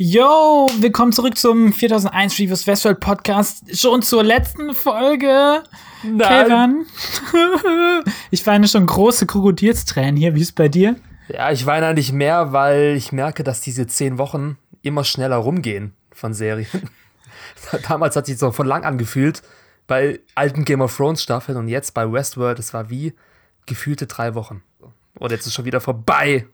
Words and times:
Yo, 0.00 0.70
willkommen 0.78 1.10
zurück 1.10 1.36
zum 1.36 1.72
4001 1.72 2.38
Reviews 2.38 2.68
Westworld 2.68 3.00
Podcast. 3.00 3.76
Schon 3.76 4.00
zur 4.00 4.22
letzten 4.22 4.72
Folge. 4.72 5.64
Nein. 6.04 6.86
Kevin. 7.32 8.12
ich 8.30 8.46
weine 8.46 8.68
schon 8.68 8.86
große 8.86 9.26
Krokodilstränen 9.26 10.16
hier. 10.16 10.36
Wie 10.36 10.42
ist 10.42 10.54
bei 10.54 10.68
dir? 10.68 10.94
Ja, 11.26 11.50
ich 11.50 11.66
weine 11.66 11.94
nicht 11.94 12.12
mehr, 12.12 12.52
weil 12.52 12.94
ich 12.96 13.10
merke, 13.10 13.42
dass 13.42 13.60
diese 13.60 13.88
zehn 13.88 14.18
Wochen 14.18 14.56
immer 14.82 15.02
schneller 15.02 15.38
rumgehen 15.38 15.94
von 16.12 16.32
Serien. 16.32 16.68
Damals 17.88 18.14
hat 18.14 18.26
sich 18.26 18.38
so 18.38 18.52
von 18.52 18.68
lang 18.68 18.84
angefühlt 18.84 19.42
bei 19.88 20.20
alten 20.36 20.64
Game 20.64 20.80
of 20.80 20.96
Thrones 20.96 21.24
Staffeln 21.24 21.58
und 21.58 21.66
jetzt 21.66 21.92
bei 21.94 22.12
Westworld. 22.12 22.60
Es 22.60 22.72
war 22.72 22.88
wie 22.88 23.14
gefühlte 23.66 24.06
drei 24.06 24.36
Wochen. 24.36 24.62
Und 25.18 25.32
jetzt 25.32 25.48
ist 25.48 25.54
schon 25.54 25.64
wieder 25.64 25.80
vorbei. 25.80 26.46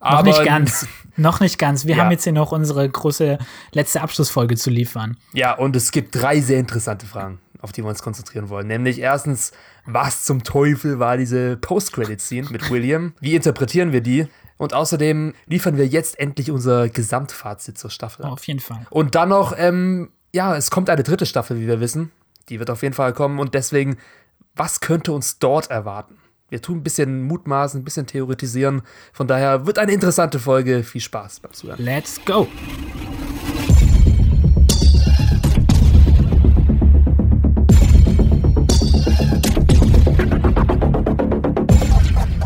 Aber 0.00 0.18
noch 0.18 0.24
nicht 0.24 0.44
ganz. 0.44 0.86
noch 1.16 1.40
nicht 1.40 1.58
ganz. 1.58 1.84
Wir 1.86 1.96
ja. 1.96 2.04
haben 2.04 2.10
jetzt 2.10 2.24
hier 2.24 2.32
noch 2.32 2.52
unsere 2.52 2.88
große 2.88 3.38
letzte 3.72 4.00
Abschlussfolge 4.00 4.56
zu 4.56 4.70
liefern. 4.70 5.16
Ja, 5.32 5.54
und 5.54 5.76
es 5.76 5.90
gibt 5.90 6.14
drei 6.14 6.40
sehr 6.40 6.58
interessante 6.58 7.06
Fragen, 7.06 7.38
auf 7.60 7.72
die 7.72 7.82
wir 7.82 7.88
uns 7.88 8.02
konzentrieren 8.02 8.48
wollen. 8.48 8.66
Nämlich 8.66 8.98
erstens, 8.98 9.52
was 9.84 10.24
zum 10.24 10.44
Teufel 10.44 10.98
war 10.98 11.16
diese 11.16 11.56
Post-Credit-Scene 11.56 12.48
mit 12.50 12.70
William? 12.70 13.14
Wie 13.20 13.34
interpretieren 13.34 13.92
wir 13.92 14.00
die? 14.00 14.28
Und 14.58 14.74
außerdem 14.74 15.34
liefern 15.46 15.76
wir 15.76 15.86
jetzt 15.86 16.18
endlich 16.18 16.50
unser 16.50 16.88
Gesamtfazit 16.88 17.78
zur 17.78 17.90
Staffel. 17.90 18.26
Oh, 18.26 18.30
auf 18.30 18.46
jeden 18.46 18.60
Fall. 18.60 18.86
Und 18.90 19.14
dann 19.14 19.28
noch, 19.28 19.54
ähm, 19.56 20.10
ja, 20.34 20.56
es 20.56 20.70
kommt 20.70 20.90
eine 20.90 21.04
dritte 21.04 21.26
Staffel, 21.26 21.60
wie 21.60 21.66
wir 21.66 21.80
wissen. 21.80 22.10
Die 22.48 22.58
wird 22.58 22.68
auf 22.70 22.82
jeden 22.82 22.94
Fall 22.94 23.12
kommen. 23.12 23.38
Und 23.38 23.54
deswegen, 23.54 23.98
was 24.54 24.80
könnte 24.80 25.12
uns 25.12 25.38
dort 25.38 25.70
erwarten? 25.70 26.18
Wir 26.50 26.62
tun 26.62 26.78
ein 26.78 26.82
bisschen 26.82 27.24
mutmaßen, 27.24 27.78
ein 27.78 27.84
bisschen 27.84 28.06
theoretisieren. 28.06 28.80
Von 29.12 29.28
daher 29.28 29.66
wird 29.66 29.78
eine 29.78 29.92
interessante 29.92 30.38
Folge. 30.38 30.82
Viel 30.82 31.02
Spaß 31.02 31.40
beim 31.40 31.52
Zuhören. 31.52 31.84
Let's 31.84 32.18
go! 32.24 32.48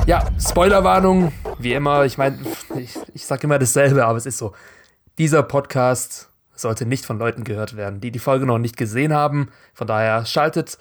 Ja, 0.08 0.27
Spoilerwarnung, 0.36 1.33
wie 1.61 1.75
immer. 1.75 2.05
Ich 2.05 2.19
meine, 2.19 2.41
ich, 2.77 2.98
ich 3.14 3.25
sage 3.25 3.45
immer 3.45 3.61
dasselbe, 3.61 4.05
aber 4.05 4.19
es 4.19 4.27
ist 4.27 4.39
so. 4.39 4.53
Dieser 5.17 5.45
Podcast 5.45 6.28
sollte 6.56 6.86
nicht 6.86 7.05
von 7.06 7.20
Leuten 7.20 7.45
gehört 7.45 7.77
werden, 7.77 8.00
die 8.00 8.11
die 8.11 8.19
Folge 8.19 8.47
noch 8.47 8.58
nicht 8.58 8.77
gesehen 8.77 9.12
haben. 9.12 9.50
Von 9.75 9.86
daher 9.86 10.27
schaltet 10.27 10.78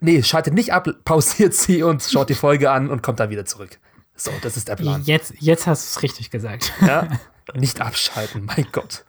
Nee, 0.00 0.22
schaltet 0.22 0.54
nicht 0.54 0.72
ab, 0.72 0.88
pausiert 1.04 1.54
sie 1.54 1.82
und 1.82 2.02
schaut 2.02 2.30
die 2.30 2.34
Folge 2.34 2.70
an 2.70 2.90
und 2.90 3.02
kommt 3.02 3.20
dann 3.20 3.30
wieder 3.30 3.44
zurück. 3.44 3.78
So, 4.16 4.30
das 4.42 4.56
ist 4.56 4.68
der 4.68 4.76
Plan. 4.76 5.02
Jetzt, 5.04 5.34
jetzt 5.40 5.66
hast 5.66 5.84
du 5.84 5.98
es 5.98 6.02
richtig 6.02 6.30
gesagt. 6.30 6.72
Ja? 6.80 7.08
Nicht 7.54 7.80
abschalten, 7.80 8.44
mein 8.46 8.66
Gott. 8.72 9.04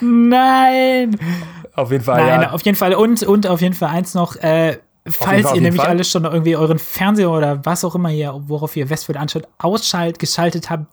Nein! 0.00 1.18
Auf 1.74 1.90
jeden 1.90 2.04
Fall. 2.04 2.24
Nein, 2.24 2.42
ja. 2.42 2.50
auf 2.50 2.62
jeden 2.62 2.76
Fall. 2.76 2.94
Und, 2.94 3.24
und 3.24 3.46
auf 3.48 3.60
jeden 3.60 3.74
Fall 3.74 3.88
eins 3.88 4.14
noch, 4.14 4.36
äh, 4.36 4.78
falls 5.04 5.48
Fall, 5.48 5.56
ihr 5.56 5.62
nämlich 5.62 5.80
Fall. 5.80 5.90
alles 5.90 6.08
schon 6.08 6.24
irgendwie 6.24 6.56
euren 6.56 6.78
Fernseher 6.78 7.30
oder 7.30 7.64
was 7.64 7.84
auch 7.84 7.96
immer 7.96 8.10
hier, 8.10 8.34
worauf 8.46 8.76
ihr 8.76 8.88
Westworld 8.90 9.18
anschaut, 9.18 9.48
ausschalt, 9.58 10.20
geschaltet 10.20 10.70
habt 10.70 10.86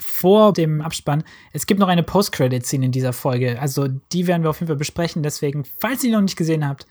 vor 0.00 0.52
dem 0.52 0.80
Abspann. 0.80 1.24
Es 1.52 1.66
gibt 1.66 1.80
noch 1.80 1.88
eine 1.88 2.02
Post-Credit-Scene 2.02 2.86
in 2.86 2.92
dieser 2.92 3.12
Folge. 3.12 3.60
Also 3.60 3.88
die 3.88 4.26
werden 4.26 4.42
wir 4.42 4.50
auf 4.50 4.60
jeden 4.60 4.68
Fall 4.68 4.76
besprechen. 4.76 5.22
Deswegen, 5.22 5.64
falls 5.78 6.02
ihr 6.02 6.10
die 6.10 6.16
noch 6.16 6.22
nicht 6.22 6.36
gesehen 6.36 6.66
habt, 6.66 6.86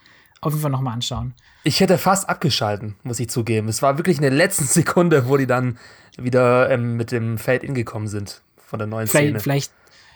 auf 0.46 0.54
jeden 0.54 0.62
Fall 0.62 0.72
nochmal 0.72 0.94
anschauen. 0.94 1.34
Ich 1.64 1.80
hätte 1.80 1.98
fast 1.98 2.30
abgeschalten, 2.30 2.96
muss 3.04 3.20
ich 3.20 3.30
zugeben. 3.30 3.68
Es 3.68 3.82
war 3.82 3.98
wirklich 3.98 4.18
in 4.18 4.24
der 4.24 4.32
letzten 4.32 4.66
Sekunde, 4.66 5.28
wo 5.28 5.38
die 5.38 5.48
dann 5.48 5.78
wieder 6.18 6.70
ähm, 6.70 6.96
mit 6.96 7.12
dem 7.12 7.38
Fade-In 7.38 7.74
gekommen 7.74 8.08
sind 8.08 8.42
von 8.58 8.80
der 8.80 8.88
neuen 8.88 9.08
vielleicht, 9.08 9.28
Szene. 9.28 9.40
Vielleicht, 9.40 9.72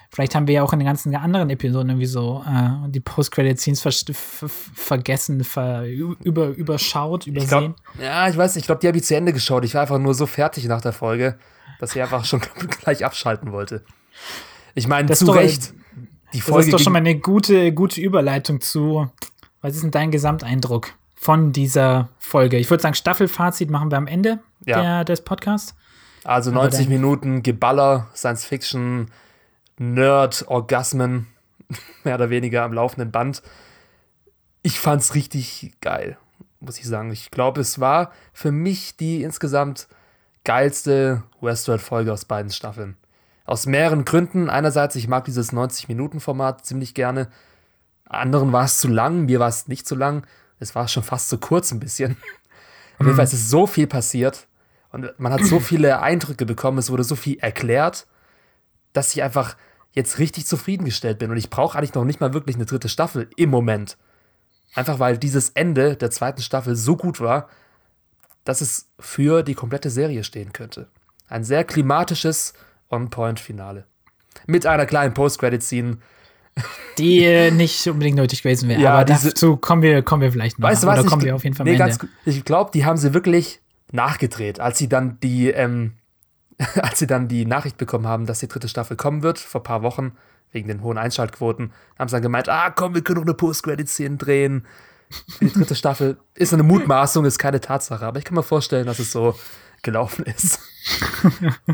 vielleicht 0.09 0.36
haben 0.36 0.47
wir 0.47 0.56
ja 0.56 0.64
auch 0.64 0.73
in 0.73 0.80
den 0.80 0.86
ganzen 0.86 1.16
anderen 1.16 1.50
Episoden 1.50 1.89
irgendwie 1.89 2.08
so 2.08 2.44
äh, 2.47 2.89
die 2.89 3.00
Post-Credit-Scenes 3.00 3.81
ver 3.81 4.50
vergessen, 4.50 5.44
ver 5.44 5.86
über 5.88 6.47
überschaut, 6.50 7.28
übersehen. 7.28 7.75
Ich 7.75 7.94
glaub, 7.94 8.03
ja, 8.03 8.28
ich 8.28 8.38
weiß, 8.38 8.56
ich 8.56 8.66
glaube, 8.66 8.81
die 8.81 8.88
habe 8.88 8.97
ich 8.97 9.03
zu 9.03 9.16
Ende 9.16 9.34
geschaut. 9.34 9.63
Ich 9.63 9.74
war 9.74 9.81
einfach 9.81 10.00
nur 10.00 10.13
so 10.13 10.25
fertig 10.25 10.66
nach 10.66 10.81
der 10.81 10.94
Folge, 10.94 11.38
dass 11.80 11.96
ich 11.96 12.01
einfach 12.01 12.25
schon 12.25 12.41
gleich 12.81 13.06
abschalten 13.06 13.51
wollte. 13.51 13.84
Ich 14.75 14.88
meine, 14.88 15.12
zu 15.13 15.31
Recht. 15.31 15.74
Die 16.34 16.41
Folge 16.41 16.59
das 16.59 16.66
ist 16.68 16.74
doch 16.74 16.80
schon 16.80 16.94
mal 16.94 17.00
eine 17.00 17.18
gute, 17.18 17.72
gute 17.72 18.01
Überleitung 18.01 18.59
zu 18.59 19.09
was 19.67 19.75
ist 19.75 19.83
denn 19.83 19.91
dein 19.91 20.11
Gesamteindruck 20.11 20.94
von 21.16 21.51
dieser 21.51 22.07
Folge? 22.19 22.57
Ich 22.57 22.69
würde 22.69 22.81
sagen, 22.81 22.95
Staffelfazit 22.95 23.69
machen 23.69 23.91
wir 23.91 23.97
am 23.97 24.07
Ende 24.07 24.39
ja. 24.66 24.81
der, 24.81 25.03
des 25.03 25.22
Podcasts. 25.22 25.75
Also 26.23 26.51
90 26.51 26.88
Minuten 26.88 27.44
Geballer, 27.44 28.07
Science 28.16 28.45
Fiction, 28.45 29.11
Nerd, 29.77 30.45
Orgasmen, 30.47 31.27
mehr 32.03 32.16
oder 32.16 32.29
weniger 32.29 32.63
am 32.63 32.73
laufenden 32.73 33.11
Band. 33.11 33.41
Ich 34.61 34.79
fand's 34.79 35.16
richtig 35.16 35.73
geil, 35.81 36.17
muss 36.61 36.77
ich 36.77 36.85
sagen. 36.85 37.11
Ich 37.11 37.29
glaube, 37.29 37.61
es 37.61 37.79
war 37.79 38.11
für 38.31 38.51
mich 38.51 38.95
die 38.95 39.22
insgesamt 39.22 39.88
geilste 40.45 41.23
Westworld-Folge 41.41 42.13
aus 42.13 42.23
beiden 42.23 42.51
Staffeln. 42.51 42.95
Aus 43.45 43.66
mehreren 43.66 44.06
Gründen. 44.06 44.50
Einerseits, 44.50 44.95
ich 44.95 45.09
mag 45.09 45.25
dieses 45.25 45.51
90-Minuten-Format 45.51 46.66
ziemlich 46.66 46.94
gerne. 46.94 47.27
Anderen 48.07 48.51
war 48.53 48.66
es 48.66 48.79
zu 48.79 48.88
lang, 48.88 49.25
mir 49.25 49.40
war 49.40 49.50
es 49.50 49.68
nicht 49.68 49.88
zu 49.88 49.95
lang. 49.95 50.25
Es 50.59 50.75
war 50.75 50.88
schon 50.88 51.03
fast 51.03 51.29
zu 51.29 51.38
kurz 51.38 51.72
ein 51.72 51.79
bisschen. 51.79 52.18
Auf 53.00 53.06
jeden 53.06 53.16
Fall 53.16 53.25
ist 53.25 53.34
es 53.34 53.50
so 53.50 53.68
viel 53.68 53.88
passiert 53.88 54.47
und 54.91 55.07
man 55.19 55.31
hat 55.31 55.44
so 55.44 55.59
viele 55.59 56.01
Eindrücke 56.01 56.45
bekommen, 56.45 56.78
es 56.78 56.90
wurde 56.90 57.03
so 57.03 57.16
viel 57.16 57.38
erklärt, 57.40 58.07
dass 58.94 59.13
ich 59.13 59.22
einfach 59.22 59.56
jetzt 59.91 60.19
richtig 60.19 60.45
zufriedengestellt 60.45 61.19
bin. 61.19 61.31
Und 61.31 61.38
ich 61.38 61.50
brauche 61.50 61.78
eigentlich 61.78 61.94
noch 61.94 62.06
nicht 62.06 62.19
mal 62.19 62.34
wirklich 62.34 62.56
eine 62.56 62.66
dritte 62.66 62.90
Staffel 62.90 63.29
im 63.35 63.50
Moment. 63.50 63.97
Einfach 64.75 65.00
weil 65.00 65.18
dieses 65.18 65.50
Ende 65.50 65.95
der 65.95 66.12
zweiten 66.12 66.41
Staffel 66.41 66.75
so 66.75 66.95
gut 66.95 67.19
war, 67.19 67.50
dass 68.44 68.62
es 68.62 68.89
für 69.00 69.44
die 69.44 69.56
komplette 69.56 69.89
Serie 69.89 70.24
stehen 70.24 70.53
könnte. 70.53 70.88
Ein 71.28 71.44
sehr 71.44 71.63
klimatisches 71.63 72.53
On-Point-Finale. 72.89 73.85
Mit 74.45 74.66
einer 74.66 74.85
kleinen 74.85 75.13
Post-Credit-Scene, 75.13 75.97
die 76.97 77.23
äh, 77.23 77.51
nicht 77.51 77.88
unbedingt 77.88 78.18
nötig 78.18 78.44
gewesen 78.44 78.69
wäre. 78.69 78.81
Ja, 78.81 78.94
aber 78.94 79.06
diese, 79.06 79.29
dazu 79.29 79.57
kommen 79.57 79.81
wir, 79.81 80.01
kommen 80.01 80.22
wir 80.22 80.31
vielleicht 80.31 80.59
noch. 80.59 80.69
Weißt 80.69 80.84
du 80.84 80.88
was? 80.88 81.00
Oder 81.00 81.09
kommen 81.09 81.22
ich, 81.22 81.28
wir 81.28 81.35
auf 81.35 81.44
jeden 81.44 81.56
Fall 81.56 81.66
nee, 81.66 81.75
ganz, 81.75 82.00
Ich 82.25 82.44
glaube, 82.45 82.72
die 82.73 82.85
haben 82.85 82.97
sie 82.97 83.13
wirklich 83.13 83.62
nachgedreht, 83.91 84.59
als 84.59 84.78
sie 84.78 84.90
dann 84.90 85.19
die, 85.22 85.50
ähm, 85.50 85.94
als 86.75 87.00
sie 87.00 87.07
dann 87.07 87.28
die 87.28 87.45
Nachricht 87.45 87.78
bekommen 87.78 88.07
haben, 88.07 88.25
dass 88.25 88.40
die 88.40 88.47
dritte 88.47 88.68
Staffel 88.68 88.97
kommen 88.97 89.23
wird, 89.23 89.40
vor 89.40 89.62
ein 89.62 89.63
paar 89.63 89.84
Wochen, 89.84 90.13
wegen 90.51 90.68
den 90.68 90.81
hohen 90.81 90.97
Einschaltquoten, 90.97 91.73
haben 92.00 92.07
sie 92.07 92.16
dann 92.16 92.22
gemeint, 92.22 92.50
ah 92.50 92.72
komm, 92.72 92.95
wir 92.95 93.01
können 93.01 93.18
noch 93.19 93.25
eine 93.25 93.34
Post-Credit-Szene 93.34 94.18
drehen. 94.18 94.66
Die 95.39 95.51
dritte 95.51 95.75
Staffel 95.75 96.18
ist 96.35 96.53
eine 96.53 96.63
Mutmaßung, 96.63 97.25
ist 97.25 97.38
keine 97.38 97.62
Tatsache, 97.62 98.06
aber 98.06 98.19
ich 98.19 98.25
kann 98.25 98.35
mir 98.35 98.44
vorstellen, 98.44 98.85
dass 98.85 99.00
es 99.00 99.12
so 99.12 99.35
gelaufen 99.84 100.25
ist. 100.25 100.59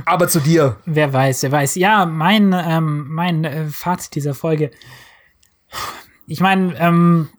Aber 0.06 0.28
zu 0.28 0.40
dir. 0.40 0.78
Wer 0.86 1.14
weiß, 1.14 1.44
wer 1.44 1.52
weiß. 1.52 1.76
Ja, 1.76 2.06
mein, 2.06 2.54
ähm, 2.54 3.08
mein 3.10 3.44
äh, 3.44 3.66
Fazit 3.68 4.16
dieser 4.16 4.34
Folge. 4.34 4.72
Ich 6.28 6.40
meine, 6.40 6.78
ähm, 6.80 7.30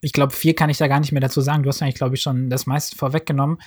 ich 0.00 0.12
glaube, 0.12 0.32
viel 0.32 0.54
kann 0.54 0.70
ich 0.70 0.78
da 0.78 0.88
gar 0.88 1.00
nicht 1.00 1.12
mehr 1.12 1.20
dazu 1.20 1.40
sagen. 1.40 1.62
Du 1.62 1.68
hast 1.68 1.82
eigentlich, 1.82 1.94
glaube 1.94 2.14
ich, 2.14 2.22
schon 2.22 2.50
das 2.50 2.66
meiste 2.66 2.96
vorweggenommen. 2.96 3.58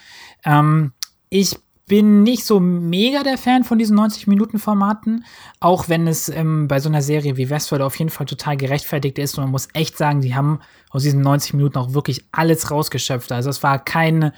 Ähm, 0.45 0.93
ich 1.29 1.57
bin 1.87 2.23
nicht 2.23 2.43
so 2.43 2.59
mega 2.59 3.23
der 3.23 3.37
Fan 3.37 3.63
von 3.63 3.79
diesen 3.79 3.97
90-Minuten-Formaten, 3.97 5.23
auch 5.61 5.87
wenn 5.87 6.05
es 6.05 6.27
ähm, 6.27 6.67
bei 6.67 6.79
so 6.79 6.89
einer 6.89 7.01
Serie 7.01 7.37
wie 7.37 7.49
Westworld 7.49 7.81
auf 7.81 7.95
jeden 7.95 8.11
Fall 8.11 8.25
total 8.25 8.57
gerechtfertigt 8.57 9.17
ist. 9.17 9.37
Und 9.37 9.45
man 9.45 9.51
muss 9.51 9.69
echt 9.73 9.97
sagen, 9.97 10.21
die 10.21 10.35
haben 10.35 10.59
aus 10.89 11.03
diesen 11.03 11.21
90 11.21 11.53
Minuten 11.53 11.77
auch 11.77 11.93
wirklich 11.93 12.25
alles 12.33 12.69
rausgeschöpft. 12.69 13.31
Also 13.31 13.49
es 13.49 13.63
war 13.63 13.83
kein, 13.83 14.33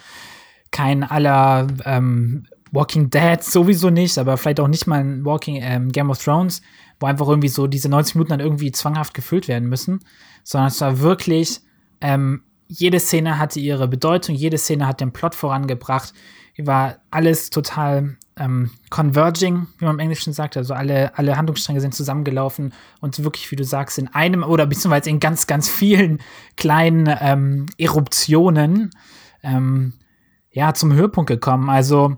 kein 0.71 1.03
aller 1.03 1.67
ähm, 1.85 2.45
Walking 2.71 3.09
Dead 3.09 3.43
sowieso 3.43 3.89
nicht, 3.89 4.17
aber 4.17 4.37
vielleicht 4.37 4.59
auch 4.59 4.67
nicht 4.67 4.87
mal 4.87 4.99
ein 4.99 5.25
Walking 5.25 5.57
ähm, 5.61 5.91
Game 5.91 6.09
of 6.09 6.23
Thrones, 6.23 6.61
wo 6.99 7.07
einfach 7.07 7.27
irgendwie 7.27 7.47
so 7.47 7.67
diese 7.67 7.89
90 7.89 8.15
Minuten 8.15 8.29
dann 8.29 8.39
irgendwie 8.39 8.71
zwanghaft 8.71 9.13
gefüllt 9.13 9.47
werden 9.47 9.69
müssen, 9.69 9.99
sondern 10.43 10.67
es 10.67 10.81
war 10.81 10.99
wirklich, 10.99 11.61
ähm, 12.01 12.43
jede 12.67 12.99
Szene 12.99 13.39
hatte 13.39 13.59
ihre 13.59 13.87
Bedeutung, 13.87 14.35
jede 14.35 14.57
Szene 14.57 14.87
hat 14.87 15.01
den 15.01 15.11
Plot 15.11 15.35
vorangebracht, 15.35 16.13
war 16.57 16.97
alles 17.09 17.49
total 17.49 18.17
ähm, 18.37 18.71
converging, 18.89 19.67
wie 19.77 19.85
man 19.85 19.95
im 19.95 19.99
Englischen 19.99 20.33
sagt, 20.33 20.57
also 20.57 20.73
alle, 20.73 21.17
alle 21.17 21.37
Handlungsstränge 21.37 21.81
sind 21.81 21.93
zusammengelaufen 21.93 22.73
und 23.01 23.23
wirklich, 23.23 23.51
wie 23.51 23.55
du 23.55 23.63
sagst, 23.63 23.97
in 23.97 24.07
einem 24.07 24.43
oder 24.43 24.65
beziehungsweise 24.65 25.09
in 25.09 25.19
ganz, 25.19 25.47
ganz 25.47 25.69
vielen 25.69 26.19
kleinen 26.57 27.09
ähm, 27.21 27.65
Eruptionen 27.77 28.91
ähm, 29.43 29.93
ja, 30.51 30.73
zum 30.73 30.93
Höhepunkt 30.93 31.27
gekommen. 31.27 31.69
Also 31.69 32.17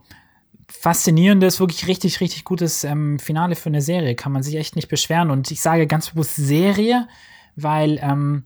faszinierendes, 0.81 1.59
wirklich 1.59 1.85
richtig, 1.85 2.21
richtig 2.21 2.43
gutes 2.43 2.83
ähm, 2.83 3.19
Finale 3.19 3.55
für 3.55 3.69
eine 3.69 3.83
Serie. 3.83 4.15
Kann 4.15 4.31
man 4.31 4.41
sich 4.41 4.55
echt 4.55 4.75
nicht 4.75 4.87
beschweren. 4.87 5.29
Und 5.29 5.51
ich 5.51 5.61
sage 5.61 5.85
ganz 5.85 6.09
bewusst 6.09 6.35
Serie, 6.35 7.07
weil 7.55 7.99
ähm, 8.01 8.45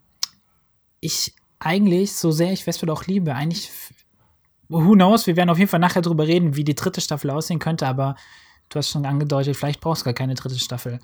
ich 1.00 1.34
eigentlich, 1.60 2.12
so 2.12 2.32
sehr 2.32 2.52
ich 2.52 2.68
Westworld 2.68 2.92
auch 2.92 3.06
liebe, 3.06 3.34
eigentlich, 3.34 3.72
who 4.68 4.96
knows, 4.96 5.28
wir 5.28 5.38
werden 5.38 5.50
auf 5.50 5.58
jeden 5.58 5.70
Fall 5.70 5.80
nachher 5.80 6.02
drüber 6.02 6.28
reden, 6.28 6.58
wie 6.58 6.66
die 6.66 6.76
dritte 6.76 7.00
Staffel 7.00 7.30
aussehen 7.30 7.60
könnte, 7.60 7.88
aber 7.88 8.18
du 8.68 8.80
hast 8.80 8.90
schon 8.90 9.06
angedeutet, 9.06 9.56
vielleicht 9.56 9.80
brauchst 9.80 10.02
du 10.02 10.06
gar 10.06 10.14
keine 10.14 10.36
dritte 10.36 10.60
Staffel. 10.60 11.00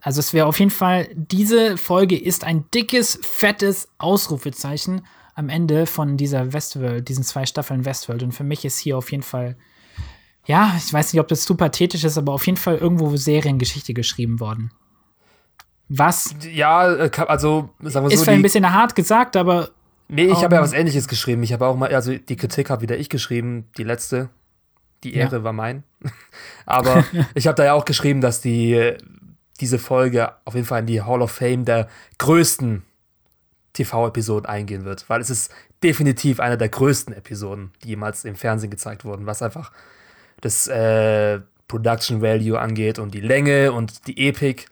Also 0.00 0.18
es 0.18 0.32
wäre 0.32 0.46
auf 0.46 0.58
jeden 0.58 0.72
Fall, 0.72 1.08
diese 1.14 1.76
Folge 1.76 2.18
ist 2.18 2.42
ein 2.42 2.64
dickes, 2.74 3.20
fettes 3.22 3.88
Ausrufezeichen 3.98 5.06
am 5.36 5.48
Ende 5.48 5.86
von 5.86 6.16
dieser 6.16 6.52
Westworld, 6.52 7.08
diesen 7.08 7.22
zwei 7.22 7.46
Staffeln 7.46 7.84
Westworld. 7.84 8.24
Und 8.24 8.32
für 8.32 8.42
mich 8.42 8.64
ist 8.64 8.78
hier 8.78 8.98
auf 8.98 9.12
jeden 9.12 9.22
Fall, 9.22 9.56
ja, 10.44 10.74
ich 10.76 10.92
weiß 10.92 11.12
nicht, 11.12 11.20
ob 11.20 11.28
das 11.28 11.44
zu 11.44 11.54
pathetisch 11.56 12.04
ist, 12.04 12.18
aber 12.18 12.32
auf 12.32 12.46
jeden 12.46 12.58
Fall 12.58 12.76
irgendwo 12.76 13.16
Seriengeschichte 13.16 13.94
geschrieben 13.94 14.40
worden. 14.40 14.72
Was? 15.88 16.34
Ja, 16.50 16.92
äh, 16.92 17.10
also 17.26 17.70
sagen 17.80 18.06
wir 18.06 18.10
so. 18.10 18.14
Ist 18.14 18.22
vielleicht 18.24 18.38
ein 18.38 18.42
bisschen 18.42 18.72
hart 18.72 18.94
gesagt, 18.94 19.36
aber. 19.36 19.70
Nee, 20.08 20.26
ich 20.26 20.42
habe 20.42 20.56
ja 20.56 20.60
was 20.60 20.72
ähnliches 20.72 21.08
geschrieben. 21.08 21.42
Ich 21.42 21.52
habe 21.52 21.66
auch 21.66 21.76
mal, 21.76 21.94
also 21.94 22.16
die 22.16 22.36
Kritik 22.36 22.70
habe 22.70 22.82
wieder 22.82 22.98
ich 22.98 23.08
geschrieben, 23.08 23.68
die 23.78 23.84
letzte. 23.84 24.30
Die 25.04 25.14
Ehre 25.14 25.36
ja. 25.36 25.44
war 25.44 25.52
mein. 25.52 25.84
aber 26.66 27.04
ich 27.34 27.46
habe 27.46 27.56
da 27.56 27.64
ja 27.64 27.74
auch 27.74 27.84
geschrieben, 27.84 28.20
dass 28.20 28.40
die 28.40 28.94
diese 29.60 29.78
Folge 29.78 30.32
auf 30.44 30.54
jeden 30.54 30.66
Fall 30.66 30.80
in 30.80 30.86
die 30.86 31.02
Hall 31.02 31.22
of 31.22 31.30
Fame 31.30 31.64
der 31.64 31.88
größten 32.18 32.82
TV-Episoden 33.74 34.46
eingehen 34.46 34.84
wird, 34.84 35.08
weil 35.08 35.20
es 35.20 35.30
ist 35.30 35.52
definitiv 35.82 36.40
eine 36.40 36.58
der 36.58 36.68
größten 36.68 37.14
Episoden, 37.14 37.72
die 37.82 37.88
jemals 37.88 38.24
im 38.24 38.34
Fernsehen 38.34 38.70
gezeigt 38.70 39.04
wurden, 39.04 39.26
was 39.26 39.42
einfach 39.42 39.72
das 40.42 40.68
äh, 40.68 41.40
Production 41.68 42.20
Value 42.20 42.60
angeht 42.60 42.98
und 42.98 43.14
die 43.14 43.20
Länge 43.20 43.72
und 43.72 44.06
die 44.06 44.28
Epik. 44.28 44.68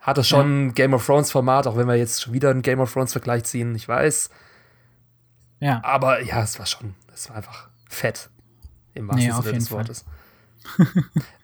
Hatte 0.00 0.22
schon 0.22 0.66
ja. 0.66 0.72
Game 0.72 0.92
of 0.92 1.06
Thrones 1.06 1.30
Format, 1.30 1.66
auch 1.66 1.78
wenn 1.78 1.88
wir 1.88 1.94
jetzt 1.94 2.20
schon 2.20 2.34
wieder 2.34 2.50
einen 2.50 2.60
Game 2.60 2.78
of 2.78 2.92
Thrones 2.92 3.12
Vergleich 3.12 3.44
ziehen, 3.44 3.74
ich 3.74 3.88
weiß. 3.88 4.28
Ja. 5.60 5.80
Aber 5.82 6.20
ja, 6.20 6.42
es 6.42 6.58
war 6.58 6.66
schon, 6.66 6.94
es 7.14 7.30
war 7.30 7.36
einfach 7.36 7.70
fett 7.88 8.28
im 8.92 9.08
wahrsten 9.08 9.28
nee, 9.28 9.42
Sinne 9.42 9.54
des 9.54 9.70
Wortes. 9.70 10.04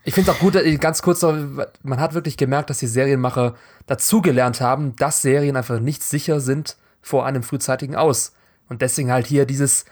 ich 0.04 0.12
finde 0.12 0.30
es 0.30 0.36
auch 0.36 0.40
gut, 0.40 0.56
äh, 0.56 0.76
ganz 0.76 1.00
kurz, 1.00 1.22
man 1.22 2.00
hat 2.00 2.12
wirklich 2.12 2.36
gemerkt, 2.36 2.68
dass 2.68 2.78
die 2.78 2.86
Serienmacher 2.86 3.54
dazugelernt 3.86 4.60
haben, 4.60 4.94
dass 4.96 5.22
Serien 5.22 5.56
einfach 5.56 5.80
nicht 5.80 6.02
sicher 6.02 6.40
sind 6.40 6.76
vor 7.00 7.24
einem 7.24 7.42
frühzeitigen 7.42 7.96
Aus. 7.96 8.34
Und 8.68 8.82
deswegen 8.82 9.10
halt 9.10 9.26
hier 9.26 9.46
dieses 9.46 9.84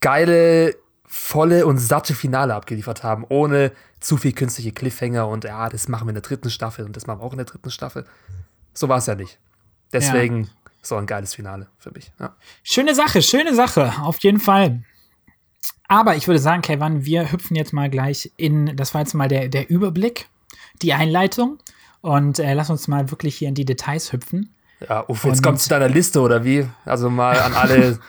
geile, 0.00 0.74
volle 1.14 1.66
und 1.66 1.76
satte 1.76 2.14
Finale 2.14 2.54
abgeliefert 2.54 3.02
haben, 3.02 3.26
ohne 3.28 3.72
zu 4.00 4.16
viel 4.16 4.32
künstliche 4.32 4.72
Cliffhanger 4.72 5.28
und 5.28 5.44
ja, 5.44 5.68
das 5.68 5.86
machen 5.86 6.06
wir 6.06 6.10
in 6.10 6.14
der 6.14 6.22
dritten 6.22 6.48
Staffel 6.48 6.86
und 6.86 6.96
das 6.96 7.06
machen 7.06 7.20
wir 7.20 7.24
auch 7.24 7.32
in 7.32 7.36
der 7.36 7.44
dritten 7.44 7.70
Staffel. 7.70 8.06
So 8.72 8.88
war 8.88 8.96
es 8.96 9.04
ja 9.04 9.14
nicht. 9.14 9.38
Deswegen 9.92 10.44
ja. 10.44 10.50
so 10.80 10.96
ein 10.96 11.04
geiles 11.04 11.34
Finale 11.34 11.68
für 11.76 11.90
mich. 11.90 12.10
Ja. 12.18 12.34
Schöne 12.62 12.94
Sache, 12.94 13.20
schöne 13.20 13.54
Sache, 13.54 13.92
auf 14.00 14.20
jeden 14.20 14.40
Fall. 14.40 14.84
Aber 15.86 16.16
ich 16.16 16.26
würde 16.28 16.38
sagen, 16.38 16.62
Kevin, 16.62 17.04
wir 17.04 17.30
hüpfen 17.30 17.56
jetzt 17.56 17.74
mal 17.74 17.90
gleich 17.90 18.32
in, 18.38 18.74
das 18.74 18.94
war 18.94 19.02
jetzt 19.02 19.12
mal 19.12 19.28
der, 19.28 19.48
der 19.48 19.68
Überblick, 19.68 20.30
die 20.80 20.94
Einleitung. 20.94 21.58
Und 22.00 22.38
äh, 22.38 22.54
lass 22.54 22.70
uns 22.70 22.88
mal 22.88 23.10
wirklich 23.10 23.36
hier 23.36 23.48
in 23.48 23.54
die 23.54 23.66
Details 23.66 24.14
hüpfen. 24.14 24.54
Ja, 24.88 25.04
uff, 25.06 25.24
jetzt 25.24 25.42
kommt 25.42 25.60
zu 25.60 25.68
deiner 25.68 25.88
Liste 25.88 26.22
oder 26.22 26.42
wie? 26.42 26.66
Also 26.86 27.10
mal 27.10 27.38
an 27.38 27.52
alle. 27.52 27.98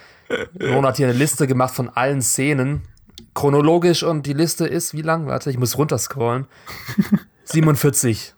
Ron 0.62 0.94
hier 0.96 1.10
eine 1.10 1.18
Liste 1.18 1.48
gemacht 1.48 1.76
von 1.76 1.90
allen 1.90 2.22
Szenen. 2.22 2.84
Chronologisch 3.34 4.04
und 4.04 4.26
die 4.26 4.34
Liste 4.34 4.66
ist 4.66 4.94
wie 4.94 5.02
lang? 5.02 5.28
Warte, 5.28 5.50
ich 5.50 5.58
muss 5.58 5.78
runterscrollen. 5.78 6.48
47 7.46 8.34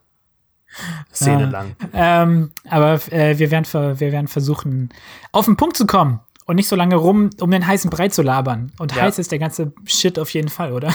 Szenen 1.13 1.51
lang. 1.51 1.75
Ähm, 1.93 2.51
aber 2.69 2.99
äh, 3.11 3.37
wir, 3.37 3.51
werden 3.51 3.65
wir 3.71 4.11
werden 4.11 4.27
versuchen, 4.27 4.89
auf 5.31 5.45
den 5.45 5.57
Punkt 5.57 5.77
zu 5.77 5.85
kommen 5.85 6.19
und 6.45 6.55
nicht 6.55 6.67
so 6.67 6.75
lange 6.75 6.95
rum, 6.95 7.29
um 7.39 7.51
den 7.51 7.65
heißen 7.65 7.89
Brei 7.89 8.09
zu 8.09 8.21
labern. 8.21 8.71
Und 8.77 8.95
ja. 8.95 9.03
heiß 9.03 9.19
ist 9.19 9.31
der 9.31 9.39
ganze 9.39 9.73
Shit 9.85 10.19
auf 10.19 10.29
jeden 10.31 10.49
Fall, 10.49 10.73
oder? 10.73 10.93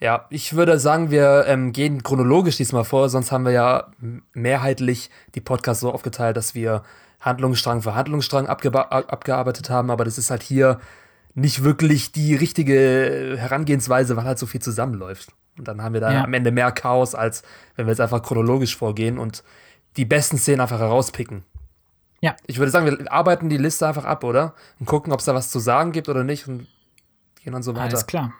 Ja, 0.00 0.26
ich 0.28 0.54
würde 0.54 0.78
sagen, 0.78 1.10
wir 1.10 1.44
ähm, 1.46 1.72
gehen 1.72 2.02
chronologisch 2.02 2.56
diesmal 2.56 2.84
vor, 2.84 3.08
sonst 3.08 3.32
haben 3.32 3.44
wir 3.44 3.52
ja 3.52 3.86
mehrheitlich 4.32 5.08
die 5.34 5.40
Podcasts 5.40 5.80
so 5.80 5.92
aufgeteilt, 5.92 6.36
dass 6.36 6.54
wir 6.54 6.82
Handlungsstrang 7.20 7.80
für 7.80 7.94
Handlungsstrang 7.94 8.46
abgearbeitet 8.46 9.70
haben, 9.70 9.90
aber 9.90 10.04
das 10.04 10.18
ist 10.18 10.30
halt 10.30 10.42
hier 10.42 10.78
nicht 11.34 11.64
wirklich 11.64 12.12
die 12.12 12.34
richtige 12.34 13.34
Herangehensweise, 13.36 14.16
weil 14.16 14.24
halt 14.24 14.38
so 14.38 14.46
viel 14.46 14.62
zusammenläuft. 14.62 15.30
Und 15.58 15.68
dann 15.68 15.82
haben 15.82 15.92
wir 15.92 16.00
da 16.00 16.12
ja. 16.12 16.24
am 16.24 16.34
Ende 16.34 16.50
mehr 16.50 16.72
Chaos, 16.72 17.14
als 17.14 17.42
wenn 17.76 17.86
wir 17.86 17.92
jetzt 17.92 18.00
einfach 18.00 18.22
chronologisch 18.22 18.76
vorgehen 18.76 19.18
und 19.18 19.44
die 19.96 20.04
besten 20.04 20.38
Szenen 20.38 20.60
einfach 20.60 20.78
herauspicken. 20.78 21.44
Ja. 22.20 22.34
Ich 22.46 22.58
würde 22.58 22.72
sagen, 22.72 22.86
wir 22.86 23.12
arbeiten 23.12 23.48
die 23.48 23.56
Liste 23.56 23.86
einfach 23.86 24.04
ab, 24.04 24.24
oder? 24.24 24.54
Und 24.80 24.86
gucken, 24.86 25.12
ob 25.12 25.20
es 25.20 25.26
da 25.26 25.34
was 25.34 25.50
zu 25.50 25.58
sagen 25.58 25.92
gibt 25.92 26.08
oder 26.08 26.24
nicht 26.24 26.48
und 26.48 26.66
gehen 27.42 27.52
dann 27.52 27.62
so 27.62 27.74
weiter. 27.74 27.84
Alles 27.84 28.06
klar. 28.06 28.32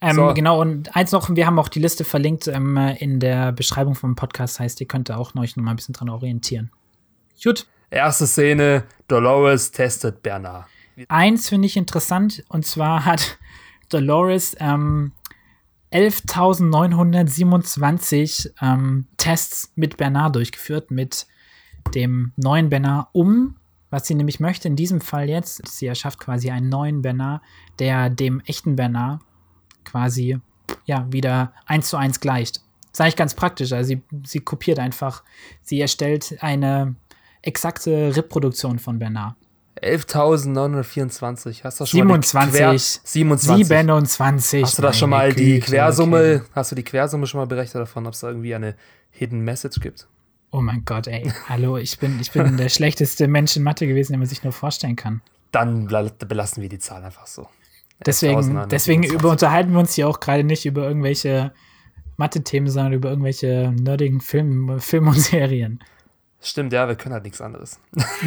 Ähm, 0.00 0.16
so. 0.16 0.34
Genau, 0.34 0.60
und 0.60 0.94
eins 0.96 1.12
noch, 1.12 1.30
wir 1.30 1.46
haben 1.46 1.58
auch 1.58 1.68
die 1.68 1.78
Liste 1.78 2.04
verlinkt 2.04 2.48
ähm, 2.48 2.76
in 2.98 3.20
der 3.20 3.52
Beschreibung 3.52 3.94
vom 3.94 4.16
Podcast, 4.16 4.58
heißt, 4.58 4.80
ihr 4.80 4.88
könnt 4.88 5.08
da 5.08 5.16
auch 5.16 5.34
euch 5.36 5.56
noch 5.56 5.62
mal 5.62 5.70
ein 5.70 5.76
bisschen 5.76 5.94
dran 5.94 6.08
orientieren. 6.08 6.72
Gut. 7.42 7.66
Erste 7.90 8.26
Szene, 8.26 8.84
Dolores 9.06 9.70
testet 9.70 10.22
Bernard. 10.22 10.66
Eins 11.08 11.48
finde 11.48 11.66
ich 11.66 11.76
interessant, 11.76 12.44
und 12.48 12.66
zwar 12.66 13.04
hat 13.04 13.38
Dolores 13.88 14.56
ähm, 14.58 15.12
11.927 15.92 18.50
ähm, 18.62 19.06
Tests 19.16 19.72
mit 19.74 19.96
Bernard 19.96 20.36
durchgeführt, 20.36 20.90
mit 20.90 21.26
dem 21.94 22.32
neuen 22.36 22.70
Bernard, 22.70 23.08
um 23.12 23.56
was 23.92 24.06
sie 24.06 24.14
nämlich 24.14 24.40
möchte 24.40 24.68
in 24.68 24.74
diesem 24.74 25.02
Fall 25.02 25.28
jetzt, 25.28 25.68
sie 25.68 25.86
erschafft 25.86 26.18
quasi 26.18 26.50
einen 26.50 26.70
neuen 26.70 27.02
Bernard, 27.02 27.42
der 27.78 28.08
dem 28.08 28.40
echten 28.46 28.74
Bernard 28.74 29.20
quasi 29.84 30.38
ja 30.86 31.06
wieder 31.12 31.52
eins 31.66 31.90
zu 31.90 31.98
eins 31.98 32.18
gleicht. 32.18 32.56
Das 32.56 32.92
ist 32.92 33.00
eigentlich 33.02 33.16
ganz 33.16 33.34
praktisch. 33.34 33.70
Also 33.72 33.88
sie, 33.88 34.02
sie 34.24 34.40
kopiert 34.40 34.78
einfach, 34.78 35.22
sie 35.60 35.78
erstellt 35.78 36.38
eine 36.40 36.94
exakte 37.42 38.16
Reproduktion 38.16 38.78
von 38.78 38.98
Bernard. 38.98 39.36
11.924. 39.82 41.64
Hast 41.64 41.80
du 41.80 41.86
schon 41.86 42.00
27. 42.00 42.34
Mal 42.34 42.50
Quer 42.50 42.78
27. 42.78 43.66
27. 43.66 44.62
Hast 44.62 44.78
du 44.78 44.82
da 44.82 44.92
schon 44.92 45.10
mal 45.10 45.32
die 45.32 45.60
Quersumme, 45.60 46.42
okay. 46.42 46.50
hast 46.54 46.70
du 46.70 46.76
die 46.76 46.84
Quersumme 46.84 47.26
schon 47.26 47.40
mal 47.40 47.46
berechnet 47.46 47.82
davon, 47.82 48.06
ob 48.06 48.14
es 48.14 48.20
da 48.20 48.28
irgendwie 48.28 48.54
eine 48.54 48.76
Hidden 49.10 49.40
Message 49.40 49.80
gibt? 49.80 50.06
Oh 50.52 50.60
mein 50.60 50.84
Gott, 50.84 51.06
ey. 51.06 51.32
Hallo, 51.48 51.78
ich 51.78 51.98
bin, 51.98 52.20
ich 52.20 52.30
bin 52.30 52.56
der 52.56 52.68
schlechteste 52.70 53.26
Mensch 53.26 53.56
in 53.56 53.62
Mathe 53.62 53.86
gewesen, 53.86 54.12
den 54.12 54.20
man 54.20 54.28
sich 54.28 54.44
nur 54.44 54.52
vorstellen 54.52 54.96
kann. 54.96 55.22
Dann 55.50 55.86
belassen 55.86 56.62
wir 56.62 56.68
die 56.68 56.78
Zahl 56.78 57.02
einfach 57.02 57.26
so. 57.26 57.48
Deswegen, 58.04 58.68
deswegen 58.68 59.02
über, 59.02 59.30
unterhalten 59.30 59.72
wir 59.72 59.78
uns 59.78 59.94
hier 59.94 60.08
auch 60.08 60.20
gerade 60.20 60.44
nicht 60.44 60.66
über 60.66 60.86
irgendwelche 60.86 61.52
Mathe-Themen, 62.16 62.68
sondern 62.68 62.92
über 62.92 63.10
irgendwelche 63.10 63.72
nerdigen 63.78 64.20
Film, 64.20 64.80
Film 64.80 65.08
und 65.08 65.18
Serien. 65.20 65.82
Stimmt, 66.40 66.72
ja, 66.72 66.88
wir 66.88 66.96
können 66.96 67.14
halt 67.14 67.24
nichts 67.24 67.40
anderes. 67.40 67.78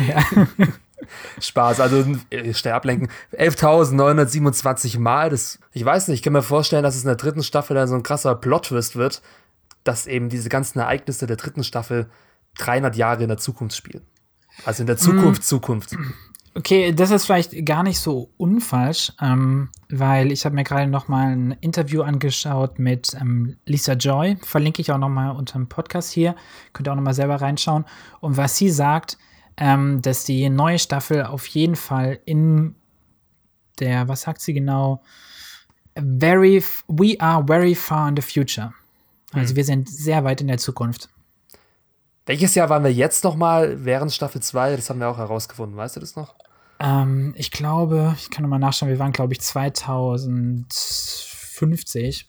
Ja. 0.07 0.23
Spaß, 1.39 1.79
also 1.79 2.05
äh, 2.29 2.53
schnell 2.53 2.73
ablenken. 2.73 3.09
11.927 3.37 4.99
Mal, 4.99 5.29
das, 5.29 5.59
ich 5.71 5.83
weiß 5.83 6.07
nicht, 6.07 6.19
ich 6.19 6.23
kann 6.23 6.33
mir 6.33 6.41
vorstellen, 6.41 6.83
dass 6.83 6.95
es 6.95 7.03
in 7.03 7.07
der 7.07 7.17
dritten 7.17 7.43
Staffel 7.43 7.75
dann 7.75 7.87
so 7.87 7.95
ein 7.95 8.03
krasser 8.03 8.35
Plot-Twist 8.35 8.95
wird, 8.95 9.21
dass 9.83 10.07
eben 10.07 10.29
diese 10.29 10.49
ganzen 10.49 10.79
Ereignisse 10.79 11.27
der 11.27 11.37
dritten 11.37 11.63
Staffel 11.63 12.07
300 12.57 12.95
Jahre 12.95 13.23
in 13.23 13.29
der 13.29 13.37
Zukunft 13.37 13.75
spielen. 13.75 14.03
Also 14.65 14.83
in 14.83 14.87
der 14.87 14.97
Zukunft, 14.97 15.41
mm. 15.41 15.45
Zukunft. 15.45 15.95
Okay, 16.57 16.93
das 16.93 17.11
ist 17.11 17.25
vielleicht 17.25 17.65
gar 17.65 17.83
nicht 17.83 17.99
so 17.99 18.29
unfalsch, 18.37 19.11
ähm, 19.21 19.67
weil 19.89 20.31
ich 20.31 20.45
habe 20.45 20.55
mir 20.55 20.63
gerade 20.63 20.89
noch 20.89 21.09
mal 21.09 21.27
ein 21.27 21.51
Interview 21.59 22.01
angeschaut 22.01 22.79
mit 22.79 23.13
ähm, 23.19 23.57
Lisa 23.65 23.91
Joy, 23.91 24.37
verlinke 24.41 24.81
ich 24.81 24.89
auch 24.89 24.97
noch 24.97 25.09
mal 25.09 25.31
unter 25.31 25.59
dem 25.59 25.67
Podcast 25.67 26.13
hier, 26.13 26.33
könnt 26.71 26.87
ihr 26.87 26.93
auch 26.93 26.95
noch 26.95 27.03
mal 27.03 27.13
selber 27.13 27.41
reinschauen. 27.41 27.83
Und 28.21 28.37
was 28.37 28.55
sie 28.55 28.69
sagt, 28.69 29.17
ähm, 29.57 30.01
dass 30.01 30.25
die 30.25 30.49
neue 30.49 30.79
Staffel 30.79 31.23
auf 31.23 31.45
jeden 31.47 31.75
Fall 31.75 32.19
in 32.25 32.75
der, 33.79 34.07
was 34.07 34.21
sagt 34.21 34.41
sie 34.41 34.53
genau, 34.53 35.01
very, 35.95 36.63
we 36.87 37.15
are 37.19 37.43
very 37.45 37.75
far 37.75 38.09
in 38.09 38.15
the 38.15 38.21
future. 38.21 38.73
Also 39.33 39.49
hm. 39.49 39.55
wir 39.55 39.65
sind 39.65 39.89
sehr 39.89 40.23
weit 40.23 40.41
in 40.41 40.47
der 40.47 40.57
Zukunft. 40.57 41.09
Welches 42.25 42.55
Jahr 42.55 42.69
waren 42.69 42.83
wir 42.83 42.91
jetzt 42.91 43.23
noch 43.23 43.35
mal 43.35 43.85
während 43.85 44.11
Staffel 44.11 44.41
2? 44.41 44.77
Das 44.77 44.89
haben 44.89 44.99
wir 44.99 45.09
auch 45.09 45.19
herausgefunden. 45.19 45.77
Weißt 45.77 45.95
du 45.95 45.99
das 45.99 46.15
noch? 46.15 46.33
Ähm, 46.79 47.35
ich 47.37 47.51
glaube, 47.51 48.15
ich 48.17 48.31
kann 48.31 48.41
nochmal 48.41 48.57
nachschauen, 48.59 48.89
wir 48.89 48.97
waren, 48.99 49.11
glaube 49.11 49.33
ich, 49.33 49.41
2050. 49.41 52.27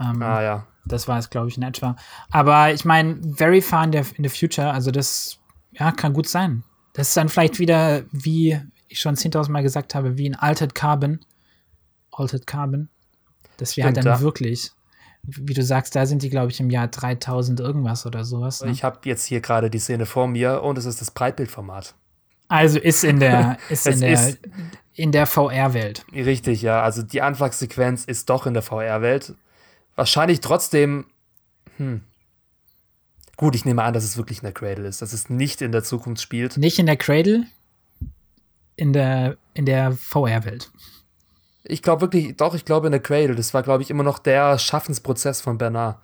Ähm, 0.00 0.22
ah, 0.22 0.42
ja. 0.42 0.66
Das 0.86 1.08
war 1.08 1.18
es, 1.18 1.28
glaube 1.28 1.48
ich, 1.48 1.58
in 1.58 1.62
etwa. 1.62 1.96
Aber 2.30 2.72
ich 2.72 2.86
meine, 2.86 3.20
very 3.22 3.60
far 3.60 3.84
in 3.84 3.92
the, 3.92 3.98
in 4.16 4.24
the 4.24 4.30
future, 4.30 4.72
also 4.72 4.90
das 4.90 5.38
ja, 5.78 5.92
kann 5.92 6.12
gut 6.12 6.28
sein. 6.28 6.64
Das 6.92 7.08
ist 7.08 7.16
dann 7.16 7.28
vielleicht 7.28 7.58
wieder, 7.58 8.02
wie 8.10 8.60
ich 8.88 9.00
schon 9.00 9.14
10.000 9.14 9.50
Mal 9.50 9.62
gesagt 9.62 9.94
habe, 9.94 10.16
wie 10.18 10.28
ein 10.28 10.34
Altered 10.34 10.74
Carbon. 10.74 11.20
Altered 12.10 12.46
Carbon. 12.46 12.88
Dass 13.58 13.76
wir 13.76 13.84
halt 13.84 13.94
Stimmt, 13.94 14.06
halt 14.06 14.16
dann 14.16 14.20
ja. 14.20 14.24
wirklich, 14.24 14.72
wie 15.22 15.54
du 15.54 15.62
sagst, 15.62 15.94
da 15.94 16.06
sind 16.06 16.22
die, 16.22 16.30
glaube 16.30 16.50
ich, 16.50 16.60
im 16.60 16.70
Jahr 16.70 16.88
3000 16.88 17.60
irgendwas 17.60 18.06
oder 18.06 18.24
sowas. 18.24 18.62
Ne? 18.62 18.70
Ich 18.70 18.84
habe 18.84 19.00
jetzt 19.04 19.24
hier 19.26 19.40
gerade 19.40 19.70
die 19.70 19.78
Szene 19.78 20.06
vor 20.06 20.26
mir 20.26 20.62
und 20.62 20.78
es 20.78 20.84
ist 20.84 21.00
das 21.00 21.10
Breitbildformat. 21.10 21.94
Also 22.48 22.78
ist 22.78 23.04
in 23.04 23.20
der, 23.20 23.58
ist 23.68 23.86
in 23.86 24.00
der, 24.00 24.12
ist 24.12 24.38
in 24.94 25.12
der 25.12 25.26
VR-Welt. 25.26 26.04
Richtig, 26.12 26.62
ja. 26.62 26.82
Also 26.82 27.02
die 27.02 27.22
Anfangssequenz 27.22 28.04
ist 28.04 28.30
doch 28.30 28.46
in 28.46 28.54
der 28.54 28.62
VR-Welt. 28.62 29.34
Wahrscheinlich 29.94 30.40
trotzdem, 30.40 31.06
hm, 31.76 32.02
Gut, 33.38 33.54
ich 33.54 33.64
nehme 33.64 33.84
an, 33.84 33.94
dass 33.94 34.02
es 34.02 34.16
wirklich 34.16 34.38
in 34.38 34.46
der 34.46 34.52
Cradle 34.52 34.88
ist, 34.88 35.00
dass 35.00 35.12
es 35.12 35.30
nicht 35.30 35.62
in 35.62 35.70
der 35.70 35.84
Zukunft 35.84 36.20
spielt. 36.20 36.56
Nicht 36.56 36.80
in 36.80 36.86
der 36.86 36.96
Cradle, 36.96 37.46
in 38.74 38.92
der, 38.92 39.36
in 39.54 39.64
der 39.64 39.92
VR-Welt. 39.92 40.72
Ich 41.62 41.80
glaube 41.80 42.00
wirklich, 42.00 42.36
doch, 42.36 42.56
ich 42.56 42.64
glaube 42.64 42.88
in 42.88 42.90
der 42.90 43.00
Cradle. 43.00 43.36
Das 43.36 43.54
war, 43.54 43.62
glaube 43.62 43.84
ich, 43.84 43.90
immer 43.90 44.02
noch 44.02 44.18
der 44.18 44.58
Schaffensprozess 44.58 45.40
von 45.40 45.56
Bernard. 45.56 46.00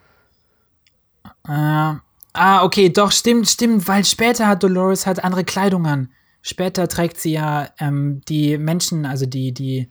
Äh, 1.48 1.96
ah, 2.34 2.62
okay, 2.62 2.88
doch, 2.90 3.10
stimmt, 3.10 3.48
stimmt, 3.48 3.88
weil 3.88 4.04
später 4.04 4.46
hat 4.46 4.62
Dolores 4.62 5.04
halt 5.04 5.24
andere 5.24 5.42
Kleidung 5.42 5.86
an. 5.86 6.12
Später 6.40 6.86
trägt 6.86 7.18
sie 7.18 7.32
ja 7.32 7.68
ähm, 7.80 8.20
die 8.28 8.58
Menschen, 8.58 9.06
also 9.06 9.26
die, 9.26 9.52
die. 9.52 9.90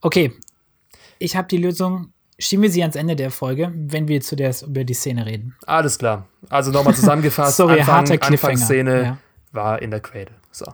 Okay, 0.00 0.32
ich 1.18 1.36
habe 1.36 1.48
die 1.48 1.58
Lösung. 1.58 2.14
Schieben 2.40 2.62
wir 2.62 2.70
sie 2.70 2.80
ans 2.82 2.96
Ende 2.96 3.14
der 3.16 3.30
Folge, 3.30 3.70
wenn 3.74 4.08
wir 4.08 4.20
zu 4.22 4.34
der, 4.34 4.54
über 4.66 4.82
die 4.84 4.94
Szene 4.94 5.26
reden. 5.26 5.54
Alles 5.66 5.98
klar. 5.98 6.26
Also 6.48 6.70
nochmal 6.70 6.94
zusammengefasst. 6.94 7.56
Sorry, 7.58 7.80
Anfang. 7.80 8.18
Anfangsszene 8.20 9.02
Ja. 9.02 9.18
war 9.52 9.80
in 9.82 9.90
der 9.90 10.00
Cradle. 10.00 10.34
So. 10.50 10.64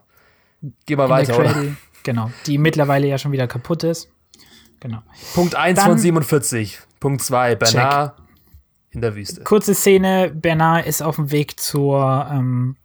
Geh 0.87 0.95
mal 0.97 1.05
In 1.05 1.11
weiter, 1.11 1.33
der 1.33 1.41
oder? 1.57 1.65
Genau, 2.05 2.31
die 2.47 2.57
mittlerweile 2.59 3.09
ja 3.09 3.19
schon 3.19 3.33
wieder 3.33 3.49
kaputt 3.49 3.83
ist. 3.83 4.09
Genau. 4.81 5.03
Punkt 5.35 5.57
1 5.57 5.77
Dann- 5.79 5.89
von 5.89 5.99
47. 5.99 6.79
Punkt 7.01 7.21
2, 7.23 7.57
Bernard 7.57 8.17
in 8.91 9.01
der 9.01 9.17
Wüste. 9.17 9.43
Kurze 9.43 9.75
Szene: 9.75 10.31
Bernard 10.33 10.87
ist 10.87 11.03
auf 11.03 11.17
dem 11.17 11.31
Weg 11.33 11.59
zur, 11.59 12.29
ähm, 12.31 12.77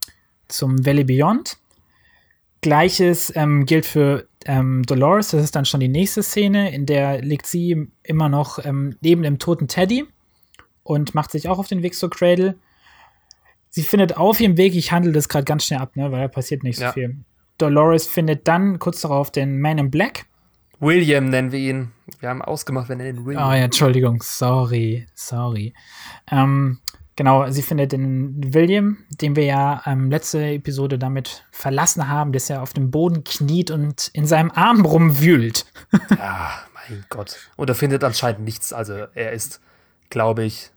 zum 0.48 0.84
Valley 0.86 1.04
Beyond. 1.04 1.58
Gleiches 2.62 3.32
ähm, 3.36 3.66
gilt 3.66 3.86
für 3.86 4.28
ähm, 4.46 4.84
Dolores. 4.84 5.30
Das 5.32 5.44
ist 5.44 5.56
dann 5.56 5.66
schon 5.66 5.80
die 5.80 5.88
nächste 5.88 6.24
Szene, 6.24 6.74
in 6.74 6.86
der 6.86 7.22
liegt 7.22 7.46
sie 7.48 7.88
immer 8.04 8.30
noch 8.30 8.64
ähm, 8.64 8.96
neben 9.02 9.24
dem 9.24 9.40
toten 9.40 9.68
Teddy 9.68 10.06
und 10.84 11.14
macht 11.16 11.32
sich 11.32 11.48
auch 11.48 11.60
auf 11.60 11.68
den 11.68 11.84
Weg 11.84 11.96
zur 11.96 12.10
Cradle. 12.10 12.56
Sie 13.70 13.84
findet 13.84 14.18
auf 14.18 14.40
ihrem 14.42 14.58
Weg, 14.58 14.76
ich 14.76 14.92
handle 14.92 15.12
das 15.14 15.30
gerade 15.30 15.46
ganz 15.46 15.66
schnell 15.66 15.80
ab, 15.80 15.96
ne, 15.96 16.12
weil 16.12 16.22
da 16.22 16.28
passiert 16.28 16.64
nicht 16.64 16.78
so 16.78 16.84
Ja. 16.86 16.92
viel. 16.92 17.18
Dolores 17.58 18.08
findet 18.08 18.48
dann 18.48 18.80
kurz 18.80 19.02
darauf 19.02 19.32
den 19.32 19.60
Man 19.62 19.78
in 19.78 19.92
Black. 19.92 20.26
William 20.80 21.30
nennen 21.30 21.52
wir 21.52 21.60
ihn. 21.60 21.92
Wir 22.20 22.30
haben 22.30 22.42
ausgemacht, 22.42 22.90
wir 22.90 22.96
nennen 22.96 23.20
ihn 23.20 23.26
William. 23.26 23.48
Oh 23.48 23.52
ja, 23.54 23.64
Entschuldigung, 23.64 24.22
sorry, 24.24 25.08
sorry. 25.14 25.74
Ähm, 26.32 26.80
genau, 27.22 27.48
sie 27.52 27.62
findet 27.62 27.92
den 27.92 28.52
William, 28.52 28.98
den 29.22 29.36
wir 29.36 29.44
ja 29.46 29.84
ähm, 29.86 30.10
letzte 30.10 30.44
Episode 30.44 30.98
damit 30.98 31.46
verlassen 31.52 32.08
haben, 32.08 32.32
dass 32.32 32.50
er 32.50 32.64
auf 32.64 32.74
dem 32.74 32.90
Boden 32.90 33.24
kniet 33.24 33.70
und 33.70 34.08
in 34.14 34.26
seinem 34.26 34.50
Arm 34.50 34.84
rumwühlt. 34.84 35.66
Ah, 36.18 36.52
mein 36.74 37.06
Gott. 37.10 37.38
Und 37.58 37.70
er 37.70 37.76
findet 37.76 38.04
anscheinend 38.04 38.42
nichts. 38.42 38.74
Also 38.74 38.94
er 39.14 39.34
ist, 39.34 39.62
glaube 40.10 40.44
ich, 40.44 40.72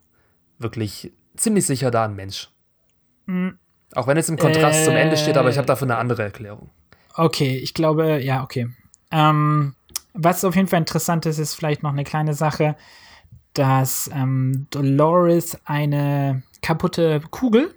wirklich 0.59 1.13
ziemlich 1.35 1.65
sicher 1.65 1.91
da 1.91 2.05
ein 2.05 2.15
Mensch. 2.15 2.51
Auch 3.95 4.07
wenn 4.07 4.19
es 4.19 4.29
im 4.29 4.37
Kontrast 4.37 4.85
zum 4.85 4.97
Ende 4.97 5.17
steht, 5.17 5.39
aber 5.39 5.49
ich 5.49 5.57
habe 5.57 5.67
dafür 5.67 5.87
eine 5.87 5.97
andere 5.97 6.25
Erklärung. 6.25 6.69
Okay, 7.15 7.57
ich 7.57 7.73
glaube, 7.73 8.23
ja, 8.23 8.43
okay. 8.43 8.69
Ähm, 9.11 9.75
was 10.13 10.45
auf 10.45 10.57
jeden 10.57 10.69
Fall 10.69 10.81
interessant 10.81 11.25
ist, 11.25 11.39
ist 11.39 11.55
vielleicht 11.55 11.83
noch 11.83 11.93
eine 11.93 12.05
kleine 12.05 12.35
Sache, 12.35 12.77
dass 13.55 14.11
ähm, 14.13 14.67
Dolores 14.71 15.59
eine 15.65 16.43
kaputte 16.63 17.21
Kugel, 17.31 17.75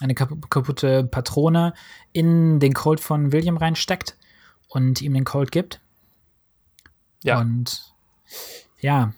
eine 0.00 0.14
kap 0.14 0.50
kaputte 0.50 1.04
Patrone 1.04 1.74
in 2.12 2.60
den 2.60 2.72
Colt 2.74 3.00
von 3.00 3.32
William 3.32 3.56
reinsteckt 3.56 4.16
und 4.68 5.02
ihm 5.02 5.14
den 5.14 5.24
Colt 5.24 5.52
gibt. 5.52 5.80
Ja. 7.22 7.38
Und 7.40 7.92
ja, 8.80 9.12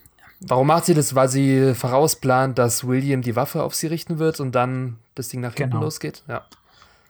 Warum 0.45 0.67
macht 0.67 0.87
sie 0.87 0.95
das? 0.95 1.15
Weil 1.15 1.29
sie 1.29 1.73
vorausplant, 1.75 2.59
dass 2.59 2.85
William 2.85 3.23
die 3.23 3.37
Waffe 3.37 3.63
auf 3.63 3.77
sie 3.77 3.87
richten 3.87 4.19
wird 4.19 4.41
und 4.41 4.53
dann 4.57 4.99
das 5.15 5.29
Ding 5.29 5.41
nach 5.41 5.55
hinten 5.55 5.71
Genau. 5.75 5.85
losgeht? 5.85 6.25
Ja. 6.27 6.45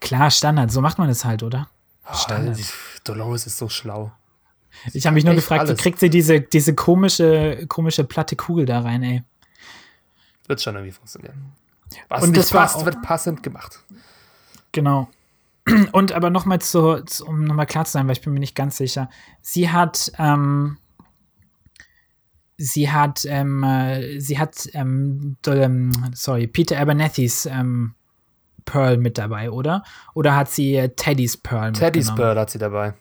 klar, 0.00 0.30
Standard, 0.30 0.70
so 0.70 0.82
macht 0.82 0.99
man 0.99 1.08
es 1.08 1.25
halt, 1.25 1.42
oder? 1.42 1.68
Standard. 2.12 2.58
Dolores 3.04 3.46
ist 3.46 3.56
so 3.56 3.70
schlau. 3.70 4.12
Ich 4.93 5.07
habe 5.07 5.14
mich 5.14 5.25
nur 5.25 5.35
gefragt, 5.35 5.61
alles. 5.62 5.79
wie 5.79 5.83
kriegt 5.83 5.99
sie 6.00 6.11
diese, 6.11 6.41
diese 6.41 6.75
komische, 6.75 7.67
komische 7.69 8.05
platte 8.05 8.37
Kugel 8.37 8.67
da 8.67 8.81
rein, 8.81 9.02
ey? 9.02 9.23
Wird 10.49 10.61
schon 10.61 10.75
irgendwie 10.75 10.93
funktionieren. 10.93 11.52
Was 12.09 12.23
Und 12.25 12.37
das 12.37 12.50
passt, 12.50 12.76
auch- 12.76 12.85
wird 12.85 13.00
passend 13.02 13.43
gemacht. 13.43 13.81
Genau. 14.73 15.09
Und 15.93 16.12
aber 16.12 16.31
nochmal 16.31 16.61
zu, 16.61 17.02
zu, 17.05 17.26
um 17.26 17.45
nochmal 17.45 17.67
klar 17.67 17.85
zu 17.85 17.93
sein, 17.93 18.07
weil 18.07 18.14
ich 18.17 18.23
bin 18.23 18.33
mir 18.33 18.41
nicht 18.41 18.57
ganz 18.57 18.76
sicher. 18.79 19.09
Sie 19.43 19.71
hat, 19.71 20.11
ähm, 20.19 20.79
sie 22.57 22.91
hat, 22.91 23.25
ähm, 23.26 23.62
äh, 23.62 24.19
sie 24.21 24.38
hat, 24.38 24.69
ähm, 24.75 25.37
ähm, 25.47 25.93
sorry, 26.14 26.47
Peter 26.47 26.79
Abernethys 26.81 27.47
ähm, 27.47 27.95
Pearl 28.64 28.97
mit 28.97 29.19
dabei, 29.19 29.50
oder? 29.50 29.83
Oder 30.14 30.37
hat 30.37 30.49
sie 30.50 30.76
äh, 30.76 30.88
Teddys 30.91 31.37
Pearl 31.37 31.73
Teddy's? 31.73 32.14
Pearl 32.14 32.38
hat 32.38 32.50
sie 32.50 32.59
dabei. 32.59 32.95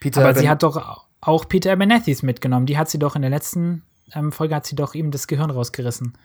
Peter 0.00 0.20
Aber 0.22 0.34
sie 0.34 0.40
Ben- 0.42 0.50
hat 0.50 0.62
doch 0.62 1.05
auch 1.26 1.48
Peter 1.48 1.72
Abernethys 1.72 2.22
mitgenommen. 2.22 2.66
Die 2.66 2.78
hat 2.78 2.88
sie 2.88 2.98
doch 2.98 3.16
in 3.16 3.22
der 3.22 3.30
letzten 3.30 3.82
ähm, 4.12 4.30
Folge 4.32 4.54
hat 4.54 4.66
sie 4.66 4.76
doch 4.76 4.94
ihm 4.94 5.10
das 5.10 5.26
Gehirn 5.26 5.50
rausgerissen, 5.50 6.16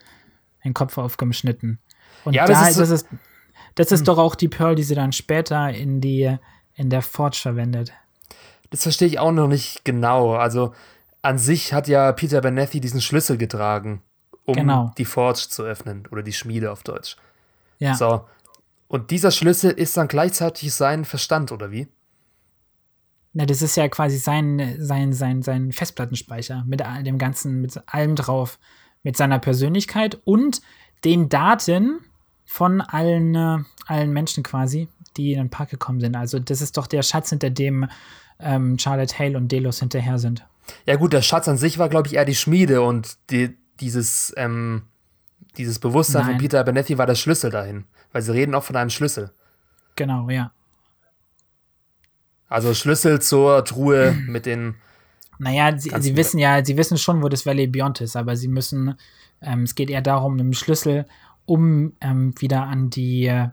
den 0.63 0.74
Kopf 0.74 0.98
aufgeschnitten. 0.98 1.79
Und 2.25 2.34
Ja, 2.36 2.46
da, 2.46 2.53
das 2.53 2.75
das 2.75 2.89
ist 2.89 2.91
ist, 3.03 3.10
so- 3.10 3.17
das 3.75 3.91
ist, 3.91 4.08
doch 4.08 4.17
auch 4.17 4.36
die 4.36 4.50
Pearl, 4.50 4.75
die 4.75 4.84
sie 4.84 4.96
dann 4.96 5.12
später 5.13 5.70
in 5.72 6.01
die 6.01 6.38
in 6.75 6.89
der 6.89 7.01
Forge 7.01 7.38
verwendet. 7.41 7.91
Das 8.70 8.84
verstehe 8.84 9.08
ich 9.08 9.17
auch 9.20 9.31
noch 9.31 9.48
nicht 9.48 9.84
genau. 9.86 10.34
Also 10.36 10.74
an 11.22 11.38
sich 11.38 11.74
hat 11.74 11.88
ja 11.88 12.12
Peter 12.12 12.41
Benethi 12.41 12.79
diesen 12.79 13.01
Schlüssel 13.01 13.38
getragen, 13.38 14.01
um 14.46 14.55
Genau. 14.55 14.91
die 14.98 15.05
Forge 15.05 15.48
zu 15.50 15.63
öffnen 15.63 16.08
oder 16.12 16.22
die 16.24 16.34
Schmiede 16.34 16.72
auf 16.72 16.84
Deutsch. 16.84 17.17
Ja, 17.79 17.96
So. 17.96 18.25
Und 18.88 19.10
dieser 19.12 19.31
Schlüssel 19.31 19.72
ist 19.72 19.96
dann 19.98 20.08
gleichzeitig 20.08 20.74
sein 20.74 21.05
Verstand, 21.05 21.51
oder 21.51 21.72
wie? 21.72 21.88
Na, 23.33 23.45
das 23.45 23.61
ist 23.61 23.77
ja 23.77 23.88
quasi 23.88 24.17
sein, 24.17 24.75
sein, 24.79 25.13
sein, 25.13 25.41
sein 25.41 25.71
Festplattenspeicher 25.71 26.63
mit 26.67 26.81
all 26.81 27.03
dem 27.03 27.17
Ganzen, 27.17 27.61
mit 27.61 27.81
allem 27.88 28.15
drauf, 28.15 28.59
mit 29.03 29.15
seiner 29.15 29.39
Persönlichkeit 29.39 30.19
und 30.25 30.61
den 31.05 31.29
Daten 31.29 32.00
von 32.43 32.81
allen, 32.81 33.35
äh, 33.35 33.59
allen 33.88 34.11
Menschen 34.11 34.43
quasi, 34.43 34.89
die 35.15 35.31
in 35.33 35.39
den 35.39 35.50
Park 35.50 35.69
gekommen 35.69 36.01
sind. 36.01 36.15
Also 36.15 36.39
das 36.39 36.61
ist 36.61 36.75
doch 36.77 36.88
der 36.88 37.01
Schatz, 37.03 37.29
hinter 37.29 37.50
dem 37.50 37.88
ähm, 38.39 38.77
Charlotte 38.77 39.17
Hale 39.17 39.38
und 39.38 39.51
Delos 39.51 39.79
hinterher 39.79 40.19
sind. 40.19 40.45
Ja, 40.85 40.95
gut, 40.97 41.13
der 41.13 41.21
Schatz 41.21 41.47
an 41.47 41.57
sich 41.57 41.79
war, 41.79 41.89
glaube 41.89 42.07
ich, 42.07 42.15
eher 42.15 42.25
die 42.25 42.35
Schmiede 42.35 42.81
und 42.81 43.17
die, 43.29 43.57
dieses, 43.79 44.33
ähm, 44.35 44.83
dieses 45.57 45.79
Bewusstsein 45.79 46.23
von 46.23 46.31
Nein. 46.31 46.41
Peter 46.41 46.63
Benetti 46.63 46.97
war 46.97 47.05
der 47.05 47.15
Schlüssel 47.15 47.50
dahin. 47.50 47.85
Weil 48.11 48.21
sie 48.21 48.33
reden 48.33 48.53
auch 48.55 48.63
von 48.63 48.75
einem 48.75 48.89
Schlüssel. 48.89 49.31
Genau, 49.95 50.29
ja. 50.29 50.51
Also 52.51 52.74
Schlüssel 52.74 53.22
zur 53.22 53.63
Truhe 53.63 54.12
mit 54.27 54.46
den. 54.46 54.75
Naja, 55.39 55.77
sie, 55.79 55.89
sie 56.00 56.17
wissen 56.17 56.38
ja, 56.38 56.63
sie 56.63 56.75
wissen 56.75 56.98
schon, 56.98 57.24
wo 57.24 57.29
das 57.29 57.46
Valley 57.46 57.65
Beyond 57.65 58.01
ist, 58.01 58.17
aber 58.17 58.36
sie 58.36 58.50
müssen, 58.50 58.96
ähm, 59.41 59.63
es 59.63 59.74
geht 59.74 59.89
eher 59.89 60.01
darum, 60.01 60.38
einen 60.38 60.53
Schlüssel, 60.53 61.05
um 61.46 61.93
ähm, 62.01 62.34
wieder 62.39 62.63
an 62.63 62.89
die, 62.89 63.25
äh, 63.27 63.48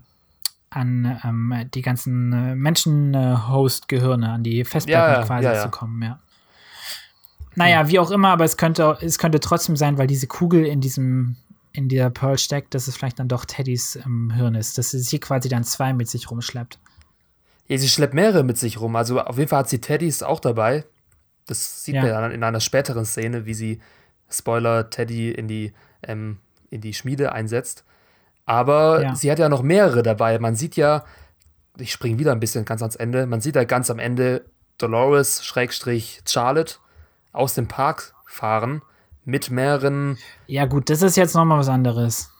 an 0.70 1.20
ähm, 1.24 1.70
die 1.72 1.80
ganzen 1.80 2.32
äh, 2.32 2.56
Menschen-Host-Gehirne, 2.56 4.30
an 4.30 4.42
die 4.42 4.64
Festplatten 4.64 5.12
Ja, 5.12 5.20
ja, 5.20 5.26
quasi 5.26 5.44
ja, 5.44 5.54
ja. 5.54 5.62
zu 5.62 5.70
kommen, 5.70 6.02
ja. 6.02 6.18
Naja, 7.54 7.88
wie 7.88 8.00
auch 8.00 8.10
immer, 8.10 8.30
aber 8.30 8.44
es 8.44 8.56
könnte, 8.56 8.98
es 9.00 9.18
könnte 9.18 9.38
trotzdem 9.38 9.76
sein, 9.76 9.96
weil 9.96 10.08
diese 10.08 10.26
Kugel 10.26 10.66
in 10.66 10.80
diesem, 10.80 11.36
in 11.72 11.88
dieser 11.88 12.10
Pearl 12.10 12.36
steckt, 12.36 12.74
dass 12.74 12.88
es 12.88 12.96
vielleicht 12.96 13.20
dann 13.20 13.28
doch 13.28 13.44
Teddys 13.44 13.96
ähm, 14.04 14.32
Hirn 14.34 14.56
ist, 14.56 14.76
dass 14.76 14.90
sie 14.90 15.00
hier 15.00 15.20
quasi 15.20 15.48
dann 15.48 15.62
zwei 15.62 15.92
mit 15.92 16.08
sich 16.08 16.30
rumschleppt. 16.30 16.80
Ja, 17.68 17.78
sie 17.78 17.88
schleppt 17.88 18.14
mehrere 18.14 18.42
mit 18.44 18.58
sich 18.58 18.80
rum. 18.80 18.96
Also 18.96 19.20
auf 19.20 19.36
jeden 19.38 19.48
Fall 19.48 19.60
hat 19.60 19.68
sie 19.68 19.80
Teddys 19.80 20.22
auch 20.22 20.40
dabei. 20.40 20.84
Das 21.46 21.84
sieht 21.84 21.94
Ja. 21.96 22.02
man 22.02 22.10
ja 22.10 22.20
dann 22.20 22.32
in 22.32 22.42
einer 22.42 22.60
späteren 22.60 23.04
Szene, 23.04 23.46
wie 23.46 23.54
sie, 23.54 23.80
Spoiler, 24.30 24.90
Teddy 24.90 25.30
in 25.30 25.48
die, 25.48 25.72
ähm, 26.02 26.38
in 26.70 26.80
die 26.80 26.92
Schmiede 26.94 27.32
einsetzt. 27.32 27.84
Aber 28.46 29.02
Ja. 29.02 29.14
sie 29.14 29.30
hat 29.30 29.38
ja 29.38 29.48
noch 29.48 29.62
mehrere 29.62 30.02
dabei. 30.02 30.38
Man 30.38 30.54
sieht 30.56 30.76
ja, 30.76 31.04
ich 31.78 31.92
springe 31.92 32.18
wieder 32.18 32.32
ein 32.32 32.40
bisschen 32.40 32.64
ganz 32.64 32.82
ans 32.82 32.96
Ende, 32.96 33.26
man 33.26 33.40
sieht 33.40 33.54
ja 33.56 33.64
ganz 33.64 33.90
am 33.90 33.98
Ende 33.98 34.44
Dolores, 34.78 35.44
Schrägstrich, 35.44 36.20
Charlotte 36.26 36.76
aus 37.32 37.54
dem 37.54 37.68
Park 37.68 38.14
fahren 38.26 38.82
mit 39.24 39.50
mehreren, 39.50 40.16
Ja, 40.46 40.64
gut, 40.66 40.88
das 40.90 41.02
ist 41.02 41.16
jetzt 41.16 41.34
nochmal 41.34 41.58
was 41.58 41.68
anderes. 41.68 42.30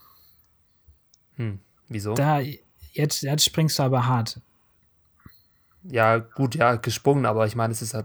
hm, 1.35 1.59
wieso? 1.87 2.13
Da, 2.15 2.39
jetzt, 2.93 3.21
jetzt 3.21 3.45
springst 3.45 3.79
du 3.79 3.83
aber 3.83 4.05
hart. 4.07 4.41
Ja, 5.83 6.17
gut, 6.17 6.55
ja, 6.55 6.75
gesprungen, 6.75 7.25
aber 7.25 7.45
ich 7.47 7.55
meine, 7.55 7.71
es 7.71 7.81
ist 7.81 7.93
ja, 7.93 8.03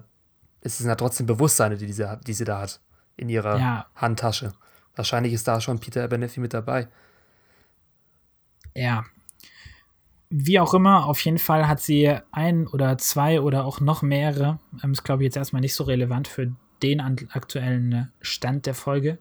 es 0.60 0.78
sind 0.78 0.88
ja 0.88 0.94
trotzdem 0.94 1.26
Bewusstseine, 1.26 1.76
die, 1.76 1.86
diese, 1.86 2.20
die 2.26 2.32
sie 2.32 2.44
da 2.44 2.60
hat 2.60 2.80
in 3.16 3.28
ihrer 3.28 3.58
Ja. 3.58 3.86
Handtasche. 3.94 4.52
Wahrscheinlich 4.96 5.32
ist 5.32 5.48
da 5.48 5.60
schon 5.60 5.80
Peter 5.80 6.04
Abernethy 6.04 6.40
mit 6.40 6.54
dabei. 6.54 6.88
Ja. 8.74 9.04
Wie 10.30 10.58
auch 10.58 10.74
immer, 10.74 11.06
auf 11.06 11.20
jeden 11.20 11.38
Fall 11.38 11.68
hat 11.68 11.80
sie 11.80 12.16
ein 12.32 12.66
oder 12.66 12.98
zwei 12.98 13.40
oder 13.40 13.64
auch 13.64 13.80
noch 13.80 14.02
mehrere, 14.02 14.58
ähm, 14.82 14.92
ist 14.92 15.04
glaube 15.04 15.22
ich 15.22 15.26
jetzt 15.26 15.36
erstmal 15.36 15.60
nicht 15.60 15.74
so 15.74 15.84
relevant 15.84 16.26
für 16.28 16.52
den 16.82 17.00
aktuellen 17.00 17.92
äh, 17.92 18.04
Stand 18.20 18.66
der 18.66 18.74
Folge, 18.74 19.18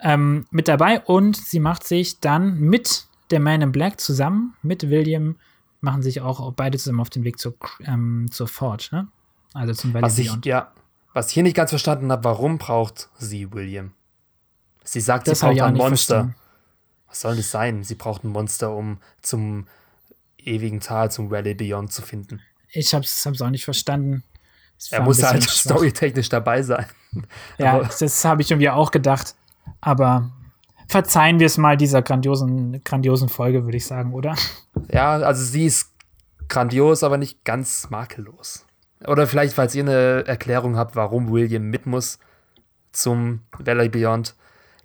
ähm, 0.00 0.46
mit 0.50 0.68
dabei 0.68 1.00
und 1.00 1.36
sie 1.36 1.60
macht 1.60 1.84
sich 1.84 2.20
dann 2.20 2.58
mit 2.58 3.06
der 3.30 3.40
Man 3.40 3.62
in 3.62 3.72
Black 3.72 4.00
zusammen, 4.00 4.54
mit 4.62 4.88
William, 4.90 5.36
machen 5.82 6.02
sich 6.02 6.20
auch 6.20 6.52
beide 6.52 6.78
zusammen 6.78 7.00
auf 7.00 7.10
den 7.10 7.24
Weg 7.24 7.38
zur, 7.38 7.54
ähm, 7.84 8.28
zur 8.30 8.48
Forge, 8.48 8.88
ne? 8.92 9.08
Also 9.52 9.74
zum 9.74 9.92
Valley 9.92 10.04
was 10.04 10.18
ich, 10.18 10.32
Ja, 10.44 10.72
was 11.12 11.28
ich 11.28 11.34
hier 11.34 11.42
nicht 11.42 11.56
ganz 11.56 11.70
verstanden 11.70 12.10
habe, 12.10 12.24
warum 12.24 12.58
braucht 12.58 13.10
sie 13.18 13.52
William? 13.52 13.92
Sie 14.84 15.00
sagt, 15.00 15.28
das 15.28 15.40
sie 15.40 15.46
braucht 15.46 15.60
ein 15.60 15.74
Monster. 15.74 16.14
Verstanden. 16.14 16.34
Was 17.08 17.20
soll 17.20 17.36
das 17.36 17.50
sein? 17.50 17.84
Sie 17.84 17.94
braucht 17.94 18.24
ein 18.24 18.30
Monster, 18.30 18.74
um 18.74 18.98
zum 19.20 19.66
ewigen 20.38 20.80
Tal, 20.80 21.10
zum 21.10 21.28
Rally 21.28 21.54
Beyond 21.54 21.92
zu 21.92 22.00
finden. 22.00 22.40
Ich 22.70 22.94
hab's, 22.94 23.26
hab's 23.26 23.42
auch 23.42 23.50
nicht 23.50 23.64
verstanden. 23.64 24.24
Er 24.90 25.02
muss 25.02 25.22
halt 25.22 25.42
storytechnisch 25.42 26.28
dabei 26.28 26.62
sein. 26.62 26.86
Ja, 27.58 27.74
Aber 27.74 27.90
das 28.00 28.24
habe 28.24 28.40
ich 28.40 28.50
irgendwie 28.50 28.70
auch 28.70 28.90
gedacht. 28.90 29.34
Aber 29.82 30.30
verzeihen 30.88 31.40
wir 31.40 31.46
es 31.46 31.58
mal 31.58 31.76
dieser 31.76 32.00
grandiosen, 32.00 32.82
grandiosen 32.84 33.28
Folge, 33.28 33.64
würde 33.64 33.76
ich 33.76 33.84
sagen, 33.84 34.14
oder? 34.14 34.34
Ja, 34.90 35.12
also 35.16 35.44
sie 35.44 35.66
ist 35.66 35.90
grandios, 36.48 37.02
aber 37.02 37.18
nicht 37.18 37.44
ganz 37.44 37.90
makellos. 37.90 38.66
Oder 39.06 39.26
vielleicht, 39.26 39.54
falls 39.54 39.74
ihr 39.74 39.82
eine 39.82 40.26
Erklärung 40.26 40.76
habt, 40.76 40.96
warum 40.96 41.30
William 41.30 41.64
mit 41.64 41.86
muss 41.86 42.18
zum 42.92 43.40
Valley 43.58 43.88
Beyond, 43.88 44.34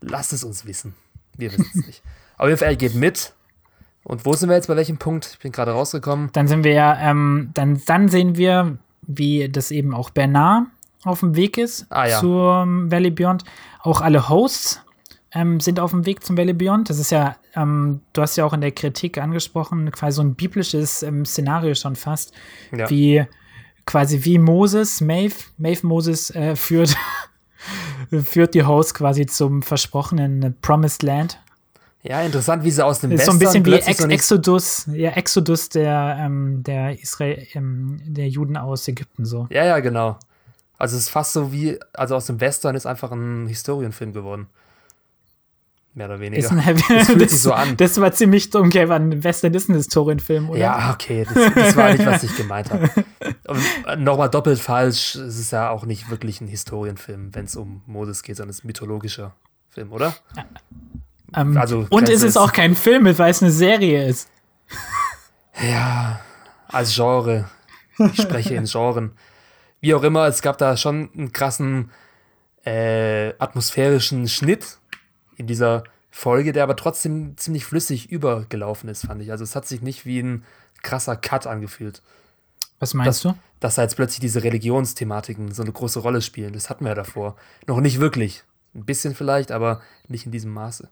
lasst 0.01 0.33
es 0.33 0.43
uns 0.43 0.65
wissen. 0.65 0.95
Wir 1.35 1.51
wissen 1.51 1.69
es 1.73 1.85
nicht. 1.85 2.03
Auf 2.37 2.47
jeden 2.47 2.57
Fall, 2.57 2.69
er 2.69 2.75
geht 2.75 2.95
mit. 2.95 3.33
Und 4.03 4.25
wo 4.25 4.33
sind 4.33 4.49
wir 4.49 4.55
jetzt 4.55 4.67
bei 4.67 4.75
welchem 4.75 4.97
Punkt? 4.97 5.29
Ich 5.33 5.39
bin 5.39 5.51
gerade 5.51 5.71
rausgekommen. 5.71 6.29
Dann 6.33 6.47
sind 6.47 6.63
wir 6.63 6.73
ja, 6.73 6.97
ähm, 6.97 7.51
dann, 7.53 7.81
dann 7.85 8.07
sehen 8.07 8.37
wir, 8.37 8.77
wie 9.01 9.49
das 9.49 9.69
eben 9.71 9.93
auch 9.93 10.09
Bernard 10.09 10.67
auf 11.03 11.19
dem 11.19 11.35
Weg 11.35 11.57
ist 11.57 11.85
ah, 11.89 12.07
ja. 12.07 12.19
zur 12.19 12.65
Valley 12.67 13.11
Beyond. 13.11 13.43
Auch 13.81 14.01
alle 14.01 14.29
Hosts 14.29 14.81
ähm, 15.37 15.59
sind 15.59 15.79
auf 15.79 15.91
dem 15.91 16.05
Weg 16.05 16.23
zum 16.23 16.37
Valley 16.37 16.53
Beyond. 16.53 16.89
Das 16.89 16.97
ist 16.97 17.11
ja, 17.11 17.37
ähm, 17.55 18.01
du 18.13 18.21
hast 18.21 18.35
ja 18.35 18.45
auch 18.45 18.53
in 18.53 18.61
der 18.61 18.71
Kritik 18.71 19.17
angesprochen, 19.19 19.91
quasi 19.91 20.15
so 20.15 20.23
ein 20.23 20.35
biblisches 20.35 21.03
ähm, 21.03 21.25
Szenario 21.25 21.75
schon 21.75 21.95
fast, 21.95 22.33
ja. 22.75 22.89
wie 22.89 23.25
quasi 23.85 24.25
wie 24.25 24.39
Moses, 24.39 24.99
Maeve, 24.99 25.35
Maeve 25.57 25.85
Moses 25.85 26.31
äh, 26.31 26.55
führt, 26.55 26.95
führt 28.23 28.55
die 28.55 28.63
Hosts 28.63 28.95
quasi 28.95 29.27
zum 29.27 29.61
versprochenen 29.61 30.55
Promised 30.61 31.03
Land. 31.03 31.39
Ja, 32.03 32.21
interessant, 32.21 32.63
wie 32.63 32.71
sie 32.71 32.83
aus 32.83 32.99
dem 32.99 33.11
Westen. 33.11 33.25
So 33.25 33.31
ein 33.31 33.39
bisschen 33.39 33.65
wie 33.65 33.73
Ex 33.73 33.99
Exodus, 33.99 34.87
ja, 34.93 35.11
Exodus 35.11 35.69
der, 35.69 36.17
ähm, 36.19 36.63
der 36.63 36.99
Israel, 36.99 37.45
ähm, 37.53 37.99
der 38.05 38.29
Juden 38.29 38.57
aus 38.57 38.87
Ägypten 38.87 39.25
so. 39.25 39.47
Ja, 39.51 39.65
ja, 39.65 39.79
genau. 39.79 40.17
Also 40.77 40.95
es 40.95 41.03
ist 41.03 41.09
fast 41.09 41.33
so 41.33 41.51
wie, 41.51 41.77
also 41.93 42.15
aus 42.15 42.27
dem 42.27 42.39
Western 42.39 42.75
ist 42.75 42.85
einfach 42.85 43.11
ein 43.11 43.47
Historienfilm 43.47 44.13
geworden. 44.13 44.47
Mehr 45.97 46.05
oder 46.05 46.19
weniger. 46.19 46.43
Ist 46.43 46.51
ein, 46.51 46.57
das 46.89 47.07
fühlt 47.07 47.21
das, 47.21 47.31
sich 47.31 47.41
so 47.41 47.53
an. 47.53 47.75
Das 47.75 47.99
war 47.99 48.11
ziemlich 48.11 48.51
dumm, 48.51 48.69
Kevin. 48.69 49.23
Western 49.23 49.51
ist 49.55 49.67
ein 49.67 49.73
Historienfilm, 49.73 50.51
oder? 50.51 50.59
Ja, 50.59 50.91
okay, 50.93 51.25
das, 51.25 51.55
das 51.55 51.75
war 51.75 51.91
nicht, 51.91 52.05
was 52.05 52.21
ich 52.21 52.37
gemeint 52.37 52.69
habe. 52.69 52.87
Und 53.47 54.03
nochmal 54.03 54.29
doppelt 54.29 54.59
falsch, 54.59 55.15
es 55.15 55.39
ist 55.39 55.51
ja 55.51 55.71
auch 55.71 55.87
nicht 55.87 56.11
wirklich 56.11 56.39
ein 56.39 56.47
Historienfilm, 56.47 57.33
wenn 57.33 57.45
es 57.45 57.55
um 57.55 57.81
Moses 57.87 58.21
geht, 58.21 58.37
sondern 58.37 58.51
es 58.51 58.57
ist 58.57 58.63
ein 58.63 58.67
mythologischer 58.67 59.33
Film, 59.69 59.91
oder? 59.91 60.13
Ja. 60.35 60.45
Ähm, 61.41 61.57
also, 61.57 61.87
und 61.89 62.09
es 62.09 62.21
ist 62.21 62.37
auch 62.37 62.53
kein 62.53 62.75
Film, 62.75 63.05
weil 63.17 63.31
es 63.31 63.41
eine 63.41 63.51
Serie 63.51 64.07
ist. 64.07 64.29
Ja, 65.59 66.19
als 66.67 66.93
Genre. 66.93 67.49
Ich 67.97 68.21
spreche 68.21 68.53
in 68.53 68.65
Genren. 68.65 69.13
Wie 69.81 69.95
auch 69.95 70.03
immer, 70.03 70.27
es 70.27 70.43
gab 70.43 70.59
da 70.59 70.77
schon 70.77 71.09
einen 71.17 71.31
krassen 71.31 71.89
äh, 72.65 73.29
atmosphärischen 73.39 74.27
Schnitt 74.27 74.77
in 75.37 75.47
dieser 75.47 75.83
Folge, 76.09 76.51
der 76.51 76.63
aber 76.63 76.75
trotzdem 76.75 77.37
ziemlich 77.37 77.65
flüssig 77.65 78.11
übergelaufen 78.11 78.89
ist, 78.89 79.05
fand 79.05 79.21
ich. 79.21 79.31
Also 79.31 79.43
es 79.43 79.55
hat 79.55 79.67
sich 79.67 79.81
nicht 79.81 80.05
wie 80.05 80.19
ein 80.19 80.43
krasser 80.81 81.15
Cut 81.15 81.47
angefühlt. 81.47 82.01
Was 82.79 82.93
meinst 82.93 83.23
dass, 83.25 83.33
du? 83.33 83.39
Dass 83.59 83.75
da 83.75 83.83
jetzt 83.83 83.95
plötzlich 83.95 84.19
diese 84.19 84.43
Religionsthematiken 84.43 85.51
so 85.51 85.63
eine 85.63 85.71
große 85.71 85.99
Rolle 85.99 86.21
spielen. 86.21 86.53
Das 86.53 86.69
hatten 86.69 86.85
wir 86.85 86.89
ja 86.89 86.95
davor. 86.95 87.35
Noch 87.67 87.79
nicht 87.79 87.99
wirklich. 87.99 88.43
Ein 88.75 88.85
bisschen 88.85 89.15
vielleicht, 89.15 89.51
aber 89.51 89.81
nicht 90.07 90.25
in 90.25 90.31
diesem 90.31 90.51
Maße. 90.53 90.89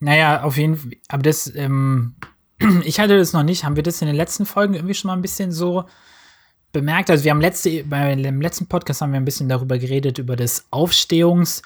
Naja, 0.00 0.42
auf 0.42 0.56
jeden 0.56 0.76
Fall. 0.76 0.92
Aber 1.08 1.22
das, 1.22 1.52
ähm, 1.54 2.16
ich 2.84 2.98
hatte 2.98 3.16
das 3.16 3.32
noch 3.32 3.44
nicht. 3.44 3.64
Haben 3.64 3.76
wir 3.76 3.82
das 3.82 4.02
in 4.02 4.06
den 4.06 4.16
letzten 4.16 4.46
Folgen 4.46 4.74
irgendwie 4.74 4.94
schon 4.94 5.08
mal 5.08 5.16
ein 5.16 5.22
bisschen 5.22 5.52
so 5.52 5.84
bemerkt? 6.72 7.10
Also, 7.10 7.24
wir 7.24 7.30
haben 7.30 7.40
letzte, 7.40 7.84
beim 7.84 8.40
letzten 8.40 8.66
Podcast 8.66 9.00
haben 9.00 9.12
wir 9.12 9.20
ein 9.20 9.24
bisschen 9.24 9.48
darüber 9.48 9.78
geredet, 9.78 10.18
über 10.18 10.36
das 10.36 10.66
Aufstehungs, 10.70 11.62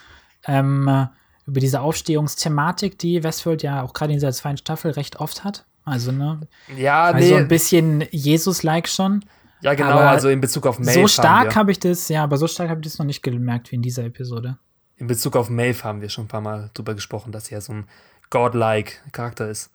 ähm, 0.46 1.08
über 1.46 1.60
diese 1.60 1.80
Aufstehungsthematik, 1.80 2.98
die 2.98 3.22
Westworld 3.22 3.62
ja 3.62 3.82
auch 3.82 3.92
gerade 3.92 4.12
in 4.12 4.18
dieser 4.18 4.32
zweiten 4.32 4.58
Staffel 4.58 4.90
recht 4.92 5.16
oft 5.20 5.44
hat. 5.44 5.64
Also, 5.84 6.10
ne? 6.10 6.40
Ja, 6.76 7.04
also 7.04 7.34
nee. 7.34 7.40
Ein 7.40 7.48
bisschen 7.48 8.04
Jesus-like 8.10 8.88
schon. 8.88 9.24
Ja, 9.60 9.74
genau, 9.74 9.90
aber 9.90 10.10
also 10.10 10.28
in 10.28 10.40
Bezug 10.40 10.66
auf 10.66 10.78
Maeve. 10.78 10.92
So 10.92 11.08
stark 11.08 11.56
habe 11.56 11.72
ich 11.72 11.80
das, 11.80 12.08
ja, 12.08 12.24
aber 12.24 12.36
so 12.36 12.46
stark 12.46 12.68
habe 12.68 12.80
ich 12.80 12.86
das 12.86 12.98
noch 12.98 13.06
nicht 13.06 13.22
gemerkt 13.22 13.70
wie 13.70 13.76
in 13.76 13.82
dieser 13.82 14.04
Episode. 14.04 14.58
In 14.96 15.06
Bezug 15.06 15.36
auf 15.36 15.48
Maeve 15.48 15.82
haben 15.84 16.00
wir 16.00 16.08
schon 16.08 16.24
ein 16.24 16.28
paar 16.28 16.40
Mal 16.40 16.70
drüber 16.74 16.94
gesprochen, 16.94 17.32
dass 17.32 17.50
ja 17.50 17.60
so 17.60 17.72
ein 17.72 17.88
godlike 18.30 18.94
Charakter 19.12 19.48
ist. 19.48 19.70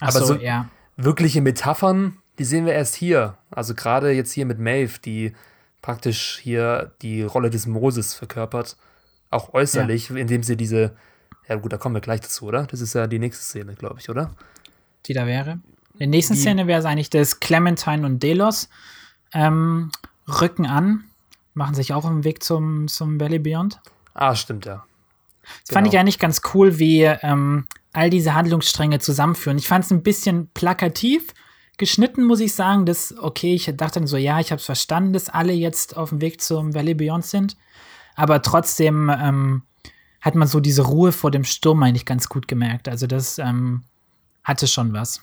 Ach 0.00 0.08
aber 0.08 0.20
so, 0.20 0.34
so 0.34 0.40
ja. 0.40 0.68
wirkliche 0.96 1.40
Metaphern, 1.40 2.18
die 2.38 2.44
sehen 2.44 2.66
wir 2.66 2.72
erst 2.72 2.94
hier. 2.94 3.36
Also 3.50 3.74
gerade 3.74 4.10
jetzt 4.12 4.32
hier 4.32 4.46
mit 4.46 4.58
Maeve, 4.58 4.98
die 5.04 5.34
praktisch 5.82 6.38
hier 6.42 6.92
die 7.02 7.22
Rolle 7.22 7.50
des 7.50 7.66
Moses 7.66 8.14
verkörpert. 8.14 8.76
Auch 9.30 9.52
äußerlich, 9.52 10.10
ja. 10.10 10.16
indem 10.16 10.42
sie 10.42 10.56
diese, 10.56 10.96
ja 11.48 11.56
gut, 11.56 11.72
da 11.72 11.76
kommen 11.76 11.94
wir 11.94 12.00
gleich 12.00 12.20
dazu, 12.20 12.46
oder? 12.46 12.64
Das 12.64 12.80
ist 12.80 12.94
ja 12.94 13.06
die 13.06 13.18
nächste 13.18 13.44
Szene, 13.44 13.74
glaube 13.74 14.00
ich, 14.00 14.08
oder? 14.08 14.34
Die 15.06 15.12
da 15.12 15.26
wäre. 15.26 15.60
In 15.94 15.98
der 15.98 16.08
nächsten 16.08 16.34
die, 16.34 16.40
Szene 16.40 16.66
wäre 16.66 16.80
es 16.80 16.86
eigentlich, 16.86 17.10
dass 17.10 17.40
Clementine 17.40 18.06
und 18.06 18.22
Delos 18.22 18.68
ähm, 19.32 19.90
rücken 20.26 20.66
an, 20.66 21.04
machen 21.52 21.74
sich 21.74 21.92
auch 21.92 22.04
auf 22.04 22.10
den 22.10 22.24
Weg 22.24 22.42
zum, 22.42 22.88
zum 22.88 23.20
Valley 23.20 23.38
Beyond. 23.38 23.80
Ah, 24.14 24.34
stimmt, 24.34 24.66
ja. 24.66 24.84
Das 25.42 25.68
genau. 25.68 25.78
fand 25.78 25.88
ich 25.88 25.98
eigentlich 25.98 26.18
ganz 26.18 26.40
cool, 26.54 26.78
wie 26.78 27.02
ähm, 27.02 27.66
all 27.92 28.10
diese 28.10 28.34
Handlungsstränge 28.34 28.98
zusammenführen. 28.98 29.58
Ich 29.58 29.68
fand 29.68 29.84
es 29.84 29.90
ein 29.90 30.02
bisschen 30.02 30.48
plakativ 30.54 31.34
geschnitten, 31.78 32.24
muss 32.24 32.40
ich 32.40 32.54
sagen. 32.54 32.86
Das, 32.86 33.14
okay, 33.18 33.54
ich 33.54 33.64
dachte 33.76 34.00
dann 34.00 34.06
so, 34.06 34.16
ja, 34.16 34.40
ich 34.40 34.50
habe 34.50 34.60
es 34.60 34.66
verstanden, 34.66 35.12
dass 35.12 35.28
alle 35.28 35.52
jetzt 35.52 35.96
auf 35.96 36.10
dem 36.10 36.20
Weg 36.20 36.40
zum 36.40 36.74
Valley 36.74 36.94
Beyond 36.94 37.24
sind. 37.24 37.56
Aber 38.16 38.42
trotzdem 38.42 39.10
ähm, 39.10 39.62
hat 40.20 40.34
man 40.34 40.48
so 40.48 40.60
diese 40.60 40.82
Ruhe 40.82 41.12
vor 41.12 41.30
dem 41.30 41.44
Sturm 41.44 41.82
eigentlich 41.82 42.06
ganz 42.06 42.28
gut 42.28 42.48
gemerkt. 42.48 42.88
Also 42.88 43.06
das 43.06 43.38
ähm, 43.38 43.82
hatte 44.42 44.66
schon 44.66 44.92
was. 44.92 45.20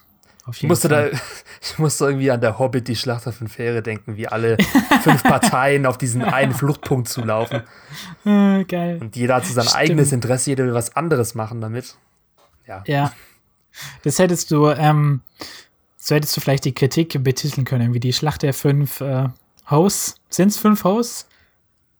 ich 0.54 0.64
musste, 0.64 0.90
da, 0.90 1.08
ich 1.62 1.80
musste 1.80 2.06
irgendwie 2.06 2.32
an 2.32 2.42
der 2.42 2.60
Hobbit, 2.60 2.88
die 2.88 2.96
Schlacht 2.96 3.28
auf 3.28 3.38
den 3.38 3.48
Fähre 3.48 3.82
denken, 3.82 4.18
wie 4.18 4.28
alle 4.28 4.58
fünf 5.02 5.24
Parteien 5.24 5.86
auf 5.86 5.98
diesen 5.98 6.22
einen 6.24 6.54
Fluchtpunkt 6.54 7.08
zu 7.08 7.22
laufen. 7.22 7.64
Ah, 8.24 8.62
geil. 8.68 9.00
Und 9.02 9.16
jeder 9.16 9.36
hat 9.36 9.46
so 9.46 9.54
sein 9.54 9.66
Stimmt. 9.66 9.78
eigenes 9.78 10.12
Interesse, 10.12 10.52
jeder 10.52 10.66
will 10.66 10.76
was 10.76 10.96
anderes 10.96 11.34
machen 11.34 11.60
damit. 11.60 11.96
Ja. 12.68 12.84
Ja. 12.86 13.12
Das 14.04 14.20
hättest 14.20 14.52
du, 14.52 14.70
ähm, 14.70 15.22
so 16.04 16.16
hättest 16.16 16.36
du 16.36 16.42
vielleicht 16.42 16.66
die 16.66 16.74
Kritik 16.74 17.24
betiteln 17.24 17.64
können, 17.64 17.94
wie 17.94 18.00
die 18.00 18.12
Schlacht 18.12 18.42
der 18.42 18.56
fünf 18.56 19.02
äh, 19.02 19.30
Hosts. 19.70 20.16
Sind 20.30 20.48
es 20.48 20.58
fünf 20.58 20.84
Hosts? 20.84 21.28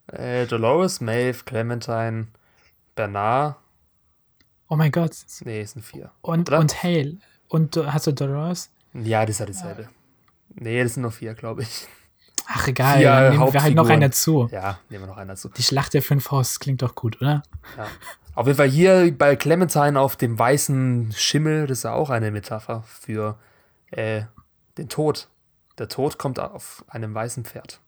Äh, 0.08 0.48
Dolores, 0.48 1.02
Maeve, 1.02 1.44
Clementine, 1.46 2.28
Bernard. 2.96 3.58
Oh 4.70 4.76
mein 4.76 4.92
Gott. 4.92 5.12
Nee, 5.46 5.62
es 5.62 5.74
sind 5.74 5.84
vier. 5.84 6.12
Und, 6.22 6.50
und 6.50 6.82
Hale. 6.84 7.18
Und 7.48 7.78
hast 7.78 8.08
du 8.08 8.12
Dolores? 8.12 8.72
Ja, 8.96 9.24
das 9.24 9.36
ist 9.36 9.40
ja 9.40 9.46
dieselbe. 9.46 9.90
Nee, 10.56 10.82
das 10.82 10.96
sind 10.96 11.04
nur 11.04 11.12
vier, 11.12 11.36
glaube 11.36 11.62
ich. 11.62 11.88
Ach, 12.48 12.68
egal. 12.68 12.98
Vier 12.98 13.12
dann 13.12 13.38
nehmen 13.38 13.54
wir 13.54 13.62
halt 13.62 13.76
noch 13.76 13.88
einen 13.88 14.02
dazu. 14.02 14.50
Ja, 14.52 14.80
nehmen 14.90 15.04
wir 15.04 15.08
noch 15.10 15.18
einen 15.18 15.30
dazu. 15.30 15.50
Die 15.50 15.64
Schlacht 15.64 15.94
der 15.94 16.02
fünf 16.02 16.32
Hosts 16.32 16.60
klingt 16.60 16.82
doch 16.82 16.96
gut, 16.96 17.22
oder? 17.22 17.44
Ja. 17.78 17.86
Auf 18.34 18.48
jeden 18.48 18.58
Fall 18.58 18.70
hier 18.70 19.16
bei 19.16 19.36
Clementine 19.36 20.00
auf 20.00 20.16
dem 20.16 20.40
weißen 20.40 21.14
Schimmel, 21.16 21.68
das 21.68 21.80
ist 21.80 21.84
ja 21.84 21.94
auch 21.94 22.10
eine 22.10 22.32
Metapher 22.32 22.84
für 22.88 23.38
äh, 23.92 24.24
den 24.78 24.90
Tod. 24.90 25.28
Der 25.78 25.88
Tod 25.88 26.18
kommt 26.18 26.40
auf 26.40 26.84
einem 26.88 27.14
weißen 27.14 27.46
Pferd. 27.46 27.80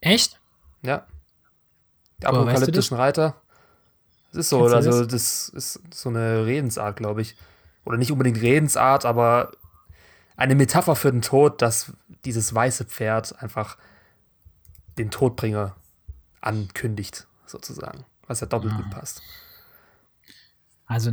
Echt? 0.00 0.40
Ja. 0.82 1.06
Die 2.20 2.26
apokalyptischen 2.26 2.98
weißt 2.98 3.16
du 3.16 3.20
Reiter. 3.22 3.42
Das 4.32 4.40
ist 4.40 4.48
so, 4.50 4.60
Kennst 4.60 4.74
also 4.74 5.06
das 5.06 5.48
ist 5.48 5.80
so 5.92 6.08
eine 6.08 6.46
Redensart, 6.46 6.96
glaube 6.96 7.22
ich. 7.22 7.36
Oder 7.84 7.96
nicht 7.98 8.12
unbedingt 8.12 8.40
Redensart, 8.40 9.04
aber 9.04 9.52
eine 10.36 10.54
Metapher 10.54 10.96
für 10.96 11.10
den 11.10 11.22
Tod, 11.22 11.62
dass 11.62 11.92
dieses 12.24 12.54
weiße 12.54 12.84
Pferd 12.84 13.40
einfach 13.42 13.78
den 14.98 15.10
Todbringer 15.10 15.74
ankündigt, 16.40 17.26
sozusagen. 17.46 18.04
Was 18.26 18.40
ja 18.40 18.46
doppelt 18.46 18.72
ah. 18.74 18.76
gut 18.76 18.90
passt. 18.90 19.22
Also 20.86 21.10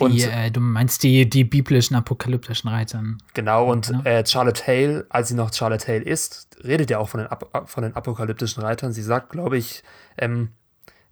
ne, 0.00 0.08
die, 0.10 0.24
und, 0.24 0.30
äh, 0.30 0.50
du 0.50 0.60
meinst 0.60 1.02
die, 1.02 1.28
die 1.28 1.44
biblischen 1.44 1.96
apokalyptischen 1.96 2.68
Reiter. 2.68 3.02
Genau, 3.34 3.70
und 3.70 3.88
ja. 3.88 4.02
äh, 4.02 4.26
Charlotte 4.26 4.66
Hale, 4.66 5.06
als 5.08 5.28
sie 5.28 5.34
noch 5.34 5.52
Charlotte 5.52 5.86
Hale 5.86 6.02
ist, 6.02 6.56
redet 6.64 6.90
ja 6.90 6.98
auch 6.98 7.08
von 7.08 7.20
den, 7.20 7.28
von 7.66 7.82
den 7.82 7.94
apokalyptischen 7.94 8.62
Reitern. 8.62 8.92
Sie 8.92 9.02
sagt, 9.02 9.30
glaube 9.30 9.56
ich, 9.56 9.82
ähm, 10.18 10.50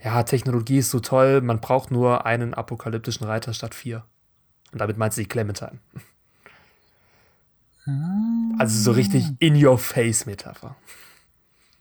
ja, 0.03 0.23
Technologie 0.23 0.79
ist 0.79 0.91
so 0.91 1.01
toll, 1.01 1.41
man 1.41 1.61
braucht 1.61 1.91
nur 1.91 2.27
einen 2.27 2.53
apokalyptischen 2.53 3.27
Reiter 3.27 3.55
statt 3.55 3.75
vier. 3.75 4.05
Und 4.73 4.81
damit 4.81 4.99
meint 4.99 5.15
sie 5.15 5.25
Clementine. 5.25 5.79
Ah. 7.87 7.91
Also 8.59 8.83
so 8.83 8.93
richtig 8.93 9.25
in-your-face-Metapher. 9.39 10.77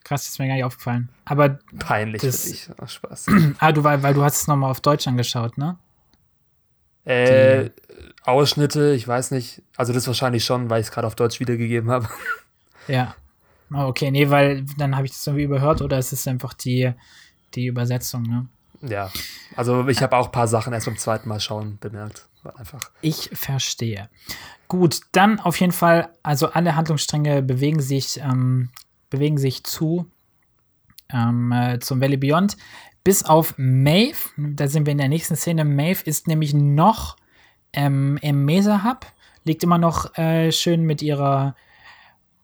Krass, 0.03 0.23
das 0.23 0.31
ist 0.33 0.39
mir 0.39 0.47
gar 0.47 0.55
nicht 0.55 0.65
aufgefallen. 0.65 1.09
Aber 1.25 1.59
peinlich 1.79 2.21
das, 2.21 2.43
für 2.43 2.49
dich. 2.49 2.69
Ach, 2.77 2.89
Spaß. 2.89 3.27
ah, 3.59 3.71
du, 3.71 3.83
weil, 3.83 4.03
weil 4.03 4.13
du 4.13 4.23
hast 4.23 4.41
es 4.41 4.47
nochmal 4.47 4.69
auf 4.69 4.81
Deutsch 4.81 5.07
angeschaut, 5.07 5.57
ne? 5.57 5.77
Äh, 7.05 7.69
Ausschnitte, 8.23 8.93
ich 8.93 9.07
weiß 9.07 9.31
nicht. 9.31 9.61
Also 9.75 9.93
das 9.93 10.07
wahrscheinlich 10.07 10.45
schon, 10.45 10.69
weil 10.69 10.81
ich 10.81 10.87
es 10.87 10.93
gerade 10.93 11.07
auf 11.07 11.15
Deutsch 11.15 11.39
wiedergegeben 11.39 11.89
habe. 11.89 12.07
Ja. 12.89 13.15
Oh, 13.73 13.85
okay, 13.85 14.11
nee, 14.11 14.29
weil 14.29 14.65
dann 14.77 14.97
habe 14.97 15.05
ich 15.05 15.13
das 15.13 15.25
irgendwie 15.25 15.45
überhört 15.45 15.81
oder 15.81 15.97
ist 15.97 16.11
es 16.11 16.27
einfach 16.27 16.53
die, 16.53 16.91
die 17.55 17.67
Übersetzung, 17.67 18.23
ne? 18.23 18.47
Ja. 18.81 19.09
Also 19.55 19.87
ich 19.87 20.03
habe 20.03 20.17
auch 20.17 20.25
ein 20.25 20.31
paar 20.33 20.49
Sachen 20.49 20.73
erst 20.73 20.87
beim 20.87 20.97
zweiten 20.97 21.29
Mal 21.29 21.39
schauen 21.39 21.77
bemerkt. 21.79 22.27
Einfach. 22.57 22.91
Ich 22.99 23.29
verstehe. 23.31 24.09
Gut, 24.67 24.99
dann 25.13 25.39
auf 25.39 25.61
jeden 25.61 25.71
Fall, 25.71 26.09
also 26.23 26.49
alle 26.49 26.75
Handlungsstränge 26.75 27.41
bewegen 27.41 27.79
sich, 27.79 28.19
ähm, 28.19 28.69
bewegen 29.09 29.37
sich 29.37 29.63
zu 29.63 30.11
ähm, 31.13 31.51
äh, 31.51 31.79
zum 31.79 32.01
Valley 32.01 32.17
Beyond. 32.17 32.57
Bis 33.03 33.23
auf 33.23 33.55
Maeve, 33.57 34.29
da 34.37 34.67
sind 34.67 34.85
wir 34.85 34.91
in 34.91 34.97
der 34.97 35.09
nächsten 35.09 35.35
Szene. 35.35 35.65
Maeve 35.65 36.03
ist 36.05 36.27
nämlich 36.27 36.53
noch 36.53 37.17
ähm, 37.73 38.17
im 38.21 38.45
Mesa 38.45 38.83
Hub, 38.83 39.05
liegt 39.43 39.63
immer 39.63 39.77
noch 39.77 40.17
äh, 40.17 40.51
schön 40.51 40.83
mit 40.83 41.01
ihrer 41.01 41.55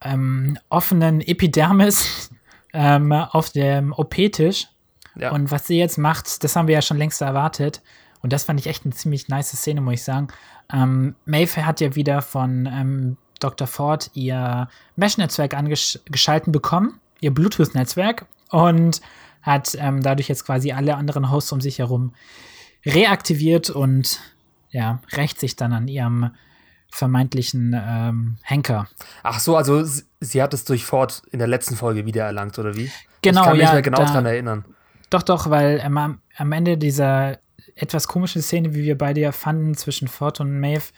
ähm, 0.02 0.58
offenen 0.70 1.22
Epidermis 1.22 2.30
ähm, 2.74 3.12
auf 3.14 3.52
dem 3.52 3.94
OP-Tisch. 3.94 4.68
Ja. 5.16 5.32
Und 5.32 5.52
was 5.52 5.68
sie 5.68 5.78
jetzt 5.78 5.98
macht, 5.98 6.44
das 6.44 6.56
haben 6.56 6.68
wir 6.68 6.76
ja 6.76 6.82
schon 6.82 6.98
längst 6.98 7.22
erwartet. 7.22 7.82
Und 8.22 8.34
das 8.34 8.44
fand 8.44 8.60
ich 8.60 8.68
echt 8.68 8.84
eine 8.84 8.94
ziemlich 8.94 9.30
nice 9.30 9.52
Szene, 9.52 9.82
muss 9.82 9.96
ich 9.96 10.04
sagen. 10.04 10.28
Ähm, 10.72 11.16
Mayfair 11.26 11.66
hat 11.66 11.80
ja 11.80 11.96
wieder 11.96 12.22
von 12.22 12.66
ähm, 12.72 13.18
Dr. 13.40 13.66
Ford 13.66 14.12
ihr 14.14 14.68
Mesh-Netzwerk 14.98 15.54
angeschalten 15.54 16.52
bekommen, 16.52 17.00
ihr 17.22 17.34
Bluetooth-Netzwerk. 17.34 18.26
Und 18.50 19.02
hat 19.50 19.76
ähm, 19.80 20.02
dadurch 20.02 20.28
jetzt 20.28 20.46
quasi 20.46 20.72
alle 20.72 20.96
anderen 20.96 21.32
Hosts 21.32 21.52
um 21.52 21.62
sich 21.62 21.80
herum 21.80 22.14
reaktiviert 22.86 23.70
und 23.70 24.20
ja, 24.70 25.02
rächt 25.14 25.40
sich 25.40 25.56
dann 25.56 25.74
an 25.74 25.88
ihrem 25.88 26.32
vermeintlichen 26.92 27.76
ähm, 27.78 28.38
Henker. 28.44 28.88
Ach 29.24 29.40
so, 29.40 29.56
also 29.56 29.84
sie, 30.20 30.42
hat 30.42 30.54
es 30.54 30.66
durch 30.66 30.86
Ford 30.86 31.22
in 31.32 31.40
der 31.40 31.48
letzten 31.48 31.76
Folge 31.76 32.06
wiedererlangt, 32.06 32.58
oder 32.58 32.76
wie? 32.76 32.92
Genau, 33.22 33.42
ich 33.42 33.48
kann 33.48 33.58
mich 33.58 33.66
ja, 33.66 33.74
mehr 33.74 33.82
genau 33.82 33.98
daran 34.00 34.26
erinnern. 34.26 34.66
Doch, 35.10 35.24
doch, 35.24 35.50
weil 35.50 35.82
ähm, 35.84 36.20
am 36.38 36.52
Ende 36.52 36.78
dieser 36.78 37.40
etwas 37.76 38.08
komischen 38.08 38.42
Szene, 38.42 38.74
wie 38.74 38.84
wir 38.84 38.98
beide 38.98 39.22
ja 39.22 39.32
fanden, 39.32 39.76
zwischen 39.76 40.08
Ford 40.08 40.40
und 40.40 40.60
Maeve, 40.60 40.92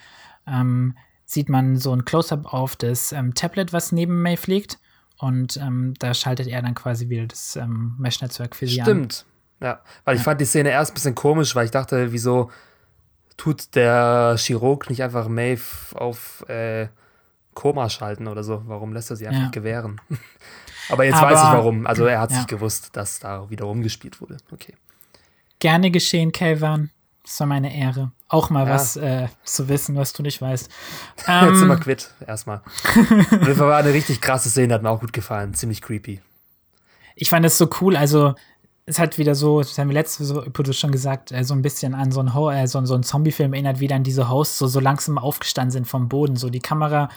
ähm, 0.46 0.96
sieht 1.24 1.48
man 1.48 1.76
so 1.76 1.94
ein 1.94 2.04
Close-up 2.04 2.52
auf 2.52 2.76
das 2.76 3.12
ähm, 3.12 3.34
Tablet, 3.34 3.72
was 3.72 3.92
neben 3.92 4.22
Maeve 4.22 4.50
liegt. 4.50 4.78
Und 5.22 5.56
ähm, 5.56 5.94
da 6.00 6.14
schaltet 6.14 6.48
er 6.48 6.62
dann 6.62 6.74
quasi 6.74 7.08
wieder 7.08 7.28
das 7.28 7.54
ähm, 7.54 7.94
Mesh-Netzwerk 7.96 8.56
für 8.56 8.66
sie 8.66 8.80
Stimmt. 8.80 8.88
an. 8.88 8.94
Stimmt. 9.10 9.26
Ja, 9.60 9.80
weil 10.04 10.16
ich 10.16 10.22
fand 10.22 10.40
die 10.40 10.44
Szene 10.44 10.70
erst 10.70 10.90
ein 10.90 10.94
bisschen 10.94 11.14
komisch, 11.14 11.54
weil 11.54 11.64
ich 11.64 11.70
dachte, 11.70 12.10
wieso 12.10 12.50
tut 13.36 13.76
der 13.76 14.34
Chirurg 14.36 14.90
nicht 14.90 15.00
einfach 15.00 15.28
Maeve 15.28 15.62
auf 15.94 16.44
äh, 16.48 16.88
Koma 17.54 17.88
schalten 17.88 18.26
oder 18.26 18.42
so? 18.42 18.64
Warum 18.66 18.92
lässt 18.92 19.10
er 19.10 19.16
sie 19.16 19.28
einfach 19.28 19.44
ja. 19.44 19.50
gewähren? 19.50 20.00
Aber 20.88 21.04
jetzt 21.04 21.18
Aber, 21.18 21.30
weiß 21.30 21.38
ich 21.38 21.52
warum. 21.52 21.86
Also 21.86 22.04
er 22.04 22.20
hat 22.20 22.32
ja. 22.32 22.38
sich 22.38 22.48
gewusst, 22.48 22.96
dass 22.96 23.20
da 23.20 23.48
wieder 23.48 23.66
rumgespielt 23.66 24.20
wurde. 24.20 24.38
Okay. 24.50 24.74
Gerne 25.60 25.92
geschehen, 25.92 26.32
Kelvan. 26.32 26.90
Das 27.22 27.38
war 27.38 27.46
meine 27.46 27.72
Ehre. 27.72 28.10
Auch 28.32 28.48
mal 28.48 28.66
ja. 28.66 28.72
was 28.72 28.96
äh, 28.96 29.28
zu 29.44 29.68
wissen, 29.68 29.94
was 29.94 30.14
du 30.14 30.22
nicht 30.22 30.40
weißt. 30.40 30.70
Ähm, 31.28 31.44
Jetzt 31.48 31.58
sind 31.58 31.68
wir 31.68 31.74
ähm, 31.74 31.80
quitt, 31.80 32.10
erstmal. 32.26 32.62
das 33.44 33.58
war 33.58 33.76
eine 33.76 33.92
richtig 33.92 34.22
krasse 34.22 34.48
Szene, 34.48 34.72
hat 34.72 34.82
mir 34.82 34.88
auch 34.88 35.00
gut 35.00 35.12
gefallen. 35.12 35.52
Ziemlich 35.52 35.82
creepy. 35.82 36.22
Ich 37.14 37.28
fand 37.28 37.44
das 37.44 37.58
so 37.58 37.68
cool. 37.82 37.94
Also, 37.94 38.34
es 38.86 38.98
hat 38.98 39.18
wieder 39.18 39.34
so, 39.34 39.60
das 39.60 39.76
haben 39.76 39.88
wir 39.88 39.94
letzte 39.94 40.24
so, 40.24 40.42
schon 40.72 40.92
gesagt, 40.92 41.30
äh, 41.30 41.44
so 41.44 41.52
ein 41.52 41.60
bisschen 41.60 41.92
an 41.92 42.10
so 42.10 42.20
einen, 42.20 42.30
äh, 42.54 42.66
so, 42.66 42.82
so 42.86 42.94
einen 42.94 43.02
Zombie-Film 43.02 43.52
erinnert, 43.52 43.80
wie 43.80 43.86
dann 43.86 44.02
diese 44.02 44.30
Hosts 44.30 44.56
so, 44.56 44.66
so 44.66 44.80
langsam 44.80 45.18
aufgestanden 45.18 45.70
sind 45.70 45.86
vom 45.86 46.08
Boden. 46.08 46.36
So 46.36 46.48
die 46.48 46.60
Kamera 46.60 47.10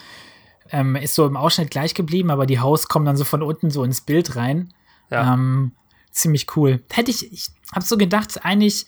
ähm, 0.69 0.97
ist 0.97 1.15
so 1.15 1.25
im 1.25 1.37
Ausschnitt 1.37 1.71
gleich 1.71 1.93
geblieben, 1.93 2.29
aber 2.29 2.45
die 2.45 2.59
Hosts 2.59 2.89
kommen 2.89 3.05
dann 3.05 3.15
so 3.15 3.23
von 3.23 3.41
unten 3.41 3.69
so 3.69 3.85
ins 3.85 4.01
Bild 4.01 4.35
rein. 4.35 4.73
Ja. 5.09 5.33
Ähm, 5.33 5.71
ziemlich 6.11 6.57
cool. 6.57 6.83
Hätte 6.91 7.09
ich, 7.09 7.31
ich 7.31 7.47
hab 7.71 7.83
so 7.83 7.95
gedacht, 7.95 8.43
eigentlich, 8.43 8.85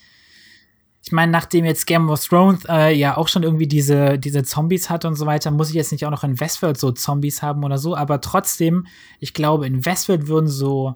ich 1.04 1.12
meine, 1.12 1.32
nachdem 1.32 1.64
jetzt 1.64 1.88
Game 1.88 2.10
of 2.10 2.26
Thrones 2.26 2.66
äh, 2.68 2.94
ja 2.94 3.16
auch 3.16 3.28
schon 3.28 3.44
irgendwie 3.44 3.68
diese, 3.68 4.20
diese 4.20 4.44
Zombies 4.44 4.90
hat 4.90 5.06
und 5.06 5.16
so 5.16 5.26
weiter, 5.26 5.52
muss 5.52 5.70
ich 5.70 5.76
jetzt 5.76 5.92
nicht 5.92 6.06
auch 6.06 6.12
noch 6.12 6.24
in 6.24 6.40
Westworld 6.40 6.78
so 6.78 6.92
Zombies 6.92 7.42
haben 7.42 7.64
oder 7.64 7.78
so, 7.78 7.96
aber 7.96 8.20
trotzdem, 8.20 8.88
ich 9.20 9.34
glaube, 9.34 9.68
in 9.68 9.86
Westworld 9.86 10.28
würden 10.28 10.48
so, 10.48 10.96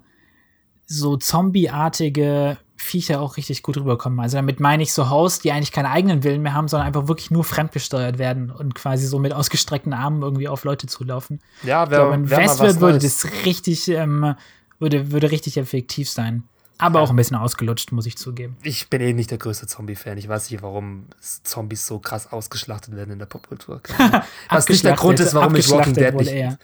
so 0.86 1.16
Zombie-artige 1.16 2.58
Viecher 2.76 3.20
auch 3.20 3.36
richtig 3.36 3.62
gut 3.62 3.76
rüberkommen. 3.76 4.18
Also 4.20 4.36
damit 4.36 4.60
meine 4.60 4.82
ich 4.82 4.92
so 4.92 5.08
Hosts, 5.08 5.40
die 5.40 5.52
eigentlich 5.52 5.72
keine 5.72 5.90
eigenen 5.90 6.24
Willen 6.24 6.42
mehr 6.42 6.52
haben, 6.52 6.68
sondern 6.68 6.88
einfach 6.88 7.08
wirklich 7.08 7.30
nur 7.30 7.44
fremdgesteuert 7.44 8.18
werden 8.18 8.50
und 8.50 8.74
quasi 8.74 9.06
so 9.06 9.18
mit 9.18 9.32
ausgestreckten 9.32 9.92
Armen 9.92 10.22
irgendwie 10.22 10.48
auf 10.48 10.64
Leute 10.64 10.88
zulaufen. 10.88 11.40
Ja, 11.62 11.88
wer, 11.88 11.98
ich 11.98 12.02
glaube, 12.02 12.14
in 12.16 12.30
Westworld 12.30 12.80
würde 12.80 12.98
das 12.98 13.26
richtig 13.46 13.88
ähm, 13.88 14.34
würde, 14.82 15.12
würde 15.12 15.30
richtig 15.30 15.56
effektiv 15.56 16.10
sein. 16.10 16.42
Aber 16.82 17.00
auch 17.00 17.10
ein 17.10 17.16
bisschen 17.16 17.36
ausgelutscht, 17.36 17.92
muss 17.92 18.06
ich 18.06 18.16
zugeben. 18.16 18.56
Ich 18.62 18.90
bin 18.90 19.00
eh 19.00 19.12
nicht 19.12 19.30
der 19.30 19.38
größte 19.38 19.66
Zombie-Fan. 19.66 20.18
Ich 20.18 20.28
weiß 20.28 20.50
nicht, 20.50 20.62
warum 20.62 21.06
Zombies 21.20 21.86
so 21.86 21.98
krass 21.98 22.32
ausgeschlachtet 22.32 22.96
werden 22.96 23.12
in 23.12 23.18
der 23.18 23.26
Popkultur. 23.26 23.80
was 24.48 24.68
nicht 24.68 24.84
der 24.84 24.94
Grund 24.94 25.20
ist, 25.20 25.34
warum 25.34 25.54
ich 25.54 25.70
Walking 25.70 25.94
Dead 25.94 26.14
nicht. 26.14 26.32
Ja, 26.32 26.58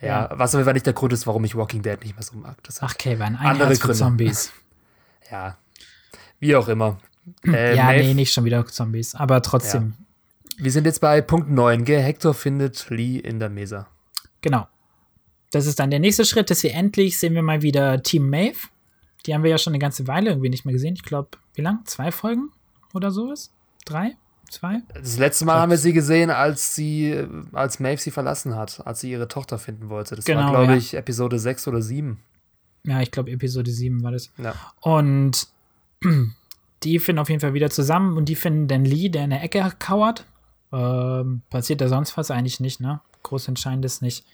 ja, 0.00 0.30
was 0.32 0.54
aber 0.54 0.72
nicht 0.72 0.86
der 0.86 0.92
Grund 0.92 1.12
ist, 1.12 1.26
warum 1.26 1.44
ich 1.44 1.56
Walking 1.56 1.82
Dead 1.82 2.00
nicht 2.02 2.14
mehr 2.14 2.22
so 2.22 2.36
mag. 2.36 2.56
Das 2.62 2.82
Ach, 2.82 2.96
Kevin, 2.96 3.36
ein 3.36 3.36
andere 3.36 3.68
Herz 3.68 3.80
Gründe. 3.80 3.98
Zombies. 3.98 4.52
ja, 5.30 5.56
wie 6.40 6.56
auch 6.56 6.68
immer. 6.68 6.98
Äh, 7.46 7.76
ja, 7.76 7.84
Maeve, 7.84 8.04
nee, 8.04 8.14
nicht 8.14 8.32
schon 8.32 8.46
wieder 8.46 8.64
Zombies, 8.64 9.14
aber 9.14 9.42
trotzdem. 9.42 9.94
Ja. 10.56 10.64
Wir 10.64 10.72
sind 10.72 10.86
jetzt 10.86 11.02
bei 11.02 11.20
Punkt 11.20 11.50
9. 11.50 11.84
Gell? 11.84 12.00
Hector 12.00 12.32
findet 12.32 12.88
Lee 12.88 13.18
in 13.18 13.38
der 13.38 13.50
Mesa. 13.50 13.86
Genau 14.40 14.66
das 15.50 15.66
ist 15.66 15.78
dann 15.78 15.90
der 15.90 16.00
nächste 16.00 16.24
Schritt, 16.24 16.50
dass 16.50 16.62
wir 16.62 16.74
endlich 16.74 17.18
sehen 17.18 17.34
wir 17.34 17.42
mal 17.42 17.62
wieder 17.62 18.02
Team 18.02 18.28
Maeve. 18.28 18.68
Die 19.26 19.34
haben 19.34 19.42
wir 19.42 19.50
ja 19.50 19.58
schon 19.58 19.72
eine 19.72 19.78
ganze 19.78 20.06
Weile 20.06 20.30
irgendwie 20.30 20.50
nicht 20.50 20.64
mehr 20.64 20.72
gesehen. 20.72 20.94
Ich 20.94 21.02
glaube, 21.02 21.30
wie 21.54 21.62
lang? 21.62 21.80
Zwei 21.84 22.10
Folgen 22.12 22.50
oder 22.94 23.10
sowas? 23.10 23.52
Drei? 23.84 24.16
Zwei? 24.50 24.80
Das 24.94 25.18
letzte 25.18 25.44
Mal 25.44 25.60
haben 25.60 25.70
wir 25.70 25.76
sie 25.76 25.92
gesehen, 25.92 26.30
als 26.30 26.74
sie, 26.74 27.26
als 27.52 27.80
Maeve 27.80 28.00
sie 28.00 28.10
verlassen 28.10 28.56
hat, 28.56 28.86
als 28.86 29.00
sie 29.00 29.10
ihre 29.10 29.28
Tochter 29.28 29.58
finden 29.58 29.90
wollte. 29.90 30.16
Das 30.16 30.24
genau, 30.24 30.44
war, 30.44 30.50
glaube 30.50 30.72
ja. 30.72 30.78
ich, 30.78 30.94
Episode 30.94 31.38
6 31.38 31.68
oder 31.68 31.82
7. 31.82 32.18
Ja, 32.84 33.02
ich 33.02 33.10
glaube, 33.10 33.30
Episode 33.30 33.70
7 33.70 34.02
war 34.02 34.12
das. 34.12 34.30
Ja. 34.38 34.54
Und 34.80 35.48
die 36.82 36.98
finden 36.98 37.18
auf 37.18 37.28
jeden 37.28 37.40
Fall 37.40 37.54
wieder 37.54 37.70
zusammen 37.70 38.16
und 38.16 38.28
die 38.28 38.36
finden 38.36 38.68
den 38.68 38.84
Lee, 38.84 39.10
der 39.10 39.24
in 39.24 39.30
der 39.30 39.42
Ecke 39.42 39.72
kauert. 39.78 40.24
Ähm, 40.72 41.42
passiert 41.50 41.80
da 41.80 41.88
sonst 41.88 42.16
was 42.16 42.30
eigentlich 42.30 42.60
nicht, 42.60 42.80
ne? 42.80 43.00
Groß 43.22 43.48
Entscheidendes 43.48 44.00
nicht. 44.00 44.24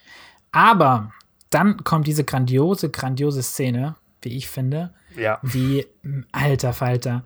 Aber 0.53 1.13
dann 1.51 1.83
kommt 1.85 2.07
diese 2.07 2.25
grandiose, 2.25 2.91
grandiose 2.91 3.43
Szene, 3.43 3.97
wie 4.25 4.37
ich 4.37 4.49
finde. 4.49 4.93
Ja. 5.17 5.41
Die, 5.43 5.87
alter 6.33 6.73
Falter. 6.73 7.25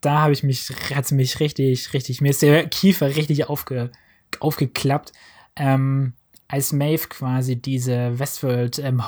Da 0.00 0.20
habe 0.20 0.32
ich 0.32 0.42
mich, 0.42 0.72
hat 0.94 1.12
mich 1.12 1.38
richtig, 1.40 1.92
richtig, 1.92 2.20
mir 2.20 2.30
ist 2.30 2.42
der 2.42 2.66
Kiefer 2.68 3.16
richtig 3.16 3.48
aufge, 3.48 3.90
aufgeklappt. 4.38 5.12
Ähm, 5.56 6.12
als 6.48 6.72
Maeve 6.72 7.08
quasi 7.08 7.56
diese 7.56 8.18
Westworld 8.18 8.78
ähm, 8.78 9.02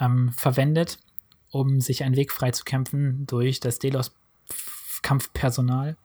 ähm, 0.00 0.32
verwendet, 0.32 0.98
um 1.50 1.80
sich 1.80 2.04
einen 2.04 2.16
Weg 2.16 2.32
frei 2.32 2.50
zu 2.50 2.64
kämpfen 2.64 3.26
durch 3.26 3.60
das 3.60 3.78
Delos-Kampfpersonal. 3.78 5.96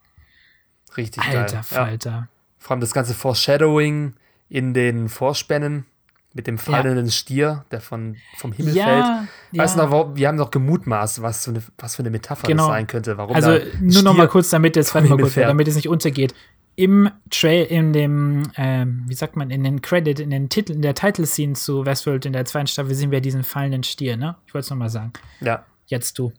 Richtig 0.98 1.24
Alter 1.24 1.56
geil. 1.56 1.64
Falter. 1.64 2.12
Ja. 2.12 2.28
Vor 2.60 2.72
allem 2.72 2.82
das 2.82 2.94
ganze 2.94 3.14
Foreshadowing, 3.14 4.16
in 4.52 4.74
den 4.74 5.08
Vorspänen 5.08 5.86
mit 6.34 6.48
dem 6.48 6.58
fallenden 6.58 7.06
ja. 7.06 7.12
Stier, 7.12 7.66
der 7.72 7.82
von, 7.82 8.16
vom 8.38 8.54
Himmel 8.54 8.76
ja, 8.76 8.86
fällt. 8.86 9.60
Weißt 9.60 9.78
ja. 9.78 9.86
du 9.86 9.90
noch, 9.90 10.16
wir 10.16 10.28
haben 10.28 10.38
noch 10.38 10.52
gemutmaßt, 10.52 11.22
was 11.22 11.44
für 11.44 11.52
eine, 11.52 11.64
was 11.78 11.96
für 11.96 12.04
eine 12.04 12.10
Metapher 12.10 12.48
genau. 12.48 12.68
das 12.68 12.74
sein 12.74 12.88
könnte. 12.88 13.18
Warum 13.18 13.36
also 13.36 13.58
nur 13.82 14.04
noch 14.04 14.14
mal 14.16 14.28
kurz, 14.28 14.50
damit 14.50 14.78
es, 14.78 14.94
mal 14.94 15.06
kurz, 15.08 15.36
damit 15.36 15.68
es 15.68 15.76
nicht 15.76 15.90
untergeht. 15.90 16.34
Im 16.78 17.12
Trail, 17.30 17.66
in 17.66 17.92
dem, 17.92 18.44
ähm, 18.56 19.04
wie 19.08 19.14
sagt 19.14 19.36
man, 19.36 19.52
in 19.52 19.64
den 19.64 19.82
Credit, 19.82 20.20
in 20.22 20.30
den 20.30 20.48
Titel, 20.48 20.72
in 20.72 20.82
der 20.82 20.96
Title-Scene 20.96 21.54
zu 21.54 21.86
Westworld 21.86 22.26
in 22.26 22.34
der 22.34 22.46
zweiten 22.46 22.68
Staffel 22.68 22.96
sehen 22.96 23.12
wir 23.12 23.20
diesen 23.20 23.44
fallenden 23.44 23.84
Stier, 23.84 24.16
ne? 24.16 24.38
Ich 24.48 24.54
wollte 24.54 24.66
es 24.66 24.70
nochmal 24.70 24.90
sagen. 24.90 25.12
Ja. 25.42 25.66
Jetzt 25.88 26.18
du. 26.18 26.32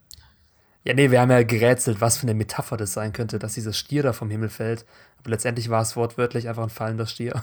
Ja, 0.84 0.94
nee, 0.94 1.10
wir 1.10 1.20
haben 1.20 1.30
ja 1.30 1.42
gerätselt, 1.42 2.00
was 2.00 2.16
für 2.16 2.24
eine 2.24 2.34
Metapher 2.34 2.78
das 2.78 2.94
sein 2.94 3.12
könnte, 3.12 3.38
dass 3.38 3.54
dieser 3.54 3.74
Stier 3.74 4.02
da 4.02 4.14
vom 4.14 4.30
Himmel 4.30 4.48
fällt. 4.48 4.86
Aber 5.18 5.30
letztendlich 5.30 5.68
war 5.68 5.82
es 5.82 5.96
wortwörtlich 5.96 6.48
einfach 6.48 6.62
ein 6.64 6.70
fallender 6.70 7.06
Stier. 7.06 7.42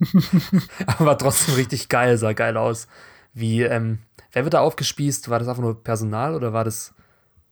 Aber 0.86 1.16
trotzdem 1.18 1.54
richtig 1.54 1.88
geil, 1.88 2.16
sah 2.18 2.32
geil 2.32 2.56
aus. 2.56 2.88
Wie, 3.32 3.62
ähm, 3.62 4.00
wer 4.32 4.44
wird 4.44 4.54
da 4.54 4.60
aufgespießt? 4.60 5.28
War 5.28 5.38
das 5.38 5.48
einfach 5.48 5.62
nur 5.62 5.82
Personal 5.82 6.34
oder 6.34 6.52
war 6.52 6.64
das. 6.64 6.94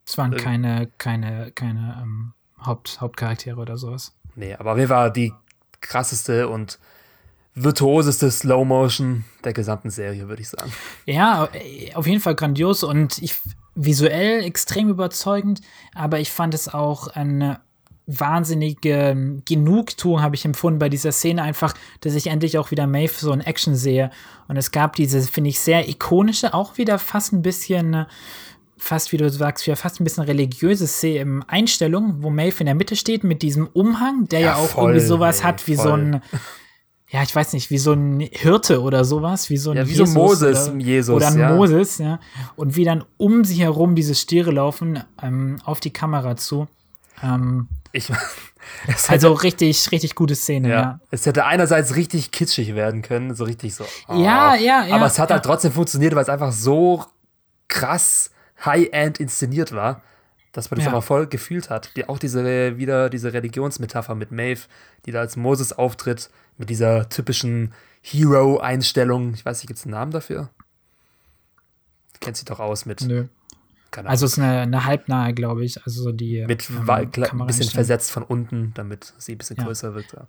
Es 0.07 0.17
waren 0.17 0.35
keine, 0.37 0.89
keine, 0.99 1.51
keine 1.53 2.01
ähm, 2.03 2.33
Haupt, 2.65 3.01
Hauptcharaktere 3.01 3.61
oder 3.61 3.77
sowas. 3.77 4.17
Nee, 4.35 4.55
aber 4.55 4.77
wer 4.77 4.89
war 4.89 5.11
die 5.11 5.33
krasseste 5.81 6.49
und 6.49 6.79
virtuoseste 7.55 8.31
Slow 8.31 8.65
Motion 8.65 9.25
der 9.45 9.53
gesamten 9.53 9.91
Serie, 9.91 10.29
würde 10.29 10.43
ich 10.43 10.49
sagen. 10.49 10.73
Ja, 11.05 11.49
auf 11.95 12.07
jeden 12.07 12.21
Fall 12.21 12.35
grandios 12.35 12.83
und 12.83 13.19
ich, 13.19 13.35
visuell 13.75 14.43
extrem 14.45 14.89
überzeugend, 14.89 15.61
aber 15.95 16.19
ich 16.19 16.31
fand 16.33 16.55
es 16.55 16.69
auch 16.69 17.09
eine 17.09 17.61
wahnsinnige 18.09 19.43
Genugtuung 19.45 20.23
habe 20.23 20.35
ich 20.35 20.45
empfunden 20.45 20.79
bei 20.79 20.89
dieser 20.89 21.13
Szene 21.13 21.43
einfach, 21.43 21.75
dass 22.01 22.15
ich 22.15 22.29
endlich 22.29 22.57
auch 22.57 22.71
wieder 22.71 22.87
Maeve 22.87 23.13
so 23.15 23.33
in 23.33 23.43
Action 23.43 23.77
sehe. 23.77 24.11
Und 24.49 24.57
es 24.57 24.73
gab 24.73 24.97
diese, 24.97 25.21
finde 25.21 25.51
ich, 25.51 25.61
sehr 25.61 25.89
ikonische, 25.89 26.55
auch 26.55 26.79
wieder 26.79 26.99
fast 26.99 27.35
ein 27.35 27.43
bisschen, 27.43 28.07
fast 28.79 29.13
wie 29.13 29.19
du 29.19 29.29
sagst, 29.29 29.67
wieder 29.67 29.77
fast 29.77 30.01
ein 30.01 30.05
bisschen 30.05 30.25
religiöse 30.25 30.89
Einstellung, 31.47 32.23
wo 32.23 32.31
Maeve 32.31 32.61
in 32.61 32.67
der 32.67 32.75
Mitte 32.75 32.97
steht 32.97 33.25
mit 33.25 33.43
diesem 33.43 33.67
Umhang, 33.67 34.27
der 34.29 34.41
ja, 34.41 34.47
ja 34.47 34.57
auch 34.57 34.69
voll, 34.69 34.93
irgendwie 34.93 35.07
sowas 35.07 35.41
ey, 35.41 35.45
hat 35.45 35.67
wie 35.67 35.77
voll. 35.77 35.85
so 35.85 35.93
ein 35.93 36.23
ja, 37.11 37.23
ich 37.23 37.35
weiß 37.35 37.55
nicht, 37.55 37.71
wie 37.71 37.79
so 37.79 37.95
ein 37.95 38.21
Hirte 38.21 38.83
oder 38.83 39.03
sowas, 39.03 39.49
wie 39.49 39.57
so 39.57 39.71
ein 39.71 39.79
ja, 39.79 39.87
wie 39.87 39.93
Jesus 39.93 40.13
so 40.13 40.19
Moses, 40.19 40.69
oder, 40.69 40.79
Jesus, 40.79 41.17
oder 41.17 41.29
ein 41.29 41.39
ja. 41.39 41.55
Moses, 41.55 41.97
ja. 41.99 42.21
Und 42.55 42.77
wie 42.77 42.85
dann 42.85 43.03
um 43.17 43.45
sie 43.45 43.63
herum 43.63 43.95
diese 43.95 44.15
Stiere 44.15 44.51
laufen 44.51 45.03
ähm, 45.23 45.57
auf 45.65 45.81
die 45.81 45.91
Kamera 45.91 46.37
zu. 46.37 46.69
Ähm, 47.23 47.69
ich, 47.93 48.11
also 49.09 49.33
richtig, 49.33 49.91
richtig 49.93 50.15
gute 50.15 50.35
Szene, 50.35 50.69
ja. 50.69 50.81
ja. 50.81 51.01
Es 51.11 51.27
hätte 51.27 51.45
einerseits 51.45 51.97
richtig 51.97 52.31
kitschig 52.31 52.75
werden 52.75 53.03
können, 53.03 53.35
so 53.35 53.45
richtig 53.45 53.75
so. 53.75 53.85
Oh. 54.09 54.15
Ja, 54.15 54.55
ja, 54.55 54.85
ja. 54.85 54.95
Aber 54.95 55.07
es 55.07 55.19
hat 55.19 55.31
halt 55.31 55.45
trotzdem 55.45 55.73
funktioniert, 55.73 56.15
weil 56.15 56.23
es 56.23 56.29
einfach 56.29 56.53
so 56.53 57.05
krass 57.69 58.31
High-End 58.65 59.21
inszeniert 59.21 59.73
war, 59.73 60.03
dass 60.53 60.71
man 60.71 60.79
das 60.79 60.87
ja. 60.87 60.93
aber 60.93 61.03
voll 61.03 61.27
gefühlt 61.27 61.71
hat. 61.71 61.97
Die, 61.97 62.09
auch 62.09 62.19
diese, 62.19 62.77
wieder 62.77 63.11
diese 63.11 63.33
Religionsmetapher 63.33 64.15
mit 64.15 64.33
Maeve, 64.33 64.63
die 65.07 65.13
da 65.13 65.21
als 65.21 65.37
Moses 65.37 65.73
auftritt, 65.73 66.31
mit 66.57 66.71
dieser 66.71 67.09
typischen 67.09 67.73
Hero-Einstellung. 68.01 69.35
Ich 69.35 69.45
weiß 69.45 69.59
nicht, 69.59 69.69
gibt 69.69 69.79
es 69.79 69.85
einen 69.85 69.93
Namen 69.93 70.11
dafür? 70.11 70.51
Kennt 72.21 72.37
sich 72.37 72.47
doch 72.47 72.59
aus 72.59 72.85
mit. 72.85 73.03
Nö. 73.03 73.27
Also 73.91 74.27
es 74.27 74.33
ist 74.33 74.39
eine, 74.39 74.61
eine 74.61 74.85
halbnahe, 74.85 75.33
glaube 75.35 75.65
ich. 75.65 75.83
Also 75.85 76.03
so 76.03 76.13
die. 76.13 76.45
Mit 76.47 76.69
ähm, 76.71 76.89
ein 76.89 77.47
bisschen 77.47 77.71
versetzt 77.71 78.11
von 78.11 78.23
unten, 78.23 78.73
damit 78.75 79.15
sie 79.19 79.33
ein 79.33 79.39
bisschen 79.39 79.57
ja. 79.57 79.65
größer 79.65 79.95
wird. 79.95 80.13
Ja. 80.13 80.27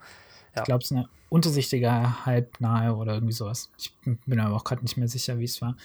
Ich 0.55 0.63
glaube, 0.63 0.83
es 0.83 0.91
ist 0.91 0.97
eine 0.97 1.07
untersichtige 1.29 2.25
halbnahe 2.25 2.95
oder 2.95 3.13
irgendwie 3.13 3.33
sowas. 3.33 3.69
Ich 3.77 3.93
bin 4.03 4.39
aber 4.39 4.55
auch 4.55 4.63
gerade 4.63 4.81
nicht 4.81 4.97
mehr 4.97 5.07
sicher, 5.07 5.37
wie 5.39 5.45
es 5.45 5.61
war. 5.61 5.75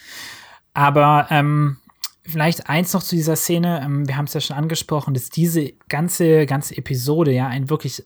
Aber 0.73 1.27
ähm, 1.29 1.77
vielleicht 2.23 2.69
eins 2.69 2.93
noch 2.93 3.03
zu 3.03 3.15
dieser 3.15 3.35
Szene. 3.35 3.81
Ähm, 3.83 4.07
wir 4.07 4.17
haben 4.17 4.25
es 4.25 4.33
ja 4.33 4.41
schon 4.41 4.57
angesprochen, 4.57 5.13
dass 5.13 5.29
diese 5.29 5.73
ganze, 5.89 6.45
ganze 6.45 6.77
Episode 6.77 7.31
ja 7.31 7.47
ein 7.47 7.69
wirklich 7.69 8.03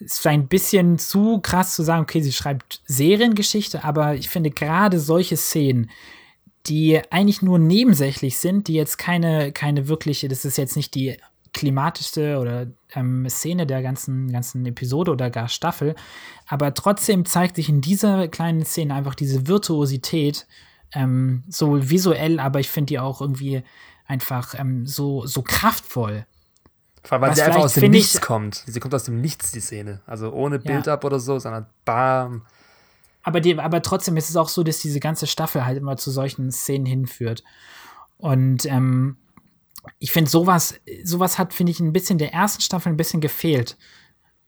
ist 0.00 0.18
vielleicht 0.18 0.40
ein 0.40 0.48
bisschen 0.48 0.98
zu 0.98 1.40
krass 1.40 1.74
zu 1.74 1.82
sagen, 1.82 2.02
okay, 2.02 2.22
sie 2.22 2.32
schreibt 2.32 2.80
Seriengeschichte, 2.86 3.84
aber 3.84 4.14
ich 4.14 4.30
finde 4.30 4.50
gerade 4.50 4.98
solche 4.98 5.36
Szenen, 5.36 5.90
die 6.66 7.00
eigentlich 7.10 7.42
nur 7.42 7.58
nebensächlich 7.58 8.38
sind, 8.38 8.68
die 8.68 8.74
jetzt 8.74 8.98
keine, 8.98 9.52
keine 9.52 9.88
wirkliche, 9.88 10.28
das 10.28 10.44
ist 10.44 10.58
jetzt 10.58 10.76
nicht 10.76 10.94
die 10.94 11.16
klimatischste 11.52 12.38
oder 12.38 12.66
ähm, 12.94 13.28
Szene 13.28 13.66
der 13.66 13.82
ganzen, 13.82 14.30
ganzen 14.30 14.64
Episode 14.66 15.10
oder 15.10 15.30
gar 15.30 15.48
Staffel, 15.48 15.96
aber 16.46 16.74
trotzdem 16.74 17.24
zeigt 17.24 17.56
sich 17.56 17.68
in 17.68 17.80
dieser 17.80 18.28
kleinen 18.28 18.64
Szene 18.64 18.94
einfach 18.94 19.14
diese 19.14 19.46
Virtuosität, 19.46 20.46
ähm, 20.92 21.44
so 21.48 21.90
visuell, 21.90 22.38
aber 22.40 22.60
ich 22.60 22.68
finde 22.68 22.86
die 22.86 22.98
auch 22.98 23.20
irgendwie 23.20 23.62
einfach 24.06 24.54
ähm, 24.58 24.86
so, 24.86 25.26
so 25.26 25.42
kraftvoll. 25.42 26.26
Vor 27.02 27.12
allem, 27.12 27.22
weil 27.22 27.30
Was 27.30 27.38
sie 27.38 27.44
einfach 27.44 27.60
aus 27.60 27.74
dem 27.74 27.90
Nichts 27.90 28.16
ich, 28.16 28.20
kommt. 28.20 28.62
Sie 28.66 28.80
kommt 28.80 28.94
aus 28.94 29.04
dem 29.04 29.20
Nichts, 29.20 29.52
die 29.52 29.60
Szene. 29.60 30.00
Also 30.06 30.32
ohne 30.32 30.58
Build-up 30.58 31.02
ja. 31.02 31.06
oder 31.06 31.18
so, 31.18 31.38
sondern 31.38 31.66
bam. 31.84 32.42
Aber, 33.22 33.40
die, 33.40 33.58
aber 33.58 33.82
trotzdem 33.82 34.16
ist 34.16 34.30
es 34.30 34.36
auch 34.36 34.48
so, 34.48 34.62
dass 34.62 34.78
diese 34.80 35.00
ganze 35.00 35.26
Staffel 35.26 35.64
halt 35.64 35.78
immer 35.78 35.96
zu 35.96 36.10
solchen 36.10 36.50
Szenen 36.50 36.86
hinführt. 36.86 37.42
Und 38.16 38.66
ähm, 38.66 39.16
ich 39.98 40.12
finde, 40.12 40.30
sowas, 40.30 40.74
sowas 41.04 41.38
hat, 41.38 41.52
finde 41.52 41.72
ich, 41.72 41.80
ein 41.80 41.92
bisschen 41.92 42.18
der 42.18 42.32
ersten 42.32 42.62
Staffel 42.62 42.92
ein 42.92 42.96
bisschen 42.96 43.20
gefehlt. 43.20 43.76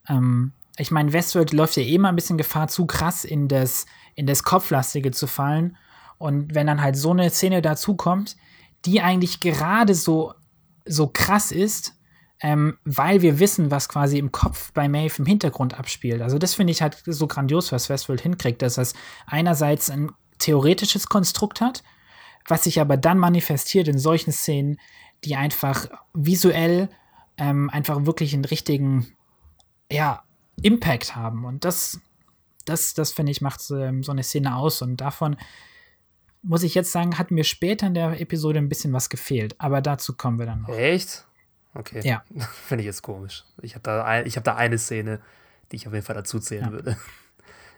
Ähm, 0.09 0.53
ich 0.77 0.91
meine, 0.91 1.13
Westworld 1.13 1.53
läuft 1.53 1.77
ja 1.77 1.83
eh 1.83 1.95
immer 1.95 2.09
ein 2.09 2.17
bisschen 2.17 2.39
Gefahr, 2.39 2.69
zu 2.69 2.87
krass 2.87 3.25
in 3.25 3.49
das, 3.49 3.87
in 4.15 4.27
das 4.27 4.43
Kopflastige 4.43 5.11
zu 5.11 5.27
fallen. 5.27 5.77
Und 6.19 6.55
wenn 6.55 6.67
dann 6.67 6.83
halt 6.83 6.97
so 6.97 7.11
eine 7.11 7.29
Szene 7.31 7.63
dazukommt, 7.63 8.37
die 8.85 9.01
eigentlich 9.01 9.41
gerade 9.41 9.95
so, 9.95 10.35
so 10.87 11.09
krass 11.09 11.53
ist, 11.53 11.95
ähm, 12.43 12.77
weil 12.85 13.23
wir 13.23 13.39
wissen, 13.39 13.71
was 13.71 13.89
quasi 13.89 14.19
im 14.19 14.33
Kopf 14.33 14.73
bei 14.73 14.89
Maeve 14.89 15.15
im 15.19 15.27
Hintergrund 15.27 15.79
abspielt. 15.79 16.21
Also 16.21 16.39
das 16.39 16.55
finde 16.55 16.73
ich 16.73 16.83
halt 16.83 17.01
so 17.07 17.29
grandios, 17.29 17.71
was 17.71 17.89
Westworld 17.89 18.21
hinkriegt, 18.21 18.63
dass 18.63 18.79
es 18.79 18.95
einerseits 19.27 19.91
ein 19.91 20.11
theoretisches 20.39 21.07
Konstrukt 21.07 21.61
hat, 21.61 21.85
was 22.49 22.65
sich 22.65 22.81
aber 22.81 22.97
dann 22.97 23.19
manifestiert 23.19 23.87
in 23.87 23.99
solchen 23.99 24.33
Szenen, 24.33 24.79
die 25.25 25.37
einfach 25.37 25.87
visuell 26.15 26.89
ähm, 27.39 27.71
einfach 27.71 28.07
wirklich 28.07 28.35
einen 28.35 28.45
richtigen, 28.45 29.15
ja, 29.91 30.25
Impact 30.61 31.15
haben. 31.15 31.45
Und 31.45 31.65
das, 31.65 32.01
das, 32.65 32.95
das 32.95 33.13
finde 33.13 33.31
ich, 33.31 33.41
macht 33.41 33.61
ähm, 33.71 34.03
so 34.03 34.11
eine 34.11 34.25
Szene 34.25 34.57
aus. 34.57 34.83
Und 34.83 35.01
davon 35.01 35.37
muss 36.43 36.65
ich 36.65 36.75
jetzt 36.75 36.91
sagen, 36.91 37.19
hat 37.19 37.31
mir 37.31 37.45
später 37.45 37.87
in 37.87 37.95
der 37.95 38.21
Episode 38.21 38.59
ein 38.59 38.69
bisschen 38.69 38.93
was 38.93 39.09
gefehlt. 39.09 39.55
Aber 39.61 39.81
dazu 39.81 40.17
kommen 40.17 40.41
wir 40.41 40.47
dann 40.47 40.63
noch. 40.63 40.71
Echt? 40.71 41.25
Okay. 41.75 42.01
Ja. 42.05 42.23
Finde 42.67 42.83
ich 42.83 42.87
jetzt 42.87 43.03
komisch. 43.03 43.45
Ich 43.63 43.75
habe 43.75 43.83
da, 43.83 44.05
ein, 44.05 44.27
hab 44.27 44.45
da 44.45 44.57
eine 44.57 44.79
Szene, 44.79 45.21
die 45.71 45.77
ich 45.77 45.87
auf 45.87 45.93
jeden 45.93 46.05
Fall 46.05 46.17
dazu 46.17 46.39
zählen 46.39 46.67
ja. 46.67 46.73
würde. 46.73 46.97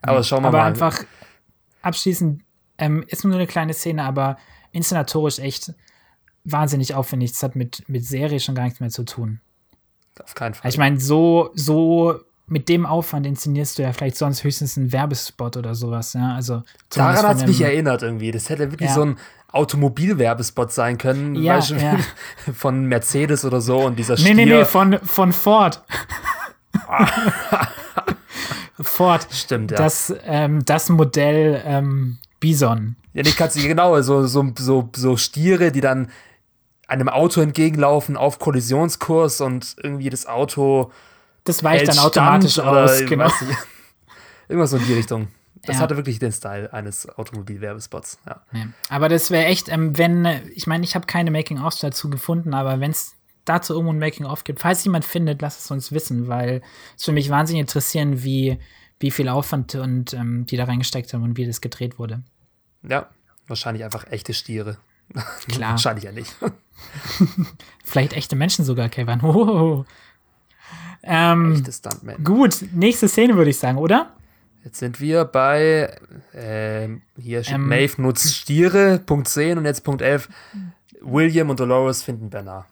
Aber 0.02 0.22
schauen 0.22 0.42
wir 0.42 0.48
aber 0.48 0.58
mal. 0.58 0.72
Aber 0.72 0.86
einfach 0.86 1.04
abschließend, 1.82 2.42
ähm, 2.78 3.04
ist 3.08 3.24
nur 3.24 3.34
eine 3.34 3.46
kleine 3.46 3.72
Szene, 3.72 4.02
aber 4.02 4.36
inszenatorisch 4.72 5.38
echt 5.38 5.72
wahnsinnig 6.44 6.94
aufwendig. 6.94 7.32
Das 7.32 7.42
hat 7.42 7.56
mit, 7.56 7.88
mit 7.88 8.04
Serie 8.04 8.40
schon 8.40 8.54
gar 8.54 8.64
nichts 8.64 8.80
mehr 8.80 8.90
zu 8.90 9.04
tun. 9.04 9.40
Auf 10.22 10.34
keinen 10.34 10.54
Fall. 10.54 10.70
Ich 10.70 10.78
meine, 10.78 11.00
so, 11.00 11.50
so 11.54 12.20
mit 12.46 12.68
dem 12.68 12.84
Aufwand 12.84 13.26
inszenierst 13.26 13.78
du 13.78 13.82
ja 13.82 13.92
vielleicht 13.92 14.16
sonst 14.16 14.44
höchstens 14.44 14.76
einen 14.76 14.92
Werbespot 14.92 15.56
oder 15.56 15.74
sowas. 15.74 16.12
Ja? 16.12 16.34
Also, 16.34 16.62
Daran 16.90 17.26
hat 17.26 17.36
es 17.38 17.46
mich 17.46 17.60
erinnert 17.60 18.02
irgendwie. 18.02 18.30
Das 18.30 18.50
hätte 18.50 18.70
wirklich 18.70 18.90
ja. 18.90 18.94
so 18.94 19.02
ein 19.02 19.16
Automobilwerbespot 19.50 20.72
sein 20.72 20.98
können. 20.98 21.36
Ja, 21.36 21.58
ja. 21.58 21.98
Von 22.54 22.86
Mercedes 22.86 23.44
oder 23.44 23.60
so 23.60 23.78
und 23.78 23.98
dieser 23.98 24.16
Stier. 24.16 24.34
Nee, 24.34 24.44
nee, 24.46 24.56
nee, 24.56 24.64
von, 24.64 24.98
von 24.98 25.32
Ford. 25.32 25.82
Ford. 28.80 29.26
Stimmt, 29.30 29.70
ja. 29.70 29.76
Das, 29.76 30.12
ähm, 30.24 30.64
das 30.64 30.88
Modell 30.88 31.62
ähm, 31.64 32.18
Bison. 32.40 32.96
Ja, 33.12 33.22
die 33.22 33.30
kannst 33.30 33.56
du, 33.56 33.62
genau, 33.62 34.00
so, 34.02 34.26
so, 34.26 34.52
so, 34.58 34.90
so 34.94 35.16
Stiere, 35.16 35.70
die 35.70 35.80
dann 35.80 36.10
einem 36.88 37.08
Auto 37.08 37.40
entgegenlaufen 37.40 38.16
auf 38.16 38.40
Kollisionskurs 38.40 39.40
und 39.40 39.76
irgendwie 39.82 40.10
das 40.10 40.26
Auto. 40.26 40.90
Das 41.44 41.62
weicht 41.62 41.88
dann 41.88 41.98
automatisch 41.98 42.58
aus, 42.58 43.04
genau. 43.06 43.30
Irgendwas 44.48 44.70
so 44.70 44.76
in 44.78 44.86
die 44.86 44.94
Richtung. 44.94 45.28
Das 45.66 45.76
ja. 45.76 45.82
hatte 45.82 45.96
wirklich 45.96 46.18
den 46.18 46.32
Style 46.32 46.72
eines 46.72 47.08
Automobilwerbespots. 47.08 48.18
Ja. 48.26 48.42
ja. 48.52 48.66
Aber 48.88 49.08
das 49.08 49.30
wäre 49.30 49.46
echt, 49.46 49.68
ähm, 49.68 49.96
wenn, 49.96 50.26
ich 50.54 50.66
meine, 50.66 50.84
ich 50.84 50.94
habe 50.94 51.06
keine 51.06 51.30
Making-ofs 51.30 51.78
dazu 51.78 52.10
gefunden, 52.10 52.52
aber 52.54 52.80
wenn 52.80 52.90
es 52.90 53.14
dazu 53.44 53.74
irgendwo 53.74 53.92
ein 53.92 53.98
Making-of 53.98 54.44
gibt, 54.44 54.60
falls 54.60 54.84
jemand 54.84 55.04
findet, 55.04 55.40
lasst 55.42 55.60
es 55.60 55.70
uns 55.70 55.92
wissen, 55.92 56.28
weil 56.28 56.62
es 56.96 57.04
für 57.04 57.12
mich 57.12 57.30
wahnsinnig 57.30 57.60
interessieren, 57.60 58.22
wie, 58.22 58.58
wie 59.00 59.10
viel 59.10 59.28
Aufwand 59.28 59.74
und 59.74 60.12
ähm, 60.14 60.46
die 60.46 60.56
da 60.56 60.64
reingesteckt 60.64 61.12
haben 61.12 61.22
und 61.22 61.36
wie 61.36 61.46
das 61.46 61.60
gedreht 61.60 61.98
wurde. 61.98 62.22
Ja, 62.82 63.08
wahrscheinlich 63.46 63.84
einfach 63.84 64.10
echte 64.10 64.34
Stiere. 64.34 64.78
Klar. 65.48 65.72
wahrscheinlich 65.72 66.04
ja 66.04 66.12
nicht. 66.12 66.34
Vielleicht 67.84 68.14
echte 68.14 68.36
Menschen 68.36 68.64
sogar, 68.64 68.88
Kevin. 68.88 69.20
Oh. 69.22 69.84
Ähm, 71.06 71.52
Echte 71.54 71.72
Stuntman. 71.72 72.24
Gut, 72.24 72.64
nächste 72.72 73.08
Szene 73.08 73.36
würde 73.36 73.50
ich 73.50 73.58
sagen, 73.58 73.78
oder? 73.78 74.10
Jetzt 74.64 74.78
sind 74.78 74.98
wir 74.98 75.26
bei, 75.26 75.94
äh, 76.32 76.88
hier 77.20 77.44
steht 77.44 77.56
ähm, 77.56 77.68
Maeve 77.68 78.00
nutzt 78.00 78.34
Stiere, 78.34 78.98
Punkt 78.98 79.28
10 79.28 79.58
und 79.58 79.66
jetzt 79.66 79.84
Punkt 79.84 80.00
11. 80.00 80.28
William 81.02 81.50
und 81.50 81.60
Dolores 81.60 82.02
finden 82.02 82.30
Bernard. 82.30 82.64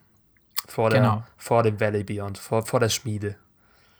Vor, 0.66 0.88
der, 0.88 1.00
genau. 1.00 1.24
vor 1.36 1.62
dem 1.62 1.78
Valley 1.78 2.02
Beyond, 2.02 2.38
vor, 2.38 2.64
vor 2.64 2.80
der 2.80 2.88
Schmiede. 2.88 3.36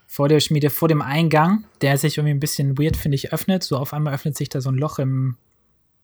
Vor 0.07 0.29
der 0.29 0.40
Schmiede, 0.40 0.71
vor 0.71 0.88
dem 0.88 1.03
Eingang, 1.03 1.64
der 1.83 1.99
sich 1.99 2.16
irgendwie 2.16 2.35
ein 2.35 2.40
bisschen 2.40 2.79
weird, 2.79 2.97
finde 2.97 3.16
ich, 3.16 3.33
öffnet. 3.33 3.62
So 3.62 3.77
auf 3.77 3.92
einmal 3.92 4.14
öffnet 4.14 4.38
sich 4.38 4.49
da 4.49 4.62
so 4.62 4.71
ein 4.71 4.77
Loch 4.77 4.99
im, 4.99 5.37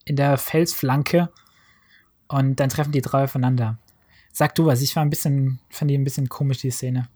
in 0.04 0.16
der 0.16 0.36
Felsflanke 0.36 1.30
und 2.26 2.56
dann 2.60 2.68
treffen 2.68 2.92
die 2.92 3.00
drei 3.00 3.24
aufeinander. 3.24 3.78
Sag 4.32 4.54
du 4.54 4.66
was, 4.66 4.82
ich 4.82 4.94
war 4.94 5.02
ein 5.02 5.10
bisschen, 5.10 5.58
fand 5.70 5.90
die 5.90 5.96
ein 5.96 6.04
bisschen 6.04 6.28
komisch, 6.28 6.58
die 6.58 6.70
Szene. 6.70 7.08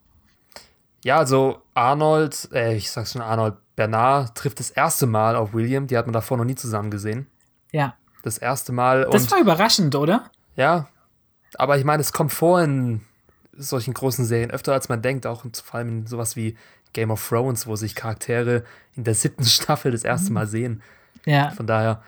Ja, 1.04 1.18
also 1.18 1.62
Arnold, 1.74 2.48
äh, 2.52 2.76
ich 2.76 2.90
sag's 2.90 3.12
schon, 3.12 3.22
Arnold 3.22 3.54
Bernard 3.76 4.36
trifft 4.36 4.60
das 4.60 4.70
erste 4.70 5.06
Mal 5.06 5.36
auf 5.36 5.52
William. 5.52 5.86
Die 5.86 5.96
hat 5.96 6.06
man 6.06 6.12
davor 6.12 6.36
noch 6.36 6.44
nie 6.44 6.54
zusammen 6.54 6.90
gesehen. 6.90 7.26
Ja, 7.72 7.94
Das 8.22 8.38
erste 8.38 8.72
Mal. 8.72 9.08
Das 9.10 9.30
war 9.30 9.40
überraschend, 9.40 9.94
oder? 9.94 10.30
Ja. 10.56 10.88
Aber 11.56 11.76
ich 11.78 11.84
meine, 11.84 12.00
es 12.00 12.12
kommt 12.12 12.32
vor 12.32 12.62
in 12.62 13.02
solchen 13.52 13.94
großen 13.94 14.24
Serien 14.24 14.50
öfter, 14.50 14.72
als 14.72 14.88
man 14.88 15.02
denkt, 15.02 15.26
auch 15.26 15.44
vor 15.64 15.78
allem 15.78 15.88
in 15.88 16.06
sowas 16.06 16.36
wie 16.36 16.56
Game 16.92 17.10
of 17.10 17.26
Thrones, 17.26 17.66
wo 17.66 17.76
sich 17.76 17.94
Charaktere 17.94 18.64
in 18.94 19.04
der 19.04 19.14
siebten 19.14 19.44
Staffel 19.46 19.92
das 19.92 20.04
erste 20.04 20.32
Mal 20.32 20.46
sehen. 20.46 20.82
Ja. 21.24 21.50
Von 21.50 21.66
daher, 21.66 22.02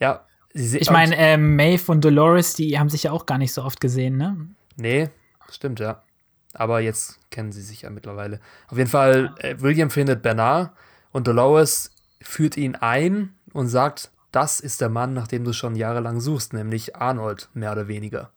ja. 0.00 0.24
ich 0.52 0.90
meine, 0.90 1.16
äh, 1.16 1.36
Maeve 1.36 1.90
und 1.90 2.04
Dolores, 2.04 2.54
die 2.54 2.78
haben 2.78 2.88
sich 2.88 3.04
ja 3.04 3.12
auch 3.12 3.26
gar 3.26 3.38
nicht 3.38 3.52
so 3.52 3.62
oft 3.62 3.80
gesehen, 3.80 4.16
ne? 4.16 4.36
Nee, 4.76 5.10
stimmt, 5.50 5.80
ja. 5.80 6.02
Aber 6.52 6.80
jetzt 6.80 7.18
kennen 7.30 7.52
sie 7.52 7.62
sich 7.62 7.82
ja 7.82 7.90
mittlerweile. 7.90 8.40
Auf 8.68 8.78
jeden 8.78 8.90
Fall, 8.90 9.34
äh, 9.38 9.56
William 9.58 9.90
findet 9.90 10.22
Bernard 10.22 10.72
und 11.12 11.26
Dolores 11.26 11.90
führt 12.20 12.56
ihn 12.56 12.76
ein 12.76 13.34
und 13.52 13.68
sagt, 13.68 14.10
das 14.32 14.60
ist 14.60 14.80
der 14.80 14.88
Mann, 14.88 15.12
nach 15.12 15.28
dem 15.28 15.44
du 15.44 15.52
schon 15.52 15.76
jahrelang 15.76 16.20
suchst, 16.20 16.52
nämlich 16.52 16.96
Arnold, 16.96 17.48
mehr 17.54 17.72
oder 17.72 17.88
weniger. 17.88 18.30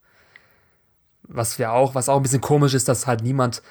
Was 1.24 1.58
wir 1.58 1.72
auch, 1.72 1.96
was 1.96 2.10
auch 2.10 2.18
ein 2.18 2.24
bisschen 2.24 2.42
komisch 2.42 2.74
ist, 2.74 2.88
dass 2.88 3.08
halt 3.08 3.24
niemand 3.24 3.62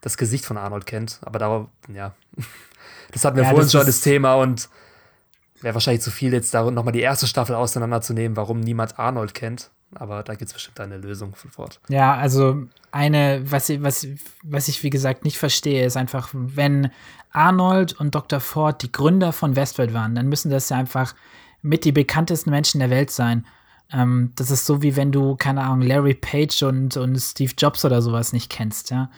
das 0.00 0.16
Gesicht 0.16 0.44
von 0.44 0.56
Arnold 0.56 0.86
kennt. 0.86 1.20
Aber 1.22 1.38
da, 1.38 1.68
ja, 1.92 2.14
das 3.12 3.24
hatten 3.24 3.36
wir 3.36 3.44
ja, 3.44 3.50
vorhin 3.50 3.68
schon 3.68 3.86
das 3.86 4.00
Thema 4.00 4.34
und 4.34 4.68
wäre 5.60 5.74
wahrscheinlich 5.74 6.02
zu 6.02 6.10
viel, 6.10 6.32
jetzt 6.32 6.54
da 6.54 6.70
nochmal 6.70 6.92
die 6.92 7.00
erste 7.00 7.26
Staffel 7.26 7.54
auseinanderzunehmen, 7.54 8.36
warum 8.36 8.60
niemand 8.60 8.98
Arnold 8.98 9.34
kennt. 9.34 9.70
Aber 9.94 10.22
da 10.22 10.34
gibt 10.34 10.48
es 10.48 10.52
bestimmt 10.52 10.78
eine 10.80 10.98
Lösung 10.98 11.34
sofort. 11.36 11.80
Ja, 11.88 12.14
also 12.14 12.64
eine, 12.92 13.42
was 13.44 13.68
ich, 13.68 13.82
was, 13.82 14.06
was 14.42 14.68
ich 14.68 14.82
wie 14.82 14.90
gesagt 14.90 15.24
nicht 15.24 15.38
verstehe, 15.38 15.84
ist 15.84 15.96
einfach, 15.96 16.28
wenn 16.32 16.90
Arnold 17.32 17.98
und 17.98 18.14
Dr. 18.14 18.40
Ford 18.40 18.82
die 18.82 18.92
Gründer 18.92 19.32
von 19.32 19.56
Westworld 19.56 19.92
waren, 19.92 20.14
dann 20.14 20.28
müssen 20.28 20.50
das 20.50 20.68
ja 20.68 20.76
einfach 20.76 21.14
mit 21.62 21.84
die 21.84 21.92
bekanntesten 21.92 22.50
Menschen 22.50 22.78
der 22.78 22.90
Welt 22.90 23.10
sein. 23.10 23.46
Ähm, 23.92 24.32
das 24.36 24.50
ist 24.50 24.66
so 24.66 24.82
wie 24.82 24.96
wenn 24.96 25.10
du, 25.10 25.36
keine 25.36 25.62
Ahnung, 25.62 25.82
Larry 25.82 26.14
Page 26.14 26.62
und, 26.62 26.96
und 26.96 27.18
Steve 27.18 27.52
Jobs 27.58 27.84
oder 27.84 28.00
sowas 28.00 28.32
nicht 28.32 28.50
kennst, 28.50 28.90
ja. 28.90 29.10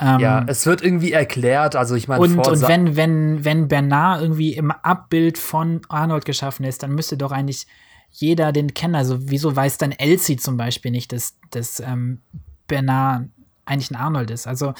Ähm, 0.00 0.20
ja, 0.20 0.44
es 0.46 0.64
wird 0.64 0.82
irgendwie 0.82 1.12
erklärt, 1.12 1.76
also 1.76 1.94
ich 1.94 2.08
meine, 2.08 2.22
und, 2.22 2.38
und 2.38 2.66
wenn, 2.66 2.96
wenn, 2.96 3.44
wenn 3.44 3.68
Bernard 3.68 4.22
irgendwie 4.22 4.54
im 4.54 4.70
Abbild 4.70 5.36
von 5.36 5.82
Arnold 5.88 6.24
geschaffen 6.24 6.64
ist, 6.64 6.82
dann 6.82 6.94
müsste 6.94 7.18
doch 7.18 7.30
eigentlich 7.30 7.66
jeder 8.12 8.52
den 8.52 8.74
kennen. 8.74 8.94
Also, 8.94 9.18
wieso 9.28 9.54
weiß 9.54 9.78
dann 9.78 9.92
Elsie 9.92 10.36
zum 10.36 10.56
Beispiel 10.56 10.90
nicht, 10.90 11.12
dass, 11.12 11.34
dass 11.50 11.80
ähm, 11.80 12.20
Bernard 12.68 13.28
eigentlich 13.64 13.90
ein 13.90 13.96
Arnold 13.96 14.30
ist? 14.30 14.46
Also, 14.46 14.74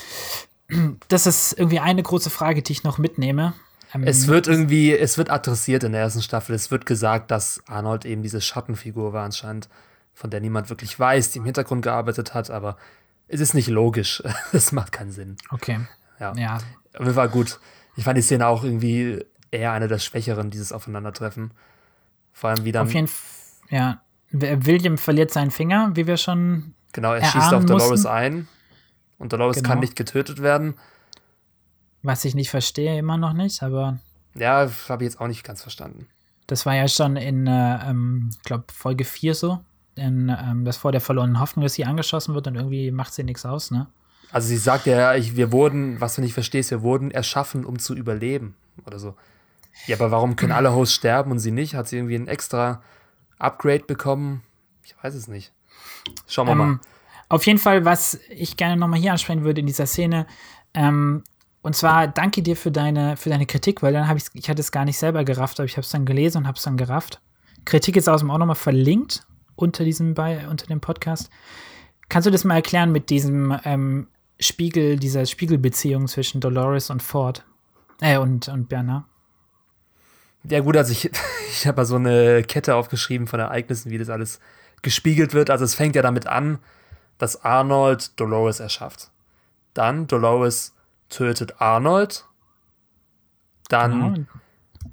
das 1.09 1.27
ist 1.27 1.55
irgendwie 1.59 1.81
eine 1.81 2.03
große 2.03 2.31
Frage, 2.31 2.62
die 2.62 2.73
ich 2.73 2.85
noch 2.85 2.99
mitnehme. 2.99 3.55
Ähm, 3.95 4.05
es 4.05 4.27
wird 4.27 4.47
irgendwie, 4.47 4.97
es 4.97 5.18
wird 5.18 5.31
adressiert 5.31 5.85
in 5.85 5.92
der 5.92 6.03
ersten 6.03 6.23
Staffel. 6.23 6.55
Es 6.55 6.71
wird 6.71 6.87
gesagt, 6.87 7.31
dass 7.31 7.62
Arnold 7.66 8.05
eben 8.05 8.23
diese 8.23 8.40
Schattenfigur 8.40 9.12
war 9.12 9.25
anscheinend, 9.25 9.68
von 10.14 10.31
der 10.31 10.40
niemand 10.40 10.71
wirklich 10.71 10.99
weiß, 10.99 11.31
die 11.31 11.38
im 11.38 11.45
Hintergrund 11.45 11.83
gearbeitet 11.83 12.35
hat, 12.35 12.51
aber 12.51 12.77
es 13.29 13.40
ist 13.40 13.55
nicht 13.55 13.68
logisch. 13.68 14.23
Es 14.53 14.73
macht 14.73 14.92
keinen 14.92 15.11
Sinn. 15.11 15.37
Okay. 15.51 15.81
Ja. 16.21 16.35
ja. 16.37 16.57
Auf 16.95 17.01
jeden 17.01 17.14
Fall 17.14 17.31
gut. 17.31 17.59
Ich 17.97 18.05
fand 18.05 18.16
die 18.16 18.23
Szene 18.23 18.47
auch 18.47 18.62
irgendwie 18.62 19.25
eher 19.51 19.73
eine 19.73 19.88
der 19.88 19.99
schwächeren, 19.99 20.51
dieses 20.51 20.73
Aufeinandertreffen. 20.73 21.53
Vor 22.33 22.51
allem 22.51 22.64
wieder. 22.64 22.83
Auf 22.83 22.92
jeden 22.92 23.09
Fall, 23.09 23.27
ja. 23.71 24.03
William 24.31 24.97
verliert 24.97 25.31
seinen 25.31 25.51
Finger, 25.51 25.90
wie 25.95 26.07
wir 26.07 26.16
schon. 26.16 26.75
Genau, 26.92 27.12
er 27.12 27.25
schießt 27.25 27.53
auf 27.53 27.66
Dolores 27.66 27.90
mussten. 27.90 28.09
ein. 28.09 28.49
Und 29.18 29.33
Dolores 29.33 29.57
genau. 29.57 29.68
kann 29.68 29.81
nicht 29.81 29.95
getötet 29.95 30.42
werden. 30.42 30.75
Was 32.03 32.25
ich 32.25 32.35
nicht 32.35 32.51
verstehe, 32.51 32.99
immer 32.99 33.16
noch 33.16 33.35
nicht, 33.35 33.62
aber. 33.62 33.99
Ja, 34.35 34.68
habe 34.88 35.05
ich 35.05 35.11
jetzt 35.11 35.21
auch 35.21 35.29
nicht 35.29 35.45
ganz 35.45 35.62
verstanden. 35.62 36.09
Das 36.47 36.66
war 36.66 36.75
ja 36.75 36.88
schon 36.88 37.16
in, 37.16 37.47
äh, 37.47 37.88
ähm, 37.88 38.31
glaube 38.45 38.64
Folge 38.73 39.05
4 39.05 39.35
so. 39.35 39.61
In, 39.95 40.29
ähm, 40.29 40.64
das 40.64 40.79
vor 40.79 40.90
der 40.90 41.03
verlorenen 41.03 41.38
Hoffnung, 41.38 41.62
dass 41.62 41.75
sie 41.75 41.85
angeschossen 41.85 42.35
wird 42.35 42.47
und 42.47 42.57
irgendwie 42.57 42.90
macht 42.90 43.12
sie 43.12 43.25
nichts 43.25 43.45
aus, 43.45 43.71
ne? 43.71 43.87
Also 44.33 44.49
sie 44.49 44.57
sagt 44.57 44.87
ja, 44.87 45.14
ich, 45.14 45.37
wir 45.37 45.53
wurden, 45.53 46.01
was 46.01 46.14
du 46.14 46.23
nicht 46.23 46.33
verstehst, 46.33 46.71
wir 46.71 46.81
wurden 46.81 47.11
erschaffen, 47.11 47.66
um 47.66 47.79
zu 47.79 47.95
überleben. 47.95 48.57
Oder 48.87 48.99
so. 48.99 49.14
Ja, 49.87 49.96
aber 49.96 50.11
warum 50.11 50.37
können 50.37 50.52
alle 50.52 50.74
Hosts 50.74 50.94
sterben 50.94 51.30
und 51.30 51.38
sie 51.38 51.50
nicht? 51.50 51.74
Hat 51.74 51.88
sie 51.88 51.96
irgendwie 51.96 52.16
ein 52.16 52.28
extra 52.28 52.82
Upgrade 53.38 53.85
bekommen? 53.85 54.42
Ich 54.85 54.94
weiß 55.02 55.14
es 55.14 55.28
nicht. 55.28 55.52
Schauen 56.26 56.46
wir 56.46 56.52
ähm, 56.52 56.58
mal. 56.58 56.80
Auf 57.28 57.46
jeden 57.46 57.58
Fall, 57.58 57.85
was 57.85 58.20
ich 58.28 58.56
gerne 58.56 58.76
nochmal 58.76 59.00
hier 59.00 59.12
ansprechen 59.12 59.44
würde 59.44 59.61
in 59.61 59.66
dieser 59.66 59.87
Szene, 59.87 60.26
ähm, 60.74 61.24
und 61.62 61.76
zwar 61.76 62.08
danke 62.08 62.42
dir 62.42 62.56
für 62.56 62.72
deine, 62.72 63.16
für 63.16 63.30
deine 63.30 63.46
Kritik, 63.46 63.82
weil 63.82 63.92
dann 63.92 64.08
habe 64.08 64.18
ich, 64.18 64.26
ich 64.35 64.50
hatte 64.50 64.61
es 64.61 64.72
gar 64.72 64.85
nicht 64.85 64.98
selber 64.98 65.24
gerafft, 65.24 65.61
aber 65.61 65.64
ich 65.64 65.76
habe 65.76 65.82
es 65.82 65.90
dann 65.90 66.04
gelesen 66.04 66.38
und 66.38 66.46
habe 66.46 66.58
es 66.58 66.64
dann 66.64 66.76
gerafft. 66.76 67.20
Kritik 67.64 67.96
ist 67.96 68.08
außerdem 68.08 68.32
auch 68.32 68.38
nochmal 68.38 68.56
verlinkt 68.56 69.24
unter 69.54 69.85
diesem, 69.85 70.14
bei, 70.14 70.48
unter 70.48 70.66
dem 70.66 70.80
Podcast. 70.80 71.30
Kannst 72.08 72.26
du 72.26 72.30
das 72.32 72.44
mal 72.44 72.56
erklären 72.56 72.90
mit 72.90 73.11
diesem 73.11 73.56
ähm, 73.64 74.08
Spiegel, 74.40 74.98
dieser 74.98 75.24
Spiegelbeziehung 75.24 76.08
zwischen 76.08 76.40
Dolores 76.40 76.90
und 76.90 77.02
Ford? 77.02 77.44
Äh, 78.00 78.18
und, 78.18 78.48
und 78.48 78.68
Bernard? 78.68 79.04
Ja, 80.44 80.61
gut, 80.61 80.76
also 80.76 80.92
ich, 80.92 81.11
ich 81.50 81.66
habe 81.66 81.76
mal 81.78 81.85
so 81.85 81.96
eine 81.96 82.42
Kette 82.42 82.74
aufgeschrieben 82.74 83.26
von 83.26 83.40
Ereignissen, 83.40 83.90
wie 83.90 83.98
das 83.98 84.11
alles 84.11 84.40
gespiegelt 84.83 85.35
wird. 85.35 85.50
Also 85.50 85.64
es 85.64 85.74
fängt 85.74 85.94
ja 85.96 86.02
damit 86.02 86.26
an, 86.26 86.59
dass 87.18 87.44
Arnold 87.44 88.18
Dolores 88.18 88.61
erschafft. 88.61 89.11
Dann 89.74 90.07
Dolores 90.07 90.74
tötet 91.09 91.61
Arnold. 91.61 92.24
Dann. 93.68 94.14
Genau. 94.14 94.26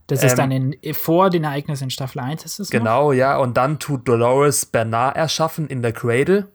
Das 0.05 0.23
ist 0.23 0.31
ähm, 0.33 0.37
dann 0.37 0.51
in, 0.51 0.93
vor 0.93 1.29
den 1.29 1.43
Ereignissen 1.43 1.85
in 1.85 1.89
Staffel 1.89 2.19
1 2.19 2.45
ist 2.45 2.59
es 2.59 2.69
Genau, 2.69 3.09
noch? 3.09 3.13
ja. 3.13 3.37
Und 3.37 3.57
dann 3.57 3.79
tut 3.79 4.07
Dolores 4.07 4.65
Bernard 4.65 5.15
erschaffen 5.15 5.67
in 5.67 5.81
der 5.81 5.91
Cradle, 5.91 6.47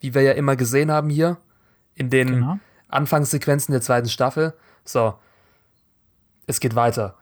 wie 0.00 0.14
wir 0.14 0.22
ja 0.22 0.32
immer 0.32 0.56
gesehen 0.56 0.90
haben 0.90 1.10
hier. 1.10 1.36
In 1.94 2.08
den 2.08 2.28
genau. 2.28 2.58
Anfangssequenzen 2.88 3.72
der 3.72 3.82
zweiten 3.82 4.08
Staffel. 4.08 4.54
So. 4.84 5.14
Es 6.46 6.60
geht 6.60 6.74
weiter. 6.74 7.16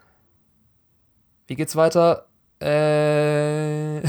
Wie 1.49 1.57
geht's 1.57 1.75
weiter? 1.75 2.27
Äh. 2.61 4.03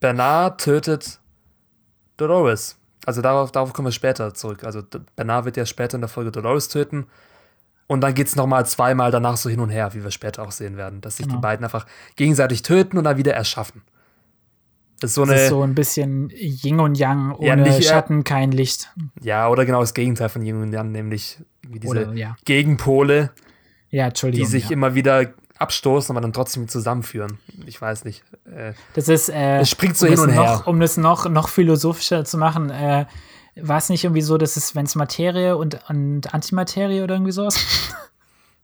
Bernard 0.00 0.60
tötet 0.60 1.18
Dolores. 2.16 2.78
Also 3.04 3.20
darauf, 3.22 3.50
darauf 3.50 3.72
kommen 3.72 3.88
wir 3.88 3.92
später 3.92 4.32
zurück. 4.34 4.62
Also 4.62 4.82
Bernard 5.16 5.44
wird 5.44 5.56
ja 5.56 5.66
später 5.66 5.96
in 5.96 6.02
der 6.02 6.08
Folge 6.08 6.30
Dolores 6.30 6.68
töten. 6.68 7.06
Und 7.88 8.00
dann 8.00 8.14
geht 8.14 8.28
es 8.28 8.36
nochmal 8.36 8.64
zweimal 8.66 9.10
danach 9.10 9.36
so 9.36 9.50
hin 9.50 9.60
und 9.60 9.70
her, 9.70 9.92
wie 9.94 10.04
wir 10.04 10.10
später 10.10 10.42
auch 10.42 10.52
sehen 10.52 10.76
werden, 10.76 11.00
dass 11.00 11.16
sich 11.16 11.26
genau. 11.26 11.38
die 11.38 11.42
beiden 11.42 11.64
einfach 11.64 11.86
gegenseitig 12.16 12.62
töten 12.62 12.96
und 12.96 13.04
dann 13.04 13.16
wieder 13.16 13.34
erschaffen. 13.34 13.82
Das 15.00 15.10
ist 15.10 15.14
so, 15.16 15.22
eine, 15.22 15.32
das 15.32 15.42
ist 15.42 15.48
so 15.48 15.62
ein 15.62 15.74
bisschen 15.74 16.30
Yin 16.30 16.78
und 16.78 16.96
Yang, 16.96 17.32
ohne 17.32 17.46
ja, 17.46 17.56
nicht, 17.56 17.84
Schatten, 17.84 18.22
kein 18.22 18.52
Licht. 18.52 18.94
Ja, 19.20 19.48
oder 19.48 19.66
genau 19.66 19.80
das 19.80 19.94
Gegenteil 19.94 20.28
von 20.28 20.42
Yin 20.42 20.62
und 20.62 20.72
Yang, 20.72 20.92
nämlich 20.92 21.38
wie 21.68 21.80
diese 21.80 21.90
oder, 21.90 22.12
ja. 22.12 22.36
Gegenpole, 22.44 23.32
ja, 23.92 24.06
Entschuldigung. 24.06 24.46
Die 24.46 24.50
sich 24.50 24.64
ja. 24.64 24.70
immer 24.70 24.94
wieder 24.94 25.32
abstoßen, 25.58 26.12
aber 26.12 26.22
dann 26.22 26.32
trotzdem 26.32 26.66
zusammenführen. 26.66 27.38
Ich 27.66 27.80
weiß 27.80 28.04
nicht. 28.04 28.24
Äh, 28.46 28.72
das 28.94 29.08
ist. 29.08 29.28
Äh, 29.28 29.60
es 29.60 29.70
springt 29.70 29.96
so 29.96 30.06
um 30.06 30.12
hin 30.12 30.20
und 30.20 30.30
her. 30.30 30.42
Noch, 30.42 30.66
um 30.66 30.80
das 30.80 30.96
noch, 30.96 31.28
noch 31.28 31.48
philosophischer 31.48 32.24
zu 32.24 32.38
machen, 32.38 32.70
äh, 32.70 33.04
war 33.56 33.76
es 33.76 33.90
nicht 33.90 34.02
irgendwie 34.02 34.22
so, 34.22 34.38
dass 34.38 34.56
es, 34.56 34.74
wenn 34.74 34.86
es 34.86 34.94
Materie 34.94 35.56
und, 35.56 35.78
und 35.88 36.34
Antimaterie 36.34 37.02
oder 37.02 37.14
irgendwie 37.14 37.32
sowas? 37.32 37.56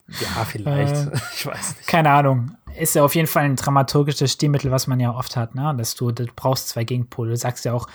Ja, 0.08 0.46
vielleicht. 0.46 0.94
Äh, 0.94 1.10
ich 1.34 1.44
weiß 1.44 1.76
nicht. 1.76 1.86
Keine 1.86 2.08
Ahnung. 2.08 2.56
Ist 2.78 2.94
ja 2.94 3.04
auf 3.04 3.14
jeden 3.14 3.28
Fall 3.28 3.44
ein 3.44 3.56
dramaturgisches 3.56 4.32
Stilmittel, 4.32 4.70
was 4.70 4.86
man 4.86 4.98
ja 5.00 5.12
oft 5.14 5.36
hat, 5.36 5.54
ne? 5.54 5.74
Dass 5.76 5.96
du, 5.96 6.10
du 6.12 6.24
brauchst 6.34 6.70
zwei 6.70 6.84
Gegenpole. 6.84 7.32
Du 7.32 7.36
sagst 7.36 7.66
ja 7.66 7.74
auch, 7.74 7.88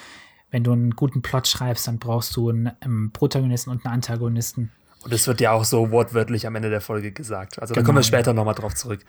wenn 0.52 0.64
du 0.64 0.74
einen 0.74 0.92
guten 0.92 1.24
Plot 1.24 1.48
schreibst, 1.48 1.88
dann 1.88 1.98
brauchst 1.98 2.36
du 2.36 2.50
einen, 2.50 2.72
einen 2.82 3.12
Protagonisten 3.12 3.72
und 3.72 3.84
einen 3.84 3.96
Antagonisten. 3.96 4.72
Und 5.04 5.14
es 5.14 5.28
wird 5.28 5.42
ja 5.42 5.52
auch 5.52 5.66
so 5.66 5.92
wortwörtlich 5.92 6.48
am 6.48 6.56
Ende 6.56 6.70
der 6.70 6.82
Folge 6.82 7.12
gesagt. 7.12 7.60
Also 7.60 7.74
genau, 7.74 7.84
da 7.84 7.86
kommen 7.86 7.98
wir 8.00 8.04
später 8.04 8.32
ja. 8.32 8.34
nochmal 8.34 8.56
drauf 8.56 8.74
zurück. 8.74 9.02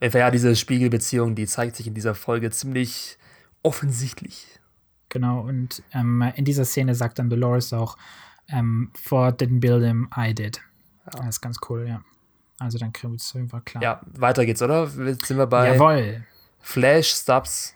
Ja, 0.00 0.30
diese 0.30 0.56
Spiegelbeziehung, 0.56 1.34
die 1.34 1.46
zeigt 1.46 1.76
sich 1.76 1.86
in 1.86 1.94
dieser 1.94 2.14
Folge 2.14 2.50
ziemlich 2.50 3.18
offensichtlich. 3.62 4.46
Genau, 5.08 5.40
und 5.40 5.82
ähm, 5.92 6.22
in 6.36 6.44
dieser 6.44 6.64
Szene 6.64 6.94
sagt 6.94 7.18
dann 7.18 7.28
Dolores 7.28 7.72
auch, 7.72 7.96
ähm, 8.48 8.90
Ford 8.94 9.40
didn't 9.40 9.60
build 9.60 9.84
him, 9.84 10.08
I 10.16 10.34
did. 10.34 10.60
Ja. 11.06 11.20
Das 11.20 11.36
ist 11.36 11.40
ganz 11.40 11.58
cool, 11.68 11.86
ja. 11.88 12.02
Also 12.58 12.78
dann 12.78 12.92
kriegen 12.92 13.12
wir 13.12 13.16
es 13.16 13.34
einfach 13.34 13.64
klar. 13.64 13.82
Ja, 13.82 14.00
weiter 14.12 14.46
geht's, 14.46 14.62
oder? 14.62 14.88
Jetzt 15.04 15.26
sind 15.26 15.38
wir 15.38 15.46
bei 15.46 15.74
Jawohl. 15.74 16.24
Flash, 16.60 17.08
Stubbs 17.08 17.74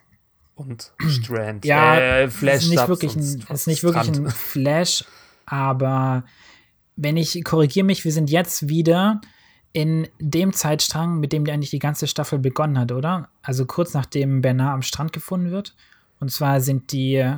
und 0.54 0.92
Strand. 1.08 1.64
Ja, 1.64 1.98
äh, 1.98 2.30
Flash, 2.30 2.64
ist 2.64 2.70
nicht 2.70 2.88
wirklich 2.88 3.16
ein, 3.16 3.44
ist 3.48 3.66
nicht 3.66 3.82
wirklich 3.82 4.08
ein 4.08 4.30
Flash, 4.30 5.04
aber 5.46 6.24
wenn 6.97 7.16
ich 7.16 7.42
korrigiere 7.45 7.86
mich, 7.86 8.05
wir 8.05 8.12
sind 8.12 8.30
jetzt 8.30 8.68
wieder 8.68 9.20
in 9.72 10.09
dem 10.20 10.53
Zeitstrang, 10.53 11.18
mit 11.18 11.32
dem 11.32 11.45
eigentlich 11.47 11.70
die 11.70 11.80
ganze 11.80 12.07
Staffel 12.07 12.38
begonnen 12.38 12.78
hat, 12.78 12.92
oder? 12.92 13.28
Also 13.42 13.66
kurz 13.66 13.92
nachdem 13.92 14.40
Bernard 14.40 14.74
am 14.74 14.82
Strand 14.82 15.12
gefunden 15.12 15.51
wird. 15.51 15.74
Und 16.20 16.30
zwar 16.30 16.61
sind 16.61 16.92
die, 16.92 17.36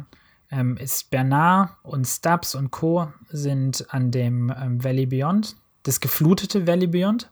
ähm, 0.50 0.76
ist 0.76 1.10
Bernard 1.10 1.70
und 1.82 2.06
Stubbs 2.06 2.54
und 2.54 2.70
Co. 2.70 3.10
sind 3.30 3.86
an 3.88 4.10
dem 4.10 4.52
ähm, 4.60 4.84
Valley 4.84 5.06
Beyond, 5.06 5.56
das 5.82 6.00
geflutete 6.00 6.66
Valley 6.66 6.86
Beyond. 6.86 7.30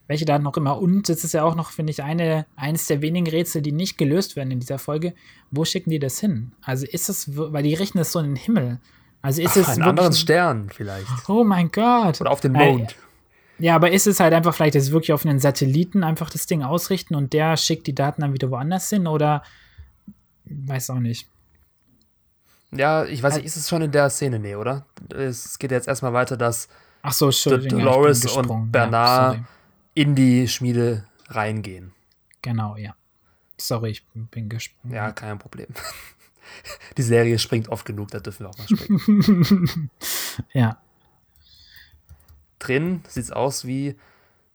Welche 0.09 0.25
Daten 0.25 0.47
auch 0.47 0.57
immer. 0.57 0.81
Und 0.81 1.09
es 1.09 1.23
ist 1.23 1.35
ja 1.35 1.45
auch 1.45 1.55
noch, 1.55 1.71
finde 1.71 1.93
ich, 1.93 2.03
eine, 2.03 2.47
eines 2.57 2.87
der 2.87 3.03
wenigen 3.03 3.29
Rätsel, 3.29 3.63
die 3.63 3.73
nicht 3.73 3.99
gelöst 3.99 4.35
werden 4.35 4.51
in 4.51 4.59
dieser 4.59 4.79
Folge. 4.79 5.15
Wo 5.51 5.65
schicken 5.65 5.91
die 5.91 5.99
das 5.99 6.19
hin? 6.19 6.53
Also 6.63 6.87
ist 6.87 7.09
es, 7.09 7.37
weil 7.37 7.63
die 7.63 7.75
richten 7.75 7.99
es 7.99 8.11
so 8.11 8.19
in 8.19 8.27
den 8.27 8.37
Himmel. 8.37 8.81
Also 9.23 9.43
ist 9.43 9.53
Ach, 9.53 9.57
es. 9.57 9.69
Einen 9.69 9.83
anderen 9.83 10.13
Stern 10.13 10.71
vielleicht. 10.71 11.07
Oh 11.29 11.45
mein 11.45 11.71
Gott. 11.71 12.21
Oder 12.21 12.31
auf 12.31 12.41
den 12.41 12.53
Mond. 12.53 12.95
Ja, 13.59 13.75
aber 13.75 13.91
ist 13.91 14.07
es 14.07 14.21
halt 14.21 14.33
einfach 14.33 14.55
vielleicht 14.55 14.77
jetzt 14.77 14.93
wirklich 14.93 15.13
auf 15.13 15.27
einen 15.27 15.41
Satelliten 15.41 16.05
einfach 16.05 16.31
das 16.31 16.47
Ding 16.47 16.63
ausrichten 16.63 17.17
und 17.17 17.33
der 17.33 17.57
schickt 17.57 17.89
die 17.89 17.95
Daten 17.95 18.21
dann 18.21 18.33
wieder 18.33 18.51
woanders 18.51 18.89
hin 18.89 19.07
oder 19.09 19.43
weiß 20.45 20.91
auch 20.91 21.01
nicht. 21.01 21.29
Ja, 22.71 23.05
ich 23.05 23.23
weiß 23.23 23.37
nicht, 23.37 23.47
ist 23.47 23.57
es 23.57 23.69
schon 23.69 23.83
in 23.83 23.91
der 23.91 24.11
Szene? 24.11 24.39
Nee, 24.39 24.55
oder? 24.55 24.87
Es 25.13 25.59
geht 25.59 25.71
jetzt 25.71 25.89
erstmal 25.89 26.13
weiter, 26.13 26.37
dass 26.37 26.69
Ach 27.03 27.13
so, 27.13 27.31
Dolores 27.31 28.25
und 28.27 28.71
Bernard 28.71 29.37
ja, 29.37 29.45
in 29.95 30.15
die 30.15 30.47
Schmiede 30.47 31.07
reingehen. 31.29 31.93
Genau, 32.43 32.77
ja. 32.77 32.95
Sorry, 33.57 33.91
ich 33.91 34.07
bin 34.15 34.49
gesprungen. 34.49 34.95
Ja, 34.95 35.11
kein 35.13 35.39
Problem 35.39 35.69
die 36.97 37.03
Serie 37.03 37.39
springt 37.39 37.69
oft 37.69 37.85
genug, 37.85 38.11
da 38.11 38.21
dürfen 38.21 38.47
wir 38.47 38.51
auch 38.51 38.59
mal 38.59 38.69
springen. 38.69 39.91
ja. 40.53 40.79
Drin 42.59 43.03
sieht 43.07 43.25
es 43.25 43.31
aus 43.31 43.65
wie, 43.67 43.97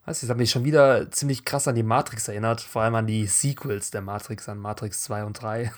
weiß 0.06 0.18
ich, 0.18 0.22
das 0.22 0.30
hat 0.30 0.38
mich 0.38 0.52
schon 0.52 0.66
wieder 0.66 1.10
ziemlich 1.12 1.46
krass 1.46 1.68
an 1.68 1.76
die 1.76 1.84
Matrix 1.84 2.28
erinnert, 2.28 2.62
vor 2.62 2.82
allem 2.82 2.96
an 2.96 3.08
die 3.08 3.28
Sequels 3.28 3.92
der 3.92 4.02
Matrix, 4.02 4.50
an 4.50 4.58
Matrix 4.60 5.04
2 5.04 5.24
und 5.24 5.42
3. 5.42 5.72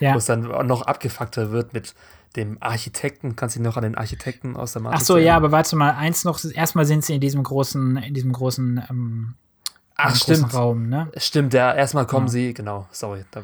Ja. 0.00 0.14
Wo 0.14 0.18
es 0.18 0.26
dann 0.26 0.42
noch 0.66 0.82
abgefuckter 0.82 1.50
wird 1.50 1.72
mit 1.72 1.94
dem 2.36 2.56
Architekten. 2.60 3.36
Kannst 3.36 3.56
du 3.56 3.60
dich 3.60 3.66
noch 3.66 3.76
an 3.76 3.82
den 3.82 3.94
Architekten 3.94 4.56
aus 4.56 4.72
der 4.72 4.82
Matrix 4.82 5.02
Ach 5.02 5.06
so, 5.06 5.14
erinnern? 5.14 5.26
ja, 5.28 5.36
aber 5.36 5.52
warte 5.52 5.76
mal, 5.76 5.92
eins 5.92 6.24
noch, 6.24 6.42
erstmal 6.44 6.86
sind 6.86 7.04
sie 7.04 7.14
in 7.14 7.20
diesem 7.20 7.42
großen, 7.42 7.98
in 7.98 8.14
diesem 8.14 8.32
großen 8.32 8.82
ähm, 8.88 9.34
Ach, 9.96 10.16
stimmt. 10.16 10.52
Raum, 10.54 10.88
ne? 10.88 11.10
Stimmt, 11.16 11.54
ja, 11.54 11.72
erstmal 11.72 12.06
kommen 12.06 12.26
ja. 12.26 12.32
sie, 12.32 12.54
genau, 12.54 12.88
sorry, 12.90 13.24
da 13.30 13.42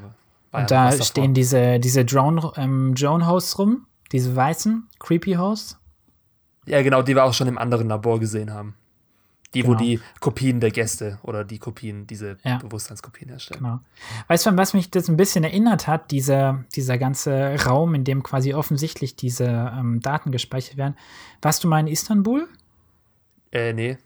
und 0.52 0.70
da 0.70 0.92
stehen 0.92 1.34
diese, 1.34 1.78
diese 1.78 2.04
Drone, 2.04 2.52
ähm, 2.56 2.94
Drone-Hosts 2.94 3.58
rum, 3.58 3.86
diese 4.12 4.34
weißen 4.34 4.88
Creepy-Hosts. 4.98 5.78
Ja, 6.66 6.82
genau, 6.82 7.02
die 7.02 7.14
wir 7.14 7.24
auch 7.24 7.34
schon 7.34 7.48
im 7.48 7.58
anderen 7.58 7.88
Labor 7.88 8.18
gesehen 8.20 8.52
haben. 8.52 8.74
Die, 9.54 9.62
genau. 9.62 9.74
wo 9.74 9.78
die 9.78 9.98
Kopien 10.20 10.60
der 10.60 10.70
Gäste 10.70 11.18
oder 11.22 11.42
die 11.42 11.58
Kopien, 11.58 12.06
diese 12.06 12.36
ja. 12.44 12.58
Bewusstseinskopien 12.58 13.30
herstellen. 13.30 13.62
Genau. 13.62 13.80
Weißt 14.26 14.44
du, 14.44 14.50
an 14.50 14.58
was 14.58 14.74
mich 14.74 14.90
das 14.90 15.08
ein 15.08 15.16
bisschen 15.16 15.42
erinnert 15.42 15.86
hat? 15.86 16.10
Dieser, 16.10 16.64
dieser 16.74 16.98
ganze 16.98 17.56
Raum, 17.64 17.94
in 17.94 18.04
dem 18.04 18.22
quasi 18.22 18.52
offensichtlich 18.52 19.16
diese 19.16 19.46
ähm, 19.46 20.00
Daten 20.00 20.32
gespeichert 20.32 20.76
werden. 20.76 20.96
Warst 21.40 21.64
du 21.64 21.68
mal 21.68 21.80
in 21.80 21.86
Istanbul? 21.86 22.46
Äh, 23.50 23.72
nee. 23.72 23.96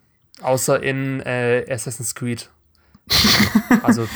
Außer 0.42 0.80
in 0.80 1.18
äh, 1.20 1.66
Assassin's 1.68 2.14
Creed. 2.14 2.48
Also 3.82 4.06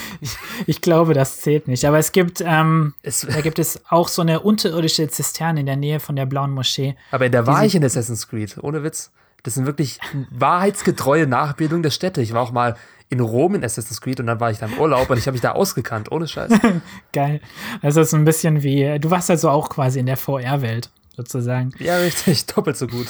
ich 0.67 0.81
glaube, 0.81 1.15
das 1.15 1.41
zählt 1.41 1.67
nicht. 1.67 1.87
Aber 1.87 1.99
es 1.99 2.13
gibt, 2.13 2.43
ähm, 2.45 2.95
es, 3.03 3.23
da 3.23 3.41
gibt 3.41 3.59
es 3.59 3.81
auch 3.89 4.09
so 4.09 4.23
eine 4.23 4.41
unterirdische 4.41 5.09
Zisterne 5.09 5.61
in 5.61 5.67
der 5.67 5.77
Nähe 5.77 5.99
von 5.99 6.15
der 6.15 6.27
blauen 6.27 6.53
Moschee. 6.53 6.95
Aber 7.11 7.29
da 7.29 7.47
war 7.47 7.65
ich 7.65 7.75
in 7.75 7.85
Assassin's 7.85 8.29
Creed, 8.29 8.59
ohne 8.61 8.83
Witz. 8.83 9.11
Das 9.43 9.55
sind 9.55 9.65
wirklich 9.65 9.99
wahrheitsgetreue 10.31 11.27
Nachbildungen 11.27 11.83
der 11.83 11.91
Städte. 11.91 12.21
Ich 12.21 12.33
war 12.33 12.43
auch 12.43 12.53
mal 12.53 12.77
in 13.09 13.21
Rom 13.21 13.55
in 13.55 13.65
Assassin's 13.65 14.01
Creed 14.01 14.21
und 14.21 14.27
dann 14.27 14.41
war 14.41 14.51
ich 14.51 14.59
da 14.59 14.67
im 14.67 14.79
Urlaub 14.79 15.09
und 15.09 15.19
ich 15.19 15.27
habe 15.27 15.35
mich 15.35 15.43
da 15.43 15.53
ausgekannt, 15.53 16.11
ohne 16.11 16.27
Scheiß. 16.27 16.53
Geil. 17.13 17.41
Also 17.83 18.01
es 18.01 18.09
ist 18.09 18.15
ein 18.15 18.25
bisschen 18.25 18.63
wie, 18.63 18.99
du 18.99 19.11
warst 19.11 19.31
also 19.31 19.49
auch 19.51 19.69
quasi 19.69 20.01
in 20.01 20.07
der 20.07 20.17
VR-Welt 20.17 20.91
sozusagen. 21.17 21.73
Ja, 21.79 21.99
richtig, 21.99 22.47
doppelt 22.55 22.77
so 22.77 22.87
gut. 22.87 23.07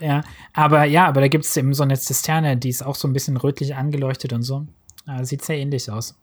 ja, 0.00 0.22
aber 0.52 0.84
ja, 0.84 1.06
aber 1.06 1.20
da 1.20 1.28
gibt 1.28 1.44
es 1.44 1.56
eben 1.56 1.72
so 1.74 1.84
eine 1.84 1.98
Zisterne, 1.98 2.56
die 2.56 2.68
ist 2.68 2.84
auch 2.84 2.96
so 2.96 3.08
ein 3.08 3.12
bisschen 3.12 3.36
rötlich 3.36 3.74
angeleuchtet 3.76 4.32
und 4.32 4.42
so. 4.42 4.66
Äh, 5.06 5.24
sieht 5.24 5.42
sehr 5.42 5.58
ähnlich 5.58 5.90
aus. 5.90 6.14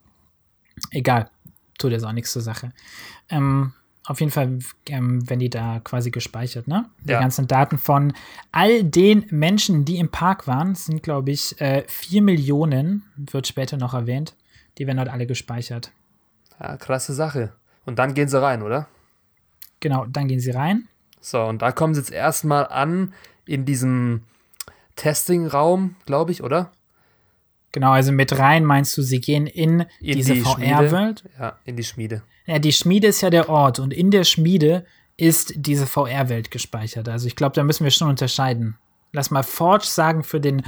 Egal, 0.92 1.30
tut 1.78 1.92
jetzt 1.92 2.06
auch 2.06 2.12
nichts 2.12 2.32
zur 2.32 2.42
Sache. 2.42 2.72
Ähm, 3.30 3.74
auf 4.06 4.20
jeden 4.20 4.32
Fall 4.32 4.60
ähm, 4.88 5.30
werden 5.30 5.40
die 5.40 5.50
da 5.50 5.80
quasi 5.82 6.12
gespeichert, 6.12 6.68
ne? 6.68 6.90
Die 7.04 7.12
ja. 7.12 7.20
ganzen 7.20 7.48
Daten 7.48 7.78
von 7.78 8.14
all 8.52 8.84
den 8.84 9.26
Menschen, 9.30 9.86
die 9.86 9.98
im 9.98 10.10
Park 10.10 10.46
waren, 10.46 10.76
sind, 10.76 11.04
glaube 11.04 11.32
ich, 11.32 11.60
äh, 11.62 11.86
4 11.88 12.22
Millionen, 12.22 13.04
wird 13.16 13.48
später 13.48 13.78
noch 13.78 13.94
erwähnt. 13.94 14.36
Die 14.78 14.88
werden 14.88 14.98
dort 14.98 15.10
alle 15.10 15.26
gespeichert. 15.26 15.92
Ja, 16.60 16.76
krasse 16.76 17.14
Sache. 17.14 17.54
Und 17.86 18.00
dann 18.00 18.14
gehen 18.14 18.28
sie 18.28 18.42
rein, 18.42 18.62
oder? 18.62 18.88
Genau, 19.80 20.06
dann 20.06 20.28
gehen 20.28 20.40
sie 20.40 20.52
rein. 20.52 20.88
So, 21.22 21.42
und 21.42 21.62
da 21.62 21.72
kommen 21.72 21.94
sie 21.94 22.02
jetzt 22.02 22.12
erstmal 22.12 22.68
an 22.68 23.14
in 23.46 23.66
diesem 23.66 24.24
Testing-Raum, 24.96 25.96
glaube 26.06 26.32
ich, 26.32 26.44
oder? 26.44 26.72
Genau, 27.74 27.92
also 27.92 28.12
mit 28.12 28.38
rein 28.38 28.64
meinst 28.64 28.96
du, 28.98 29.02
sie 29.02 29.20
gehen 29.20 29.48
in, 29.48 29.82
in 30.00 30.18
diese 30.18 30.36
die 30.36 30.42
VR-Welt? 30.42 31.24
Ja, 31.38 31.58
in 31.66 31.76
die 31.76 31.84
Schmiede. 31.84 32.22
Ja, 32.46 32.60
die 32.60 32.72
Schmiede 32.72 33.08
ist 33.08 33.22
ja 33.22 33.32
der 33.32 33.50
Ort 33.50 33.80
und 33.80 33.94
in 33.94 34.12
der 34.12 34.24
Schmiede 34.24 34.86
ist 35.18 35.54
diese 35.56 35.88
VR-Welt 35.88 36.52
gespeichert. 36.52 37.10
Also 37.10 37.26
ich 37.28 37.36
glaube, 37.36 37.56
da 37.56 37.64
müssen 37.64 37.84
wir 37.84 37.92
schon 37.92 38.10
unterscheiden. 38.10 38.78
Lass 39.12 39.32
mal 39.32 39.44
Forge 39.44 39.86
sagen 39.86 40.24
für 40.24 40.40
den, 40.40 40.62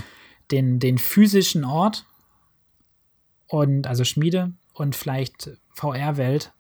den, 0.52 0.80
den 0.80 0.98
physischen 0.98 1.64
Ort 1.64 2.06
und 3.48 3.86
also 3.86 4.04
Schmiede 4.04 4.54
und 4.74 4.96
vielleicht 4.96 5.52
VR-Welt. 5.74 6.54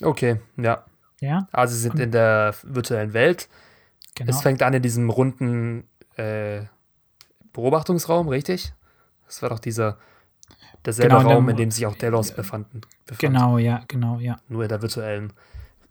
Okay, 0.00 0.40
ja. 0.56 0.84
Ja. 1.20 1.48
Also 1.50 1.74
sie 1.74 1.82
sind 1.82 1.94
und, 1.94 2.00
in 2.00 2.12
der 2.12 2.54
virtuellen 2.62 3.14
Welt. 3.14 3.48
Genau. 4.14 4.30
Es 4.30 4.42
fängt 4.42 4.62
an 4.62 4.74
in 4.74 4.82
diesem 4.82 5.10
runden 5.10 5.88
äh, 6.16 6.62
Beobachtungsraum, 7.52 8.28
richtig? 8.28 8.72
Das 9.32 9.40
war 9.40 9.48
doch 9.48 9.60
dieser 9.60 9.96
derselbe 10.84 11.16
genau, 11.16 11.30
Raum, 11.30 11.48
in 11.48 11.56
dem 11.56 11.70
sich 11.70 11.86
auch 11.86 11.96
Delos 11.96 12.32
befanden. 12.32 12.82
Befand. 13.06 13.18
Genau, 13.18 13.56
ja, 13.56 13.82
genau, 13.88 14.18
ja. 14.18 14.36
Nur 14.48 14.64
in 14.64 14.68
der 14.68 14.82
virtuellen 14.82 15.32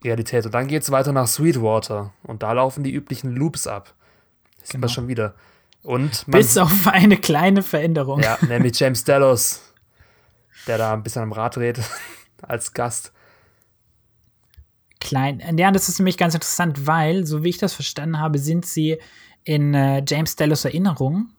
Realität. 0.04 0.46
Und 0.46 0.54
dann 0.54 0.68
geht 0.68 0.84
es 0.84 0.92
weiter 0.92 1.12
nach 1.12 1.26
Sweetwater 1.26 2.14
und 2.22 2.44
da 2.44 2.52
laufen 2.52 2.84
die 2.84 2.94
üblichen 2.94 3.36
Loops 3.36 3.66
ab. 3.66 3.96
Das 4.60 4.70
genau. 4.70 4.88
schon 4.88 5.08
wieder. 5.08 5.34
Und 5.82 6.24
Bis 6.28 6.56
auf 6.56 6.86
eine 6.86 7.18
kleine 7.18 7.64
Veränderung. 7.64 8.22
Ja, 8.22 8.38
nämlich 8.48 8.80
James 8.80 9.04
Delos, 9.06 9.74
der 10.68 10.78
da 10.78 10.94
ein 10.94 11.02
bisschen 11.02 11.24
am 11.24 11.32
Rad 11.32 11.56
dreht 11.56 11.80
als 12.44 12.74
Gast. 12.74 13.12
Klein. 15.00 15.42
Ja, 15.58 15.72
das 15.72 15.90
ist 15.90 15.98
nämlich 15.98 16.18
ganz 16.18 16.36
interessant, 16.36 16.86
weil, 16.86 17.26
so 17.26 17.44
wie 17.44 17.50
ich 17.50 17.58
das 17.58 17.74
verstanden 17.74 18.20
habe, 18.20 18.38
sind 18.38 18.68
sie 18.68 19.00
in 19.44 19.74
äh, 19.74 20.04
James 20.08 20.36
Delos 20.36 20.64
Erinnerung. 20.64 21.32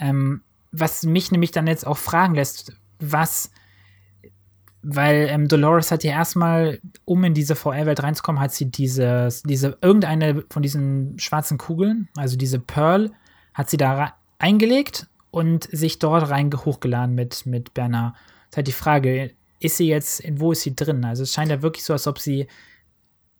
Ähm, 0.00 0.42
was 0.72 1.04
mich 1.04 1.30
nämlich 1.30 1.50
dann 1.50 1.66
jetzt 1.66 1.86
auch 1.86 1.96
fragen 1.96 2.34
lässt, 2.34 2.72
was, 2.98 3.50
weil 4.82 5.28
ähm, 5.30 5.48
Dolores 5.48 5.90
hat 5.90 6.04
ja 6.04 6.12
erstmal, 6.12 6.80
um 7.04 7.24
in 7.24 7.34
diese 7.34 7.56
VR-Welt 7.56 8.02
reinzukommen, 8.02 8.40
hat 8.40 8.52
sie 8.52 8.70
diese, 8.70 9.28
diese, 9.44 9.78
irgendeine 9.80 10.44
von 10.50 10.62
diesen 10.62 11.18
schwarzen 11.18 11.58
Kugeln, 11.58 12.08
also 12.16 12.36
diese 12.36 12.58
Pearl, 12.58 13.10
hat 13.54 13.70
sie 13.70 13.76
da 13.76 14.14
eingelegt 14.38 15.06
und 15.30 15.68
sich 15.70 15.98
dort 15.98 16.30
rein 16.30 16.50
hochgeladen 16.52 17.14
mit, 17.14 17.46
mit 17.46 17.74
Bernard. 17.74 18.14
Das 18.14 18.50
ist 18.50 18.56
halt 18.56 18.66
die 18.68 18.72
Frage, 18.72 19.30
ist 19.60 19.76
sie 19.76 19.88
jetzt, 19.88 20.22
wo 20.32 20.52
ist 20.52 20.62
sie 20.62 20.74
drin? 20.74 21.04
Also 21.04 21.24
es 21.24 21.32
scheint 21.32 21.50
ja 21.50 21.62
wirklich 21.62 21.84
so, 21.84 21.92
als 21.92 22.06
ob 22.06 22.18
sie 22.18 22.46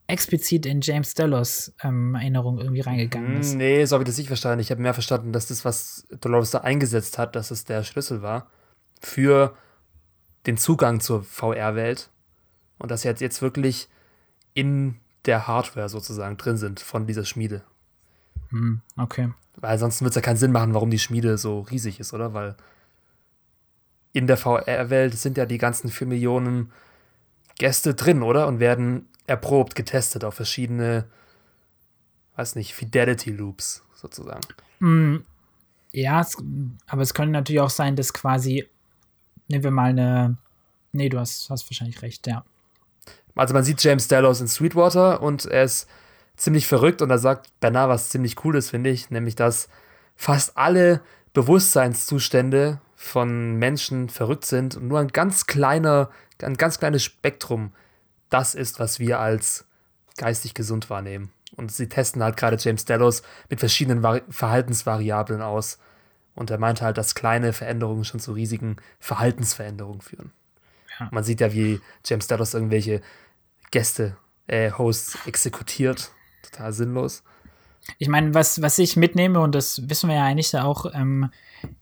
explizit 0.08 0.66
in 0.66 0.80
James 0.80 1.14
Delos 1.14 1.72
ähm, 1.82 2.14
Erinnerung 2.14 2.58
irgendwie 2.58 2.80
reingegangen 2.80 3.36
ist. 3.36 3.54
Nee, 3.54 3.84
so 3.84 3.94
habe 3.94 4.04
ich 4.04 4.08
das 4.08 4.16
nicht 4.16 4.26
verstanden. 4.26 4.60
Ich 4.60 4.70
habe 4.70 4.80
mehr 4.80 4.94
verstanden, 4.94 5.32
dass 5.32 5.46
das, 5.46 5.64
was 5.64 6.06
Dolores 6.20 6.50
da 6.50 6.58
eingesetzt 6.58 7.18
hat, 7.18 7.36
dass 7.36 7.50
es 7.50 7.64
der 7.64 7.84
Schlüssel 7.84 8.22
war 8.22 8.50
für 9.00 9.54
den 10.46 10.56
Zugang 10.56 11.00
zur 11.00 11.22
VR-Welt 11.22 12.08
und 12.78 12.90
dass 12.90 13.02
sie 13.02 13.08
jetzt, 13.08 13.20
jetzt 13.20 13.42
wirklich 13.42 13.88
in 14.54 14.98
der 15.26 15.46
Hardware 15.46 15.90
sozusagen 15.90 16.38
drin 16.38 16.56
sind 16.56 16.80
von 16.80 17.06
dieser 17.06 17.26
Schmiede. 17.26 17.62
Hm, 18.48 18.80
okay. 18.96 19.30
Weil 19.56 19.78
sonst 19.78 20.00
wird 20.00 20.12
es 20.12 20.16
ja 20.16 20.22
keinen 20.22 20.36
Sinn 20.36 20.52
machen, 20.52 20.72
warum 20.72 20.90
die 20.90 20.98
Schmiede 20.98 21.36
so 21.36 21.60
riesig 21.60 22.00
ist, 22.00 22.14
oder? 22.14 22.32
Weil 22.32 22.56
in 24.12 24.26
der 24.26 24.38
VR-Welt 24.38 25.18
sind 25.18 25.36
ja 25.36 25.44
die 25.44 25.58
ganzen 25.58 25.90
4 25.90 26.06
Millionen 26.06 26.72
Gäste 27.58 27.94
drin, 27.94 28.22
oder? 28.22 28.46
Und 28.46 28.58
werden 28.58 29.08
erprobt, 29.28 29.74
getestet 29.74 30.24
auf 30.24 30.34
verschiedene, 30.34 31.04
weiß 32.36 32.56
nicht, 32.56 32.74
Fidelity 32.74 33.30
Loops 33.30 33.84
sozusagen. 33.94 34.40
Mm, 34.80 35.18
ja, 35.92 36.20
es, 36.20 36.36
aber 36.86 37.02
es 37.02 37.14
könnte 37.14 37.32
natürlich 37.32 37.60
auch 37.60 37.70
sein, 37.70 37.94
dass 37.94 38.12
quasi, 38.12 38.66
nehmen 39.48 39.64
wir 39.64 39.70
mal 39.70 39.90
eine, 39.90 40.36
nee, 40.92 41.08
du 41.08 41.18
hast, 41.18 41.50
hast 41.50 41.70
wahrscheinlich 41.70 42.02
recht, 42.02 42.26
ja. 42.26 42.44
Also 43.34 43.54
man 43.54 43.62
sieht 43.62 43.82
James 43.82 44.08
Delos 44.08 44.40
in 44.40 44.48
Sweetwater 44.48 45.22
und 45.22 45.44
er 45.44 45.62
ist 45.62 45.88
ziemlich 46.36 46.66
verrückt 46.66 47.02
und 47.02 47.08
da 47.08 47.18
sagt 47.18 47.48
Bernard 47.60 47.88
was 47.88 48.08
ziemlich 48.10 48.34
cooles, 48.34 48.70
finde 48.70 48.90
ich, 48.90 49.10
nämlich 49.10 49.36
dass 49.36 49.68
fast 50.16 50.56
alle 50.56 51.02
Bewusstseinszustände 51.34 52.80
von 52.96 53.56
Menschen 53.56 54.08
verrückt 54.08 54.44
sind 54.44 54.76
und 54.76 54.88
nur 54.88 54.98
ein 54.98 55.08
ganz 55.08 55.46
kleiner, 55.46 56.10
ein 56.42 56.56
ganz 56.56 56.80
kleines 56.80 57.04
Spektrum 57.04 57.72
das 58.30 58.54
ist, 58.54 58.78
was 58.78 58.98
wir 58.98 59.20
als 59.20 59.66
geistig 60.16 60.54
gesund 60.54 60.90
wahrnehmen. 60.90 61.32
Und 61.56 61.72
sie 61.72 61.88
testen 61.88 62.22
halt 62.22 62.36
gerade 62.36 62.56
James 62.58 62.84
Delos 62.84 63.22
mit 63.48 63.60
verschiedenen 63.60 64.02
Vari 64.02 64.22
Verhaltensvariablen 64.28 65.42
aus. 65.42 65.78
Und 66.34 66.50
er 66.50 66.58
meinte 66.58 66.84
halt, 66.84 66.98
dass 66.98 67.14
kleine 67.14 67.52
Veränderungen 67.52 68.04
schon 68.04 68.20
zu 68.20 68.32
riesigen 68.32 68.76
Verhaltensveränderungen 69.00 70.00
führen. 70.00 70.32
Ja. 71.00 71.08
Man 71.10 71.24
sieht 71.24 71.40
ja, 71.40 71.52
wie 71.52 71.80
James 72.04 72.26
Delos 72.26 72.54
irgendwelche 72.54 73.00
Gäste, 73.70 74.16
äh, 74.46 74.70
Hosts 74.72 75.18
exekutiert. 75.26 76.10
Total 76.42 76.72
sinnlos. 76.72 77.22
Ich 77.98 78.08
meine, 78.08 78.34
was, 78.34 78.60
was 78.60 78.78
ich 78.78 78.96
mitnehme, 78.96 79.40
und 79.40 79.54
das 79.54 79.88
wissen 79.88 80.08
wir 80.08 80.16
ja 80.16 80.24
eigentlich 80.24 80.54
auch, 80.56 80.86
ähm, 80.94 81.30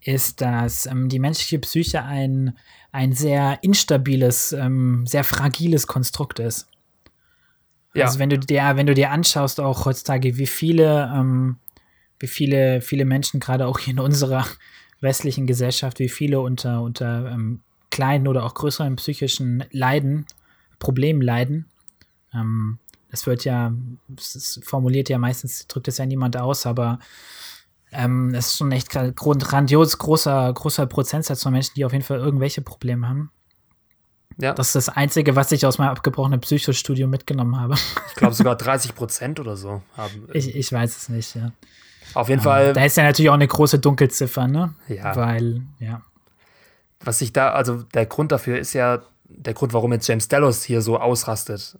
ist, 0.00 0.40
dass 0.40 0.86
ähm, 0.86 1.08
die 1.08 1.18
menschliche 1.18 1.58
Psyche 1.58 2.02
ein, 2.02 2.56
ein 2.92 3.12
sehr 3.12 3.58
instabiles, 3.62 4.52
ähm, 4.52 5.06
sehr 5.06 5.24
fragiles 5.24 5.86
Konstrukt 5.86 6.38
ist. 6.38 6.68
Ja. 7.94 8.06
Also 8.06 8.18
wenn 8.18 8.30
du 8.30 8.38
dir, 8.38 8.72
wenn 8.76 8.86
du 8.86 8.94
dir 8.94 9.10
anschaust, 9.10 9.60
auch 9.60 9.86
heutzutage, 9.86 10.36
wie 10.36 10.46
viele, 10.46 11.10
ähm, 11.14 11.56
wie 12.18 12.26
viele, 12.26 12.80
viele 12.80 13.04
Menschen, 13.04 13.40
gerade 13.40 13.66
auch 13.66 13.80
in 13.86 13.98
unserer 13.98 14.46
westlichen 15.00 15.46
Gesellschaft, 15.46 15.98
wie 15.98 16.08
viele 16.08 16.40
unter, 16.40 16.82
unter 16.82 17.30
ähm, 17.30 17.60
kleinen 17.90 18.28
oder 18.28 18.44
auch 18.44 18.54
größeren 18.54 18.96
psychischen 18.96 19.64
Leiden, 19.70 20.26
Problemen 20.78 21.22
leiden. 21.22 21.66
Ähm, 22.34 22.78
das 23.10 23.26
wird 23.26 23.44
ja, 23.44 23.72
das 24.08 24.60
formuliert 24.62 25.08
ja 25.08 25.18
meistens, 25.18 25.66
drückt 25.68 25.88
es 25.88 25.98
ja 25.98 26.06
niemand 26.06 26.36
aus, 26.36 26.66
aber 26.66 26.98
ähm, 27.97 28.34
es 28.34 28.49
ist 28.49 28.59
schon 28.59 28.72
echt 28.72 28.90
grandios 28.90 29.99
großer, 29.99 30.53
großer 30.53 30.86
Prozentsatz 30.86 31.42
von 31.42 31.53
Menschen, 31.53 31.72
die 31.76 31.84
auf 31.84 31.92
jeden 31.92 32.05
Fall 32.05 32.18
irgendwelche 32.18 32.61
Probleme 32.61 33.09
haben. 33.09 33.30
Ja. 34.38 34.53
Das 34.53 34.68
ist 34.68 34.74
das 34.74 34.88
Einzige, 34.90 35.34
was 35.34 35.51
ich 35.53 35.64
aus 35.64 35.78
meinem 35.78 35.90
abgebrochenen 35.90 36.40
Psychostudium 36.40 37.09
mitgenommen 37.09 37.59
habe. 37.59 37.74
Ich 38.09 38.14
glaube 38.16 38.34
sogar 38.34 38.57
30 38.57 38.94
Prozent 38.94 39.40
oder 39.40 39.57
so 39.57 39.82
haben. 39.97 40.28
Ich, 40.32 40.55
ich 40.55 40.70
weiß 40.70 40.97
es 40.97 41.09
nicht, 41.09 41.34
ja. 41.34 41.53
Auf 42.12 42.28
jeden 42.28 42.40
um, 42.40 42.44
Fall. 42.44 42.74
Da 42.74 42.84
ist 42.84 42.97
ja 42.97 43.03
natürlich 43.03 43.30
auch 43.30 43.34
eine 43.34 43.47
große 43.47 43.78
Dunkelziffer, 43.78 44.47
ne? 44.47 44.74
Ja. 44.88 45.16
Weil, 45.16 45.62
ja. 45.78 46.03
Was 47.01 47.20
ich 47.22 47.32
da, 47.32 47.53
also 47.53 47.82
der 47.94 48.07
Grund 48.07 48.30
dafür 48.32 48.59
ist 48.59 48.74
ja, 48.74 49.03
der 49.24 49.55
Grund, 49.55 49.72
warum 49.72 49.92
jetzt 49.92 50.07
James 50.07 50.28
Delos 50.28 50.62
hier 50.62 50.82
so 50.82 50.99
ausrastet, 50.99 51.78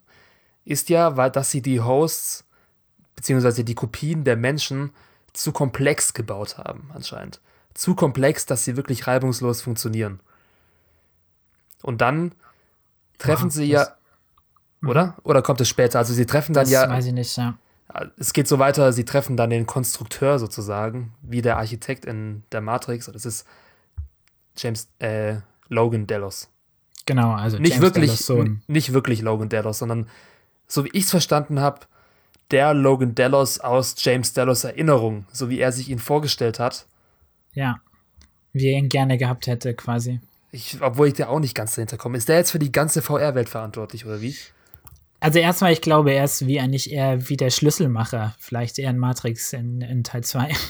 ist 0.65 0.89
ja, 0.89 1.17
weil, 1.17 1.31
dass 1.31 1.51
sie 1.51 1.63
die 1.63 1.81
Hosts, 1.81 2.45
beziehungsweise 3.15 3.65
die 3.65 3.75
Kopien 3.75 4.25
der 4.25 4.37
Menschen 4.37 4.91
zu 5.37 5.53
komplex 5.53 6.15
gebaut 6.15 6.59
haben, 6.59 6.91
anscheinend. 6.95 7.41
Zu 7.75 7.95
komplex, 7.95 8.47
dass 8.47 8.65
sie 8.65 8.77
wirklich 8.77 9.07
reibungslos 9.07 9.61
funktionieren. 9.61 10.21
Und 11.83 12.01
dann 12.01 12.33
treffen 13.19 13.49
ja, 13.49 13.51
sie 13.51 13.65
ja. 13.65 13.89
Mhm. 14.81 14.89
Oder? 14.89 15.17
Oder 15.23 15.43
kommt 15.43 15.61
es 15.61 15.69
später? 15.69 15.99
Also 15.99 16.15
sie 16.15 16.27
treffen 16.27 16.55
dann 16.55 16.65
das 16.65 16.71
ja. 16.71 16.89
Weiß 16.89 17.07
ich 17.07 17.13
nicht, 17.13 17.37
ja. 17.37 17.57
Es 18.19 18.33
geht 18.33 18.49
so 18.49 18.59
weiter, 18.59 18.93
sie 18.93 19.05
treffen 19.05 19.37
dann 19.37 19.51
den 19.51 19.67
Konstrukteur 19.67 20.39
sozusagen, 20.39 21.15
wie 21.23 21.41
der 21.41 21.57
Architekt 21.57 22.05
in 22.05 22.43
der 22.51 22.61
Matrix. 22.61 23.07
Das 23.07 23.25
ist 23.25 23.47
James 24.57 24.89
äh, 24.99 25.37
Logan 25.69 26.07
Delos. 26.07 26.49
Genau, 27.07 27.33
also 27.33 27.59
nicht 27.59 27.75
James 27.75 27.83
wirklich, 27.83 28.17
Sohn. 28.17 28.63
nicht 28.67 28.93
wirklich 28.93 29.23
Logan 29.23 29.49
Delos, 29.49 29.79
sondern 29.79 30.09
so 30.67 30.85
wie 30.85 30.91
ich 30.93 31.05
es 31.05 31.11
verstanden 31.11 31.61
habe, 31.61 31.83
der 32.51 32.75
Logan 32.75 33.15
Delos 33.15 33.59
aus 33.61 33.95
James 33.99 34.33
Delos 34.33 34.65
Erinnerung, 34.65 35.27
so 35.33 35.49
wie 35.51 35.59
er 35.59 35.73
sich 35.73 35.89
ihn 35.89 35.99
vorgestellt 35.99 36.59
hat. 36.59 36.87
Ja, 37.53 37.81
wie 38.53 38.69
er 38.69 38.79
ihn 38.79 38.89
gerne 38.89 39.19
gehabt 39.19 39.47
hätte, 39.47 39.75
quasi. 39.75 40.21
Ich, 40.53 40.81
obwohl 40.81 41.09
ich 41.09 41.15
da 41.15 41.29
auch 41.29 41.41
nicht 41.41 41.55
ganz 41.55 41.75
dahinter 41.75 41.97
komme. 41.97 42.17
Ist 42.17 42.29
der 42.29 42.37
jetzt 42.37 42.51
für 42.51 42.59
die 42.59 42.73
ganze 42.73 43.03
VR-Welt 43.03 43.49
verantwortlich, 43.49 44.07
oder 44.07 44.21
wie? 44.21 44.37
Also 45.21 45.39
erstmal, 45.39 45.73
ich 45.73 45.81
glaube, 45.81 46.13
er 46.13 46.25
ist 46.25 46.47
wie 46.47 46.61
eigentlich 46.61 46.93
eher 46.93 47.29
wie 47.29 47.37
der 47.37 47.51
Schlüsselmacher, 47.51 48.35
vielleicht 48.39 48.79
eher 48.79 48.91
in 48.91 48.99
Matrix 48.99 49.53
in, 49.53 49.81
in 49.81 50.05
Teil 50.05 50.25
2. 50.25 50.53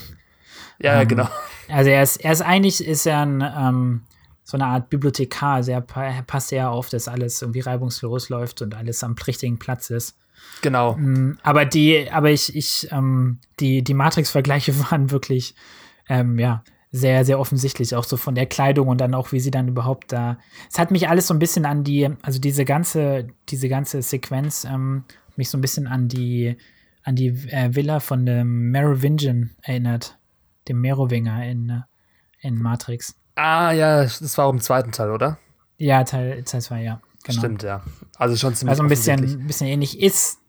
Ja, 0.79 1.01
ähm, 1.01 1.07
genau. 1.07 1.27
Also 1.69 1.89
er 1.89 2.03
ist, 2.03 2.17
er 2.17 2.31
ist 2.31 2.41
eigentlich 2.41 2.85
ist 2.85 3.07
er 3.07 3.21
ein, 3.21 3.41
ähm, 3.41 4.01
so 4.43 4.57
eine 4.57 4.67
Art 4.67 4.89
Bibliothekar. 4.89 5.55
Also 5.55 5.71
er 5.71 5.81
passt 5.81 6.51
eher 6.51 6.69
auf, 6.69 6.89
dass 6.89 7.07
alles 7.07 7.41
irgendwie 7.41 7.61
reibungslos 7.61 8.29
läuft 8.29 8.61
und 8.61 8.75
alles 8.75 9.03
am 9.03 9.13
richtigen 9.13 9.57
Platz 9.57 9.89
ist. 9.89 10.15
Genau. 10.61 10.95
Mm, 10.95 11.37
aber 11.43 11.65
die, 11.65 12.09
aber 12.11 12.31
ich, 12.31 12.55
ich, 12.55 12.87
ähm, 12.91 13.39
die, 13.59 13.83
die 13.83 13.93
Matrix-Vergleiche 13.93 14.77
waren 14.91 15.11
wirklich, 15.11 15.55
ähm, 16.09 16.39
ja, 16.39 16.63
sehr, 16.91 17.25
sehr 17.25 17.39
offensichtlich, 17.39 17.95
auch 17.95 18.05
so 18.05 18.17
von 18.17 18.33
der 18.33 18.45
Kleidung 18.45 18.87
und 18.87 19.01
dann 19.01 19.13
auch, 19.13 19.31
wie 19.31 19.39
sie 19.39 19.51
dann 19.51 19.67
überhaupt 19.67 20.11
da. 20.11 20.37
Es 20.71 20.79
hat 20.79 20.89
mich 20.89 21.09
alles 21.09 21.27
so 21.27 21.33
ein 21.33 21.39
bisschen 21.39 21.65
an 21.65 21.83
die, 21.83 22.09
also 22.21 22.39
diese 22.39 22.65
ganze, 22.65 23.27
diese 23.49 23.69
ganze 23.69 24.01
Sequenz, 24.01 24.63
ähm, 24.63 25.03
mich 25.35 25.49
so 25.49 25.57
ein 25.57 25.61
bisschen 25.61 25.87
an 25.87 26.07
die, 26.07 26.57
an 27.03 27.15
die 27.15 27.27
äh, 27.49 27.75
Villa 27.75 27.99
von 27.99 28.25
dem 28.25 28.71
Merovingian 28.71 29.51
erinnert. 29.61 30.17
Dem 30.67 30.81
Merowinger 30.81 31.45
in, 31.45 31.83
in 32.41 32.61
Matrix. 32.61 33.15
Ah, 33.35 33.71
ja, 33.71 34.03
das 34.03 34.37
war 34.37 34.45
auch 34.45 34.53
im 34.53 34.59
zweiten 34.59 34.91
Teil, 34.91 35.11
oder? 35.11 35.37
Ja, 35.77 36.03
Teil 36.03 36.43
2, 36.43 36.81
ja. 36.81 37.01
Genau. 37.27 37.39
Stimmt, 37.39 37.63
ja. 37.63 37.83
Also 38.17 38.37
schon 38.37 38.55
ziemlich 38.55 38.71
Also 38.71 38.83
ein 38.83 38.89
bisschen, 38.89 39.47
bisschen 39.47 39.67
ähnlich 39.67 39.99
ist, 40.01 40.39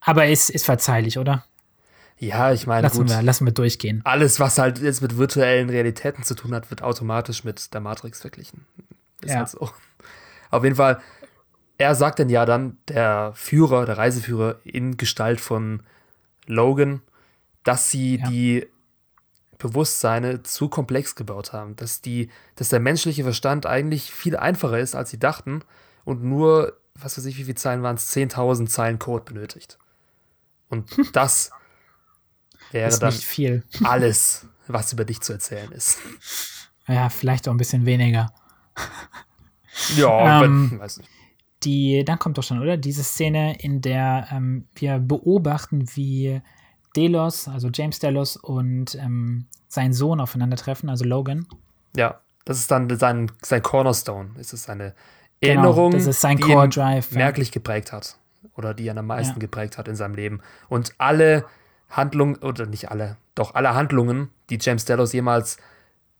aber 0.00 0.26
ist, 0.26 0.50
ist 0.50 0.64
verzeihlich, 0.64 1.18
oder? 1.18 1.44
Ja, 2.18 2.52
ich 2.52 2.66
meine, 2.66 2.82
lassen, 2.82 3.08
wir, 3.08 3.22
lassen 3.22 3.46
wir 3.46 3.52
durchgehen. 3.52 4.00
Alles, 4.04 4.38
was 4.38 4.58
halt 4.58 4.78
jetzt 4.78 5.02
mit 5.02 5.16
virtuellen 5.16 5.68
Realitäten 5.68 6.22
zu 6.22 6.34
tun 6.34 6.54
hat, 6.54 6.70
wird 6.70 6.82
automatisch 6.82 7.42
mit 7.42 7.72
der 7.74 7.80
Matrix 7.80 8.20
verglichen. 8.20 8.66
Ist 9.22 9.30
ja. 9.30 9.38
halt 9.38 9.48
so. 9.48 9.70
Auf 10.50 10.62
jeden 10.62 10.76
Fall, 10.76 11.00
er 11.78 11.94
sagt 11.94 12.18
dann 12.18 12.28
ja 12.28 12.44
dann, 12.44 12.76
der 12.88 13.32
Führer, 13.34 13.86
der 13.86 13.98
Reiseführer 13.98 14.60
in 14.64 14.96
Gestalt 14.96 15.40
von 15.40 15.82
Logan, 16.46 17.02
dass 17.64 17.90
sie 17.90 18.18
ja. 18.18 18.28
die 18.28 18.66
Bewusstseine 19.58 20.42
zu 20.42 20.68
komplex 20.68 21.14
gebaut 21.14 21.52
haben, 21.52 21.74
dass 21.76 22.02
die, 22.02 22.28
dass 22.56 22.68
der 22.68 22.80
menschliche 22.80 23.22
Verstand 23.24 23.66
eigentlich 23.66 24.12
viel 24.12 24.36
einfacher 24.36 24.78
ist, 24.78 24.94
als 24.94 25.10
sie 25.10 25.18
dachten 25.18 25.62
und 26.04 26.22
nur, 26.22 26.78
was 26.94 27.18
weiß 27.18 27.24
ich, 27.26 27.38
wie 27.38 27.44
viele 27.44 27.56
Zeilen 27.56 27.82
waren 27.82 27.96
es, 27.96 28.14
10.000 28.14 28.66
Zeilen 28.66 28.98
Code 28.98 29.24
benötigt. 29.24 29.78
Und 30.68 30.90
das 31.12 31.50
wäre 32.70 32.88
ist 32.88 33.00
dann 33.00 33.14
alles, 33.84 34.46
was 34.66 34.92
über 34.92 35.04
dich 35.04 35.20
zu 35.20 35.32
erzählen 35.32 35.70
ist. 35.72 35.98
Ja, 36.86 37.08
vielleicht 37.08 37.48
auch 37.48 37.52
ein 37.52 37.58
bisschen 37.58 37.86
weniger. 37.86 38.32
Ja, 39.96 40.40
Ähm, 40.44 40.70
wenn, 40.70 40.78
weiß 40.78 40.98
nicht. 40.98 41.10
Die, 41.64 42.04
dann 42.04 42.20
kommt 42.20 42.38
doch 42.38 42.44
schon, 42.44 42.60
oder? 42.60 42.76
Diese 42.76 43.02
Szene, 43.02 43.58
in 43.58 43.80
der 43.80 44.28
ähm, 44.30 44.68
wir 44.76 45.00
beobachten, 45.00 45.88
wie 45.96 46.40
Delos, 46.94 47.48
also 47.48 47.70
James 47.74 47.98
Delos 47.98 48.36
und 48.36 48.94
ähm, 48.94 49.46
sein 49.66 49.92
Sohn 49.92 50.20
aufeinandertreffen, 50.20 50.88
also 50.88 51.04
Logan. 51.04 51.48
Ja, 51.96 52.20
das 52.44 52.58
ist 52.58 52.70
dann 52.70 52.96
sein, 52.96 53.32
sein 53.42 53.62
Cornerstone. 53.62 54.30
Es 54.38 54.52
ist 54.52 54.68
eine 55.44 55.54
Genau, 55.54 55.68
Erinnerung, 55.68 55.92
das 55.92 56.06
ist 56.06 56.20
sein 56.20 56.36
die 56.36 56.42
Core 56.42 56.64
ihn 56.66 56.70
Drive. 56.70 57.10
ja. 57.12 57.18
merklich 57.18 57.52
geprägt 57.52 57.92
hat. 57.92 58.16
Oder 58.56 58.74
die 58.74 58.86
ihn 58.86 58.98
am 58.98 59.06
meisten 59.06 59.34
Ja. 59.34 59.38
geprägt 59.40 59.78
hat 59.78 59.88
in 59.88 59.96
seinem 59.96 60.14
Leben. 60.14 60.40
Und 60.68 60.94
alle 60.98 61.44
Handlungen, 61.90 62.36
oder 62.36 62.66
nicht 62.66 62.90
alle, 62.90 63.16
doch 63.34 63.54
alle 63.54 63.74
Handlungen, 63.74 64.30
die 64.50 64.58
James 64.60 64.84
Delos 64.84 65.12
jemals 65.12 65.56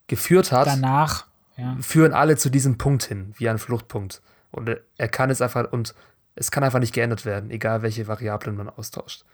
geführt 0.07 0.53
hat, 0.53 0.67
Danach, 0.67 1.27
ja. 1.57 1.77
führen 1.81 2.13
alle 2.13 2.37
zu 2.37 2.51
diesem 2.51 2.77
Punkt 2.79 3.05
hin, 3.05 3.33
wie 3.39 3.49
ein 3.49 3.59
Fluchtpunkt. 3.59 4.21
Und 4.51 4.71
er 4.99 5.09
kann 5.09 5.31
es 5.31 5.41
einfach, 5.43 5.71
und 5.73 5.95
es 6.37 6.51
kann 6.51 6.65
einfach 6.65 6.79
nicht 6.81 6.93
geändert 6.95 7.25
werden, 7.25 7.51
egal 7.51 7.83
welche 7.83 8.07
Variablen 8.09 8.57
man 8.57 8.69
austauscht. 8.69 9.25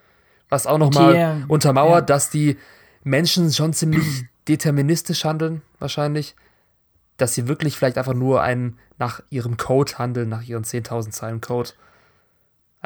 Was 0.49 0.67
auch 0.67 0.79
nochmal 0.79 1.15
äh, 1.15 1.45
untermauert, 1.49 2.11
dass 2.11 2.31
die 2.31 2.59
Menschen 3.05 3.53
schon 3.53 3.73
ziemlich 3.73 4.25
deterministisch 4.49 5.25
handeln, 5.25 5.63
wahrscheinlich. 5.79 6.35
Dass 7.21 7.35
sie 7.35 7.49
wirklich 7.49 7.77
vielleicht 7.77 7.99
einfach 7.99 8.15
nur 8.15 8.43
einen 8.43 8.79
nach 8.99 9.23
ihrem 9.31 9.57
Code 9.57 9.99
handeln, 9.99 10.29
nach 10.29 10.43
ihren 10.43 10.65
10.000 10.65 11.11
Zeilen 11.11 11.41
Code. 11.41 11.71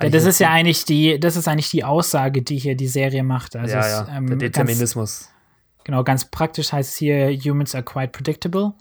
Ja, 0.00 0.08
das 0.08 0.24
ist 0.24 0.40
ja 0.40 0.50
eigentlich 0.50 0.84
die, 0.84 1.20
das 1.20 1.36
ist 1.36 1.46
eigentlich 1.46 1.70
die 1.70 1.84
Aussage, 1.84 2.42
die 2.42 2.58
hier 2.58 2.76
die 2.76 2.88
Serie 2.88 3.22
macht. 3.22 3.54
Also 3.54 3.76
ja, 3.76 3.86
ja, 3.86 4.08
ähm, 4.16 4.26
der 4.26 4.36
ganz, 4.36 4.40
Determinismus. 4.40 5.28
genau, 5.84 6.02
ganz 6.02 6.24
praktisch 6.24 6.72
heißt 6.72 6.90
es 6.90 6.96
hier, 6.96 7.30
Humans 7.30 7.74
are 7.74 7.84
quite 7.84 8.08
predictable. 8.08 8.72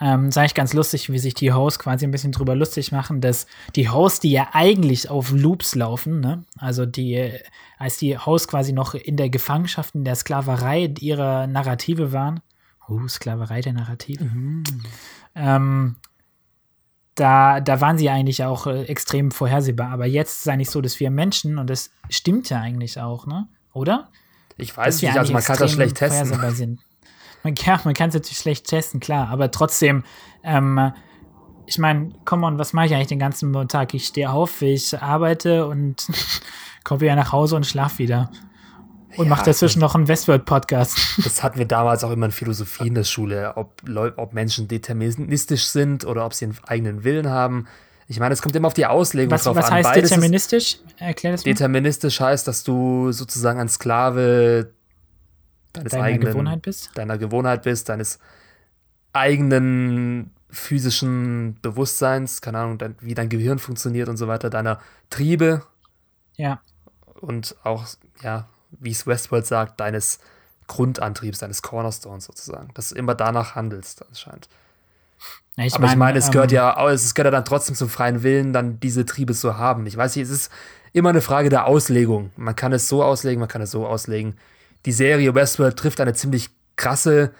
Ähm, 0.00 0.28
ist 0.28 0.38
eigentlich 0.38 0.54
ganz 0.54 0.72
lustig, 0.72 1.10
wie 1.10 1.18
sich 1.18 1.34
die 1.34 1.52
Hosts 1.52 1.78
quasi 1.78 2.04
ein 2.04 2.10
bisschen 2.10 2.32
drüber 2.32 2.54
lustig 2.54 2.92
machen, 2.92 3.20
dass 3.20 3.46
die 3.76 3.88
Hosts, 3.88 4.20
die 4.20 4.32
ja 4.32 4.48
eigentlich 4.52 5.10
auf 5.10 5.30
Loops 5.30 5.74
laufen, 5.74 6.20
ne? 6.20 6.44
also 6.58 6.86
die, 6.86 7.14
äh, 7.14 7.40
als 7.78 7.98
die 7.98 8.16
Hosts 8.18 8.48
quasi 8.48 8.72
noch 8.72 8.94
in 8.94 9.16
der 9.16 9.30
Gefangenschaft, 9.30 9.94
in 9.94 10.04
der 10.04 10.14
Sklaverei 10.14 10.92
ihrer 10.98 11.46
Narrative 11.46 12.12
waren, 12.12 12.40
uh, 12.92 13.08
Sklaverei 13.08 13.60
der 13.60 13.72
Narrative, 13.72 14.24
ähm, 15.34 15.96
da, 17.14 17.60
da 17.60 17.80
waren 17.80 17.98
sie 17.98 18.08
eigentlich 18.08 18.44
auch 18.44 18.66
äh, 18.66 18.84
extrem 18.84 19.30
vorhersehbar. 19.30 19.90
Aber 19.90 20.06
jetzt 20.06 20.36
ist 20.36 20.40
es 20.42 20.48
eigentlich 20.48 20.70
so, 20.70 20.80
dass 20.80 20.98
wir 21.00 21.10
Menschen, 21.10 21.58
und 21.58 21.68
das 21.68 21.90
stimmt 22.08 22.48
ja 22.50 22.60
eigentlich 22.60 23.00
auch, 23.00 23.26
ne? 23.26 23.48
Oder? 23.72 24.08
Ich 24.56 24.76
weiß 24.76 24.96
dass 24.96 25.02
nicht, 25.02 25.16
also 25.16 25.32
man 25.32 25.42
kann 25.42 25.58
das 25.58 25.72
schlecht 25.72 25.96
testen. 25.96 26.26
vorhersehbar 26.26 26.52
Sind. 26.52 26.80
Man, 27.42 27.54
ja, 27.56 27.80
man 27.84 27.94
kann 27.94 28.08
es 28.08 28.14
natürlich 28.14 28.38
schlecht 28.38 28.66
testen, 28.66 29.00
klar, 29.00 29.28
aber 29.28 29.50
trotzdem, 29.50 30.04
ähm, 30.42 30.92
ich 31.66 31.78
meine, 31.78 32.10
come 32.24 32.46
on, 32.46 32.58
was 32.58 32.72
mache 32.72 32.86
ich 32.86 32.94
eigentlich 32.94 33.08
den 33.08 33.18
ganzen 33.18 33.52
Tag? 33.68 33.94
Ich 33.94 34.06
stehe 34.06 34.30
auf, 34.30 34.62
ich 34.62 35.00
arbeite 35.00 35.66
und 35.66 36.06
komme 36.84 37.00
wieder 37.00 37.16
nach 37.16 37.32
Hause 37.32 37.56
und 37.56 37.66
schlaf 37.66 37.98
wieder. 37.98 38.30
Und 39.16 39.26
Ja, 39.26 39.30
mache 39.30 39.44
dazwischen 39.44 39.80
noch 39.80 39.94
einen 39.94 40.08
Westworld-Podcast. 40.08 40.96
Das 41.24 41.42
hatten 41.42 41.58
wir 41.58 41.66
damals 41.66 42.02
auch 42.04 42.10
immer 42.10 42.26
in 42.26 42.32
Philosophie 42.32 42.86
in 42.88 42.94
der 42.94 43.04
Schule, 43.04 43.56
ob, 43.56 43.82
ob 44.16 44.32
Menschen 44.32 44.68
deterministisch 44.68 45.66
sind 45.66 46.04
oder 46.06 46.24
ob 46.24 46.32
sie 46.34 46.46
einen 46.46 46.58
eigenen 46.66 47.04
Willen 47.04 47.28
haben. 47.28 47.66
Ich 48.08 48.18
meine, 48.20 48.32
es 48.32 48.42
kommt 48.42 48.56
immer 48.56 48.68
auf 48.68 48.74
die 48.74 48.86
Auslegung 48.86 49.30
Was, 49.30 49.44
drauf 49.44 49.56
was 49.56 49.66
an. 49.66 49.74
heißt 49.74 49.88
Beides 49.90 50.04
ist- 50.04 50.10
deterministisch? 50.10 50.78
Erklär 50.98 51.32
das 51.32 51.44
mal. 51.44 51.52
Deterministisch 51.52 52.20
heißt, 52.20 52.48
dass 52.48 52.64
du 52.64 53.12
sozusagen 53.12 53.60
ein 53.60 53.68
Sklave 53.68 54.70
deines 55.72 55.92
Deiner 55.92 56.04
eigenen 56.04 56.32
Gewohnheit 56.32 56.62
bist? 56.62 56.90
deiner 56.94 57.16
Gewohnheit 57.18 57.62
bist, 57.62 57.88
deines 57.88 58.18
eigenen 59.12 60.30
physischen 60.50 61.56
Bewusstseins, 61.62 62.40
keine 62.42 62.58
Ahnung, 62.58 62.78
wie 63.00 63.14
dein 63.14 63.28
Gehirn 63.28 63.58
funktioniert 63.58 64.08
und 64.08 64.16
so 64.16 64.28
weiter, 64.28 64.50
deiner 64.50 64.80
Triebe 65.08 65.62
Ja. 66.36 66.60
und 67.20 67.56
auch, 67.64 67.86
ja, 68.22 68.46
wie 68.80 68.90
es 68.90 69.06
Westworld 69.06 69.46
sagt, 69.46 69.80
deines 69.80 70.18
Grundantriebs, 70.66 71.38
deines 71.38 71.62
Cornerstones 71.62 72.24
sozusagen, 72.24 72.68
dass 72.74 72.90
du 72.90 72.94
immer 72.94 73.14
danach 73.14 73.54
handelst, 73.54 74.04
anscheinend. 74.06 74.48
Ja, 75.56 75.66
Aber 75.74 75.86
ich 75.86 75.96
meine, 75.96 76.18
es 76.18 76.30
gehört 76.30 76.50
ähm, 76.52 76.56
ja, 76.56 76.90
es 76.90 77.14
gehört 77.14 77.26
ja 77.26 77.30
dann 77.30 77.44
trotzdem 77.44 77.74
zum 77.76 77.88
freien 77.88 78.22
Willen, 78.22 78.52
dann 78.52 78.80
diese 78.80 79.04
Triebe 79.04 79.34
zu 79.34 79.58
haben. 79.58 79.86
Ich 79.86 79.96
weiß 79.96 80.16
nicht, 80.16 80.24
es 80.24 80.30
ist 80.30 80.52
immer 80.92 81.10
eine 81.10 81.20
Frage 81.20 81.50
der 81.50 81.66
Auslegung. 81.66 82.30
Man 82.36 82.56
kann 82.56 82.72
es 82.72 82.88
so 82.88 83.04
auslegen, 83.04 83.40
man 83.40 83.48
kann 83.48 83.60
es 83.62 83.70
so 83.70 83.86
auslegen. 83.86 84.36
Die 84.86 84.92
Serie 84.92 85.34
Westworld 85.34 85.76
trifft 85.76 86.00
eine 86.00 86.14
ziemlich 86.14 86.48
krasse, 86.76 87.32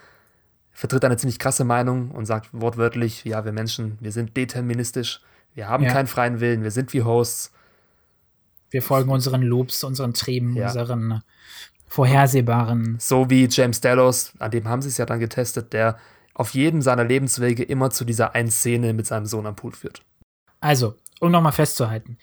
vertritt 0.72 1.05
eine 1.05 1.16
ziemlich 1.16 1.39
krasse 1.39 1.64
Meinung 1.64 2.11
und 2.11 2.26
sagt 2.26 2.49
wortwörtlich, 2.53 3.24
ja, 3.24 3.45
wir 3.45 3.53
Menschen, 3.53 3.97
wir 4.01 4.12
sind 4.12 4.37
deterministisch, 4.37 5.20
wir 5.55 5.68
haben 5.68 5.85
Ja. 5.85 5.93
keinen 5.93 6.07
freien 6.07 6.41
Willen, 6.41 6.62
wir 6.62 6.70
sind 6.70 6.93
wie 6.93 7.03
Hosts. 7.03 7.51
Wir 8.73 8.83
folgen 8.83 9.11
unseren 9.11 9.43
Loops, 9.43 9.85
unseren 9.85 10.14
Trieben, 10.14 10.57
Ja. 10.57 10.66
unseren 10.66 11.23
vorhersehbaren. 11.87 12.97
So 12.99 13.29
wie 13.31 13.47
James 13.51 13.81
Delos, 13.81 14.33
an 14.39 14.51
dem 14.51 14.66
haben 14.66 14.83
sie 14.83 14.89
es 14.89 14.97
ja 14.97 15.07
dann 15.07 15.20
getestet, 15.20 15.73
der 15.73 15.99
auf 16.35 16.55
jedem 16.55 16.81
seiner 16.81 17.05
Lebenswege 17.05 17.62
immer 17.62 17.91
zu 17.91 18.05
dieser 18.05 18.35
einen 18.35 18.51
Szene 18.51 18.95
mit 18.95 19.07
seinem 19.07 19.27
Sohn 19.27 19.47
am 19.47 19.55
Pool 19.55 19.73
führt. 19.73 20.03
Also, 20.61 20.95
um 21.20 21.31
nochmal 21.31 21.53
festzuhalten. 21.53 22.16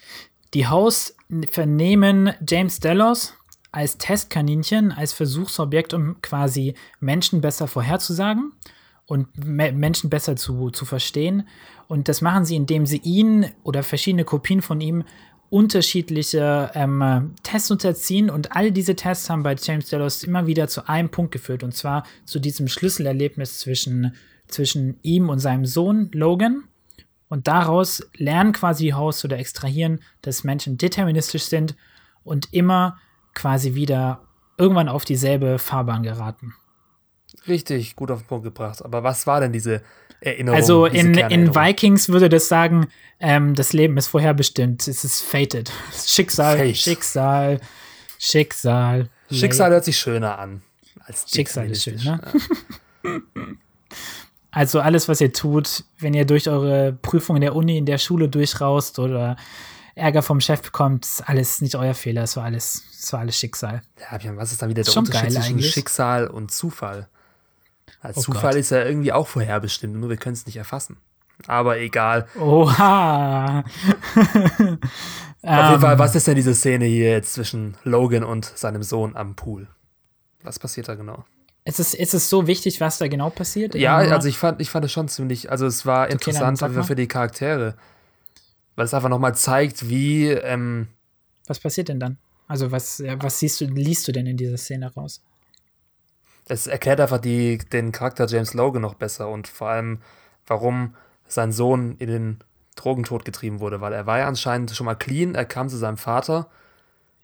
Die 0.55 0.67
Hosts 0.67 1.15
vernehmen 1.51 2.33
James 2.47 2.79
Delos 2.79 3.35
als 3.71 3.99
Testkaninchen, 3.99 4.91
als 4.91 5.13
Versuchsobjekt, 5.13 5.93
um 5.93 6.19
quasi 6.23 6.73
Menschen 6.99 7.39
besser 7.39 7.67
vorherzusagen 7.67 8.53
und 9.05 9.27
Me 9.45 9.71
Menschen 9.71 10.09
besser 10.09 10.35
zu, 10.35 10.71
zu 10.71 10.85
verstehen. 10.85 11.47
Und 11.87 12.07
das 12.07 12.21
machen 12.21 12.45
sie, 12.45 12.55
indem 12.55 12.87
sie 12.87 12.97
ihn 13.03 13.51
oder 13.63 13.83
verschiedene 13.83 14.23
Kopien 14.23 14.63
von 14.63 14.81
ihm 14.81 15.03
unterschiedliche 15.49 16.71
ähm, 16.75 17.33
Tests 17.43 17.71
unterziehen 17.71 18.29
und 18.29 18.55
all 18.55 18.71
diese 18.71 18.95
Tests 18.95 19.29
haben 19.29 19.43
bei 19.43 19.55
James 19.55 19.89
Delos 19.89 20.23
immer 20.23 20.47
wieder 20.47 20.67
zu 20.67 20.87
einem 20.87 21.09
Punkt 21.09 21.31
geführt 21.31 21.63
und 21.63 21.73
zwar 21.73 22.03
zu 22.25 22.39
diesem 22.39 22.67
Schlüsselerlebnis 22.67 23.59
zwischen, 23.59 24.15
zwischen 24.47 24.99
ihm 25.01 25.29
und 25.29 25.39
seinem 25.39 25.65
Sohn 25.65 26.09
Logan. 26.13 26.63
Und 27.29 27.47
daraus 27.47 28.01
lernen 28.15 28.53
quasi 28.53 28.85
die 28.85 28.93
Hosts 28.95 29.25
oder 29.25 29.37
extrahieren, 29.37 29.99
dass 30.23 30.43
Menschen 30.43 30.77
deterministisch 30.77 31.43
sind 31.43 31.75
und 32.23 32.51
immer 32.53 32.97
quasi 33.35 33.75
wieder 33.75 34.21
irgendwann 34.57 34.89
auf 34.89 35.05
dieselbe 35.05 35.59
Fahrbahn 35.59 36.03
geraten. 36.03 36.53
Richtig, 37.47 37.95
gut 37.95 38.11
auf 38.11 38.21
den 38.21 38.27
Punkt 38.27 38.43
gebracht. 38.43 38.83
Aber 38.83 39.03
was 39.03 39.27
war 39.27 39.39
denn 39.39 39.51
diese 39.51 39.81
Erinnerung? 40.21 40.57
Also 40.57 40.85
in, 40.85 41.15
in? 41.15 41.55
Vikings 41.55 42.09
würde 42.09 42.29
das 42.29 42.47
sagen, 42.47 42.87
ähm, 43.19 43.55
das 43.55 43.73
Leben 43.73 43.97
ist 43.97 44.07
vorherbestimmt. 44.07 44.87
Es 44.87 45.03
ist 45.03 45.21
fated. 45.21 45.71
Schicksal, 46.05 46.57
Fate. 46.57 46.77
Schicksal, 46.77 47.59
Schicksal. 48.17 49.09
Schicksal 49.31 49.71
hört 49.71 49.85
sich 49.85 49.97
schöner 49.97 50.39
an. 50.39 50.61
Als 50.99 51.25
Schicksal 51.29 51.69
ist 51.71 51.83
schön, 51.83 51.99
ne? 52.03 52.21
Also 54.51 54.79
alles, 54.79 55.07
was 55.07 55.21
ihr 55.21 55.31
tut, 55.31 55.83
wenn 55.99 56.15
ihr 56.15 56.25
durch 56.25 56.49
eure 56.49 56.91
Prüfung 56.91 57.35
in 57.35 57.41
der 57.41 57.55
Uni, 57.55 57.77
in 57.77 57.85
der 57.85 57.99
Schule 57.99 58.29
durchraust 58.29 58.97
oder 58.97 59.37
Ärger 59.93 60.23
vom 60.23 60.41
Chef 60.41 60.61
bekommt, 60.61 61.05
ist 61.05 61.21
alles 61.21 61.61
nicht 61.61 61.75
euer 61.75 61.93
Fehler. 61.93 62.23
Es 62.23 62.35
war 62.35 62.45
alles, 62.45 62.83
es 62.97 63.13
war 63.13 63.19
alles 63.19 63.37
Schicksal. 63.37 63.83
Ja, 63.99 64.19
was 64.37 64.51
ist 64.51 64.61
dann 64.61 64.69
wieder 64.69 64.83
der 64.83 64.91
Schon 64.91 65.05
Unterschied 65.05 65.33
zwischen 65.33 65.53
eigentlich. 65.53 65.71
Schicksal 65.71 66.27
und 66.27 66.51
Zufall? 66.51 67.07
Als 68.01 68.17
Oh 68.17 68.21
Zufall 68.21 68.51
Gott. 68.53 68.59
ist 68.59 68.71
ja 68.71 68.83
irgendwie 68.83 69.11
auch 69.11 69.27
vorherbestimmt, 69.27 69.95
nur 69.95 70.09
wir 70.09 70.17
können 70.17 70.33
es 70.33 70.45
nicht 70.45 70.57
erfassen. 70.57 70.97
Aber 71.47 71.79
egal. 71.79 72.27
Oha. 72.39 73.63
Auf 74.13 74.49
jeden 74.61 74.79
Ähm, 75.41 75.79
Fall, 75.81 75.97
was 75.99 76.15
ist 76.15 76.27
denn 76.27 76.35
diese 76.35 76.53
Szene 76.53 76.85
hier 76.85 77.11
jetzt 77.11 77.33
zwischen 77.33 77.77
Logan 77.83 78.23
und 78.23 78.45
seinem 78.45 78.83
Sohn 78.83 79.15
am 79.15 79.35
Pool? 79.35 79.67
Was 80.43 80.59
passiert 80.59 80.89
da 80.89 80.95
genau? 80.95 81.23
Ist 81.63 81.79
es, 81.79 81.93
ist 81.93 82.13
es 82.13 82.29
so 82.29 82.47
wichtig, 82.47 82.81
was 82.81 82.97
da 82.97 83.07
genau 83.07 83.29
passiert? 83.29 83.75
Ja, 83.75 83.97
also 83.97 84.27
ich 84.27 84.37
fand, 84.37 84.59
ich 84.59 84.69
fand 84.69 84.85
es 84.85 84.91
schon 84.91 85.07
ziemlich, 85.07 85.51
also 85.51 85.65
es 85.65 85.85
war 85.85 86.07
dann 86.07 86.13
interessant 86.13 86.57
sag 86.57 86.73
für, 86.85 86.95
die 86.95 87.07
Charaktere. 87.07 87.75
Weil 88.75 88.85
es 88.85 88.93
einfach 88.93 89.09
nochmal 89.09 89.35
zeigt, 89.35 89.87
wie, 89.89 90.27
ähm, 90.29 90.87
was 91.47 91.59
passiert 91.59 91.89
denn 91.89 91.99
dann? 91.99 92.17
Also 92.47 92.71
was, 92.71 93.01
was 93.19 93.39
siehst 93.39 93.61
du, 93.61 93.65
liest 93.65 94.07
du 94.07 94.11
denn 94.11 94.25
in 94.25 94.35
dieser 94.37 94.57
Szene 94.57 94.91
raus? 94.93 95.21
Es 96.49 96.67
erklärt 96.67 96.99
einfach 96.99 97.19
die, 97.19 97.57
den 97.59 97.91
Charakter 97.93 98.27
James 98.27 98.53
Logan 98.53 98.81
noch 98.81 98.95
besser 98.95 99.29
und 99.29 99.47
vor 99.47 99.69
allem, 99.69 100.01
warum 100.45 100.95
sein 101.27 101.51
Sohn 101.53 101.95
in 101.97 102.07
den 102.09 102.39
Drogentod 102.75 103.23
getrieben 103.23 103.59
wurde, 103.61 103.79
weil 103.81 103.93
er 103.93 104.05
war 104.05 104.19
ja 104.19 104.27
anscheinend 104.27 104.71
schon 104.71 104.85
mal 104.85 104.95
clean, 104.95 105.35
er 105.35 105.45
kam 105.45 105.69
zu 105.69 105.77
seinem 105.77 105.97
Vater, 105.97 106.49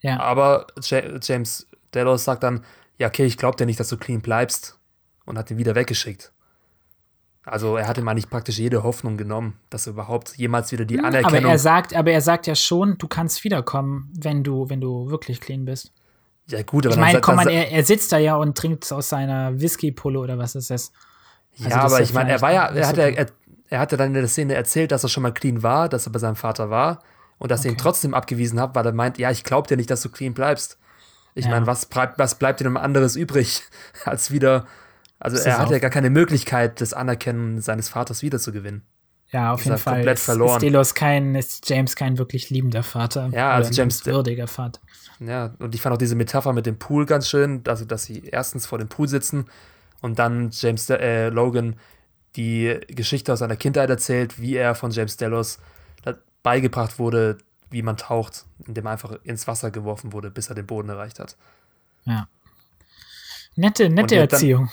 Ja. 0.01 0.19
aber 0.19 0.67
Ja- 0.82 1.17
James 1.21 1.67
Delos 1.93 2.23
sagt 2.23 2.43
dann, 2.43 2.63
ja, 2.97 3.07
okay, 3.07 3.26
ich 3.26 3.38
glaube 3.38 3.57
dir 3.57 3.65
nicht, 3.65 3.80
dass 3.80 3.89
du 3.89 3.97
clean 3.97 4.21
bleibst 4.21 4.78
und 5.26 5.38
hat 5.38 5.49
ihn 5.51 5.57
wieder 5.57 5.76
weggeschickt. 5.76 6.32
Also 7.45 7.78
er 7.78 7.88
hatte 7.88 8.01
mal 8.01 8.15
nicht 8.15 8.30
praktisch 8.30 8.57
jede 8.57 8.84
Hoffnung 8.84 9.17
genommen, 9.17 9.59
dass 9.69 9.86
er 9.88 9.93
überhaupt 9.93 10.36
jemals 10.38 10.71
wieder 10.71 10.86
die 10.86 10.97
aber 10.99 11.09
Anerkennung. 11.09 11.51
er 11.51 11.59
sagt, 11.59 11.93
aber 11.93 12.11
er 12.11 12.21
sagt 12.21 12.47
ja 12.47 12.55
schon, 12.55 12.97
du 12.97 13.07
kannst 13.07 13.43
wiederkommen, 13.43 14.11
wenn 14.19 14.43
du, 14.43 14.67
wenn 14.69 14.82
du 14.82 15.09
wirklich 15.11 15.41
clean 15.41 15.63
bist. 15.65 15.91
Ja, 16.47 16.61
gut, 16.61 16.85
aber 16.85 16.95
ich 16.95 17.01
meine, 17.01 17.21
komm 17.21 17.35
mal, 17.37 17.49
er, 17.49 17.71
er 17.71 17.83
sitzt 17.83 18.11
da 18.11 18.17
ja 18.17 18.35
und 18.35 18.57
trinkt 18.57 18.91
aus 18.91 19.09
seiner 19.09 19.59
Whisky-Pulle 19.59 20.19
oder 20.19 20.37
was 20.37 20.55
ist 20.55 20.69
das? 20.69 20.91
Also 21.57 21.69
ja, 21.69 21.81
aber 21.81 22.01
ich 22.01 22.13
meine, 22.13 22.31
er 22.31 22.41
war 22.41 22.53
ja, 22.53 22.67
er 22.67 22.87
hatte, 22.87 23.01
er, 23.01 23.27
er 23.69 23.79
hatte 23.79 23.97
dann 23.97 24.09
in 24.09 24.13
der 24.13 24.27
Szene 24.27 24.53
erzählt, 24.53 24.91
dass 24.91 25.03
er 25.03 25.09
schon 25.09 25.23
mal 25.23 25.31
clean 25.31 25.63
war, 25.63 25.89
dass 25.89 26.05
er 26.05 26.11
bei 26.11 26.19
seinem 26.19 26.35
Vater 26.35 26.69
war 26.69 26.99
und 27.37 27.49
dass 27.49 27.61
okay. 27.61 27.69
er 27.69 27.71
ihn 27.73 27.77
trotzdem 27.77 28.13
abgewiesen 28.13 28.59
hat, 28.59 28.75
weil 28.75 28.85
er 28.85 28.91
meint, 28.91 29.17
ja, 29.17 29.31
ich 29.31 29.43
glaub 29.43 29.67
dir 29.67 29.77
nicht, 29.77 29.89
dass 29.89 30.01
du 30.01 30.09
clean 30.09 30.33
bleibst. 30.33 30.77
Ich 31.33 31.45
ja. 31.45 31.51
meine, 31.51 31.67
was, 31.67 31.89
was 32.17 32.35
bleibt 32.35 32.59
dir 32.59 32.65
denn 32.65 32.77
anderes 32.77 33.15
übrig, 33.15 33.63
als 34.05 34.31
wieder. 34.31 34.65
Also, 35.19 35.37
er 35.37 35.57
hat 35.57 35.71
ja 35.71 35.79
gar 35.79 35.89
keine 35.89 36.09
Möglichkeit, 36.09 36.81
das 36.81 36.93
Anerkennen 36.93 37.61
seines 37.61 37.89
Vaters 37.89 38.21
wiederzugewinnen. 38.21 38.83
Ja, 39.36 39.51
auf 39.51 39.65
jeden 39.65 39.77
Fall. 39.77 39.95
Komplett 39.95 40.17
ist, 40.17 40.23
verloren. 40.23 40.55
Ist 40.55 40.61
Delos 40.61 40.95
kein, 40.95 41.36
ist 41.36 41.69
James 41.69 41.97
kein 41.97 42.17
wirklich 42.17 42.49
liebender 42.49 42.83
Vater. 42.83 43.29
Ja, 43.33 43.51
also 43.51 43.69
James. 43.69 44.05
Würdiger 44.05 44.47
Vater. 44.47 44.79
Ja, 45.19 45.53
und 45.59 45.75
ich 45.75 45.81
fand 45.81 45.93
auch 45.93 45.97
diese 45.97 46.15
Metapher 46.15 46.53
mit 46.53 46.65
dem 46.65 46.79
Pool 46.79 47.05
ganz 47.05 47.27
schön, 47.27 47.61
also 47.67 47.83
dass 47.83 48.05
sie 48.05 48.23
erstens 48.31 48.65
vor 48.65 48.77
dem 48.77 48.88
Pool 48.88 49.09
sitzen 49.09 49.47
und 50.01 50.19
dann 50.19 50.51
James 50.53 50.89
äh, 50.89 51.27
Logan 51.27 51.75
die 52.38 52.79
Geschichte 52.88 53.33
aus 53.33 53.39
seiner 53.39 53.57
Kindheit 53.57 53.89
erzählt, 53.89 54.39
wie 54.39 54.55
er 54.55 54.73
von 54.73 54.91
James 54.91 55.17
Delos 55.17 55.59
beigebracht 56.43 56.97
wurde, 56.97 57.39
wie 57.71 57.81
man 57.81 57.97
taucht, 57.97 58.45
indem 58.65 58.86
er 58.86 58.93
einfach 58.93 59.17
ins 59.23 59.47
Wasser 59.47 59.69
geworfen 59.69 60.13
wurde, 60.13 60.31
bis 60.31 60.47
er 60.47 60.55
den 60.55 60.65
Boden 60.65 60.88
erreicht 60.88 61.19
hat. 61.19 61.36
Ja. 62.05 62.29
Nette, 63.57 63.89
nette 63.89 64.15
Erziehung. 64.15 64.69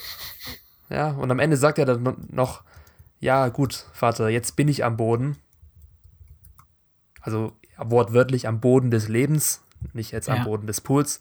Dann, 0.89 0.99
ja, 0.99 1.11
und 1.13 1.31
am 1.33 1.41
Ende 1.41 1.57
sagt 1.57 1.79
er 1.79 1.87
dann 1.87 2.17
noch, 2.31 2.63
ja, 3.23 3.49
gut, 3.51 3.87
Vater, 3.93 4.29
jetzt 4.29 4.57
bin 4.57 4.67
ich 4.67 4.85
am 4.85 4.97
Boden. 4.97 5.37
Also 7.21 7.53
wortwörtlich 7.79 8.49
am 8.49 8.61
Boden 8.61 8.91
des 8.91 9.07
Lebens, 9.07 9.63
nicht 9.93 10.11
jetzt 10.11 10.27
ja. 10.27 10.35
am 10.35 10.45
Boden 10.45 10.67
des 10.67 10.81
Pools. 10.81 11.21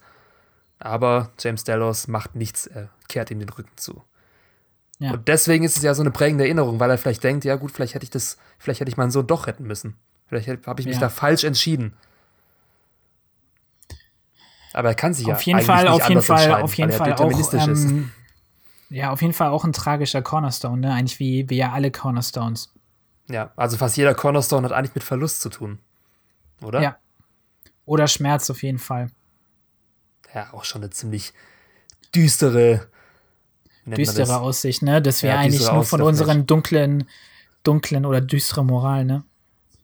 Aber 0.80 1.30
James 1.40 1.64
Delos 1.64 2.08
macht 2.08 2.36
nichts, 2.36 2.66
er 2.66 2.90
kehrt 3.08 3.30
ihm 3.30 3.38
den 3.38 3.50
Rücken 3.50 3.78
zu. 3.78 4.04
Ja. 4.98 5.12
Und 5.12 5.28
deswegen 5.28 5.64
ist 5.64 5.78
es 5.78 5.84
ja 5.84 5.94
so 5.94 6.02
eine 6.02 6.10
prägende 6.10 6.44
Erinnerung, 6.44 6.80
weil 6.80 6.90
er 6.90 6.98
vielleicht 6.98 7.24
denkt, 7.24 7.46
ja 7.46 7.56
gut, 7.56 7.72
vielleicht 7.72 7.94
hätte 7.94 8.04
ich 8.04 8.10
das, 8.10 8.40
vielleicht 8.58 8.80
hätte 8.80 8.90
ich 8.90 8.98
meinen 8.98 9.12
Sohn 9.12 9.28
doch 9.28 9.46
retten 9.46 9.66
müssen. 9.66 9.96
Vielleicht 10.26 10.48
habe 10.66 10.82
ich 10.82 10.88
mich 10.88 10.96
ja. 10.96 11.02
da 11.02 11.10
falsch 11.10 11.44
entschieden. 11.44 11.94
Aber 14.74 14.90
er 14.90 14.96
kann 14.96 15.14
sich 15.14 15.32
auf 15.32 15.44
ja 15.44 15.58
jeden 15.58 15.68
Fall, 15.68 15.88
auf 15.88 16.10
jeden 16.10 16.22
Fall, 16.24 16.52
auf 16.64 16.74
jeden 16.74 16.92
Fall 16.94 17.14
auch, 17.14 17.32
ähm, 17.54 18.12
ja, 18.92 19.12
auf 19.12 19.22
jeden 19.22 19.34
Fall 19.34 19.48
auch 19.48 19.64
ein 19.64 19.72
tragischer 19.72 20.22
Cornerstone, 20.22 20.82
ne? 20.82 20.94
Eigentlich 20.94 21.20
wie, 21.20 21.50
wie 21.50 21.56
ja 21.56 21.72
alle 21.72 21.92
Cornerstones. 21.92 22.74
Ja, 23.30 23.52
also 23.56 23.78
fast 23.78 23.96
jeder 23.96 24.14
Cornerstone 24.14 24.66
hat 24.66 24.74
eigentlich 24.74 24.96
mit 24.96 25.04
Verlust 25.06 25.42
zu 25.42 25.50
tun, 25.50 25.80
oder? 26.62 26.82
Ja. 26.82 26.98
Oder 27.86 28.08
Schmerz 28.08 28.50
auf 28.50 28.62
jeden 28.64 28.80
Fall. 28.80 29.08
Ja, 30.36 30.54
auch 30.54 30.66
schon 30.66 30.82
eine 30.82 30.90
ziemlich 30.90 31.34
düstere, 32.14 32.90
düstere 33.86 34.40
Aussicht, 34.40 34.82
ne? 34.82 35.02
Dass 35.02 35.24
wir 35.24 35.32
ja, 35.32 35.40
eigentlich 35.40 35.72
nur 35.72 35.86
von 35.86 36.02
unseren 36.02 36.46
dunklen, 36.46 37.08
dunklen 37.64 38.06
oder 38.06 38.20
düsteren 38.20 38.68
Moral, 38.68 39.06
ne? 39.06 39.24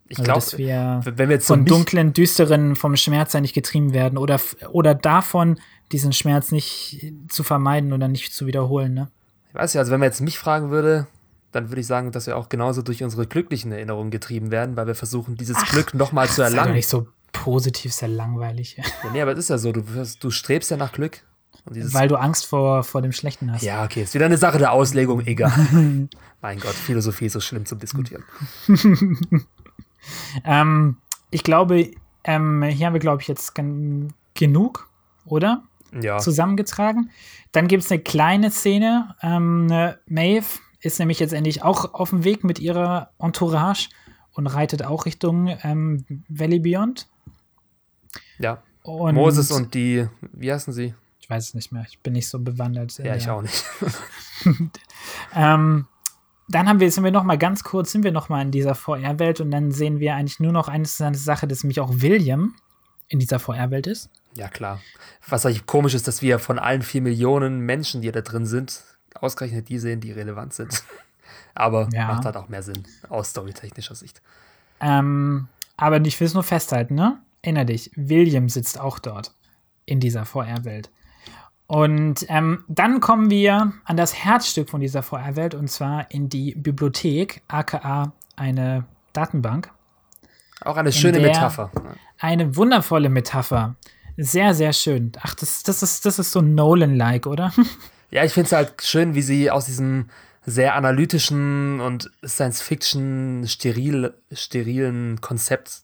Ich 0.09 0.19
also, 0.19 0.23
glaube, 0.23 0.39
dass 0.41 0.57
wir, 0.57 1.01
wenn 1.03 1.29
wir 1.29 1.35
jetzt 1.35 1.47
von 1.47 1.65
so 1.65 1.75
dunklen, 1.75 2.11
düsteren, 2.11 2.75
vom 2.75 2.97
Schmerz 2.97 3.33
nicht 3.35 3.53
getrieben 3.53 3.93
werden 3.93 4.17
oder, 4.17 4.39
oder 4.71 4.95
davon, 4.95 5.59
diesen 5.91 6.13
Schmerz 6.13 6.51
nicht 6.51 7.13
zu 7.29 7.43
vermeiden 7.43 7.93
oder 7.93 8.07
nicht 8.07 8.33
zu 8.33 8.45
wiederholen. 8.45 8.93
Ne? 8.93 9.11
Ich 9.49 9.55
weiß 9.55 9.73
ja, 9.73 9.81
also 9.81 9.91
wenn 9.91 9.99
man 9.99 10.07
jetzt 10.07 10.21
mich 10.21 10.37
fragen 10.37 10.69
würde, 10.69 11.07
dann 11.51 11.69
würde 11.69 11.81
ich 11.81 11.87
sagen, 11.87 12.11
dass 12.11 12.27
wir 12.27 12.37
auch 12.37 12.49
genauso 12.49 12.81
durch 12.81 13.03
unsere 13.03 13.25
glücklichen 13.25 13.71
Erinnerungen 13.71 14.11
getrieben 14.11 14.51
werden, 14.51 14.75
weil 14.75 14.87
wir 14.87 14.95
versuchen, 14.95 15.35
dieses 15.35 15.57
ach, 15.57 15.71
Glück 15.71 15.93
nochmal 15.93 16.27
zu 16.27 16.41
erlangen. 16.41 16.59
Sei 16.59 16.69
doch 16.69 16.75
nicht 16.75 16.89
so 16.89 17.07
positiv, 17.31 17.93
sehr 17.93 18.09
langweilig. 18.09 18.77
Ja, 18.77 19.11
nee, 19.11 19.21
aber 19.21 19.31
es 19.31 19.39
ist 19.39 19.49
ja 19.49 19.57
so, 19.57 19.71
du, 19.71 19.83
du 20.19 20.31
strebst 20.31 20.71
ja 20.71 20.77
nach 20.77 20.91
Glück. 20.91 21.23
Weil 21.65 22.07
du 22.07 22.15
Angst 22.15 22.45
vor, 22.45 22.83
vor 22.83 23.01
dem 23.01 23.11
Schlechten 23.11 23.51
hast. 23.51 23.61
Ja, 23.61 23.83
okay, 23.83 24.03
ist 24.03 24.13
wieder 24.13 24.25
eine 24.25 24.37
Sache 24.37 24.57
der 24.57 24.71
Auslegung, 24.71 25.25
egal. 25.25 25.51
mein 26.41 26.59
Gott, 26.59 26.73
Philosophie 26.73 27.25
ist 27.25 27.33
so 27.33 27.41
schlimm 27.41 27.65
zum 27.65 27.79
Diskutieren. 27.79 28.23
ähm, 30.45 30.97
ich 31.29 31.43
glaube, 31.43 31.91
ähm, 32.23 32.63
hier 32.63 32.85
haben 32.85 32.93
wir, 32.93 32.99
glaube 32.99 33.21
ich, 33.21 33.27
jetzt 33.27 33.53
gen 33.53 34.13
genug, 34.33 34.87
oder? 35.25 35.63
Ja. 36.01 36.17
Zusammengetragen. 36.17 37.09
Dann 37.51 37.67
gibt 37.67 37.83
es 37.83 37.91
eine 37.91 38.01
kleine 38.01 38.51
Szene. 38.51 39.15
Ähm, 39.21 39.67
Maeve 40.05 40.45
ist 40.81 40.99
nämlich 40.99 41.19
jetzt 41.19 41.33
endlich 41.33 41.63
auch 41.63 41.93
auf 41.93 42.09
dem 42.09 42.23
Weg 42.23 42.43
mit 42.43 42.59
ihrer 42.59 43.11
Entourage 43.19 43.89
und 44.33 44.47
reitet 44.47 44.83
auch 44.83 45.05
Richtung 45.05 45.57
ähm, 45.63 46.05
Valley 46.29 46.59
Beyond. 46.59 47.07
Ja. 48.39 48.61
Und 48.83 49.15
Moses 49.15 49.51
und 49.51 49.73
die, 49.73 50.07
wie 50.31 50.51
heißen 50.51 50.71
sie? 50.71 50.93
Ich 51.19 51.29
weiß 51.29 51.49
es 51.49 51.53
nicht 51.55 51.71
mehr. 51.71 51.85
Ich 51.89 51.99
bin 51.99 52.13
nicht 52.13 52.29
so 52.29 52.39
bewandert. 52.39 52.97
Ja, 52.99 53.15
ich 53.15 53.29
auch 53.29 53.41
nicht. 53.41 53.65
ähm, 55.35 55.87
dann 56.47 56.69
haben 56.69 56.79
wir, 56.79 56.89
sind 56.89 57.03
wir 57.03 57.11
noch 57.11 57.23
mal 57.23 57.37
ganz 57.37 57.63
kurz, 57.63 57.91
sind 57.91 58.03
wir 58.03 58.13
noch 58.13 58.29
mal 58.29 58.41
in 58.41 58.51
dieser 58.51 58.75
VR-Welt 58.75 59.41
und 59.41 59.51
dann 59.51 59.71
sehen 59.71 59.99
wir 59.99 60.15
eigentlich 60.15 60.39
nur 60.39 60.53
noch 60.53 60.69
eine 60.69 60.77
interessante 60.77 61.19
Sache, 61.19 61.47
dass 61.47 61.63
nämlich 61.63 61.81
auch 61.81 61.91
William 61.95 62.55
in 63.09 63.19
dieser 63.19 63.39
VR-Welt 63.39 63.87
ist. 63.87 64.09
Ja, 64.37 64.47
klar. 64.47 64.79
Was 65.27 65.45
eigentlich 65.45 65.65
komisch 65.65 65.95
ist, 65.95 66.07
dass 66.07 66.21
wir 66.21 66.37
von 66.37 66.59
allen 66.59 66.83
vier 66.83 67.01
Millionen 67.01 67.59
Menschen, 67.61 68.01
die 68.01 68.11
da 68.11 68.21
drin 68.21 68.45
sind, 68.45 68.83
ausgerechnet 69.15 69.67
die 69.67 69.79
sehen, 69.79 69.99
die 69.99 70.11
relevant 70.11 70.53
sind. 70.53 70.83
Aber 71.55 71.89
ja. 71.91 72.07
macht 72.07 72.25
halt 72.25 72.37
auch 72.37 72.47
mehr 72.47 72.61
Sinn 72.61 72.83
aus 73.09 73.31
storytechnischer 73.31 73.95
Sicht. 73.95 74.21
Ähm, 74.79 75.47
aber 75.75 75.99
ich 76.05 76.19
will 76.19 76.27
es 76.27 76.35
nur 76.35 76.43
festhalten, 76.43 76.93
ne? 76.93 77.19
Erinner 77.41 77.65
dich, 77.65 77.89
William 77.95 78.47
sitzt 78.47 78.79
auch 78.79 78.99
dort 78.99 79.33
in 79.85 79.99
dieser 79.99 80.25
VR-Welt. 80.25 80.91
Und 81.65 82.25
ähm, 82.29 82.63
dann 82.67 82.99
kommen 82.99 83.31
wir 83.31 83.73
an 83.85 83.97
das 83.97 84.13
Herzstück 84.13 84.69
von 84.69 84.81
dieser 84.81 85.01
VR-Welt 85.01 85.55
und 85.55 85.67
zwar 85.67 86.11
in 86.11 86.29
die 86.29 86.53
Bibliothek, 86.55 87.41
aka 87.47 88.13
eine 88.35 88.85
Datenbank. 89.13 89.71
Auch 90.61 90.77
eine 90.77 90.91
schöne 90.91 91.19
Metapher. 91.19 91.71
Eine 92.19 92.55
wundervolle 92.55 93.09
Metapher. 93.09 93.75
Sehr, 94.17 94.53
sehr 94.53 94.73
schön. 94.73 95.11
Ach, 95.21 95.35
das, 95.35 95.63
das, 95.63 95.83
ist, 95.83 96.05
das 96.05 96.19
ist 96.19 96.31
so 96.31 96.41
Nolan-like, 96.41 97.27
oder? 97.27 97.53
Ja, 98.09 98.23
ich 98.23 98.31
finde 98.31 98.47
es 98.47 98.53
halt 98.53 98.81
schön, 98.83 99.15
wie 99.15 99.21
sie 99.21 99.51
aus 99.51 99.65
diesem 99.65 100.05
sehr 100.45 100.75
analytischen 100.75 101.81
und 101.81 102.09
Science-Fiction 102.25 103.43
steril, 103.49 104.13
sterilen 104.31 105.19
Konzept 105.19 105.81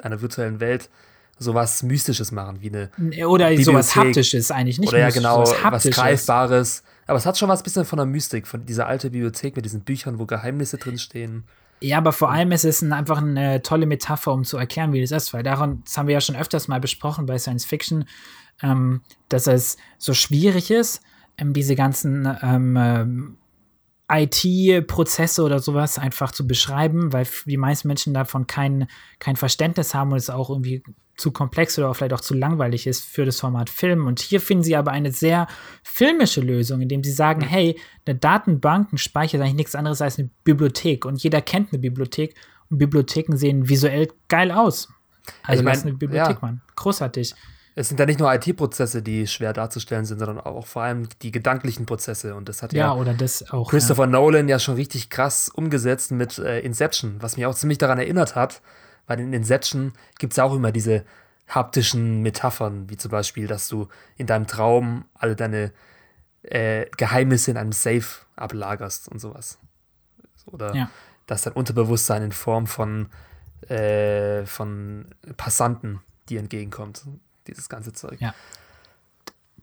einer 0.00 0.20
virtuellen 0.20 0.60
Welt 0.60 0.88
sowas 1.36 1.82
Mystisches 1.82 2.30
machen, 2.30 2.58
wie 2.60 2.68
eine. 2.68 2.90
Oder 3.26 3.48
Bibliothek. 3.48 3.64
sowas 3.64 3.96
Haptisches 3.96 4.50
eigentlich, 4.52 4.78
nicht 4.78 4.88
Oder 4.88 4.98
ja, 4.98 5.10
genau, 5.10 5.44
was 5.64 5.84
Greifbares. 5.84 6.84
Aber 7.06 7.18
es 7.18 7.26
hat 7.26 7.36
schon 7.36 7.48
was 7.48 7.62
bisschen 7.62 7.84
von 7.84 7.96
der 7.96 8.06
Mystik, 8.06 8.46
von 8.46 8.64
dieser 8.64 8.86
alten 8.86 9.10
Bibliothek 9.10 9.56
mit 9.56 9.64
diesen 9.64 9.80
Büchern, 9.80 10.18
wo 10.18 10.26
Geheimnisse 10.26 10.78
drinstehen. 10.78 11.44
Ja, 11.80 11.98
aber 11.98 12.12
vor 12.12 12.30
allem 12.30 12.52
ist 12.52 12.64
es 12.64 12.82
ein, 12.82 12.92
einfach 12.92 13.18
eine 13.18 13.62
tolle 13.62 13.86
Metapher, 13.86 14.32
um 14.32 14.44
zu 14.44 14.56
erklären, 14.56 14.92
wie 14.92 15.00
das 15.00 15.10
ist, 15.10 15.34
weil 15.34 15.42
daran, 15.42 15.82
das 15.84 15.98
haben 15.98 16.06
wir 16.06 16.14
ja 16.14 16.20
schon 16.20 16.36
öfters 16.36 16.68
mal 16.68 16.80
besprochen 16.80 17.26
bei 17.26 17.38
Science 17.38 17.64
Fiction, 17.64 18.06
ähm, 18.62 19.02
dass 19.28 19.46
es 19.46 19.76
so 19.98 20.14
schwierig 20.14 20.70
ist, 20.70 21.02
ähm, 21.36 21.52
diese 21.52 21.74
ganzen 21.74 22.26
ähm, 22.42 22.76
ähm 22.78 23.36
IT-Prozesse 24.10 25.42
oder 25.42 25.58
sowas 25.60 25.98
einfach 25.98 26.32
zu 26.32 26.46
beschreiben, 26.46 27.12
weil 27.12 27.26
die 27.46 27.56
meisten 27.56 27.88
Menschen 27.88 28.14
davon 28.14 28.46
kein, 28.46 28.86
kein 29.18 29.36
Verständnis 29.36 29.94
haben 29.94 30.12
und 30.12 30.18
es 30.18 30.30
auch 30.30 30.50
irgendwie 30.50 30.82
zu 31.16 31.30
komplex 31.30 31.78
oder 31.78 31.94
vielleicht 31.94 32.12
auch 32.12 32.20
zu 32.20 32.34
langweilig 32.34 32.86
ist 32.86 33.04
für 33.04 33.24
das 33.24 33.40
Format 33.40 33.70
Film. 33.70 34.06
Und 34.06 34.20
hier 34.20 34.40
finden 34.40 34.64
sie 34.64 34.76
aber 34.76 34.90
eine 34.90 35.12
sehr 35.12 35.46
filmische 35.82 36.40
Lösung, 36.40 36.80
indem 36.80 37.04
sie 37.04 37.12
sagen, 37.12 37.40
hey, 37.40 37.78
eine 38.04 38.16
Datenbank, 38.16 38.92
ein 38.92 38.98
Speicher 38.98 39.38
ist 39.38 39.42
eigentlich 39.42 39.54
nichts 39.54 39.74
anderes 39.74 40.02
als 40.02 40.18
eine 40.18 40.28
Bibliothek. 40.42 41.04
Und 41.04 41.22
jeder 41.22 41.40
kennt 41.40 41.72
eine 41.72 41.78
Bibliothek 41.78 42.34
und 42.68 42.78
Bibliotheken 42.78 43.36
sehen 43.36 43.68
visuell 43.68 44.08
geil 44.28 44.50
aus. 44.50 44.88
Also 45.44 45.60
ich 45.60 45.64
mein, 45.64 45.74
lass 45.74 45.82
eine 45.84 45.94
Bibliothek, 45.94 46.36
ja. 46.36 46.38
Mann. 46.42 46.60
Großartig 46.76 47.34
es 47.76 47.88
sind 47.88 47.98
ja 47.98 48.06
nicht 48.06 48.20
nur 48.20 48.32
IT-Prozesse, 48.32 49.02
die 49.02 49.26
schwer 49.26 49.52
darzustellen 49.52 50.04
sind, 50.04 50.20
sondern 50.20 50.38
auch 50.38 50.66
vor 50.66 50.82
allem 50.82 51.08
die 51.22 51.32
gedanklichen 51.32 51.86
Prozesse. 51.86 52.36
Und 52.36 52.48
das 52.48 52.62
hat 52.62 52.72
ja, 52.72 52.86
ja 52.86 52.94
oder 52.94 53.14
das 53.14 53.50
auch, 53.50 53.68
Christopher 53.70 54.04
ja. 54.04 54.10
Nolan 54.10 54.48
ja 54.48 54.60
schon 54.60 54.76
richtig 54.76 55.10
krass 55.10 55.48
umgesetzt 55.48 56.12
mit 56.12 56.38
äh, 56.38 56.60
Inception, 56.60 57.16
was 57.20 57.36
mich 57.36 57.46
auch 57.46 57.54
ziemlich 57.54 57.78
daran 57.78 57.98
erinnert 57.98 58.36
hat, 58.36 58.62
weil 59.06 59.18
in 59.18 59.32
Inception 59.32 59.92
gibt 60.18 60.34
es 60.34 60.36
ja 60.36 60.44
auch 60.44 60.54
immer 60.54 60.70
diese 60.70 61.04
haptischen 61.48 62.22
Metaphern, 62.22 62.88
wie 62.88 62.96
zum 62.96 63.10
Beispiel, 63.10 63.48
dass 63.48 63.68
du 63.68 63.88
in 64.16 64.26
deinem 64.26 64.46
Traum 64.46 65.04
alle 65.14 65.34
deine 65.34 65.72
äh, 66.42 66.86
Geheimnisse 66.96 67.50
in 67.50 67.56
einem 67.56 67.72
Safe 67.72 68.06
ablagerst 68.36 69.08
und 69.08 69.18
sowas. 69.18 69.58
Oder 70.46 70.74
ja. 70.74 70.90
dass 71.26 71.42
dein 71.42 71.54
Unterbewusstsein 71.54 72.22
in 72.22 72.32
Form 72.32 72.66
von, 72.68 73.08
äh, 73.68 74.46
von 74.46 75.06
Passanten 75.36 76.00
dir 76.28 76.38
entgegenkommt 76.38 77.02
dieses 77.46 77.68
ganze 77.68 77.92
Zeug. 77.92 78.20
Ja. 78.20 78.34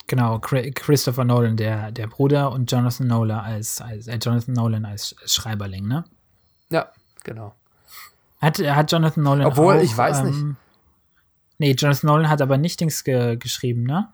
Genau, 0.07 0.39
Christopher 0.39 1.23
Nolan, 1.23 1.55
der, 1.55 1.91
der 1.91 2.07
Bruder, 2.07 2.51
und 2.51 2.69
Jonathan 2.69 3.07
Nolan 3.07 3.39
als, 3.39 3.79
als 3.79 4.07
äh, 4.07 4.17
Jonathan 4.21 4.53
Nolan 4.53 4.85
als 4.85 5.15
Schreiberling, 5.25 5.87
ne? 5.87 6.03
Ja, 6.69 6.91
genau. 7.23 7.55
Hat, 8.41 8.59
hat 8.59 8.91
Jonathan 8.91 9.23
Nolan 9.23 9.45
Obwohl, 9.45 9.77
auch, 9.77 9.81
ich 9.81 9.95
weiß 9.95 10.19
ähm, 10.19 10.25
nicht. 10.25 10.57
Nee, 11.59 11.71
Jonathan 11.77 12.07
Nolan 12.07 12.29
hat 12.29 12.41
aber 12.41 12.57
nicht 12.57 12.81
Dings 12.81 13.03
ge 13.03 13.37
geschrieben, 13.37 13.83
ne? 13.83 14.09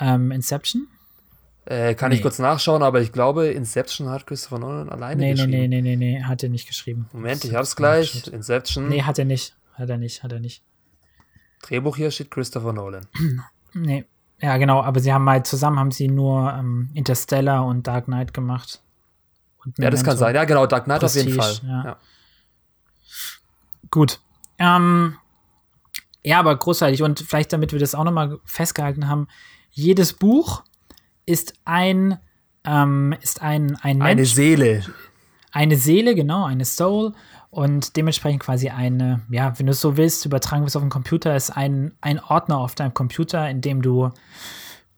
Ähm, 0.00 0.30
Inception? 0.30 0.88
Äh, 1.66 1.94
kann 1.96 2.10
nee. 2.10 2.16
ich 2.16 2.22
kurz 2.22 2.38
nachschauen, 2.38 2.82
aber 2.82 3.00
ich 3.00 3.12
glaube, 3.12 3.48
Inception 3.48 4.08
hat 4.08 4.26
Christopher 4.26 4.60
Nolan 4.60 4.88
alleine 4.88 5.20
nee, 5.20 5.32
geschrieben. 5.32 5.50
Nee, 5.50 5.68
nee, 5.68 5.82
nee, 5.82 5.96
nee, 5.96 6.18
nee, 6.18 6.22
hat 6.22 6.44
er 6.44 6.48
nicht 6.48 6.68
geschrieben. 6.68 7.10
Moment, 7.12 7.44
ich 7.44 7.54
hab's 7.54 7.74
gleich. 7.74 8.28
Inception. 8.28 8.88
Nee, 8.88 9.02
hat 9.02 9.18
er 9.18 9.24
nicht. 9.24 9.54
Hat 9.74 9.90
er 9.90 9.98
nicht, 9.98 10.22
hat 10.22 10.32
er 10.32 10.40
nicht. 10.40 10.62
Drehbuch 11.66 11.96
hier 11.96 12.10
steht 12.10 12.30
Christopher 12.30 12.72
Nolan. 12.72 13.06
nee. 13.74 14.04
Ja, 14.40 14.58
genau, 14.58 14.82
aber 14.82 15.00
sie 15.00 15.12
haben 15.12 15.28
halt 15.28 15.46
zusammen 15.46 15.78
haben 15.78 15.90
sie 15.90 16.08
nur 16.08 16.52
ähm, 16.52 16.90
Interstellar 16.92 17.64
und 17.64 17.86
Dark 17.86 18.04
Knight 18.04 18.34
gemacht. 18.34 18.82
ja, 19.78 19.90
das 19.90 20.04
kann 20.04 20.18
sein. 20.18 20.34
Ja, 20.34 20.44
genau, 20.44 20.66
Dark 20.66 20.84
Knight 20.84 21.00
Prestige, 21.00 21.38
auf 21.38 21.56
jeden 21.56 21.62
Fall. 21.62 21.68
Ja. 21.68 21.84
ja. 21.84 21.96
Gut. 23.90 24.20
Ähm, 24.58 25.16
ja, 26.22 26.38
aber 26.38 26.56
großartig. 26.56 27.02
Und 27.02 27.20
vielleicht, 27.20 27.52
damit 27.52 27.72
wir 27.72 27.78
das 27.78 27.94
auch 27.94 28.04
nochmal 28.04 28.38
festgehalten 28.44 29.08
haben, 29.08 29.28
jedes 29.70 30.12
Buch 30.12 30.64
ist 31.24 31.54
ein, 31.64 32.18
ähm, 32.64 33.14
ist 33.22 33.42
ein, 33.42 33.76
ein 33.76 33.98
Mensch. 33.98 34.10
Eine 34.10 34.26
Seele. 34.26 34.84
Eine 35.52 35.76
Seele, 35.76 36.14
genau, 36.14 36.44
eine 36.44 36.64
Soul. 36.64 37.14
Und 37.50 37.96
dementsprechend 37.96 38.42
quasi 38.42 38.68
eine, 38.68 39.20
ja, 39.30 39.58
wenn 39.58 39.66
du 39.66 39.72
es 39.72 39.80
so 39.80 39.96
willst, 39.96 40.26
übertragen 40.26 40.62
wir 40.62 40.66
es 40.66 40.76
auf 40.76 40.82
den 40.82 40.90
Computer, 40.90 41.34
ist 41.36 41.50
ein, 41.50 41.92
ein 42.00 42.20
Ordner 42.20 42.58
auf 42.58 42.74
deinem 42.74 42.92
Computer, 42.92 43.48
in 43.48 43.60
dem 43.60 43.82
du, 43.82 44.10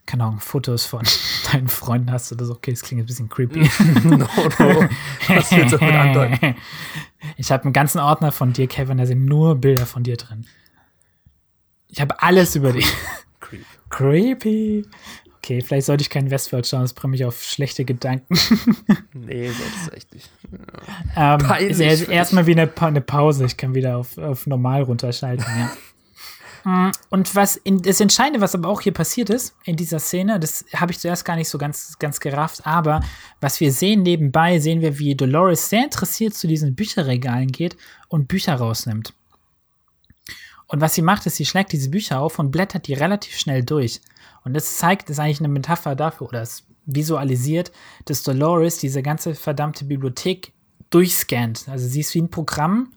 keine 0.06 0.24
Ahnung, 0.24 0.40
Fotos 0.40 0.84
von 0.84 1.02
deinen 1.52 1.68
Freunden 1.68 2.10
hast 2.10 2.32
oder 2.32 2.44
so. 2.44 2.54
Okay, 2.54 2.72
das 2.72 2.82
klingt 2.82 3.02
ein 3.02 3.06
bisschen 3.06 3.28
creepy. 3.28 3.60
no, 4.04 4.16
no. 4.16 4.88
Was 5.28 5.52
willst 5.52 5.72
du 5.72 5.78
damit 5.78 5.94
andeuten? 5.94 6.56
Ich 7.36 7.50
habe 7.50 7.64
einen 7.64 7.72
ganzen 7.72 7.98
Ordner 7.98 8.30
von 8.30 8.52
dir, 8.52 8.68
Kevin, 8.68 8.98
da 8.98 9.04
sind 9.04 9.24
nur 9.24 9.56
Bilder 9.56 9.86
von 9.86 10.04
dir 10.04 10.16
drin. 10.16 10.46
Ich 11.88 12.00
habe 12.00 12.22
alles 12.22 12.54
über 12.54 12.72
dich. 12.72 12.86
Creep. 13.40 13.64
Creepy. 13.90 14.86
Okay, 15.48 15.62
vielleicht 15.62 15.86
sollte 15.86 16.02
ich 16.02 16.10
keinen 16.10 16.30
Westworld 16.30 16.66
schauen, 16.66 16.82
das 16.82 16.92
bringt 16.92 17.12
mich 17.12 17.24
auf 17.24 17.42
schlechte 17.42 17.86
Gedanken. 17.86 18.34
nee, 19.14 19.48
solltest 19.48 19.92
echt 19.94 20.12
nicht. 20.12 20.30
Ja. 21.16 21.38
Ähm, 21.38 21.70
ist 21.70 21.80
erstmal 21.80 22.46
wie 22.46 22.52
eine, 22.52 22.70
eine, 22.78 23.00
Pause. 23.00 23.46
Ich 23.46 23.56
kann 23.56 23.74
wieder 23.74 23.96
auf, 23.96 24.18
auf 24.18 24.46
normal 24.46 24.82
runterschalten, 24.82 25.46
ja. 25.58 25.72
Mm, 26.64 26.90
und 27.10 27.36
was 27.36 27.54
in, 27.54 27.80
das 27.82 28.00
Entscheidende, 28.00 28.40
was 28.40 28.52
aber 28.56 28.68
auch 28.68 28.80
hier 28.80 28.92
passiert 28.92 29.30
ist 29.30 29.54
in 29.62 29.76
dieser 29.76 30.00
Szene, 30.00 30.40
das 30.40 30.64
habe 30.74 30.90
ich 30.90 30.98
zuerst 30.98 31.24
gar 31.24 31.36
nicht 31.36 31.48
so 31.48 31.56
ganz, 31.56 31.96
ganz 32.00 32.18
gerafft, 32.18 32.66
aber 32.66 33.00
was 33.40 33.60
wir 33.60 33.70
sehen 33.70 34.02
nebenbei, 34.02 34.58
sehen 34.58 34.80
wir, 34.80 34.98
wie 34.98 35.14
Dolores 35.14 35.70
sehr 35.70 35.84
interessiert 35.84 36.34
zu 36.34 36.48
diesen 36.48 36.74
Bücherregalen 36.74 37.52
geht 37.52 37.76
und 38.08 38.26
Bücher 38.26 38.56
rausnimmt. 38.56 39.14
Und 40.66 40.80
was 40.80 40.94
sie 40.94 41.02
macht, 41.02 41.26
ist, 41.26 41.36
sie 41.36 41.46
schlägt 41.46 41.70
diese 41.70 41.90
Bücher 41.90 42.18
auf 42.18 42.40
und 42.40 42.50
blättert 42.50 42.88
die 42.88 42.94
relativ 42.94 43.38
schnell 43.38 43.62
durch. 43.62 44.00
Und 44.44 44.54
das 44.54 44.78
zeigt, 44.78 45.08
das 45.08 45.16
ist 45.16 45.20
eigentlich 45.20 45.40
eine 45.40 45.48
Metapher 45.48 45.94
dafür, 45.94 46.28
oder 46.28 46.42
es 46.42 46.64
visualisiert, 46.86 47.70
dass 48.06 48.22
Dolores 48.22 48.78
diese 48.78 49.02
ganze 49.02 49.34
verdammte 49.34 49.84
Bibliothek 49.84 50.52
durchscannt. 50.90 51.68
Also 51.68 51.86
sie 51.86 52.00
ist 52.00 52.14
wie 52.14 52.22
ein 52.22 52.30
Programm, 52.30 52.90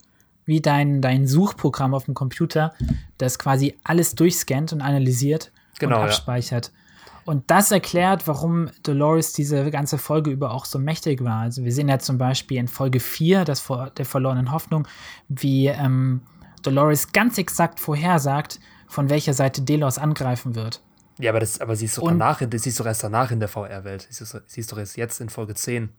wie 0.45 0.61
dein, 0.61 1.01
dein 1.01 1.27
Suchprogramm 1.27 1.93
auf 1.93 2.05
dem 2.05 2.13
Computer, 2.13 2.73
das 3.17 3.37
quasi 3.37 3.77
alles 3.83 4.15
durchscannt 4.15 4.73
und 4.73 4.81
analysiert 4.81 5.51
genau, 5.77 5.97
und 5.97 6.03
abspeichert. 6.03 6.67
Ja. 6.67 6.81
Und 7.25 7.51
das 7.51 7.71
erklärt, 7.71 8.27
warum 8.27 8.69
Dolores 8.81 9.33
diese 9.33 9.69
ganze 9.69 9.97
Folge 9.97 10.31
über 10.31 10.51
auch 10.51 10.65
so 10.65 10.79
mächtig 10.79 11.23
war. 11.23 11.41
Also 11.41 11.63
wir 11.63 11.71
sehen 11.71 11.87
ja 11.87 11.99
zum 11.99 12.17
Beispiel 12.17 12.57
in 12.57 12.67
Folge 12.67 12.99
4, 12.99 13.45
das 13.45 13.59
vor, 13.59 13.91
der 13.91 14.05
verlorenen 14.05 14.51
Hoffnung, 14.51 14.87
wie 15.29 15.67
ähm, 15.67 16.21
Dolores 16.63 17.11
ganz 17.11 17.37
exakt 17.37 17.79
vorhersagt, 17.79 18.59
von 18.87 19.09
welcher 19.09 19.33
Seite 19.33 19.61
Delos 19.61 19.97
angreifen 19.97 20.55
wird. 20.55 20.81
Ja, 21.21 21.31
aber, 21.31 21.39
das, 21.39 21.61
aber 21.61 21.75
sie 21.75 21.85
ist 21.85 21.97
doch 21.97 22.07
danach, 22.07 22.39
sie 22.39 22.69
ist 22.69 22.79
doch 22.79 22.85
erst 22.85 23.03
danach 23.03 23.29
in 23.31 23.39
der 23.39 23.47
VR-Welt. 23.47 24.07
Sie, 24.09 24.25
sie, 24.25 24.59
ist 24.59 24.71
doch 24.71 24.77
erst 24.77 24.97
jetzt 24.97 25.21
in 25.21 25.29
Folge 25.29 25.53
10 25.53 25.89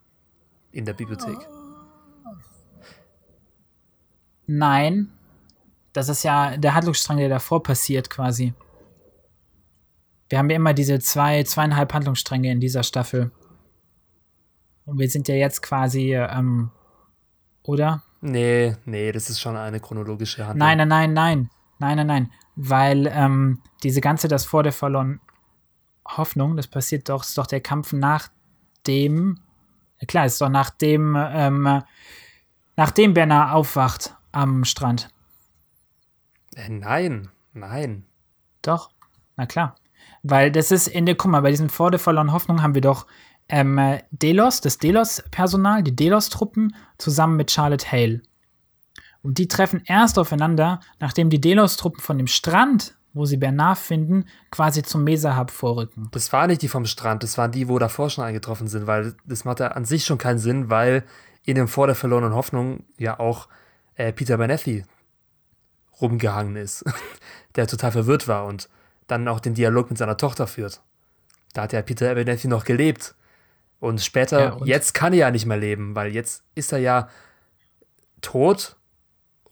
in 0.73 0.85
der 0.85 0.95
Bibliothek. 0.95 1.39
Nein. 4.47 5.13
Das 5.93 6.09
ist 6.09 6.25
ja 6.25 6.57
der 6.57 6.75
Handlungsstrang, 6.75 7.19
der 7.19 7.29
davor 7.29 7.63
passiert, 7.63 8.11
quasi. 8.11 8.53
Wir 10.29 10.39
haben 10.39 10.51
ja 10.51 10.57
immer 10.57 10.75
diese 10.75 10.99
zwei, 10.99 11.45
zweieinhalb 11.45 11.93
Handlungsstränge 11.93 12.51
in 12.51 12.59
dieser 12.59 12.83
Staffel. 12.83 13.31
Und 14.87 14.99
wir 14.99 15.09
sind 15.09 15.29
ja 15.29 15.35
jetzt 15.35 15.63
quasi, 15.63 16.15
ähm, 16.15 16.71
oder? 17.63 18.03
Nee, 18.23 18.75
nee, 18.87 19.13
das 19.13 19.31
ist 19.31 19.41
schon 19.41 19.57
eine 19.57 19.79
chronologische 19.79 20.47
Handlung. 20.47 20.67
Nein, 20.67 20.79
nein, 20.79 20.89
nein, 20.89 21.13
nein. 21.13 21.51
Nein, 21.79 21.97
nein, 21.97 22.07
nein. 22.07 22.31
Weil 22.55 23.07
ähm, 23.13 23.61
diese 23.83 24.01
ganze, 24.01 24.29
das 24.29 24.45
vor 24.45 24.63
der 24.63 24.73
verlorenen 24.73 25.21
Hoffnung, 26.07 26.57
das 26.57 26.67
passiert 26.67 27.09
doch, 27.09 27.23
ist 27.23 27.39
doch 27.39 27.47
der 27.47 27.61
Kampf 27.61 27.93
nach 27.93 28.29
dem, 28.87 29.39
ja 30.01 30.07
klar, 30.07 30.27
ist 30.27 30.41
doch 30.41 30.49
nach 30.49 30.71
dem, 30.71 31.17
ähm, 31.19 31.83
nachdem 32.77 33.15
Benner 33.15 33.55
aufwacht 33.55 34.17
am 34.33 34.65
Strand. 34.65 35.11
Äh, 36.55 36.69
nein, 36.69 37.31
nein. 37.53 38.05
Doch, 38.61 38.91
na 39.37 39.47
klar. 39.47 39.77
Weil 40.23 40.53
das 40.53 40.71
ist 40.71 40.89
in 40.89 41.07
der, 41.07 41.15
guck 41.15 41.31
mal, 41.31 41.43
bei 41.43 41.51
diesen 41.51 41.71
vor 41.71 41.91
der 41.91 42.01
verlorenen 42.01 42.33
Hoffnung 42.33 42.63
haben 42.63 42.75
wir 42.75 42.81
doch 42.81 43.07
ähm, 43.49 43.99
Delos, 44.11 44.61
das 44.61 44.79
Delos-Personal, 44.79 45.83
die 45.83 45.95
Delos-Truppen, 45.95 46.75
zusammen 46.99 47.37
mit 47.37 47.51
Charlotte 47.51 47.91
Hale. 47.91 48.23
Und 49.23 49.39
die 49.39 49.49
treffen 49.49 49.83
erst 49.87 50.19
aufeinander, 50.19 50.81
nachdem 50.99 51.31
die 51.31 51.41
Delos-Truppen 51.41 52.01
von 52.01 52.19
dem 52.19 52.27
Strand, 52.27 52.97
wo 53.15 53.25
sie 53.25 53.37
Bernard 53.37 53.79
finden, 53.79 54.25
quasi 54.51 54.83
zum 54.83 55.05
Mesa-Hub 55.05 55.51
vorrücken. 55.51 56.09
Das 56.13 56.33
waren 56.33 56.49
nicht 56.49 56.63
die 56.63 56.69
vom 56.69 56.87
Strand, 56.87 57.23
das 57.23 57.39
waren 57.39 57.53
die, 57.53 57.69
wo 57.69 57.79
davor 57.79 58.11
schon 58.11 58.25
eingetroffen 58.25 58.67
sind, 58.67 58.87
weil 58.87 59.15
das 59.25 59.45
macht 59.45 59.61
ja 59.61 59.69
an 59.69 59.85
sich 59.85 60.05
schon 60.05 60.19
keinen 60.19 60.39
Sinn, 60.39 60.71
weil 60.71 61.05
in 61.45 61.57
dem 61.57 61.69
Vor 61.69 61.87
der 61.87 61.97
verlorenen 61.97 62.35
Hoffnung 62.35 62.85
ja 62.99 63.19
auch 63.19 63.49
äh, 63.95 64.13
Peter 64.13 64.39
Benethi 64.39 64.85
rumgehangen 66.01 66.57
ist, 66.57 66.85
der 67.57 67.67
total 67.67 67.93
verwirrt 67.93 68.29
war 68.29 68.47
und 68.47 68.69
dann 69.07 69.29
auch 69.29 69.41
den 69.41 69.55
Dialog 69.55 69.91
mit 69.91 69.99
seiner 69.99 70.17
Tochter 70.17 70.47
führt. 70.47 70.81
Da 71.53 71.63
hat 71.63 71.73
ja 71.73 71.83
Peter 71.83 72.15
Benethi 72.15 72.49
noch 72.49 72.65
gelebt. 72.65 73.15
Und 73.79 74.01
später, 74.01 74.41
ja, 74.41 74.53
und? 74.53 74.67
jetzt 74.67 74.95
kann 74.95 75.13
er 75.13 75.19
ja 75.19 75.31
nicht 75.31 75.45
mehr 75.45 75.57
leben, 75.57 75.95
weil 75.97 76.15
jetzt 76.15 76.45
ist 76.55 76.73
er 76.73 76.79
ja 76.79 77.09
tot 78.21 78.77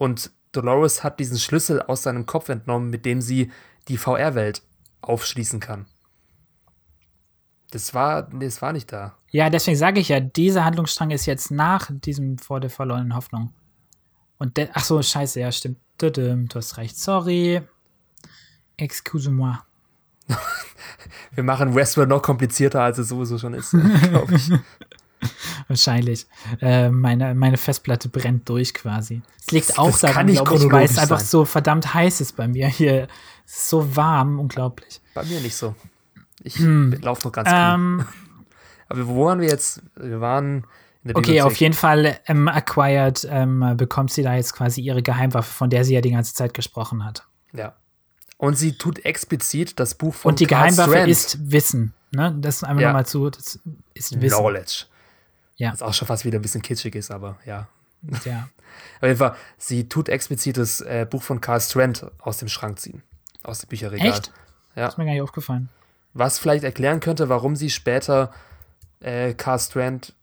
und 0.00 0.30
Dolores 0.52 1.04
hat 1.04 1.20
diesen 1.20 1.38
Schlüssel 1.38 1.82
aus 1.82 2.02
seinem 2.02 2.24
Kopf 2.24 2.48
entnommen, 2.48 2.88
mit 2.88 3.04
dem 3.04 3.20
sie 3.20 3.52
die 3.86 3.98
VR-Welt 3.98 4.62
aufschließen 5.02 5.60
kann. 5.60 5.84
Das 7.70 7.92
war, 7.92 8.22
das 8.22 8.62
war 8.62 8.72
nicht 8.72 8.90
da. 8.90 9.14
Ja, 9.30 9.50
deswegen 9.50 9.76
sage 9.76 10.00
ich 10.00 10.08
ja, 10.08 10.18
dieser 10.18 10.64
Handlungsstrang 10.64 11.10
ist 11.10 11.26
jetzt 11.26 11.50
nach 11.50 11.90
diesem 11.92 12.38
vor 12.38 12.60
der 12.60 12.70
verlorenen 12.70 13.14
Hoffnung. 13.14 13.52
Und 14.38 14.56
der, 14.56 14.70
ach 14.72 14.84
so, 14.84 15.00
scheiße, 15.02 15.38
ja, 15.38 15.52
stimmt. 15.52 15.78
Du 15.98 16.46
hast 16.54 16.78
recht, 16.78 16.98
sorry. 16.98 17.60
Excuse-moi. 18.78 19.58
Wir 21.34 21.44
machen 21.44 21.74
Westworld 21.74 22.08
noch 22.08 22.22
komplizierter, 22.22 22.82
als 22.82 22.96
es 22.96 23.08
sowieso 23.08 23.36
schon 23.36 23.52
ist, 23.52 23.72
glaube 23.72 24.34
ich. 24.34 24.50
Wahrscheinlich. 25.70 26.26
Äh, 26.60 26.90
meine, 26.90 27.32
meine 27.36 27.56
Festplatte 27.56 28.08
brennt 28.08 28.48
durch 28.48 28.74
quasi. 28.74 29.22
Es 29.40 29.52
liegt 29.52 29.70
das, 29.70 29.78
auch 29.78 29.92
das 29.92 30.00
daran, 30.00 30.26
glaube 30.26 30.56
ich, 30.56 30.72
weil 30.72 30.84
es 30.84 30.96
sein. 30.96 31.02
einfach 31.02 31.20
so 31.20 31.44
verdammt 31.44 31.94
heiß 31.94 32.20
ist 32.20 32.34
bei 32.34 32.48
mir 32.48 32.66
hier. 32.66 33.06
Es 33.46 33.52
ist 33.52 33.68
so 33.68 33.94
warm, 33.94 34.40
unglaublich. 34.40 35.00
Bei 35.14 35.22
mir 35.22 35.40
nicht 35.40 35.54
so. 35.54 35.76
Ich 36.42 36.56
hm. 36.56 36.98
laufe 37.02 37.28
noch 37.28 37.32
ganz 37.32 37.48
ähm, 37.52 38.04
Aber 38.88 39.06
wo 39.06 39.26
waren 39.26 39.40
wir 39.40 39.48
jetzt? 39.48 39.80
Wir 39.94 40.20
waren 40.20 40.66
Okay, 41.14 41.40
auf 41.40 41.54
jeden 41.56 41.74
Fall 41.74 42.18
ähm, 42.26 42.48
acquired 42.48 43.26
ähm, 43.30 43.74
bekommt 43.76 44.10
sie 44.10 44.24
da 44.24 44.34
jetzt 44.34 44.54
quasi 44.54 44.80
ihre 44.80 45.02
Geheimwaffe, 45.02 45.50
von 45.50 45.70
der 45.70 45.84
sie 45.84 45.94
ja 45.94 46.00
die 46.00 46.10
ganze 46.10 46.34
Zeit 46.34 46.52
gesprochen 46.52 47.04
hat. 47.04 47.24
Ja. 47.52 47.76
Und 48.38 48.58
sie 48.58 48.72
tut 48.76 49.04
explizit 49.04 49.78
das 49.78 49.94
Buch 49.94 50.14
von 50.14 50.30
Und 50.30 50.40
die 50.40 50.46
Karl 50.46 50.64
Geheimwaffe 50.64 50.90
Strand. 50.90 51.08
ist 51.08 51.52
Wissen. 51.52 51.94
Ne? 52.10 52.36
Das 52.40 52.64
einfach 52.64 52.82
ja. 52.82 52.88
nochmal 52.88 53.06
zu. 53.06 53.30
Das 53.30 53.60
ist 53.94 54.20
Wissen. 54.20 54.36
Knowledge. 54.36 54.86
Ja. 55.60 55.72
Was 55.74 55.82
auch 55.82 55.92
schon 55.92 56.08
fast 56.08 56.24
wieder 56.24 56.38
ein 56.38 56.42
bisschen 56.42 56.62
kitschig 56.62 56.94
ist, 56.94 57.10
aber 57.10 57.36
ja. 57.44 57.68
Ja. 58.24 58.48
Auf 59.00 59.06
jeden 59.06 59.18
Fall, 59.18 59.36
sie 59.58 59.90
tut 59.90 60.08
explizit 60.08 60.56
das 60.56 60.80
äh, 60.80 61.06
Buch 61.08 61.22
von 61.22 61.42
Karl 61.42 61.60
Strand 61.60 62.06
aus 62.20 62.38
dem 62.38 62.48
Schrank 62.48 62.78
ziehen. 62.78 63.02
Aus 63.42 63.58
dem 63.58 63.68
Bücherregal. 63.68 64.08
Echt? 64.08 64.32
Ja. 64.74 64.84
Das 64.84 64.94
ist 64.94 64.98
mir 64.98 65.04
gar 65.04 65.12
nicht 65.12 65.20
aufgefallen. 65.20 65.68
Was 66.14 66.38
vielleicht 66.38 66.64
erklären 66.64 67.00
könnte, 67.00 67.28
warum 67.28 67.56
sie 67.56 67.68
später 67.68 68.32
äh, 69.00 69.34
Karl 69.34 69.58
Strand 69.58 70.14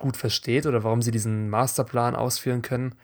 gut 0.00 0.16
versteht 0.16 0.66
oder 0.66 0.82
warum 0.82 1.02
sie 1.02 1.12
diesen 1.12 1.50
Masterplan 1.50 2.16
ausführen 2.16 2.62
können, 2.62 2.96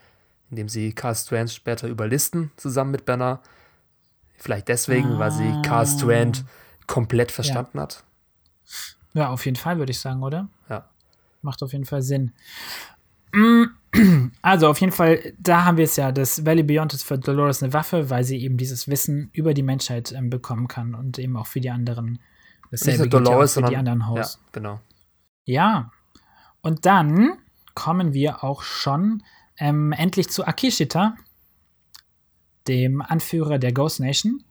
indem 0.51 0.69
sie 0.69 0.93
Karl 0.93 1.15
Strand 1.15 1.53
später 1.53 1.87
überlisten, 1.87 2.51
zusammen 2.57 2.91
mit 2.91 3.05
Bernard. 3.05 3.47
Vielleicht 4.39 4.67
deswegen, 4.67 5.13
ah. 5.13 5.19
weil 5.21 5.31
sie 5.31 5.63
Carl 5.63 5.87
Strand 5.87 6.45
komplett 6.89 7.31
verstanden 7.31 7.79
ja. 7.79 7.83
hat. 7.85 8.03
Ja, 9.13 9.29
auf 9.29 9.45
jeden 9.45 9.57
Fall, 9.57 9.79
würde 9.79 9.93
ich 9.93 10.01
sagen, 10.01 10.25
oder? 10.25 10.49
Ja. 10.69 10.89
Macht 11.45 11.63
auf 11.63 11.73
jeden 11.73 11.85
Fall 11.85 12.03
Sinn. 12.03 12.33
Also 14.43 14.67
auf 14.67 14.81
jeden 14.81 14.93
Fall, 14.93 15.35
da 15.39 15.65
haben 15.65 15.77
wir 15.77 15.85
es 15.85 15.95
ja, 15.95 16.11
das 16.11 16.45
Valley 16.45 16.65
Beyond 16.65 16.95
ist 16.95 17.05
für 17.05 17.17
Dolores 17.17 17.63
eine 17.63 17.73
Waffe, 17.73 18.11
weil 18.11 18.25
sie 18.25 18.43
eben 18.43 18.57
dieses 18.57 18.89
Wissen 18.89 19.31
über 19.33 19.55
die 19.55 19.63
Menschheit 19.63 20.11
ähm, 20.11 20.31
bekommen 20.31 20.67
kann 20.67 20.97
und 20.97 21.17
eben 21.21 21.37
auch 21.37 21.47
für 21.47 21.61
die 21.61 21.71
anderen 21.71 22.19
Dasselbe 22.75 23.03
Nicht 23.05 23.13
nur 23.13 23.23
Dolores, 23.23 23.55
ja 23.55 23.63
für 23.63 23.71
die 23.71 23.77
anderen 23.77 24.09
Hosts. 24.09 24.41
Ja, 24.43 24.49
genau. 24.51 24.81
Ja. 25.45 25.93
Und 26.61 26.87
dann 26.87 27.39
kommen 27.75 28.15
wir 28.15 28.43
auch 28.43 28.63
schon 28.63 29.23
ähm, 29.59 29.93
endlich 29.93 30.29
zu 30.29 30.45
Akishita, 30.45 31.15
dem 32.67 33.01
Anführer 33.01 33.59
der 33.61 33.73
Ghost 33.73 34.01
Nation. 34.01 34.43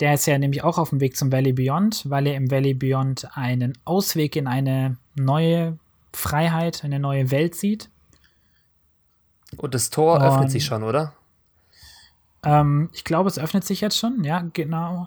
Der 0.00 0.14
ist 0.14 0.26
ja 0.26 0.36
nämlich 0.36 0.62
auch 0.62 0.76
auf 0.76 0.90
dem 0.90 1.00
Weg 1.00 1.16
zum 1.16 1.32
Valley 1.32 1.52
Beyond, 1.52 2.10
weil 2.10 2.26
er 2.26 2.34
im 2.34 2.50
Valley 2.50 2.74
Beyond 2.74 3.36
einen 3.36 3.72
Ausweg 3.84 4.36
in 4.36 4.46
eine 4.46 4.98
neue 5.14 5.78
Freiheit, 6.14 6.84
eine 6.84 6.98
neue 6.98 7.30
Welt 7.30 7.54
sieht. 7.54 7.90
Und 9.56 9.74
das 9.74 9.90
Tor 9.90 10.16
Und, 10.16 10.22
öffnet 10.22 10.50
sich 10.50 10.64
schon, 10.64 10.82
oder? 10.82 11.14
Ähm, 12.44 12.90
ich 12.92 13.04
glaube, 13.04 13.28
es 13.28 13.38
öffnet 13.38 13.64
sich 13.64 13.80
jetzt 13.80 13.98
schon, 13.98 14.24
ja, 14.24 14.44
genau. 14.52 15.06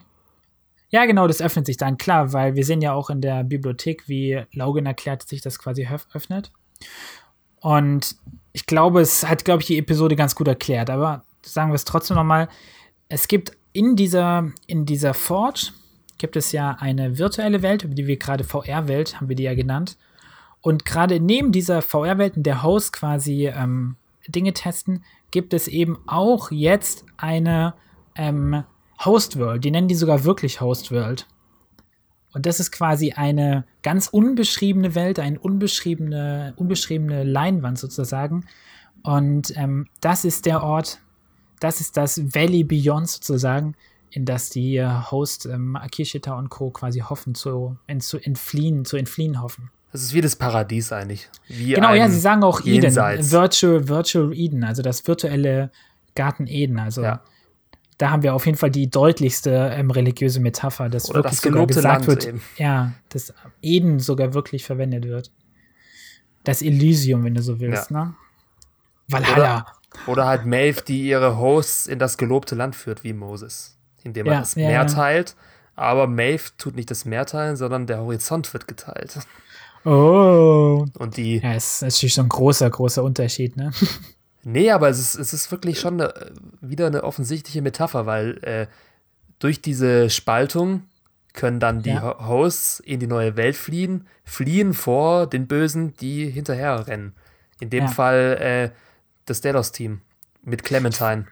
Ja, 0.90 1.06
genau, 1.06 1.28
das 1.28 1.42
öffnet 1.42 1.66
sich 1.66 1.78
dann, 1.78 1.98
klar, 1.98 2.32
weil 2.32 2.56
wir 2.56 2.64
sehen 2.64 2.82
ja 2.82 2.94
auch 2.94 3.10
in 3.10 3.22
der 3.22 3.44
Bibliothek, 3.44 4.08
wie 4.08 4.44
Logan 4.54 4.86
erklärt, 4.86 5.28
sich 5.28 5.42
das 5.42 5.60
quasi 5.60 5.88
öffnet. 6.14 6.52
Und 7.60 8.16
ich 8.54 8.66
glaube, 8.66 9.02
es 9.02 9.28
hat, 9.28 9.44
glaube 9.44 9.62
ich, 9.62 9.68
die 9.68 9.78
Episode 9.78 10.16
ganz 10.16 10.36
gut 10.36 10.48
erklärt, 10.48 10.90
aber 10.90 11.24
sagen 11.42 11.72
wir 11.72 11.76
es 11.76 11.86
trotzdem 11.86 12.16
nochmal. 12.16 12.48
Es 13.10 13.28
gibt 13.28 13.58
in 13.74 13.96
dieser, 13.96 14.52
in 14.68 14.86
dieser 14.86 15.14
Forge 15.14 15.72
gibt 16.18 16.36
es 16.36 16.52
ja 16.52 16.78
eine 16.80 17.18
virtuelle 17.18 17.62
Welt, 17.62 17.86
die 17.88 18.08
wir 18.08 18.18
gerade 18.18 18.44
VR-Welt, 18.44 19.20
haben 19.20 19.28
wir 19.28 19.36
die 19.36 19.44
ja 19.44 19.56
genannt. 19.56 19.98
Und 20.66 20.84
gerade 20.84 21.20
neben 21.20 21.52
dieser 21.52 21.84
VR-Welt, 21.84 22.38
in 22.38 22.42
der 22.42 22.64
Host 22.64 22.92
quasi 22.92 23.46
ähm, 23.46 23.98
Dinge 24.28 24.52
testen, 24.52 25.04
gibt 25.30 25.54
es 25.54 25.68
eben 25.68 26.00
auch 26.08 26.50
jetzt 26.50 27.06
eine 27.18 27.76
ähm, 28.16 28.64
Host 29.06 29.38
World. 29.38 29.64
Die 29.64 29.70
nennen 29.70 29.88
die 29.88 29.94
sogar 29.94 30.24
wirklich 30.24 30.62
Host 30.62 30.92
World. 30.92 31.28
Und 32.34 32.48
das 32.48 32.60
ist 32.60 32.72
quasi 32.72 33.12
eine 33.12 33.66
ganz 33.84 34.08
unbeschriebene 34.08 34.96
Welt, 34.96 35.20
eine 35.20 35.40
unbeschriebene, 35.40 36.54
unbeschriebene 36.56 37.24
Leinwand 37.24 37.78
sozusagen. 37.78 38.48
Und 39.04 39.56
ähm, 39.56 39.86
das 40.02 40.26
ist 40.26 40.48
der 40.48 40.64
Ort, 40.64 40.98
das 41.60 41.80
ist 41.80 41.96
das 41.96 42.34
Valley 42.34 42.64
Beyond 42.64 43.08
sozusagen, 43.08 43.76
in 44.10 44.26
das 44.26 44.50
die 44.50 44.84
Host 44.84 45.46
ähm, 45.46 45.76
Akishita 45.76 46.36
und 46.36 46.50
Co. 46.50 46.72
quasi 46.72 47.02
hoffen 47.02 47.36
zu, 47.36 47.78
in, 47.86 48.02
zu 48.02 48.18
entfliehen, 48.18 48.84
zu 48.84 48.98
entfliehen 48.98 49.44
hoffen. 49.44 49.70
Das 49.96 50.04
ist 50.04 50.14
wie 50.14 50.20
das 50.20 50.36
Paradies 50.36 50.92
eigentlich. 50.92 51.30
Wie 51.48 51.72
genau, 51.72 51.94
ja, 51.94 52.10
sie 52.10 52.20
sagen 52.20 52.44
auch 52.44 52.60
Eden, 52.66 52.94
Virtual, 52.94 53.88
Virtual 53.88 54.34
Eden, 54.34 54.66
also 54.66 54.82
das 54.82 55.08
virtuelle 55.08 55.72
Garten 56.16 56.48
Eden. 56.48 56.80
Also 56.80 57.04
ja. 57.04 57.22
da 57.98 58.10
haben 58.10 58.22
wir 58.22 58.34
auf 58.34 58.46
jeden 58.46 58.58
Fall 58.58 58.72
die 58.72 58.90
deutlichste 58.90 59.72
ähm, 59.74 59.92
religiöse 59.92 60.42
Metapher, 60.42 60.90
dass 60.90 61.10
Oder 61.10 61.20
wirklich 61.20 61.40
das 61.40 61.42
sogar 61.44 61.66
gesagt 61.66 61.86
Land 61.86 62.08
wird, 62.08 62.28
eben. 62.28 62.42
ja, 62.58 62.92
dass 63.08 63.34
Eden 63.62 64.02
sogar 64.02 64.34
wirklich 64.34 64.66
verwendet 64.66 65.06
wird. 65.06 65.32
Das 66.44 66.62
Elysium, 66.62 67.24
wenn 67.24 67.36
du 67.36 67.42
so 67.42 67.62
willst, 67.62 67.90
ja. 67.90 68.04
ne? 68.04 68.16
Valhalla. 69.08 69.66
Oder, 69.94 70.12
oder 70.12 70.26
halt 70.26 70.46
Maeve, 70.46 70.82
die 70.82 71.08
ihre 71.08 71.38
Hosts 71.38 71.88
in 71.88 72.00
das 72.00 72.18
gelobte 72.18 72.56
Land 72.56 72.76
führt, 72.76 73.06
wie 73.06 73.14
Moses, 73.14 73.78
indem 74.04 74.26
er 74.26 74.34
ja, 74.34 74.40
das 74.42 74.58
Meer 74.58 74.88
teilt. 74.88 75.38
Aber 75.78 76.08
Maeve 76.08 76.50
tut 76.58 76.76
nicht 76.76 76.92
das 76.92 77.06
Meer 77.06 77.26
teilen, 77.26 77.56
sondern 77.56 77.88
der 77.88 78.00
Horizont 78.00 78.52
wird 78.52 78.68
geteilt. 78.68 79.20
Oh. 79.86 80.86
Und 80.98 81.18
die. 81.18 81.38
Ja, 81.38 81.54
es 81.54 81.76
ist 81.76 81.82
natürlich 81.84 82.14
so 82.16 82.22
ein 82.22 82.30
großer, 82.30 82.70
großer 82.70 83.04
Unterschied, 83.04 83.56
ne? 83.58 83.72
Nee, 84.48 84.70
aber 84.70 84.90
es 84.90 85.00
ist, 85.00 85.16
es 85.16 85.34
ist 85.34 85.52
wirklich 85.52 85.80
schon 85.80 86.00
eine, 86.00 86.14
wieder 86.62 86.86
eine 86.86 87.04
offensichtliche 87.04 87.64
Metapher, 87.64 88.06
weil 88.06 88.38
äh, 88.44 88.68
durch 89.40 89.60
diese 89.60 90.12
Spaltung 90.12 90.84
können 91.34 91.60
dann 91.60 91.82
die 91.82 91.90
ja. 91.90 92.28
Hosts 92.28 92.80
in 92.80 93.00
die 93.00 93.08
neue 93.08 93.38
Welt 93.38 93.56
fliehen, 93.56 94.08
fliehen 94.24 94.76
vor 94.76 95.26
den 95.26 95.48
Bösen, 95.48 95.96
die 95.96 96.30
hinterher 96.30 96.88
rennen. 96.88 97.16
In 97.60 97.72
dem 97.72 97.86
ja. 97.86 97.90
Fall 97.90 98.38
äh, 98.40 98.78
das 99.26 99.42
Delos-Team 99.42 100.02
mit 100.44 100.64
Clementine. 100.64 101.26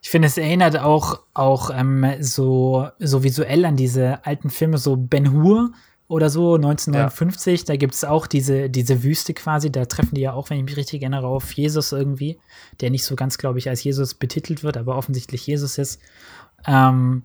Ich 0.00 0.08
finde, 0.08 0.28
es 0.28 0.38
erinnert 0.38 0.78
auch, 0.78 1.20
auch 1.34 1.70
ähm, 1.74 2.06
so, 2.20 2.88
so 3.00 3.22
visuell 3.24 3.64
an 3.64 3.76
diese 3.76 4.24
alten 4.24 4.50
Filme, 4.50 4.78
so 4.78 4.96
Ben 4.96 5.32
Hur, 5.32 5.72
oder 6.10 6.28
so, 6.28 6.56
1959. 6.56 7.60
Ja. 7.60 7.66
Da 7.66 7.76
gibt 7.76 7.94
es 7.94 8.04
auch 8.04 8.26
diese, 8.26 8.68
diese 8.68 9.04
Wüste 9.04 9.32
quasi. 9.32 9.70
Da 9.70 9.84
treffen 9.84 10.16
die 10.16 10.22
ja 10.22 10.32
auch, 10.32 10.50
wenn 10.50 10.58
ich 10.58 10.64
mich 10.64 10.76
richtig 10.76 11.02
erinnere, 11.02 11.28
auf 11.28 11.52
Jesus 11.52 11.92
irgendwie, 11.92 12.40
der 12.80 12.90
nicht 12.90 13.04
so 13.04 13.14
ganz, 13.14 13.38
glaube 13.38 13.60
ich, 13.60 13.68
als 13.68 13.84
Jesus 13.84 14.14
betitelt 14.14 14.64
wird, 14.64 14.76
aber 14.76 14.96
offensichtlich 14.96 15.46
Jesus 15.46 15.78
ist. 15.78 16.00
Ähm, 16.66 17.22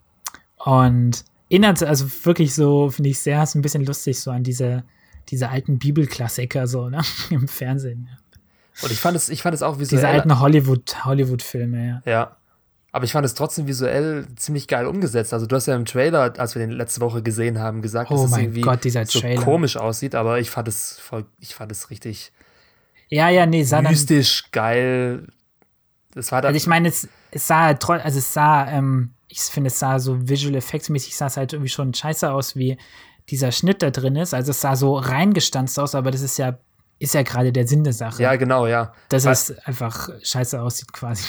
und 0.63 1.25
erinnert, 1.49 1.81
also 1.81 2.05
wirklich 2.25 2.53
so, 2.53 2.91
finde 2.91 3.09
ich 3.09 3.17
sehr, 3.17 3.41
ist 3.41 3.55
ein 3.55 3.63
bisschen 3.63 3.83
lustig, 3.83 4.19
so 4.19 4.29
an 4.29 4.43
diese, 4.43 4.83
diese 5.29 5.49
alten 5.49 5.79
Bibelklassiker, 5.79 6.67
so, 6.67 6.87
ne, 6.87 7.01
im 7.31 7.47
Fernsehen. 7.47 8.07
Ja. 8.11 8.17
Und 8.83 8.91
ich 8.91 8.99
fand 8.99 9.17
es, 9.17 9.29
ich 9.29 9.41
fand 9.41 9.55
es 9.55 9.63
auch 9.63 9.79
visuell. 9.79 9.99
Diese 9.99 10.07
alten 10.07 10.39
Hollywood, 10.39 11.05
Hollywood-Filme, 11.05 11.87
ja. 11.87 12.11
Ja. 12.11 12.37
Aber 12.95 13.03
ich 13.03 13.11
fand 13.11 13.25
es 13.25 13.33
trotzdem 13.33 13.67
visuell 13.67 14.25
ziemlich 14.37 14.69
geil 14.69 14.85
umgesetzt. 14.85 15.33
Also 15.33 15.45
du 15.45 15.55
hast 15.55 15.65
ja 15.65 15.75
im 15.75 15.83
Trailer, 15.83 16.33
als 16.37 16.55
wir 16.55 16.61
den 16.61 16.71
letzte 16.71 17.01
Woche 17.01 17.21
gesehen 17.21 17.59
haben, 17.59 17.81
gesagt, 17.81 18.09
oh 18.09 18.15
dass 18.15 18.31
es 18.31 18.37
irgendwie 18.37 18.61
Gott, 18.61 18.83
so 18.83 19.19
Trailer. 19.19 19.41
komisch 19.41 19.75
aussieht, 19.75 20.15
aber 20.15 20.39
ich 20.39 20.49
fand 20.49 20.69
es 20.69 20.97
voll, 20.99 21.25
ich 21.39 21.55
fand 21.55 21.73
es 21.73 21.89
richtig 21.89 22.31
ja, 23.09 23.29
ja, 23.29 23.45
nee, 23.45 23.63
sah 23.63 23.81
mystisch 23.81 24.43
dann, 24.43 24.51
geil. 24.51 25.27
Das 26.13 26.31
war 26.31 26.41
dann, 26.41 26.49
also 26.49 26.57
ich 26.57 26.67
meine, 26.67 26.87
es, 26.87 27.07
es 27.31 27.47
sah 27.47 27.67
also 27.67 28.19
es 28.19 28.33
sah, 28.33 28.69
ähm, 28.69 29.13
ich 29.27 29.41
finde, 29.41 29.67
es 29.67 29.79
sah 29.79 29.99
so 29.99 30.27
Visual 30.27 30.55
Effects 30.55 30.89
mäßig, 30.89 31.15
sah 31.15 31.27
es 31.27 31.37
halt 31.37 31.53
irgendwie 31.53 31.69
schon 31.69 31.93
scheiße 31.93 32.31
aus, 32.31 32.55
wie 32.55 32.77
dieser 33.29 33.51
Schnitt 33.51 33.81
da 33.81 33.91
drin 33.91 34.15
ist. 34.15 34.33
Also 34.33 34.51
es 34.51 34.61
sah 34.61 34.75
so 34.75 34.95
reingestanzt 34.95 35.79
aus, 35.79 35.95
aber 35.95 36.11
das 36.11 36.21
ist 36.21 36.37
ja, 36.37 36.57
ist 36.99 37.13
ja 37.13 37.23
gerade 37.23 37.51
der 37.51 37.67
Sinn 37.67 37.83
der 37.83 37.93
Sache. 37.93 38.21
Ja, 38.21 38.35
genau, 38.35 38.67
ja. 38.67 38.93
Dass 39.09 39.25
Weil, 39.25 39.33
es 39.33 39.57
einfach 39.65 40.09
scheiße 40.23 40.61
aussieht 40.61 40.93
quasi 40.93 41.25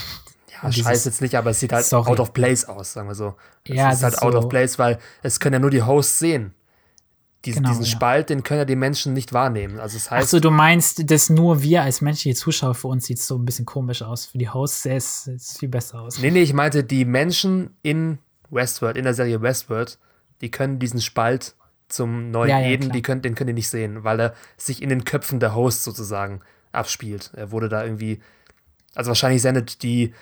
ja, 0.62 0.72
scheiße 0.72 1.08
jetzt 1.08 1.20
nicht, 1.20 1.34
aber 1.36 1.50
es 1.50 1.60
sieht 1.60 1.72
halt 1.72 1.84
sorry. 1.84 2.10
out 2.10 2.20
of 2.20 2.32
place 2.32 2.64
aus, 2.64 2.92
sagen 2.92 3.08
wir 3.08 3.14
so. 3.14 3.36
Es 3.64 3.74
ja, 3.74 3.90
ist 3.90 4.02
halt 4.02 4.22
out 4.22 4.32
so 4.32 4.38
of 4.38 4.48
place, 4.48 4.78
weil 4.78 4.98
es 5.22 5.40
können 5.40 5.54
ja 5.54 5.58
nur 5.58 5.70
die 5.70 5.82
Hosts 5.82 6.18
sehen. 6.18 6.54
Diesen, 7.44 7.62
genau, 7.62 7.70
diesen 7.70 7.84
ja. 7.84 7.90
Spalt, 7.90 8.28
den 8.30 8.42
können 8.42 8.58
ja 8.58 8.64
die 8.64 8.76
Menschen 8.76 9.12
nicht 9.12 9.32
wahrnehmen. 9.32 9.78
Also 9.78 9.96
das 9.96 10.10
heißt, 10.10 10.24
Achso, 10.24 10.40
du 10.40 10.50
meinst, 10.50 11.08
dass 11.10 11.30
nur 11.30 11.62
wir 11.62 11.82
als 11.82 12.00
menschliche 12.00 12.36
Zuschauer 12.36 12.74
für 12.74 12.88
uns 12.88 13.06
sieht 13.06 13.18
es 13.18 13.26
so 13.28 13.36
ein 13.36 13.44
bisschen 13.44 13.66
komisch 13.66 14.02
aus. 14.02 14.26
Für 14.26 14.38
die 14.38 14.48
Hosts 14.48 14.82
sieht 14.82 15.36
es 15.36 15.56
viel 15.58 15.68
besser 15.68 16.00
aus. 16.00 16.18
Nee, 16.18 16.32
nee, 16.32 16.42
ich 16.42 16.54
meinte, 16.54 16.82
die 16.82 17.04
Menschen 17.04 17.76
in 17.82 18.18
Westworld, 18.50 18.96
in 18.96 19.04
der 19.04 19.14
Serie 19.14 19.42
Westworld, 19.42 19.98
die 20.40 20.50
können 20.50 20.80
diesen 20.80 21.00
Spalt 21.00 21.54
zum 21.88 22.32
neuen 22.32 22.50
ja, 22.50 22.58
ja, 22.58 22.66
Eden, 22.66 22.90
die 22.90 23.02
können, 23.02 23.22
den 23.22 23.36
können 23.36 23.48
die 23.48 23.54
nicht 23.54 23.68
sehen, 23.68 24.02
weil 24.02 24.20
er 24.20 24.34
sich 24.56 24.82
in 24.82 24.88
den 24.88 25.04
Köpfen 25.04 25.38
der 25.38 25.54
Hosts 25.54 25.84
sozusagen 25.84 26.40
abspielt. 26.72 27.30
Er 27.36 27.52
wurde 27.52 27.68
da 27.68 27.84
irgendwie, 27.84 28.20
also 28.94 29.08
wahrscheinlich 29.08 29.42
sendet 29.42 29.82
die 29.84 30.12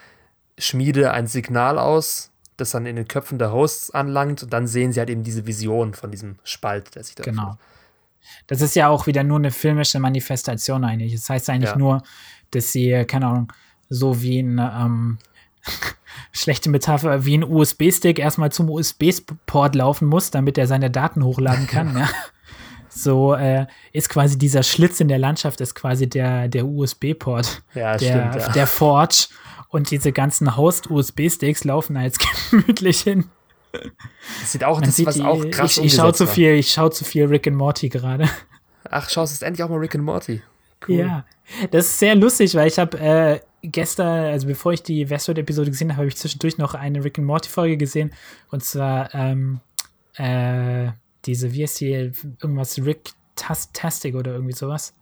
Schmiede 0.59 1.13
ein 1.13 1.27
Signal 1.27 1.79
aus, 1.79 2.31
das 2.57 2.71
dann 2.71 2.87
in 2.87 2.97
den 2.97 3.09
Köpfen 3.09 3.39
der 3.39 3.53
Hosts 3.53 3.91
anlangt 3.91 4.43
und 4.43 4.53
dann 4.53 4.67
sehen 4.67 4.93
sie 4.93 5.01
halt 5.01 5.11
eben 5.11 5.25
diese 5.25 5.47
Vision 5.47 5.95
von 5.95 6.11
diesem 6.11 6.37
Spalt, 6.45 6.95
der 6.95 7.05
sich 7.05 7.15
da 7.15 7.25
Genau. 7.25 7.43
Öffnet. 7.43 7.59
Das 8.47 8.61
ist 8.61 8.75
ja 8.75 8.89
auch 8.89 9.07
wieder 9.07 9.23
nur 9.23 9.39
eine 9.39 9.51
filmische 9.51 9.99
Manifestation 9.99 10.85
eigentlich. 10.85 11.13
Das 11.13 11.29
heißt 11.29 11.51
eigentlich 11.51 11.71
ja. 11.71 11.77
nur, 11.77 12.03
dass 12.51 12.73
sie, 12.73 13.05
keine 13.07 13.27
Ahnung, 13.27 13.53
so 13.89 14.23
wie 14.23 14.41
ein 14.41 14.59
ähm, 14.59 15.19
schlechte 16.33 16.71
Metapher, 16.71 17.25
wie 17.25 17.37
ein 17.37 17.45
USB-Stick 17.45 18.19
erstmal 18.19 18.51
zum 18.51 18.71
USB-Port 18.71 19.75
laufen 19.75 20.09
muss, 20.09 20.31
damit 20.31 20.59
er 20.59 20.67
seine 20.67 20.91
Daten 20.91 21.25
hochladen 21.25 21.67
kann. 21.67 21.97
ja. 21.99 22.09
So 22.89 23.35
äh, 23.35 23.67
ist 23.93 24.09
quasi 24.09 24.39
dieser 24.39 24.63
Schlitz 24.63 25.01
in 25.01 25.09
der 25.09 25.19
Landschaft 25.19 25.61
ist 25.61 25.75
quasi 25.75 26.09
der, 26.09 26.49
der 26.49 26.65
USB-Port, 26.65 27.63
ja, 27.75 27.97
der, 27.97 28.31
stimmt, 28.31 28.47
ja. 28.47 28.53
der 28.53 28.67
Forge. 28.69 29.27
Und 29.75 29.91
diese 29.91 30.13
ganzen 30.13 30.57
Host-USB-Sticks 30.57 31.65
laufen 31.65 31.95
da 31.95 32.03
jetzt 32.03 32.21
gemütlich 32.51 33.01
hin. 33.01 33.25
Das 33.73 34.53
sieht 34.53 34.63
auch, 34.63 34.81
das 34.81 35.05
was 35.05 35.17
die, 35.17 35.23
auch 35.23 35.45
krass 35.51 35.79
Ich, 35.79 35.87
ich 35.87 35.95
schaue 35.95 36.15
zu 36.15 36.29
viel, 36.29 36.53
ich 36.53 36.71
schaue 36.71 36.93
zu 36.93 37.05
viel 37.05 37.25
Rick 37.25 37.49
and 37.49 37.57
Morty 37.57 37.89
gerade. 37.89 38.31
Ach, 38.89 39.11
schaust 39.11 39.33
jetzt 39.33 39.43
endlich 39.43 39.65
auch 39.65 39.69
mal 39.69 39.79
Rick 39.79 39.97
and 39.97 40.05
Morty. 40.05 40.43
Cool. 40.87 40.99
Ja, 40.99 41.25
das 41.73 41.87
ist 41.87 41.99
sehr 41.99 42.15
lustig, 42.15 42.55
weil 42.55 42.69
ich 42.69 42.79
habe 42.79 42.97
äh, 43.01 43.41
gestern, 43.63 44.27
also 44.27 44.47
bevor 44.47 44.73
ich 44.75 44.85
die 44.85 45.11
Westworld-Episode 45.11 45.73
gesehen 45.73 45.89
habe, 45.89 45.97
habe 45.97 46.07
ich 46.09 46.19
zwischendurch 46.19 46.57
noch 46.57 46.75
eine 46.75 47.03
Rick 47.03 47.19
and 47.19 47.27
Morty-Folge 47.27 47.77
gesehen. 47.77 48.13
Und 48.53 48.63
zwar 48.63 49.13
ähm, 49.13 49.59
äh, 50.15 50.93
diese, 51.25 51.53
wie 51.53 51.65
heißt 51.65 51.81
die, 51.81 52.13
irgendwas 52.41 52.79
Rick 52.79 53.11
Tastic 53.35 54.15
oder 54.15 54.35
irgendwie 54.35 54.55
sowas. 54.55 54.95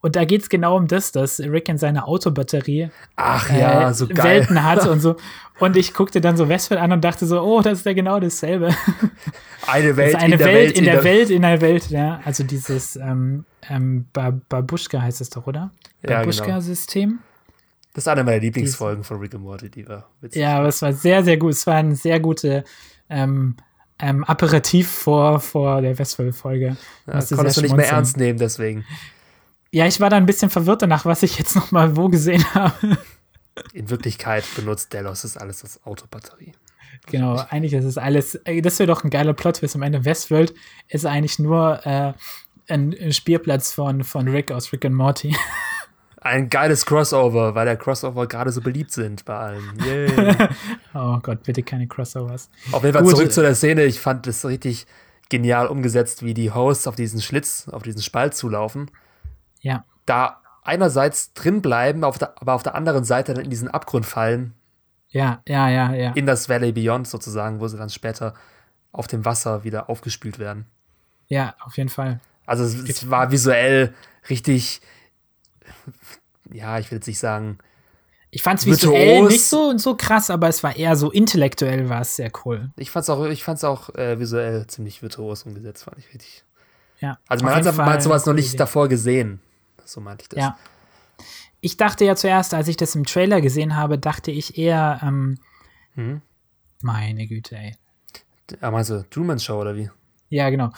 Und 0.00 0.14
da 0.14 0.24
geht 0.24 0.42
es 0.42 0.48
genau 0.48 0.76
um 0.76 0.86
das, 0.86 1.10
dass 1.10 1.40
Rick 1.40 1.68
in 1.68 1.76
seiner 1.76 2.06
Autobatterie 2.06 2.90
Ach, 3.16 3.50
ja, 3.50 3.90
äh, 3.90 3.94
so 3.94 4.08
Welten 4.08 4.62
hat 4.62 4.86
und 4.86 5.00
so. 5.00 5.16
Und 5.58 5.76
ich 5.76 5.92
guckte 5.92 6.20
dann 6.20 6.36
so 6.36 6.48
Westworld 6.48 6.80
an 6.80 6.92
und 6.92 7.04
dachte 7.04 7.26
so, 7.26 7.40
oh, 7.40 7.60
das 7.62 7.80
ist 7.80 7.84
ja 7.84 7.92
genau 7.92 8.20
dasselbe. 8.20 8.72
Eine 9.66 9.96
Welt, 9.96 10.14
eine 10.14 10.34
in, 10.34 10.38
der 10.38 10.46
Welt, 10.46 10.56
Welt 10.56 10.78
in 10.78 10.84
der, 10.84 11.04
Welt, 11.04 11.30
in 11.30 11.42
der 11.42 11.60
Welt, 11.60 11.90
ja. 11.90 12.20
Also 12.24 12.44
dieses 12.44 12.94
ähm, 12.94 13.44
ähm, 13.68 14.06
Babuschka 14.12 15.02
heißt 15.02 15.20
es 15.20 15.30
doch, 15.30 15.48
oder? 15.48 15.72
Ja, 16.02 16.20
Babuschka-System. 16.20 17.08
Genau. 17.10 17.22
Das 17.92 18.04
ist 18.04 18.08
eine 18.08 18.22
meiner 18.22 18.38
Lieblingsfolgen 18.38 19.02
von 19.02 19.18
Rick 19.18 19.34
and 19.34 19.42
Morty, 19.42 19.68
die 19.68 19.86
war 19.88 20.08
witzig. 20.20 20.40
Ja, 20.40 20.58
aber 20.58 20.68
es 20.68 20.80
war 20.80 20.92
sehr, 20.92 21.24
sehr 21.24 21.36
gut. 21.36 21.52
Es 21.52 21.66
war 21.66 21.74
eine 21.74 21.96
sehr 21.96 22.20
gute 22.20 22.62
ähm, 23.10 23.56
ähm, 23.98 24.24
Aperitif 24.24 24.88
vor, 24.88 25.40
vor 25.40 25.82
der 25.82 25.98
Westworld-Folge. 25.98 26.76
Ja, 27.06 27.12
das 27.12 27.30
konntest 27.30 27.56
du 27.56 27.62
nicht 27.62 27.76
mehr 27.76 27.88
ernst 27.88 28.16
nehmen, 28.16 28.38
deswegen. 28.38 28.84
Ja, 29.70 29.86
ich 29.86 30.00
war 30.00 30.10
da 30.10 30.16
ein 30.16 30.26
bisschen 30.26 30.50
verwirrt 30.50 30.82
danach, 30.82 31.04
was 31.04 31.22
ich 31.22 31.38
jetzt 31.38 31.54
noch 31.54 31.70
mal 31.70 31.96
wo 31.96 32.08
gesehen 32.08 32.44
habe. 32.54 32.98
In 33.72 33.90
Wirklichkeit 33.90 34.44
benutzt 34.56 34.92
Delos 34.92 35.22
das 35.22 35.36
alles 35.36 35.62
als 35.62 35.84
Autobatterie. 35.84 36.52
Genau, 37.06 37.36
eigentlich 37.50 37.72
ist 37.72 37.84
es 37.84 37.98
alles. 37.98 38.38
Das 38.62 38.78
wäre 38.78 38.86
doch 38.86 39.04
ein 39.04 39.10
geiler 39.10 39.32
Plot, 39.32 39.60
bis 39.60 39.74
am 39.74 39.82
Ende 39.82 40.04
Westworld 40.04 40.54
ist 40.88 41.06
eigentlich 41.06 41.38
nur 41.38 41.84
äh, 41.86 42.12
ein 42.68 43.12
Spielplatz 43.12 43.72
von, 43.72 44.04
von 44.04 44.28
Rick 44.28 44.52
aus 44.52 44.72
Rick 44.72 44.84
and 44.84 44.94
Morty. 44.94 45.36
Ein 46.20 46.50
geiles 46.50 46.84
Crossover, 46.84 47.54
weil 47.54 47.64
der 47.64 47.76
Crossover 47.76 48.26
gerade 48.26 48.50
so 48.50 48.60
beliebt 48.60 48.90
sind 48.90 49.24
bei 49.24 49.36
allen. 49.36 49.62
Yeah. 49.86 50.48
oh 50.94 51.18
Gott, 51.22 51.44
bitte 51.44 51.62
keine 51.62 51.86
Crossovers. 51.86 52.50
Auf 52.72 52.82
jeden 52.82 52.92
Fall 52.92 53.04
Gut. 53.04 53.16
zurück 53.16 53.32
zu 53.32 53.40
der 53.40 53.54
Szene. 53.54 53.84
Ich 53.84 54.00
fand 54.00 54.26
das 54.26 54.44
richtig 54.44 54.86
genial 55.28 55.68
umgesetzt, 55.68 56.24
wie 56.24 56.34
die 56.34 56.50
Hosts 56.50 56.88
auf 56.88 56.96
diesen 56.96 57.22
Schlitz, 57.22 57.68
auf 57.68 57.84
diesen 57.84 58.02
Spalt 58.02 58.34
zulaufen. 58.34 58.90
Ja. 59.60 59.84
Da 60.06 60.40
einerseits 60.62 61.32
drin 61.32 61.62
bleiben, 61.62 62.04
auf 62.04 62.18
der, 62.18 62.40
aber 62.40 62.54
auf 62.54 62.62
der 62.62 62.74
anderen 62.74 63.04
Seite 63.04 63.34
dann 63.34 63.44
in 63.44 63.50
diesen 63.50 63.68
Abgrund 63.68 64.06
fallen. 64.06 64.54
Ja, 65.08 65.42
ja, 65.48 65.68
ja, 65.68 65.94
ja. 65.94 66.12
In 66.12 66.26
das 66.26 66.48
Valley 66.48 66.72
Beyond 66.72 67.08
sozusagen, 67.08 67.60
wo 67.60 67.68
sie 67.68 67.78
dann 67.78 67.88
später 67.90 68.34
auf 68.92 69.06
dem 69.06 69.24
Wasser 69.24 69.64
wieder 69.64 69.88
aufgespült 69.88 70.38
werden. 70.38 70.66
Ja, 71.28 71.54
auf 71.60 71.76
jeden 71.76 71.88
Fall. 71.88 72.20
Also 72.46 72.64
es, 72.64 72.74
es 72.88 73.10
war 73.10 73.30
visuell 73.30 73.94
richtig, 74.28 74.80
ja, 76.50 76.78
ich 76.78 76.90
will 76.90 76.98
jetzt 76.98 77.06
nicht 77.06 77.18
sagen. 77.18 77.58
Ich 78.30 78.42
fand 78.42 78.60
es 78.60 78.66
visuell 78.66 79.22
nicht 79.24 79.46
so, 79.46 79.76
so 79.78 79.96
krass, 79.96 80.28
aber 80.28 80.48
es 80.48 80.62
war 80.62 80.76
eher 80.76 80.96
so 80.96 81.10
intellektuell, 81.10 81.88
war 81.88 82.02
es 82.02 82.16
sehr 82.16 82.30
cool. 82.44 82.70
Ich 82.76 82.90
fand 82.90 83.04
es 83.04 83.10
auch, 83.10 83.24
ich 83.26 83.42
fand's 83.42 83.64
auch 83.64 83.94
äh, 83.94 84.18
visuell 84.18 84.66
ziemlich 84.66 85.02
virtuos 85.02 85.44
umgesetzt, 85.44 85.84
fand 85.84 85.98
ich 85.98 86.08
richtig. 86.08 86.44
Ja. 87.00 87.18
Also 87.28 87.44
man 87.44 87.54
hat 87.54 87.76
mal 87.76 88.00
sowas 88.00 88.26
noch 88.26 88.34
nicht 88.34 88.48
Idee. 88.48 88.58
davor 88.58 88.88
gesehen. 88.88 89.40
So 89.88 90.00
meinte 90.00 90.22
ich 90.22 90.28
das. 90.28 90.38
Ja. 90.38 90.58
Ich 91.60 91.76
dachte 91.76 92.04
ja 92.04 92.14
zuerst, 92.14 92.54
als 92.54 92.68
ich 92.68 92.76
das 92.76 92.94
im 92.94 93.04
Trailer 93.04 93.40
gesehen 93.40 93.74
habe, 93.74 93.98
dachte 93.98 94.30
ich 94.30 94.58
eher, 94.58 95.00
ähm, 95.02 95.38
hm? 95.94 96.20
meine 96.82 97.26
Güte, 97.26 97.56
ey. 97.56 97.74
Ja, 98.60 98.70
meinst 98.70 98.90
du 98.90 99.02
Truman 99.10 99.38
Show 99.38 99.60
oder 99.60 99.74
wie? 99.74 99.90
Ja, 100.28 100.50
genau. 100.50 100.70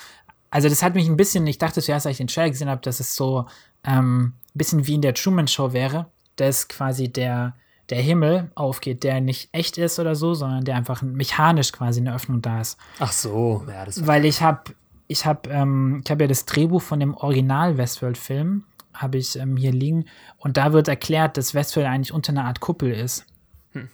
Also 0.50 0.68
das 0.68 0.82
hat 0.82 0.94
mich 0.94 1.08
ein 1.08 1.16
bisschen, 1.16 1.46
ich 1.46 1.58
dachte 1.58 1.82
zuerst, 1.82 2.06
als 2.06 2.14
ich 2.14 2.18
den 2.18 2.28
Trailer 2.28 2.50
gesehen 2.50 2.68
habe, 2.68 2.80
dass 2.80 3.00
es 3.00 3.14
so 3.14 3.46
ähm, 3.84 4.34
ein 4.54 4.58
bisschen 4.58 4.86
wie 4.86 4.94
in 4.94 5.02
der 5.02 5.14
Truman 5.14 5.48
Show 5.48 5.72
wäre, 5.72 6.06
dass 6.36 6.68
quasi 6.68 7.12
der, 7.12 7.56
der 7.90 8.00
Himmel 8.00 8.50
aufgeht, 8.54 9.02
der 9.02 9.20
nicht 9.20 9.50
echt 9.52 9.76
ist 9.76 9.98
oder 9.98 10.14
so, 10.14 10.34
sondern 10.34 10.64
der 10.64 10.76
einfach 10.76 11.02
mechanisch 11.02 11.72
quasi 11.72 12.00
eine 12.00 12.14
Öffnung 12.14 12.42
da 12.42 12.60
ist. 12.60 12.78
Ach 13.00 13.12
so, 13.12 13.64
ja, 13.68 13.84
das 13.84 14.06
Weil 14.06 14.24
ich 14.24 14.40
habe 14.40 14.74
ich 15.08 15.26
habe 15.26 15.50
ähm, 15.50 16.02
ich 16.04 16.10
hab 16.10 16.20
ja 16.20 16.28
das 16.28 16.46
Drehbuch 16.46 16.82
von 16.82 17.00
dem 17.00 17.14
Original 17.14 17.76
Westworld-Film, 17.76 18.64
habe 18.94 19.18
ich 19.18 19.36
ähm, 19.36 19.56
hier 19.56 19.72
liegen. 19.72 20.06
Und 20.38 20.56
da 20.56 20.72
wird 20.72 20.88
erklärt, 20.88 21.36
dass 21.36 21.54
Westworld 21.54 21.88
eigentlich 21.88 22.12
unter 22.12 22.32
einer 22.32 22.44
Art 22.44 22.60
Kuppel 22.60 22.92
ist. 22.92 23.26
Hm. 23.72 23.88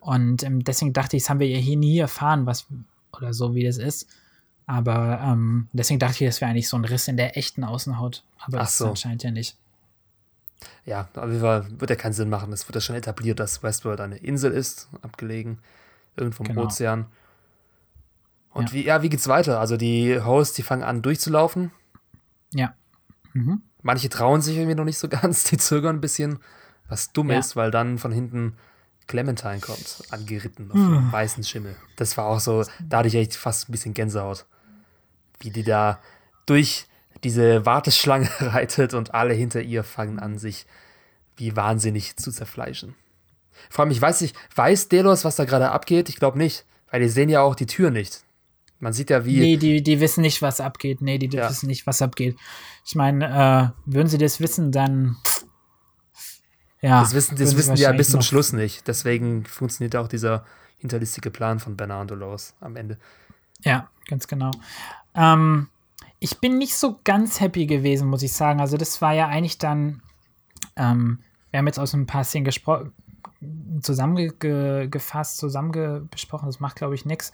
Und 0.00 0.42
ähm, 0.42 0.64
deswegen 0.64 0.92
dachte 0.92 1.16
ich, 1.16 1.24
das 1.24 1.30
haben 1.30 1.40
wir 1.40 1.48
ja 1.48 1.58
hier 1.58 1.76
nie 1.76 1.98
erfahren, 1.98 2.46
was 2.46 2.66
oder 3.16 3.32
so, 3.34 3.54
wie 3.54 3.64
das 3.64 3.78
ist. 3.78 4.08
Aber 4.66 5.20
ähm, 5.22 5.68
deswegen 5.72 5.98
dachte 5.98 6.24
ich, 6.24 6.28
das 6.30 6.40
wäre 6.40 6.50
eigentlich 6.50 6.68
so 6.68 6.76
ein 6.76 6.84
Riss 6.84 7.08
in 7.08 7.16
der 7.16 7.36
echten 7.36 7.64
Außenhaut. 7.64 8.22
Aber 8.38 8.58
Ach 8.58 8.62
das 8.62 8.78
so. 8.78 8.88
anscheinend 8.88 9.22
ja 9.22 9.30
nicht. 9.30 9.56
Ja, 10.84 11.08
aber 11.14 11.80
wird 11.80 11.90
ja 11.90 11.96
keinen 11.96 12.12
Sinn 12.12 12.28
machen. 12.28 12.52
Es 12.52 12.68
wird 12.68 12.76
ja 12.76 12.80
schon 12.80 12.96
etabliert, 12.96 13.40
dass 13.40 13.62
Westworld 13.62 14.00
eine 14.00 14.16
Insel 14.16 14.52
ist, 14.52 14.88
abgelegen, 15.02 15.58
irgendwo 16.16 16.44
im 16.44 16.50
genau. 16.50 16.64
Ozean. 16.64 17.06
Und 18.52 18.68
ja. 18.68 18.72
wie, 18.74 18.84
ja, 18.84 19.02
wie 19.02 19.08
geht's 19.08 19.28
weiter? 19.28 19.60
Also 19.60 19.76
die 19.76 20.20
Hosts, 20.20 20.54
die 20.54 20.62
fangen 20.62 20.82
an 20.82 21.02
durchzulaufen. 21.02 21.70
Ja. 22.52 22.74
Mhm. 23.32 23.62
Manche 23.82 24.08
trauen 24.08 24.40
sich 24.40 24.56
irgendwie 24.56 24.76
noch 24.76 24.84
nicht 24.84 24.98
so 24.98 25.08
ganz, 25.10 25.44
die 25.44 25.56
zögern 25.56 25.96
ein 25.96 26.00
bisschen, 26.00 26.38
was 26.88 27.12
dumm 27.12 27.30
ja. 27.30 27.38
ist, 27.38 27.56
weil 27.56 27.70
dann 27.70 27.98
von 27.98 28.12
hinten 28.12 28.56
Clementine 29.06 29.60
kommt, 29.60 30.04
angeritten 30.10 30.70
auf 30.70 30.76
einem 30.76 31.04
hm. 31.04 31.12
weißen 31.12 31.42
Schimmel. 31.44 31.74
Das 31.96 32.16
war 32.16 32.26
auch 32.26 32.40
so, 32.40 32.64
da 32.80 32.98
hatte 32.98 33.08
ich 33.08 33.16
echt 33.16 33.34
fast 33.34 33.68
ein 33.68 33.72
bisschen 33.72 33.94
Gänsehaut 33.94 34.46
wie 35.40 35.50
die 35.50 35.64
da 35.64 35.98
durch 36.46 36.86
diese 37.24 37.66
Warteschlange 37.66 38.28
reitet 38.40 38.94
und 38.94 39.14
alle 39.14 39.34
hinter 39.34 39.60
ihr 39.60 39.82
fangen 39.82 40.18
an, 40.18 40.38
sich 40.38 40.66
wie 41.36 41.56
wahnsinnig 41.56 42.16
zu 42.16 42.30
zerfleischen. 42.30 42.94
Vor 43.68 43.84
allem, 43.84 43.92
ich 43.92 44.00
weiß 44.00 44.20
nicht, 44.20 44.36
weiß 44.54 44.88
Delos, 44.88 45.24
was 45.24 45.36
da 45.36 45.44
gerade 45.44 45.70
abgeht? 45.70 46.08
Ich 46.08 46.16
glaube 46.16 46.38
nicht, 46.38 46.64
weil 46.90 47.00
die 47.00 47.08
sehen 47.08 47.28
ja 47.28 47.42
auch 47.42 47.54
die 47.54 47.66
Tür 47.66 47.90
nicht. 47.90 48.22
Man 48.78 48.94
sieht 48.94 49.10
ja, 49.10 49.26
wie. 49.26 49.38
Nee, 49.38 49.56
die, 49.58 49.82
die 49.82 50.00
wissen 50.00 50.22
nicht, 50.22 50.40
was 50.40 50.60
abgeht. 50.60 51.02
Nee, 51.02 51.18
die 51.18 51.28
ja. 51.28 51.50
wissen 51.50 51.66
nicht, 51.66 51.86
was 51.86 52.00
abgeht. 52.00 52.36
Ich 52.84 52.94
meine, 52.94 53.74
äh, 53.86 53.92
würden 53.92 54.08
sie 54.08 54.18
das 54.18 54.40
wissen, 54.40 54.72
dann. 54.72 55.16
Ja. 56.80 57.00
Das 57.00 57.14
wissen, 57.14 57.36
das 57.36 57.56
wissen 57.56 57.74
die 57.74 57.82
ja 57.82 57.92
bis 57.92 58.10
zum 58.10 58.22
Schluss 58.22 58.52
nicht. 58.52 58.88
Deswegen 58.88 59.44
funktioniert 59.44 59.96
auch 59.96 60.08
dieser 60.08 60.44
hinterlistige 60.78 61.30
Plan 61.30 61.58
von 61.58 61.76
Bernard 61.76 62.10
Los 62.10 62.54
am 62.60 62.76
Ende. 62.76 62.98
Ja, 63.62 63.90
ganz 64.06 64.26
genau. 64.26 64.50
Ähm, 65.14 65.68
ich 66.18 66.38
bin 66.40 66.58
nicht 66.58 66.74
so 66.74 66.98
ganz 67.04 67.40
happy 67.40 67.66
gewesen, 67.66 68.08
muss 68.08 68.22
ich 68.22 68.32
sagen. 68.32 68.60
Also, 68.60 68.76
das 68.76 69.02
war 69.02 69.12
ja 69.12 69.28
eigentlich 69.28 69.58
dann. 69.58 70.02
Ähm, 70.76 71.18
wir 71.50 71.58
haben 71.58 71.66
jetzt 71.66 71.78
aus 71.78 71.92
ein 71.94 72.06
paar 72.06 72.24
Szenen 72.24 72.44
gesprochen 72.44 72.92
zusammengefasst, 73.80 75.38
zusammen 75.38 76.08
besprochen, 76.10 76.46
das 76.46 76.60
macht, 76.60 76.76
glaube 76.76 76.94
ich, 76.94 77.06
nichts. 77.06 77.32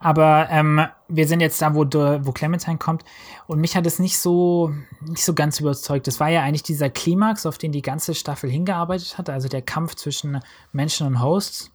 Aber 0.00 0.48
ähm, 0.50 0.86
wir 1.08 1.28
sind 1.28 1.40
jetzt 1.40 1.60
da, 1.60 1.74
wo, 1.74 1.84
wo 1.84 2.32
Clementine 2.32 2.78
kommt 2.78 3.04
und 3.46 3.60
mich 3.60 3.76
hat 3.76 3.86
es 3.86 3.98
nicht 3.98 4.18
so, 4.18 4.72
nicht 5.02 5.24
so 5.24 5.34
ganz 5.34 5.60
überzeugt. 5.60 6.06
Das 6.06 6.20
war 6.20 6.28
ja 6.28 6.42
eigentlich 6.42 6.62
dieser 6.62 6.88
Klimax, 6.88 7.44
auf 7.44 7.58
den 7.58 7.72
die 7.72 7.82
ganze 7.82 8.14
Staffel 8.14 8.50
hingearbeitet 8.50 9.18
hat, 9.18 9.28
also 9.28 9.48
der 9.48 9.62
Kampf 9.62 9.94
zwischen 9.96 10.40
Menschen 10.72 11.06
und 11.06 11.20
Hosts. 11.20 11.70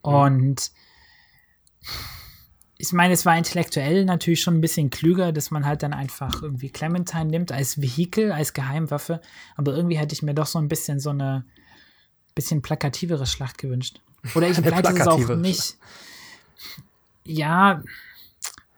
Und 0.00 0.70
ich 2.78 2.92
meine, 2.92 3.14
es 3.14 3.24
war 3.24 3.36
intellektuell 3.36 4.04
natürlich 4.04 4.42
schon 4.42 4.54
ein 4.54 4.60
bisschen 4.60 4.90
klüger, 4.90 5.32
dass 5.32 5.50
man 5.50 5.64
halt 5.64 5.82
dann 5.82 5.92
einfach 5.92 6.42
irgendwie 6.42 6.70
Clementine 6.70 7.26
nimmt 7.26 7.52
als 7.52 7.80
Vehikel, 7.80 8.32
als 8.32 8.52
Geheimwaffe. 8.52 9.20
Aber 9.56 9.74
irgendwie 9.74 9.96
hätte 9.96 10.14
ich 10.14 10.22
mir 10.22 10.34
doch 10.34 10.46
so 10.46 10.58
ein 10.58 10.68
bisschen 10.68 10.98
so 10.98 11.10
eine 11.10 11.44
bisschen 12.34 12.62
plakativere 12.62 13.26
Schlacht 13.26 13.58
gewünscht. 13.58 14.00
Oder 14.34 14.48
ich 14.48 14.56
vielleicht 14.56 14.88
ist 14.88 15.00
es 15.00 15.06
auch 15.06 15.36
nicht. 15.36 15.76
Ja, 17.24 17.82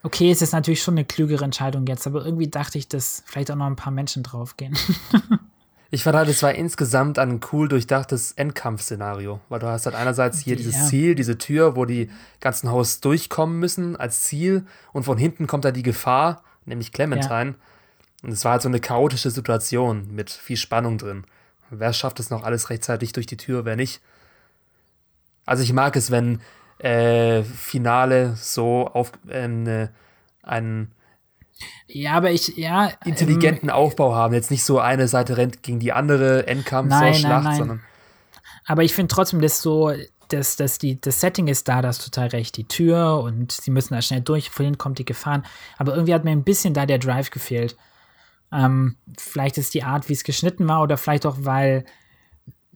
okay, 0.02 0.30
es 0.30 0.42
ist 0.42 0.52
natürlich 0.52 0.82
schon 0.82 0.94
eine 0.94 1.04
klügere 1.04 1.44
Entscheidung 1.44 1.86
jetzt, 1.86 2.06
aber 2.06 2.24
irgendwie 2.24 2.48
dachte 2.48 2.78
ich, 2.78 2.88
dass 2.88 3.22
vielleicht 3.26 3.50
auch 3.50 3.56
noch 3.56 3.66
ein 3.66 3.76
paar 3.76 3.92
Menschen 3.92 4.22
draufgehen. 4.22 4.76
Ich 5.90 6.02
fand 6.02 6.16
halt, 6.16 6.28
es 6.28 6.42
war 6.42 6.52
insgesamt 6.52 7.18
ein 7.18 7.40
cool 7.52 7.68
durchdachtes 7.68 8.32
Endkampfszenario, 8.32 9.40
weil 9.48 9.60
du 9.60 9.68
hast 9.68 9.86
halt 9.86 9.94
einerseits 9.94 10.40
hier 10.40 10.56
dieses 10.56 10.74
ja. 10.74 10.84
Ziel, 10.84 11.14
diese 11.14 11.38
Tür, 11.38 11.76
wo 11.76 11.84
die 11.84 12.10
ganzen 12.40 12.72
Hosts 12.72 13.00
durchkommen 13.00 13.58
müssen 13.60 13.94
als 13.96 14.22
Ziel 14.22 14.66
und 14.92 15.04
von 15.04 15.16
hinten 15.16 15.46
kommt 15.46 15.64
da 15.64 15.70
die 15.70 15.84
Gefahr, 15.84 16.42
nämlich 16.64 16.92
Clementine. 16.92 17.50
Ja. 17.50 18.24
Und 18.24 18.32
es 18.32 18.44
war 18.44 18.52
halt 18.52 18.62
so 18.62 18.68
eine 18.68 18.80
chaotische 18.80 19.30
Situation 19.30 20.08
mit 20.12 20.30
viel 20.30 20.56
Spannung 20.56 20.98
drin. 20.98 21.24
Wer 21.70 21.92
schafft 21.92 22.20
es 22.20 22.30
noch 22.30 22.44
alles 22.44 22.70
rechtzeitig 22.70 23.12
durch 23.12 23.26
die 23.26 23.36
Tür, 23.36 23.64
wer 23.64 23.76
nicht? 23.76 24.00
Also 25.44 25.62
ich 25.62 25.72
mag 25.72 25.96
es, 25.96 26.10
wenn 26.10 26.40
äh, 26.78 27.42
Finale 27.42 28.36
so 28.36 28.88
auf 28.88 29.12
äh, 29.28 29.88
einen 30.42 30.92
ja, 31.88 32.12
aber 32.12 32.32
ich, 32.32 32.56
ja. 32.56 32.90
Intelligenten 33.04 33.68
ähm, 33.68 33.74
Aufbau 33.74 34.14
haben. 34.14 34.34
Jetzt 34.34 34.50
nicht 34.50 34.64
so 34.64 34.78
eine 34.78 35.08
Seite 35.08 35.36
rennt 35.36 35.62
gegen 35.62 35.78
die 35.78 35.92
andere, 35.92 36.46
Endkampf, 36.46 36.90
nein, 36.90 37.14
so 37.14 37.20
Schlacht, 37.20 37.32
nein, 37.32 37.44
nein. 37.44 37.58
sondern. 37.58 37.80
Aber 38.66 38.82
ich 38.82 38.94
finde 38.94 39.14
trotzdem, 39.14 39.40
dass 39.40 39.62
so, 39.62 39.92
dass, 40.28 40.56
dass 40.56 40.78
die, 40.78 41.00
das 41.00 41.20
Setting 41.20 41.46
ist 41.46 41.68
da, 41.68 41.82
das 41.82 41.98
total 41.98 42.28
recht. 42.28 42.56
Die 42.56 42.68
Tür 42.68 43.20
und 43.22 43.52
sie 43.52 43.70
müssen 43.70 43.94
da 43.94 44.02
schnell 44.02 44.20
durch, 44.20 44.50
vorhin 44.50 44.76
kommt 44.76 44.98
die 44.98 45.04
Gefahren. 45.04 45.46
Aber 45.78 45.94
irgendwie 45.94 46.14
hat 46.14 46.24
mir 46.24 46.32
ein 46.32 46.44
bisschen 46.44 46.74
da 46.74 46.84
der 46.84 46.98
Drive 46.98 47.30
gefehlt. 47.30 47.76
Ähm, 48.52 48.96
vielleicht 49.18 49.58
ist 49.58 49.74
die 49.74 49.82
Art, 49.82 50.08
wie 50.08 50.14
es 50.14 50.24
geschnitten 50.24 50.68
war, 50.68 50.82
oder 50.82 50.96
vielleicht 50.96 51.26
auch, 51.26 51.36
weil, 51.40 51.84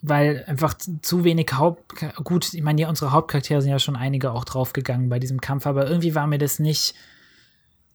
weil 0.03 0.45
einfach 0.47 0.75
zu 1.03 1.25
wenig 1.25 1.53
Haupt. 1.53 1.95
Gut, 2.25 2.55
ich 2.55 2.63
meine, 2.63 2.81
ja, 2.81 2.89
unsere 2.89 3.13
Hauptcharaktere 3.13 3.63
sind 3.63 3.71
ja 3.71 3.79
schon 3.79 3.97
einige 3.97 4.33
auch 4.33 4.45
draufgegangen 4.45 5.09
bei 5.09 5.19
diesem 5.19 5.41
Kampf, 5.41 5.67
aber 5.67 5.89
irgendwie 5.89 6.15
war 6.15 6.27
mir 6.27 6.39
das 6.39 6.59
nicht 6.59 6.95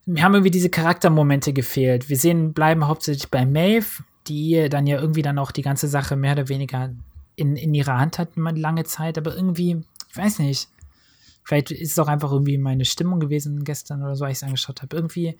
mir 0.06 0.23
haben 0.23 0.35
irgendwie 0.35 0.52
diese 0.52 0.69
Charaktermomente 0.69 1.52
gefehlt. 1.52 2.10
Wir 2.10 2.18
sehen, 2.18 2.53
bleiben 2.53 2.88
hauptsächlich 2.88 3.30
bei 3.30 3.45
Maeve, 3.45 4.03
die 4.27 4.69
dann 4.69 4.88
ja 4.88 4.99
irgendwie 4.99 5.22
dann 5.22 5.39
auch 5.39 5.52
die 5.52 5.61
ganze 5.61 5.88
Sache 5.88 6.15
mehr 6.15 6.34
oder 6.34 6.49
weniger 6.49 6.93
in, 7.35 7.56
in 7.56 7.73
ihrer 7.73 7.97
Hand 7.99 8.19
hat, 8.19 8.30
lange 8.35 8.84
Zeit, 8.85 9.18
aber 9.18 9.35
irgendwie, 9.35 9.84
ich 10.10 10.18
weiß 10.18 10.39
nicht. 10.39 10.69
Vielleicht 11.43 11.72
ist 11.72 11.91
es 11.91 11.99
auch 11.99 12.07
einfach 12.07 12.31
irgendwie 12.31 12.57
meine 12.57 12.85
Stimmung 12.85 13.19
gewesen 13.19 13.64
gestern 13.64 14.02
oder 14.02 14.15
so, 14.15 14.26
als 14.26 14.38
ich 14.38 14.38
es 14.39 14.43
angeschaut 14.43 14.81
habe. 14.81 14.95
Irgendwie. 14.95 15.38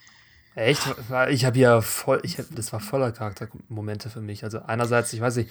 Echt? 0.56 0.82
Ich 1.30 1.46
habe 1.46 1.58
ja 1.60 1.82
voll, 1.82 2.20
ich 2.24 2.38
hab, 2.40 2.46
das 2.56 2.72
war 2.74 2.80
voller 2.80 3.12
Charaktermomente 3.12 4.10
für 4.10 4.22
mich. 4.22 4.44
Also 4.44 4.62
einerseits, 4.66 5.12
ich 5.14 5.20
weiß 5.22 5.36
nicht, 5.36 5.50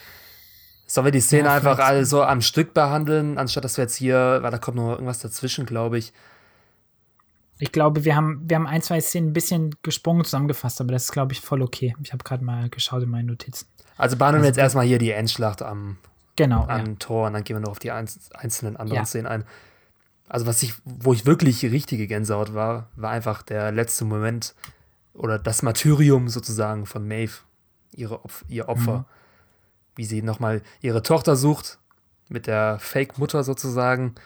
sollen 0.87 1.07
wir 1.07 1.13
die 1.13 1.21
Szene 1.21 1.49
ja, 1.49 1.55
einfach 1.55 1.79
alle 1.79 2.05
so 2.07 2.23
am 2.23 2.41
Stück 2.41 2.75
behandeln, 2.75 3.37
anstatt 3.39 3.65
dass 3.65 3.77
wir 3.77 3.85
jetzt 3.85 3.97
hier, 3.97 4.39
weil 4.43 4.51
da 4.51 4.59
kommt 4.59 4.77
noch 4.79 4.93
irgendwas 4.93 5.19
dazwischen, 5.19 5.67
glaube 5.67 5.99
ich, 5.99 6.13
Ich 7.59 7.71
glaube, 7.71 8.05
wir 8.05 8.17
haben, 8.17 8.43
wir 8.49 8.57
haben 8.57 8.67
ein, 8.67 8.83
zwei 8.83 9.01
Szenen 9.01 9.29
ein 9.29 9.33
bisschen 9.33 9.75
gesprungen 9.83 10.25
zusammengefasst, 10.25 10.81
aber 10.81 10.93
das 10.93 11.05
ist, 11.05 11.13
glaube 11.13 11.33
ich, 11.33 11.41
voll 11.41 11.63
okay. 11.63 11.95
Ich 12.03 12.13
habe 12.13 12.25
gerade 12.25 12.45
mal 12.45 12.69
geschaut 12.69 13.03
in 13.03 13.11
meinen 13.11 13.27
Notizen. 13.27 13.67
Also 13.97 14.17
behandeln 14.17 14.43
wir 14.43 14.49
jetzt 14.49 14.59
erstmal 14.59 14.85
hier 14.87 14.99
die 14.99 15.11
Endschlacht 15.13 15.63
am, 15.63 15.99
Genau. 16.37 16.65
am 16.67 16.87
ja. 16.87 16.95
Tor 16.99 17.27
und 17.29 17.35
dann 17.35 17.45
gehen 17.45 17.57
wir 17.57 17.61
noch 17.61 17.71
auf 17.71 17.79
die 17.79 17.93
einz- 17.93 18.31
einzelnen 18.33 18.77
anderen 18.77 19.03
Ja. 19.03 19.05
Szenen 19.07 19.27
ein. 19.27 19.45
Also 20.29 20.47
was 20.47 20.63
ich, 20.63 20.75
wo 20.85 21.13
ich 21.13 21.27
wirklich 21.27 21.63
richtige 21.65 22.07
Gänsehaut 22.09 22.55
war, 22.55 22.89
war 22.97 23.11
einfach 23.11 23.43
der 23.43 23.71
letzte 23.71 24.05
Moment 24.05 24.55
oder 25.15 25.39
das 25.39 25.63
Martyrium 25.63 26.29
sozusagen 26.29 26.87
von 26.87 27.07
Maeve, 27.07 27.39
ihre 27.93 28.25
Opf 28.25 28.45
ihr 28.49 28.69
Opfer. 28.69 28.99
Mhm. 28.99 29.05
Wie 29.97 30.05
sie 30.05 30.23
nochmal 30.23 30.63
ihre 30.81 31.03
Tochter 31.03 31.37
sucht, 31.37 31.79
mit 32.29 32.49
der 32.49 32.79
Fake-Mutter 32.81 33.45
sozusagen, 33.45 34.17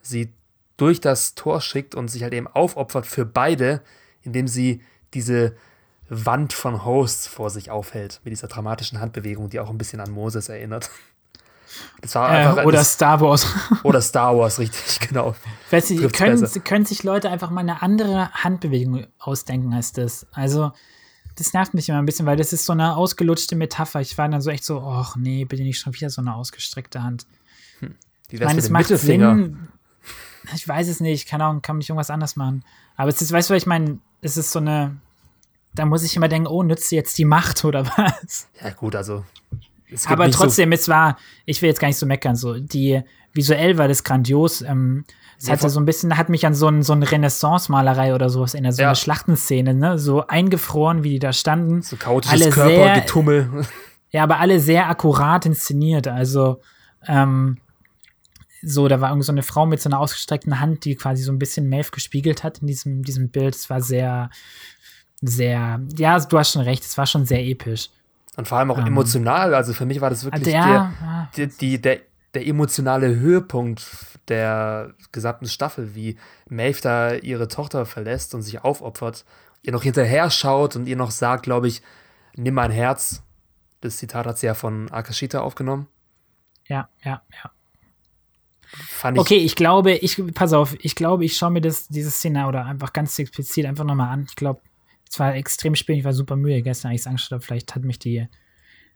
sie 0.00 0.32
durch 0.78 1.00
das 1.00 1.34
Tor 1.34 1.60
schickt 1.60 1.94
und 1.94 2.08
sich 2.08 2.22
halt 2.22 2.32
eben 2.32 2.46
aufopfert 2.46 3.06
für 3.06 3.26
beide, 3.26 3.82
indem 4.22 4.48
sie 4.48 4.80
diese 5.12 5.54
Wand 6.08 6.54
von 6.54 6.84
Hosts 6.84 7.26
vor 7.26 7.50
sich 7.50 7.70
aufhält, 7.70 8.20
mit 8.24 8.32
dieser 8.32 8.48
dramatischen 8.48 9.00
Handbewegung, 9.00 9.50
die 9.50 9.60
auch 9.60 9.68
ein 9.68 9.76
bisschen 9.76 10.00
an 10.00 10.10
Moses 10.10 10.48
erinnert. 10.48 10.90
Das 12.00 12.14
war 12.14 12.28
einfach 12.28 12.58
Äh, 12.58 12.66
oder 12.66 12.78
das, 12.78 12.92
Star 12.92 13.20
Wars. 13.20 13.46
oder 13.82 14.00
Star 14.00 14.36
Wars, 14.36 14.58
richtig, 14.58 15.00
genau. 15.08 15.34
Weißt 15.70 15.90
du, 15.90 16.08
können, 16.08 16.64
können 16.64 16.84
sich 16.84 17.02
Leute 17.02 17.30
einfach 17.30 17.50
mal 17.50 17.60
eine 17.60 17.82
andere 17.82 18.30
Handbewegung 18.32 19.06
ausdenken 19.18 19.72
als 19.74 19.92
das. 19.92 20.26
Also, 20.32 20.72
das 21.36 21.52
nervt 21.52 21.74
mich 21.74 21.88
immer 21.88 21.98
ein 21.98 22.06
bisschen, 22.06 22.26
weil 22.26 22.36
das 22.36 22.52
ist 22.52 22.64
so 22.64 22.72
eine 22.72 22.96
ausgelutschte 22.96 23.54
Metapher. 23.56 24.00
Ich 24.00 24.18
war 24.18 24.28
dann 24.28 24.40
so 24.40 24.50
echt 24.50 24.64
so, 24.64 24.80
ach 24.80 25.16
nee, 25.16 25.44
bitte 25.44 25.62
nicht 25.62 25.78
schon 25.78 25.94
wieder 25.94 26.10
so 26.10 26.20
eine 26.20 26.34
ausgestreckte 26.34 27.02
Hand. 27.02 27.26
Wie 27.80 28.36
Ich 28.36 28.40
meine, 28.40 28.58
es 28.58 28.70
macht? 28.70 28.88
Sinn. 28.88 29.68
Ich 30.54 30.66
weiß 30.66 30.88
es 30.88 31.00
nicht, 31.00 31.28
keine 31.28 31.44
Ahnung, 31.44 31.62
kann 31.62 31.76
man 31.76 31.78
nicht 31.78 31.90
irgendwas 31.90 32.10
anders 32.10 32.36
machen. 32.36 32.64
Aber 32.96 33.10
es 33.10 33.20
ist, 33.20 33.32
weißt 33.32 33.50
du, 33.50 33.54
was 33.54 33.62
ich 33.62 33.66
meine? 33.66 33.98
Es 34.20 34.36
ist 34.36 34.50
so 34.50 34.58
eine, 34.58 34.96
da 35.74 35.84
muss 35.84 36.02
ich 36.02 36.16
immer 36.16 36.28
denken, 36.28 36.48
oh, 36.48 36.62
nützt 36.62 36.88
sie 36.88 36.96
jetzt 36.96 37.18
die 37.18 37.24
Macht 37.24 37.64
oder 37.64 37.86
was? 37.96 38.48
Ja, 38.62 38.70
gut, 38.70 38.96
also. 38.96 39.24
Aber 40.06 40.26
nicht 40.26 40.36
so- 40.36 40.44
trotzdem, 40.44 40.72
es 40.72 40.88
war, 40.88 41.16
ich 41.46 41.62
will 41.62 41.68
jetzt 41.68 41.80
gar 41.80 41.88
nicht 41.88 41.98
so 41.98 42.06
meckern, 42.06 42.36
so, 42.36 42.58
die, 42.58 43.02
visuell 43.32 43.78
war 43.78 43.88
das 43.88 44.04
grandios. 44.04 44.62
Ähm, 44.62 45.04
es 45.38 45.46
Ja, 45.46 45.52
hatte 45.52 45.70
so 45.70 45.78
ein 45.78 45.84
bisschen, 45.86 46.16
hat 46.16 46.28
mich 46.28 46.44
an 46.46 46.54
so, 46.54 46.66
ein, 46.68 46.82
so 46.82 46.92
eine 46.92 47.10
Renaissance-Malerei 47.10 48.14
oder 48.14 48.28
sowas 48.28 48.54
in 48.54 48.64
der 48.64 48.72
so 48.72 48.82
Ja. 48.82 48.88
eine 48.88 48.96
Schlachtenszene, 48.96 49.74
ne? 49.74 49.98
So 49.98 50.26
eingefroren, 50.26 51.04
wie 51.04 51.10
die 51.10 51.18
da 51.20 51.32
standen. 51.32 51.82
so 51.82 51.96
chaotisches 51.96 52.42
alle 52.42 52.52
sehr- 52.52 52.64
Körpergetummel. 52.76 53.66
Ja, 54.10 54.22
aber 54.22 54.38
alle 54.40 54.58
sehr 54.58 54.88
akkurat 54.88 55.44
inszeniert. 55.44 56.08
Also, 56.08 56.62
ähm, 57.06 57.58
so, 58.62 58.88
da 58.88 59.02
war 59.02 59.10
irgendwie 59.10 59.26
so 59.26 59.32
eine 59.32 59.42
Frau 59.42 59.66
mit 59.66 59.82
so 59.82 59.90
einer 59.90 60.00
ausgestreckten 60.00 60.60
Hand, 60.60 60.86
die 60.86 60.94
quasi 60.96 61.22
so 61.22 61.30
ein 61.30 61.38
bisschen 61.38 61.68
Maeve 61.68 61.90
gespiegelt 61.90 62.42
hat 62.42 62.58
in 62.60 62.66
diesem, 62.68 63.02
diesem 63.02 63.28
Bild. 63.28 63.54
Es 63.54 63.68
war 63.68 63.82
sehr, 63.82 64.30
sehr, 65.20 65.80
ja, 65.96 66.18
du 66.20 66.38
hast 66.38 66.52
schon 66.52 66.62
recht, 66.62 66.84
es 66.84 66.96
war 66.96 67.06
schon 67.06 67.26
sehr 67.26 67.44
episch. 67.44 67.90
Und 68.38 68.46
vor 68.46 68.58
allem 68.58 68.70
auch 68.70 68.78
Ähm. 68.78 68.86
emotional. 68.86 69.52
Also 69.52 69.72
für 69.72 69.84
mich 69.84 70.00
war 70.00 70.10
das 70.10 70.22
wirklich 70.22 70.44
Der, 70.44 70.52
der, 70.62 70.92
ja, 71.36 71.46
die, 71.60 71.80
der, 71.82 71.98
der 72.34 72.46
emotionale 72.46 73.16
Höhepunkt 73.16 73.84
der 74.28 74.94
gesamten 75.10 75.48
Staffel, 75.48 75.96
wie 75.96 76.16
Maeve 76.48 76.80
da 76.80 77.14
ihre 77.14 77.48
Tochter 77.48 77.84
verlässt 77.84 78.36
und 78.36 78.42
sich 78.42 78.62
aufopfert, 78.62 79.24
ihr 79.62 79.72
noch 79.72 79.82
hinterher 79.82 80.30
schaut 80.30 80.76
und 80.76 80.86
ihr 80.86 80.94
noch 80.94 81.10
sagt, 81.10 81.42
glaube 81.42 81.66
ich, 81.66 81.82
nimm 82.36 82.54
mein 82.54 82.70
Herz. 82.70 83.24
Das 83.80 83.96
Zitat 83.96 84.24
hat 84.26 84.38
sie 84.38 84.46
ja 84.46 84.54
von 84.54 84.88
Akashita 84.92 85.40
aufgenommen. 85.40 85.88
ja, 86.68 86.88
ja, 87.02 87.20
ja. 87.42 87.50
Fand 88.86 89.16
ich 89.16 89.20
Okay, 89.20 89.38
ich 89.38 89.56
glaube, 89.56 89.94
ich, 89.94 90.22
pass 90.34 90.52
auf, 90.52 90.76
ich 90.78 90.94
glaube, 90.94 91.24
ich 91.24 91.36
schaue 91.36 91.50
mir 91.50 91.60
das, 91.60 91.88
diese 91.88 92.12
Szene 92.12 92.46
oder 92.46 92.66
einfach 92.66 92.92
ganz 92.92 93.18
explizit 93.18 93.66
einfach 93.66 93.84
nochmal 93.84 94.10
an. 94.12 94.26
Ich 94.28 94.36
glaube, 94.36 94.60
es 95.10 95.18
war 95.18 95.34
extrem 95.34 95.74
spät, 95.74 95.98
ich 95.98 96.04
war 96.04 96.12
super 96.12 96.36
müde 96.36 96.62
gestern, 96.62 96.90
als 96.90 97.00
ich 97.00 97.02
es 97.02 97.06
angeschaut 97.06 97.32
habe. 97.32 97.44
Vielleicht 97.44 97.74
hat 97.74 97.82
mich 97.84 97.98
die, 97.98 98.28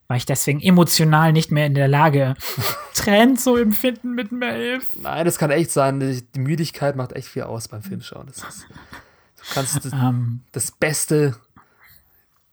war 0.08 0.16
ich 0.16 0.26
deswegen 0.26 0.60
emotional 0.60 1.32
nicht 1.32 1.50
mehr 1.50 1.66
in 1.66 1.74
der 1.74 1.88
Lage, 1.88 2.34
Tränen 2.94 3.36
zu 3.36 3.56
empfinden 3.56 4.14
mit 4.14 4.30
Maeve. 4.32 4.84
Nein, 5.02 5.24
das 5.24 5.38
kann 5.38 5.50
echt 5.50 5.70
sein. 5.70 6.00
Die 6.00 6.40
Müdigkeit 6.40 6.96
macht 6.96 7.12
echt 7.12 7.28
viel 7.28 7.42
aus 7.44 7.68
beim 7.68 7.82
Filmschauen. 7.82 8.26
Das 8.26 8.38
ist, 8.38 8.66
du 8.68 9.54
kannst 9.54 9.84
das, 9.84 9.92
Ähm, 9.92 10.40
das 10.52 10.70
Beste, 10.70 11.36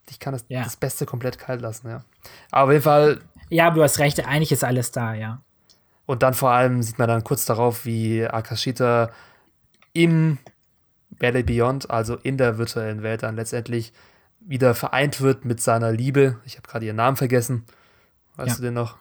ich 0.10 0.20
kann 0.20 0.34
das, 0.34 0.46
Ja. 0.48 0.64
das 0.64 0.78
Beste 0.78 1.06
komplett 1.06 1.38
kalt 1.38 1.62
lassen, 1.62 1.90
ja. 1.90 2.04
Aber 2.52 2.66
auf 2.66 2.72
jeden 2.72 2.84
Fall, 2.84 3.20
ja, 3.50 3.68
aber 3.68 3.78
du 3.78 3.84
hast 3.84 4.00
recht, 4.00 4.26
eigentlich 4.26 4.52
ist 4.52 4.64
alles 4.64 4.92
da, 4.92 5.14
ja. 5.14 5.42
und 6.06 6.24
dann 6.24 6.34
vor 6.34 6.52
allem 6.52 6.82
sieht 6.84 6.98
man 7.00 7.08
dann 7.08 7.24
kurz 7.24 7.46
darauf, 7.46 7.86
wie 7.86 8.26
Akashita 8.26 9.12
im 9.94 10.38
Valley 11.18 11.44
Beyond, 11.44 11.90
also 11.90 12.16
in 12.16 12.38
der 12.38 12.58
virtuellen 12.58 13.04
Welt, 13.04 13.24
dann 13.24 13.36
letztendlich 13.36 13.94
wieder 14.40 14.74
vereint 14.76 15.22
wird 15.22 15.46
mit 15.46 15.62
seiner 15.62 15.92
Liebe. 15.92 16.38
Ich 16.46 16.58
habe 16.58 16.68
gerade 16.68 16.86
ihren 16.86 16.96
Namen 16.96 17.18
vergessen. 17.18 17.66
Weißt 18.36 18.50
Ja. 18.52 18.56
du 18.56 18.62
den 18.62 18.74
noch? 18.74 18.98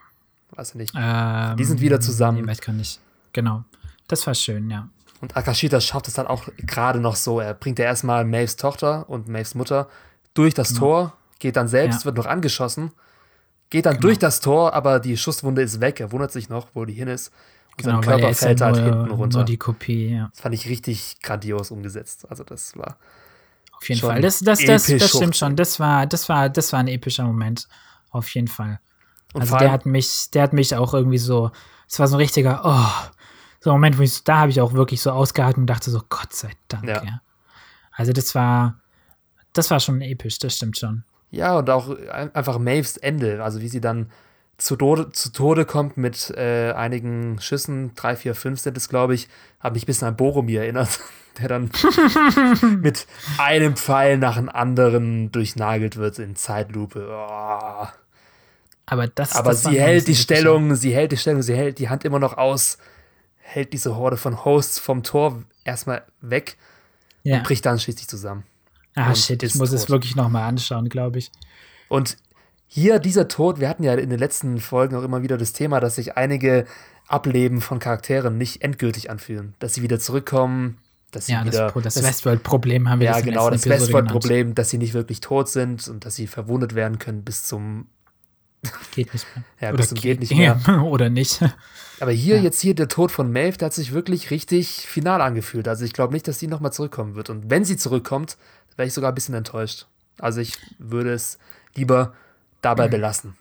Weiß 0.51 0.70
ich 0.70 0.74
nicht. 0.76 0.94
Ähm, 0.97 1.56
Die 1.56 1.64
sind 1.64 1.80
wieder 1.80 2.01
zusammen. 2.01 2.40
Nee, 2.43 2.47
weiß 2.48 2.60
gar 2.60 2.72
nicht. 2.72 3.01
Genau. 3.32 3.64
Das 4.09 4.26
war 4.26 4.35
schön, 4.35 4.70
ja. 4.70 4.89
Und 5.20 5.36
Akashita 5.36 5.80
schafft 5.80 6.09
es 6.09 6.14
dann 6.14 6.26
auch 6.26 6.44
gerade 6.59 7.01
noch 7.01 7.16
so. 7.16 7.40
Er 7.40 7.55
bringt 7.55 7.78
ja 7.78 7.85
erstmal 7.85 8.24
Maves 8.24 8.56
Tochter 8.56 9.09
und 9.10 9.28
Maves 9.28 9.55
Mutter 9.55 9.89
durch 10.35 10.55
das 10.55 10.74
Tor, 10.74 11.12
geht 11.40 11.56
dann 11.56 11.68
selbst, 11.68 12.01
Ja. 12.01 12.05
wird 12.06 12.16
noch 12.16 12.26
angeschossen, 12.26 12.93
geht 13.70 13.85
dann 13.86 13.94
Genau. 13.94 14.02
durch 14.02 14.18
das 14.18 14.40
Tor, 14.40 14.72
aber 14.74 15.01
die 15.01 15.16
Schusswunde 15.16 15.62
ist 15.62 15.80
weg. 15.80 16.01
Er 16.01 16.12
wundert 16.12 16.32
sich 16.32 16.48
noch, 16.48 16.68
wo 16.74 16.85
die 16.85 16.94
hin 16.94 17.09
ist. 17.09 17.32
Genau, 17.79 18.03
sein 18.03 18.11
er 18.13 18.19
Körper 18.19 18.35
fällt 18.35 18.61
halt 18.61 18.77
nur, 18.77 18.85
hinten 18.85 19.11
runter. 19.13 19.39
nur 19.39 19.45
die 19.45 19.57
Kopie, 19.57 20.11
ja. 20.17 20.29
das 20.31 20.41
fand 20.41 20.55
ich 20.55 20.69
richtig 20.69 21.19
grandios 21.23 21.71
umgesetzt. 21.71 22.27
Also 22.31 22.45
das 22.45 22.77
war. 22.77 22.99
Auf 23.73 23.89
jeden 23.89 24.01
Fall. 24.01 24.21
Das, 24.21 24.41
das, 24.41 24.59
das, 24.65 24.87
das 24.87 25.09
stimmt 25.09 25.37
schon. 25.37 25.55
Das 25.57 25.79
war, 25.81 26.07
das 26.07 26.29
war, 26.29 26.49
das 26.51 26.73
war 26.73 26.81
ein 26.81 26.89
epischer 26.89 27.25
Moment. 27.25 27.69
Auf 28.11 28.29
jeden 28.31 28.49
Fall. 28.49 28.81
Und 29.35 29.43
also 29.43 29.57
der 29.59 29.71
hat 29.71 29.87
mich, 29.87 30.31
der 30.33 30.43
hat 30.43 30.53
mich 30.53 30.75
auch 30.75 30.95
irgendwie 30.95 31.19
so, 31.19 31.51
es 31.89 31.99
war 31.99 32.09
so 32.09 32.17
ein 32.17 32.21
richtiger, 32.21 32.63
oh, 32.65 33.11
so 33.61 33.71
ein 33.71 33.75
Moment, 33.75 33.99
wo 33.99 34.03
ich, 34.03 34.25
da 34.25 34.39
habe 34.39 34.51
ich 34.51 34.61
auch 34.61 34.73
wirklich 34.73 35.01
so 35.01 35.11
ausgehalten 35.13 35.63
und 35.63 35.67
dachte 35.69 35.91
so, 35.91 36.03
Gott 36.09 36.33
sei 36.33 36.51
Dank, 36.69 36.85
Ja. 36.89 37.05
ja. 37.05 37.21
Also 37.93 38.13
das 38.13 38.35
war, 38.35 38.81
das 39.53 39.71
war 39.71 39.81
schon 39.81 40.01
episch, 40.01 40.39
das 40.39 40.57
stimmt 40.57 40.79
schon. 40.79 41.05
ja, 41.31 41.57
und 41.59 41.69
auch 41.71 41.89
ein- 42.11 42.35
einfach 42.35 42.59
Maves 42.59 42.97
Ende, 42.97 43.43
also 43.45 43.61
wie 43.61 43.69
sie 43.69 43.81
dann 43.81 44.11
zu 44.59 44.76
Tode, 44.76 45.10
zu 45.12 45.32
Tode 45.32 45.64
kommt 45.64 45.97
mit 45.97 46.30
äh, 46.36 46.72
einigen 46.72 47.40
Schüssen, 47.40 47.94
drei, 47.94 48.16
vier, 48.16 48.35
fünf 48.35 48.60
sind 48.60 48.76
es, 48.76 48.89
glaube 48.89 49.14
ich, 49.14 49.28
hat 49.60 49.72
mich 49.72 49.85
ein 49.85 49.86
bisschen 49.86 50.09
an 50.09 50.16
Boromir 50.16 50.62
erinnert, 50.62 51.01
der 51.39 51.48
dann 51.48 51.70
mit 52.82 53.06
einem 53.39 53.76
Pfeil 53.76 54.18
nach 54.18 54.36
dem 54.36 54.48
anderen 54.48 55.30
durchnagelt 55.30 55.97
wird 55.97 56.18
in 56.18 56.35
Zeitlupe. 56.35 57.09
Oh. 57.09 57.86
Aber 58.86 59.06
das 59.06 59.36
Aber 59.36 59.51
das 59.51 59.62
sie 59.62 59.80
hält 59.80 60.09
die 60.09 60.16
Stellung, 60.16 60.74
sie 60.74 60.93
hält 60.93 61.12
die 61.12 61.16
Stellung, 61.16 61.43
sie 61.43 61.55
hält 61.55 61.78
die 61.78 61.89
Hand 61.89 62.05
immer 62.05 62.18
noch 62.18 62.36
aus, 62.36 62.78
hält 63.36 63.72
diese 63.72 63.97
Horde 63.97 64.16
von 64.16 64.44
Hosts 64.44 64.78
vom 64.78 65.02
Tor 65.02 65.43
erstmal 65.64 66.02
weg. 66.20 66.56
Ja. 67.24 67.36
und 67.36 67.44
bricht 67.44 67.66
dann 67.66 67.78
schließlich 67.78 68.09
zusammen. 68.09 68.44
Ah, 68.94 69.14
shit, 69.14 69.43
ich 69.43 69.55
muss 69.56 69.72
es 69.72 69.82
tot. 69.82 69.90
wirklich 69.90 70.16
noch 70.16 70.28
mal 70.28 70.47
anschauen, 70.47 70.89
glaube 70.89 71.18
ich. 71.18 71.30
Und 71.89 72.16
hier 72.69 72.99
dieser 72.99 73.28
Tod, 73.28 73.59
wir 73.61 73.69
hatten 73.69 73.82
ja 73.82 73.95
in 73.95 74.11
den 74.11 74.19
letzten 74.19 74.59
Folgen 74.61 74.95
auch 74.95 75.03
immer 75.03 75.23
wieder 75.23 75.36
das 75.39 75.53
Thema, 75.53 75.81
dass 75.81 75.97
sich 75.97 76.16
einige 76.16 76.66
Ableben 77.09 77.61
von 77.62 77.78
Charakteren 77.78 78.36
nicht 78.36 78.62
endgültig 78.62 79.11
anfühlen, 79.11 79.55
dass 79.59 79.74
sie 79.74 79.82
wieder 79.82 79.99
zurückkommen, 79.99 80.77
dass 81.11 81.27
sie 81.27 81.32
Ja, 81.32 81.45
wieder 81.45 81.73
das, 81.73 81.95
das 81.95 82.03
Westworld-Problem 82.05 82.90
haben 82.90 83.01
wir 83.01 83.07
ja 83.07 83.20
genau 83.20 83.49
das. 83.49 83.66
Westworld-Problem, 83.66 84.55
dass 84.55 84.69
sie 84.69 84.77
nicht 84.78 84.93
wirklich 84.93 85.20
tot 85.20 85.49
sind 85.49 85.89
und 85.89 86.05
dass 86.05 86.15
sie 86.16 86.27
verwundet 86.27 86.74
werden 86.74 86.99
können 86.99 87.24
bis 87.24 87.45
zum 87.45 87.86
Geht 88.95 89.12
nicht 89.15 89.27
mehr. 89.35 89.45
ja 89.61 89.69
Oder 89.69 89.77
bis 89.78 89.89
zum 89.89 89.99
geht 89.99 90.20
nicht 90.20 90.35
mehr. 90.36 90.61
Oder 90.85 91.09
nicht. 91.09 91.40
Aber 92.01 92.11
hier 92.12 92.36
Ja. 92.36 92.43
jetzt 92.43 92.61
hier 92.61 92.74
der 92.74 92.89
Tod 92.89 93.11
von 93.11 93.32
Maeve, 93.32 93.57
der 93.57 93.66
hat 93.66 93.73
sich 93.73 93.93
wirklich 93.93 94.31
richtig 94.31 94.86
final 94.86 95.23
angefühlt. 95.23 95.66
Also 95.69 95.85
ich 95.85 95.93
glaube 95.95 96.12
nicht, 96.12 96.28
dass 96.28 96.39
sie 96.39 96.49
nochmal 96.49 96.73
zurückkommen 96.73 97.15
wird. 97.15 97.31
Und 97.31 97.49
wenn 97.51 97.65
sie 97.65 97.77
zurückkommt, 97.77 98.36
wäre 98.77 98.86
ich 98.86 98.93
sogar 98.95 99.12
ein 99.12 99.15
bisschen 99.15 99.35
enttäuscht. 99.35 99.86
Also 100.19 100.40
ich 100.40 100.55
würde 100.78 101.12
es 101.12 101.39
lieber 101.74 102.12
dabei 102.62 102.89
belassen. 102.89 103.35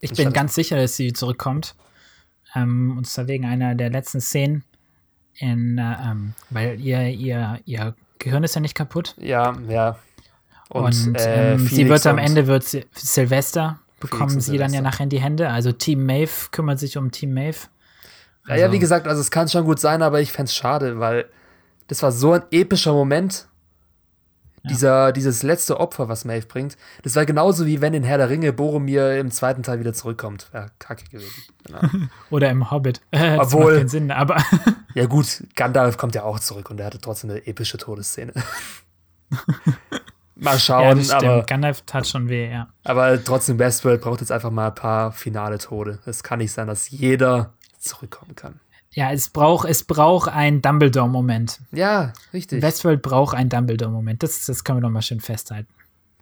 Ich 0.00 0.12
bin 0.12 0.32
ganz 0.32 0.54
sicher, 0.54 0.76
dass 0.76 0.96
sie 0.96 1.12
zurückkommt. 1.12 1.74
Ähm, 2.54 2.96
und 2.98 3.06
zwar 3.06 3.26
wegen 3.28 3.44
einer 3.44 3.74
der 3.74 3.90
letzten 3.90 4.20
Szenen. 4.20 4.64
In, 5.38 5.76
äh, 5.78 5.96
ähm, 6.02 6.32
weil 6.50 6.80
ihr, 6.80 7.08
ihr, 7.08 7.60
ihr 7.66 7.94
Gehirn 8.18 8.42
ist 8.44 8.54
ja 8.54 8.60
nicht 8.60 8.74
kaputt. 8.74 9.14
Ja, 9.18 9.54
ja. 9.68 9.98
Und, 10.70 11.14
äh, 11.18 11.52
ähm, 11.54 11.58
sie 11.60 11.68
Felix 11.68 11.90
wird 11.90 12.06
am 12.06 12.16
und- 12.16 12.22
Ende, 12.24 12.46
wird 12.46 12.64
sie, 12.64 12.86
Silvester, 12.94 13.78
bekommen 14.00 14.34
und 14.34 14.40
sie 14.40 14.56
dann 14.58 14.72
ja 14.72 14.80
nachher 14.80 15.04
in 15.04 15.10
die 15.10 15.20
Hände. 15.20 15.50
Also 15.50 15.72
Team 15.72 16.04
Maeve 16.06 16.48
kümmert 16.50 16.78
sich 16.78 16.96
um 16.96 17.10
Team 17.10 17.34
Maeve. 17.34 17.58
Ja, 18.48 18.56
ja, 18.56 18.62
Also- 18.64 18.74
wie 18.74 18.78
gesagt, 18.78 19.06
also 19.06 19.20
es 19.20 19.30
kann 19.30 19.48
schon 19.48 19.64
gut 19.64 19.78
sein, 19.78 20.02
aber 20.02 20.20
ich 20.20 20.32
fände 20.32 20.48
es 20.48 20.54
schade, 20.54 20.98
weil 20.98 21.26
das 21.88 22.02
war 22.02 22.12
so 22.12 22.32
ein 22.32 22.42
epischer 22.50 22.92
Moment. 22.94 23.46
Dieser, 24.68 25.12
dieses 25.12 25.42
letzte 25.42 25.78
Opfer, 25.80 26.08
was 26.08 26.24
Maeve 26.24 26.46
bringt, 26.46 26.76
das 27.02 27.14
war 27.16 27.24
genauso 27.26 27.66
wie 27.66 27.80
wenn 27.80 27.94
in 27.94 28.02
Herr 28.04 28.18
der 28.18 28.28
Ringe 28.30 28.52
Boromir 28.52 29.18
im 29.18 29.30
zweiten 29.30 29.62
Teil 29.62 29.78
wieder 29.80 29.92
zurückkommt. 29.92 30.48
Wäre 30.52 30.70
kacke 30.78 31.04
gewesen. 31.10 31.42
Genau. 31.64 31.80
Oder 32.30 32.50
im 32.50 32.70
Hobbit. 32.70 33.00
Äh, 33.10 33.36
das 33.36 33.46
Obwohl- 33.52 33.64
macht 33.64 33.76
keinen 33.78 33.88
Sinn, 33.88 34.10
aber 34.10 34.36
Ja, 34.94 35.04
gut, 35.06 35.44
Gandalf 35.56 35.98
kommt 35.98 36.14
ja 36.14 36.22
auch 36.22 36.40
zurück 36.40 36.70
und 36.70 36.80
er 36.80 36.86
hatte 36.86 37.00
trotzdem 37.00 37.30
eine 37.30 37.46
epische 37.46 37.76
Todesszene. 37.78 38.32
mal 40.36 40.58
schauen, 40.58 40.82
ja, 40.84 40.94
das 40.94 41.10
aber. 41.10 41.42
Gandalf 41.44 41.82
tat 41.82 42.06
schon 42.06 42.28
weh, 42.28 42.50
ja. 42.50 42.68
Aber 42.84 43.22
trotzdem, 43.22 43.58
Westworld 43.58 44.00
braucht 44.00 44.20
jetzt 44.20 44.32
einfach 44.32 44.50
mal 44.50 44.68
ein 44.68 44.74
paar 44.74 45.12
finale 45.12 45.58
Tode. 45.58 45.98
Es 46.06 46.22
kann 46.22 46.38
nicht 46.38 46.52
sein, 46.52 46.66
dass 46.66 46.90
jeder 46.90 47.52
zurückkommen 47.78 48.34
kann. 48.36 48.60
Ja, 48.96 49.12
es 49.12 49.28
braucht, 49.28 49.68
es 49.68 49.84
braucht 49.84 50.30
einen 50.30 50.62
Dumbledore-Moment. 50.62 51.60
Ja, 51.70 52.14
richtig. 52.32 52.62
Westworld 52.62 53.02
braucht 53.02 53.36
einen 53.36 53.50
Dumbledore-Moment. 53.50 54.22
Das, 54.22 54.46
das 54.46 54.64
können 54.64 54.78
wir 54.78 54.80
doch 54.80 54.90
mal 54.90 55.02
schön 55.02 55.20
festhalten. 55.20 55.68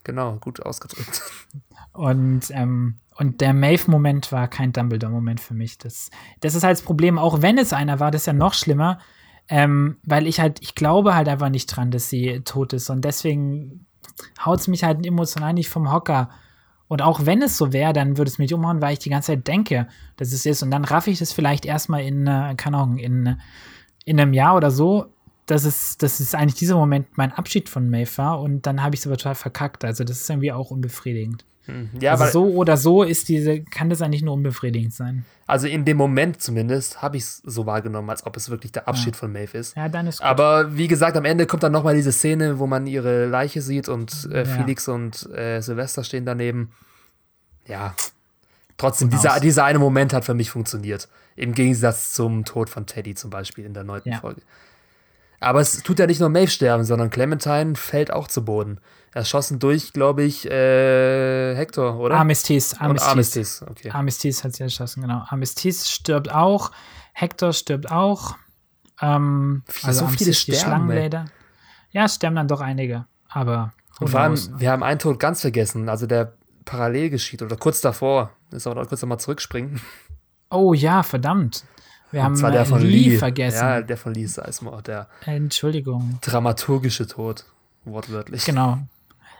Genau, 0.02 0.38
gut 0.40 0.60
ausgedrückt. 0.60 1.22
Und, 1.92 2.50
ähm, 2.50 2.96
und 3.16 3.40
der 3.40 3.54
Maeve-Moment 3.54 4.32
war 4.32 4.48
kein 4.48 4.72
Dumbledore-Moment 4.72 5.38
für 5.38 5.54
mich. 5.54 5.78
Das, 5.78 6.10
das 6.40 6.56
ist 6.56 6.64
halt 6.64 6.76
das 6.76 6.84
Problem, 6.84 7.20
auch 7.20 7.40
wenn 7.40 7.56
es 7.56 7.72
einer 7.72 8.00
war, 8.00 8.10
das 8.10 8.22
ist 8.22 8.26
ja 8.26 8.32
noch 8.32 8.52
schlimmer, 8.52 8.98
ähm, 9.48 9.98
weil 10.02 10.26
ich 10.26 10.40
halt, 10.40 10.60
ich 10.60 10.74
glaube 10.74 11.14
halt 11.14 11.28
einfach 11.28 11.50
nicht 11.50 11.66
dran, 11.66 11.92
dass 11.92 12.08
sie 12.08 12.40
tot 12.40 12.72
ist. 12.72 12.90
Und 12.90 13.04
deswegen 13.04 13.86
haut 14.44 14.58
es 14.58 14.66
mich 14.66 14.82
halt 14.82 15.06
emotional 15.06 15.52
nicht 15.52 15.68
vom 15.68 15.92
Hocker. 15.92 16.30
Und 16.88 17.02
auch 17.02 17.24
wenn 17.26 17.42
es 17.42 17.56
so 17.56 17.72
wäre, 17.72 17.92
dann 17.92 18.18
würde 18.18 18.30
es 18.30 18.38
mich 18.38 18.52
umhauen, 18.52 18.82
weil 18.82 18.92
ich 18.92 18.98
die 18.98 19.10
ganze 19.10 19.32
Zeit 19.32 19.48
denke, 19.48 19.88
dass 20.16 20.32
es 20.32 20.46
ist. 20.46 20.62
Und 20.62 20.70
dann 20.70 20.84
raff 20.84 21.06
ich 21.06 21.18
das 21.18 21.32
vielleicht 21.32 21.64
erstmal 21.64 22.02
in, 22.02 22.26
äh, 22.26 22.54
keine 22.56 22.76
Ahnung, 22.76 22.98
in, 22.98 23.36
in 24.04 24.20
einem 24.20 24.34
Jahr 24.34 24.56
oder 24.56 24.70
so, 24.70 25.06
dass 25.46 25.64
es, 25.64 25.98
dass 25.98 26.20
es 26.20 26.34
eigentlich 26.34 26.54
dieser 26.54 26.76
Moment 26.76 27.16
mein 27.16 27.32
Abschied 27.32 27.68
von 27.68 27.88
Maeve 27.88 28.18
war. 28.18 28.40
Und 28.40 28.66
dann 28.66 28.82
habe 28.82 28.94
ich 28.94 29.00
es 29.00 29.06
aber 29.06 29.16
total 29.16 29.34
verkackt. 29.34 29.84
Also 29.84 30.04
das 30.04 30.20
ist 30.20 30.30
irgendwie 30.30 30.52
auch 30.52 30.70
unbefriedigend. 30.70 31.44
Ja, 31.98 32.12
also 32.12 32.26
so 32.26 32.54
oder 32.54 32.76
so 32.76 33.02
ist 33.02 33.28
diese, 33.28 33.62
kann 33.62 33.88
das 33.88 34.02
eigentlich 34.02 34.22
nur 34.22 34.34
unbefriedigend 34.34 34.92
sein. 34.92 35.24
Also 35.46 35.66
in 35.66 35.84
dem 35.84 35.96
Moment 35.96 36.40
zumindest 36.42 37.02
habe 37.02 37.16
ich 37.16 37.22
es 37.22 37.38
so 37.38 37.66
wahrgenommen, 37.66 38.10
als 38.10 38.26
ob 38.26 38.36
es 38.36 38.50
wirklich 38.50 38.72
der 38.72 38.88
Abschied 38.88 39.14
ja. 39.14 39.20
von 39.20 39.32
Maeve 39.32 39.56
ist. 39.56 39.76
Ja, 39.76 39.88
dann 39.88 40.06
ist 40.06 40.18
gut. 40.18 40.26
Aber 40.26 40.76
wie 40.76 40.88
gesagt, 40.88 41.16
am 41.16 41.24
Ende 41.24 41.46
kommt 41.46 41.62
dann 41.62 41.72
nochmal 41.72 41.94
diese 41.94 42.12
Szene, 42.12 42.58
wo 42.58 42.66
man 42.66 42.86
ihre 42.86 43.26
Leiche 43.26 43.62
sieht 43.62 43.88
und 43.88 44.28
äh, 44.30 44.38
ja. 44.38 44.44
Felix 44.44 44.88
und 44.88 45.28
äh, 45.34 45.60
Silvester 45.60 46.04
stehen 46.04 46.26
daneben. 46.26 46.72
Ja, 47.66 47.94
trotzdem, 48.76 49.08
dieser, 49.08 49.40
dieser 49.40 49.64
eine 49.64 49.78
Moment 49.78 50.12
hat 50.12 50.24
für 50.24 50.34
mich 50.34 50.50
funktioniert. 50.50 51.08
Im 51.36 51.54
Gegensatz 51.54 52.12
zum 52.12 52.44
Tod 52.44 52.68
von 52.68 52.86
Teddy 52.86 53.14
zum 53.14 53.30
Beispiel 53.30 53.64
in 53.64 53.74
der 53.74 53.84
neunten 53.84 54.12
ja. 54.12 54.20
Folge. 54.20 54.42
Aber 55.40 55.60
es 55.60 55.82
tut 55.82 55.98
ja 55.98 56.06
nicht 56.06 56.20
nur 56.20 56.30
Maeve 56.30 56.50
sterben, 56.50 56.84
sondern 56.84 57.10
Clementine 57.10 57.74
fällt 57.74 58.10
auch 58.10 58.28
zu 58.28 58.44
Boden. 58.44 58.78
Erschossen 59.14 59.60
durch, 59.60 59.92
glaube 59.92 60.24
ich, 60.24 60.44
äh, 60.50 61.54
Hector, 61.54 62.00
oder? 62.00 62.16
Armistice. 62.16 62.74
Armistice. 62.80 63.08
Armistice, 63.08 63.64
okay. 63.70 63.90
Armistice 63.90 64.42
hat 64.42 64.54
sie 64.54 64.64
erschossen, 64.64 65.02
genau. 65.02 65.22
Armistice 65.28 65.88
stirbt 65.88 66.32
auch. 66.32 66.72
Hector 67.12 67.52
stirbt 67.52 67.92
auch. 67.92 68.34
Ähm, 69.00 69.62
also 69.84 70.06
so 70.06 70.10
viele 70.10 70.34
sterben. 70.34 71.30
Ja, 71.92 72.08
sterben 72.08 72.34
dann 72.34 72.48
doch 72.48 72.60
einige. 72.60 73.06
Aber. 73.28 73.72
Und 74.00 74.08
vor 74.08 74.18
allem, 74.18 74.36
wir 74.58 74.72
haben 74.72 74.82
einen 74.82 74.98
Tod 74.98 75.20
ganz 75.20 75.42
vergessen. 75.42 75.88
Also 75.88 76.08
der 76.08 76.34
parallel 76.64 77.10
geschieht 77.10 77.40
oder 77.40 77.56
kurz 77.56 77.80
davor. 77.80 78.32
Ist 78.50 78.66
auch 78.66 78.74
noch 78.74 78.88
kurz 78.88 79.00
nochmal 79.00 79.20
zurückspringen. 79.20 79.80
Oh 80.50 80.74
ja, 80.74 81.04
verdammt. 81.04 81.64
Wir 82.10 82.20
Und 82.20 82.26
haben 82.26 82.36
zwar 82.36 82.50
der 82.50 82.66
von 82.66 82.82
Lee, 82.82 83.10
Lee, 83.10 83.16
vergessen. 83.18 83.58
Ja, 83.58 83.80
der 83.80 83.96
von 83.96 84.12
Lee 84.12 84.26
Sizemore, 84.26 84.82
der 84.82 85.08
Entschuldigung. 85.24 86.18
dramaturgische 86.20 87.06
Tod, 87.06 87.44
wortwörtlich. 87.84 88.44
Genau. 88.44 88.78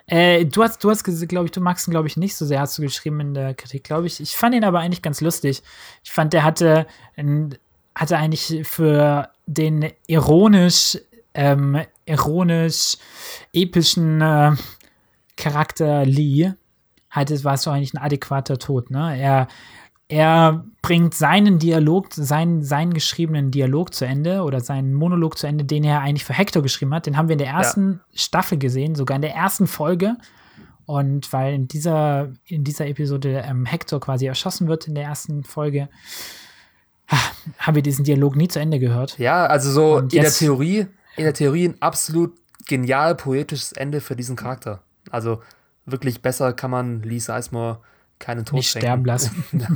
Äh, 0.07 0.45
du 0.45 0.63
hast, 0.63 0.85
du 0.85 0.91
hast 0.91 1.05
glaube 1.05 1.47
ich, 1.47 1.53
du 1.53 1.61
magst 1.61 1.89
ihn, 1.89 1.93
glaube 1.93 2.09
ich, 2.09 2.17
nicht 2.17 2.37
so 2.37 2.45
sehr, 2.45 2.61
hast 2.61 2.77
du 2.79 2.83
geschrieben 2.83 3.21
in 3.21 3.35
der 3.35 3.55
Kritik, 3.55 3.85
glaube 3.85 4.07
ich. 4.07 4.21
Ich 4.21 4.37
fand 4.37 4.55
ihn 4.55 4.65
aber 4.65 4.81
eigentlich 4.81 5.03
ganz 5.03 5.21
lustig. 5.21 5.63
Ich 6.03 6.13
fand, 6.13 6.33
der 6.33 6.45
hatte, 6.45 6.87
hatte 7.95 8.17
eigentlich 8.19 8.67
für 8.67 9.31
den 9.47 9.91
ironisch, 10.07 10.99
ähm, 11.33 11.81
ironisch 12.07 12.97
epischen 13.53 14.21
äh, 14.21 14.53
Charakter 15.37 16.05
Lee, 16.05 16.53
es 17.33 17.45
war 17.45 17.57
so 17.57 17.71
eigentlich 17.71 17.95
ein 17.95 18.03
adäquater 18.03 18.59
Tod, 18.59 18.91
ne? 18.91 19.19
Er 19.19 19.49
er 20.15 20.65
bringt 20.81 21.13
seinen 21.13 21.59
Dialog, 21.59 22.07
seinen, 22.15 22.63
seinen 22.63 22.95
geschriebenen 22.95 23.51
Dialog 23.51 23.93
zu 23.93 24.05
Ende 24.05 24.43
oder 24.43 24.61
seinen 24.61 24.95
Monolog 24.95 25.37
zu 25.37 25.49
Ende, 25.49 25.65
den 25.65 25.83
er 25.83 26.03
eigentlich 26.03 26.25
für 26.25 26.35
Hector 26.35 26.63
geschrieben 26.63 26.95
hat. 26.95 27.07
Den 27.07 27.17
haben 27.17 27.29
wir 27.29 27.33
in 27.33 27.41
der 27.41 27.49
ersten 27.49 28.01
ja. 28.13 28.19
Staffel 28.21 28.59
gesehen, 28.59 28.95
sogar 28.95 29.17
in 29.17 29.23
der 29.23 29.35
ersten 29.35 29.67
Folge. 29.67 30.17
Und 30.87 31.33
weil 31.33 31.55
in 31.55 31.67
dieser, 31.67 32.31
in 32.45 32.63
dieser 32.63 32.87
Episode 32.87 33.43
ähm, 33.45 33.67
Hector 33.67 33.99
quasi 33.99 34.27
erschossen 34.27 34.69
wird 34.69 34.87
in 34.87 34.95
der 34.95 35.03
ersten 35.03 35.43
Folge, 35.43 35.89
haben 37.59 37.75
wir 37.75 37.83
diesen 37.83 38.05
Dialog 38.05 38.37
nie 38.37 38.47
zu 38.47 38.61
Ende 38.61 38.79
gehört. 38.79 39.19
Ja, 39.19 39.47
also 39.47 39.73
so 39.73 39.99
in 39.99 40.09
der 40.11 40.31
Theorie, 40.31 40.87
in 41.17 41.25
der 41.25 41.35
Theorie 41.35 41.71
ein 41.71 41.83
absolut 41.83 42.35
genial 42.67 43.17
poetisches 43.17 43.73
Ende 43.73 44.01
für 44.01 44.15
diesen 44.15 44.37
Charakter. 44.37 44.81
Also 45.11 45.43
wirklich 45.87 46.23
besser 46.23 46.53
kann 46.53 46.71
man 46.71 47.03
Lee 47.03 47.19
Sizemore 47.19 47.81
keinen 48.25 48.45
Tod 48.45 48.57
Nicht 48.57 48.71
sterben 48.71 49.05
lassen. 49.05 49.45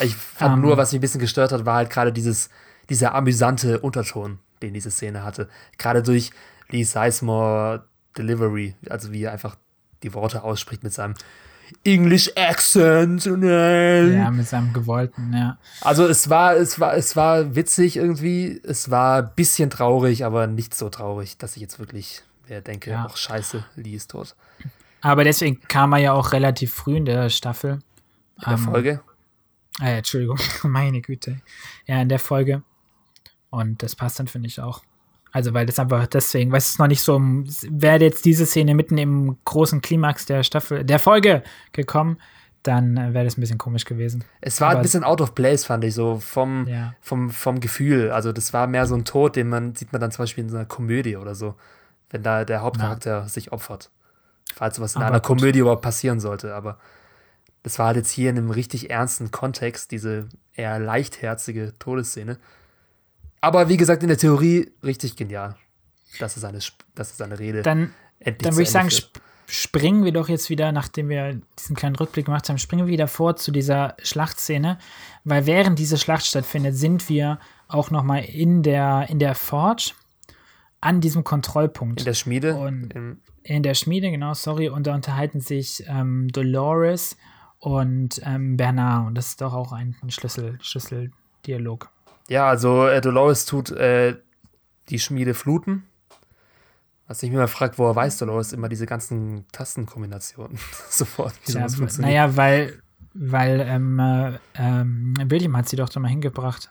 ich 0.00 0.14
fand 0.14 0.54
um. 0.54 0.60
nur, 0.62 0.76
was 0.76 0.92
mich 0.92 0.98
ein 0.98 1.00
bisschen 1.00 1.20
gestört 1.20 1.52
hat, 1.52 1.64
war 1.64 1.76
halt 1.76 1.90
gerade 1.90 2.12
dieses, 2.12 2.50
dieser 2.88 3.14
amüsante 3.14 3.80
Unterton, 3.80 4.40
den 4.62 4.74
diese 4.74 4.90
Szene 4.90 5.22
hatte. 5.22 5.48
Gerade 5.78 6.02
durch 6.02 6.30
Lee 6.70 6.84
Sizemore 6.84 7.84
Delivery, 8.18 8.74
also 8.90 9.12
wie 9.12 9.24
er 9.24 9.32
einfach 9.32 9.56
die 10.02 10.12
Worte 10.14 10.42
ausspricht 10.42 10.82
mit 10.82 10.92
seinem 10.92 11.14
English 11.84 12.30
Accent. 12.36 13.26
Ja, 13.26 14.30
mit 14.30 14.48
seinem 14.48 14.72
gewollten, 14.72 15.32
ja. 15.32 15.58
Also 15.80 16.06
es 16.06 16.28
war, 16.28 16.56
es 16.56 16.78
war, 16.80 16.94
es 16.94 17.16
war 17.16 17.54
witzig 17.54 17.96
irgendwie. 17.96 18.60
Es 18.64 18.90
war 18.90 19.22
ein 19.22 19.30
bisschen 19.34 19.70
traurig, 19.70 20.24
aber 20.24 20.46
nicht 20.46 20.74
so 20.74 20.88
traurig, 20.88 21.38
dass 21.38 21.56
ich 21.56 21.62
jetzt 21.62 21.78
wirklich 21.78 22.22
denke, 22.66 22.90
ja. 22.90 23.06
ach 23.08 23.16
scheiße, 23.16 23.64
Lee 23.76 23.94
ist 23.94 24.12
tot. 24.12 24.36
Aber 25.06 25.22
deswegen 25.22 25.60
kam 25.68 25.92
er 25.92 25.98
ja 25.98 26.12
auch 26.14 26.32
relativ 26.32 26.72
früh 26.72 26.96
in 26.96 27.04
der 27.04 27.30
Staffel. 27.30 27.74
In 27.74 27.80
der 28.44 28.52
ähm, 28.54 28.58
Folge? 28.58 29.00
Äh, 29.80 29.98
Entschuldigung, 29.98 30.36
meine 30.64 31.00
Güte. 31.00 31.40
Ja, 31.86 32.02
in 32.02 32.08
der 32.08 32.18
Folge. 32.18 32.62
Und 33.50 33.84
das 33.84 33.94
passt 33.94 34.18
dann, 34.18 34.26
finde 34.26 34.48
ich 34.48 34.60
auch. 34.60 34.82
Also, 35.30 35.54
weil 35.54 35.64
das 35.64 35.78
einfach 35.78 36.08
deswegen, 36.08 36.50
weil 36.50 36.58
es 36.58 36.80
noch 36.80 36.88
nicht 36.88 37.02
so, 37.02 37.20
wäre 37.20 38.02
jetzt 38.02 38.24
diese 38.24 38.46
Szene 38.46 38.74
mitten 38.74 38.98
im 38.98 39.38
großen 39.44 39.80
Klimax 39.80 40.26
der 40.26 40.42
Staffel, 40.42 40.82
der 40.82 40.98
Folge 40.98 41.44
gekommen, 41.70 42.18
dann 42.64 42.96
wäre 43.14 43.24
das 43.24 43.38
ein 43.38 43.42
bisschen 43.42 43.58
komisch 43.58 43.84
gewesen. 43.84 44.24
Es 44.40 44.60
war 44.60 44.70
Aber 44.70 44.80
ein 44.80 44.82
bisschen 44.82 45.04
out 45.04 45.20
of 45.20 45.36
place, 45.36 45.64
fand 45.64 45.84
ich, 45.84 45.94
so 45.94 46.18
vom, 46.18 46.66
ja. 46.66 46.94
vom, 47.00 47.30
vom 47.30 47.60
Gefühl. 47.60 48.10
Also, 48.10 48.32
das 48.32 48.52
war 48.52 48.66
mehr 48.66 48.86
so 48.86 48.96
ein 48.96 49.04
Tod, 49.04 49.36
den 49.36 49.50
man, 49.50 49.76
sieht 49.76 49.92
man 49.92 50.00
dann 50.00 50.10
zum 50.10 50.24
Beispiel 50.24 50.42
in 50.42 50.50
so 50.50 50.56
einer 50.56 50.66
Komödie 50.66 51.16
oder 51.16 51.36
so, 51.36 51.54
wenn 52.10 52.24
da 52.24 52.44
der 52.44 52.62
Hauptcharakter 52.62 53.20
ja. 53.20 53.28
sich 53.28 53.52
opfert. 53.52 53.90
Falls 54.56 54.80
was 54.80 54.94
in 54.94 55.02
aber 55.02 55.08
einer 55.10 55.20
gut. 55.20 55.38
Komödie 55.38 55.58
überhaupt 55.58 55.82
passieren 55.82 56.18
sollte. 56.18 56.54
Aber 56.54 56.78
das 57.62 57.78
war 57.78 57.88
halt 57.88 57.98
jetzt 57.98 58.10
hier 58.10 58.30
in 58.30 58.38
einem 58.38 58.50
richtig 58.50 58.90
ernsten 58.90 59.30
Kontext, 59.30 59.90
diese 59.90 60.30
eher 60.54 60.78
leichtherzige 60.78 61.74
Todesszene. 61.78 62.38
Aber 63.42 63.68
wie 63.68 63.76
gesagt, 63.76 64.02
in 64.02 64.08
der 64.08 64.16
Theorie 64.16 64.72
richtig 64.82 65.14
genial. 65.14 65.56
Das 66.18 66.38
ist 66.38 66.44
eine, 66.44 66.58
das 66.94 67.10
ist 67.10 67.20
eine 67.20 67.38
Rede. 67.38 67.60
Dann, 67.60 67.92
dann 68.18 68.40
würde 68.40 68.62
ich 68.62 68.70
sagen, 68.70 68.88
sp 68.88 69.20
springen 69.48 70.04
wir 70.04 70.10
doch 70.10 70.28
jetzt 70.28 70.50
wieder, 70.50 70.72
nachdem 70.72 71.08
wir 71.08 71.40
diesen 71.56 71.76
kleinen 71.76 71.94
Rückblick 71.94 72.24
gemacht 72.24 72.48
haben, 72.48 72.58
springen 72.58 72.86
wir 72.86 72.92
wieder 72.92 73.06
vor 73.06 73.36
zu 73.36 73.52
dieser 73.52 73.94
Schlachtszene. 74.02 74.78
Weil 75.22 75.46
während 75.46 75.78
diese 75.78 75.98
Schlacht 75.98 76.26
stattfindet, 76.26 76.74
sind 76.74 77.08
wir 77.08 77.38
auch 77.68 77.92
noch 77.92 78.02
mal 78.02 78.24
in 78.24 78.64
der, 78.64 79.06
in 79.08 79.20
der 79.20 79.36
Forge 79.36 79.92
an 80.80 81.00
diesem 81.00 81.22
Kontrollpunkt. 81.22 82.00
In 82.00 82.06
der 82.06 82.14
Schmiede? 82.14 82.56
Und 82.56 82.92
in 82.92 83.20
der 83.48 83.74
Schmiede, 83.74 84.10
genau, 84.10 84.34
sorry. 84.34 84.68
Und 84.68 84.86
da 84.86 84.94
unterhalten 84.94 85.40
sich 85.40 85.84
ähm, 85.86 86.28
Dolores 86.28 87.16
und 87.58 88.20
ähm, 88.24 88.56
Bernard. 88.56 89.06
Und 89.06 89.14
das 89.16 89.28
ist 89.28 89.40
doch 89.40 89.54
auch 89.54 89.72
ein, 89.72 89.96
ein 90.02 90.10
Schlüssel, 90.10 90.58
Schlüsseldialog. 90.60 91.90
Ja, 92.28 92.48
also 92.48 92.86
äh, 92.86 93.00
Dolores 93.00 93.46
tut 93.46 93.70
äh, 93.70 94.16
die 94.88 94.98
Schmiede 94.98 95.34
fluten. 95.34 95.84
Was 97.06 97.22
ich 97.22 97.30
mir 97.30 97.38
mal 97.38 97.46
frage, 97.46 97.78
woher 97.78 97.94
weiß 97.94 98.18
Dolores 98.18 98.52
immer 98.52 98.68
diese 98.68 98.86
ganzen 98.86 99.46
Tastenkombinationen 99.52 100.58
sofort? 100.90 101.34
Wie 101.44 101.52
ja, 101.52 101.66
naja, 101.98 102.36
weil, 102.36 102.82
weil 103.14 103.60
ähm, 103.60 104.00
äh, 104.00 104.38
ähm, 104.56 105.14
William 105.26 105.56
hat 105.56 105.68
sie 105.68 105.76
doch 105.76 105.88
da 105.88 106.00
mal 106.00 106.08
hingebracht, 106.08 106.70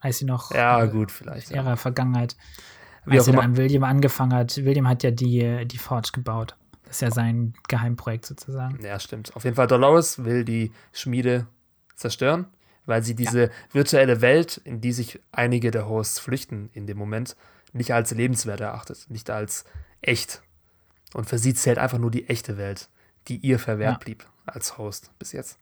als 0.00 0.18
sie 0.18 0.24
noch 0.24 0.52
ja, 0.52 0.84
gut, 0.86 1.12
vielleicht, 1.12 1.52
ihrer 1.52 1.64
ja. 1.64 1.76
Vergangenheit 1.76 2.36
wie 3.04 3.18
als 3.18 3.26
er 3.26 3.34
dann 3.34 3.56
William 3.56 3.84
angefangen 3.84 4.34
hat. 4.34 4.56
William 4.56 4.88
hat 4.88 5.02
ja 5.02 5.10
die, 5.10 5.66
die 5.66 5.78
Forge 5.78 6.10
gebaut. 6.12 6.56
Das 6.84 6.96
ist 6.96 7.00
ja 7.02 7.10
sein 7.10 7.54
Geheimprojekt 7.68 8.26
sozusagen. 8.26 8.82
Ja, 8.82 8.98
stimmt. 8.98 9.36
Auf 9.36 9.44
jeden 9.44 9.56
Fall, 9.56 9.66
Dolores 9.66 10.24
will 10.24 10.44
die 10.44 10.72
Schmiede 10.92 11.46
zerstören, 11.94 12.46
weil 12.86 13.02
sie 13.02 13.14
diese 13.14 13.42
ja. 13.42 13.50
virtuelle 13.72 14.20
Welt, 14.20 14.58
in 14.64 14.80
die 14.80 14.92
sich 14.92 15.20
einige 15.30 15.70
der 15.70 15.88
Hosts 15.88 16.18
flüchten 16.18 16.70
in 16.72 16.86
dem 16.86 16.96
Moment, 16.96 17.36
nicht 17.72 17.92
als 17.92 18.12
lebenswert 18.12 18.60
erachtet, 18.60 19.06
nicht 19.08 19.28
als 19.30 19.64
echt. 20.00 20.42
Und 21.14 21.28
für 21.28 21.38
sie 21.38 21.54
zählt 21.54 21.78
einfach 21.78 21.98
nur 21.98 22.10
die 22.10 22.28
echte 22.28 22.56
Welt, 22.56 22.88
die 23.28 23.36
ihr 23.36 23.58
verwehrt 23.58 23.92
ja. 23.92 23.98
blieb 23.98 24.26
als 24.46 24.78
Host 24.78 25.10
bis 25.18 25.32
jetzt. 25.32 25.58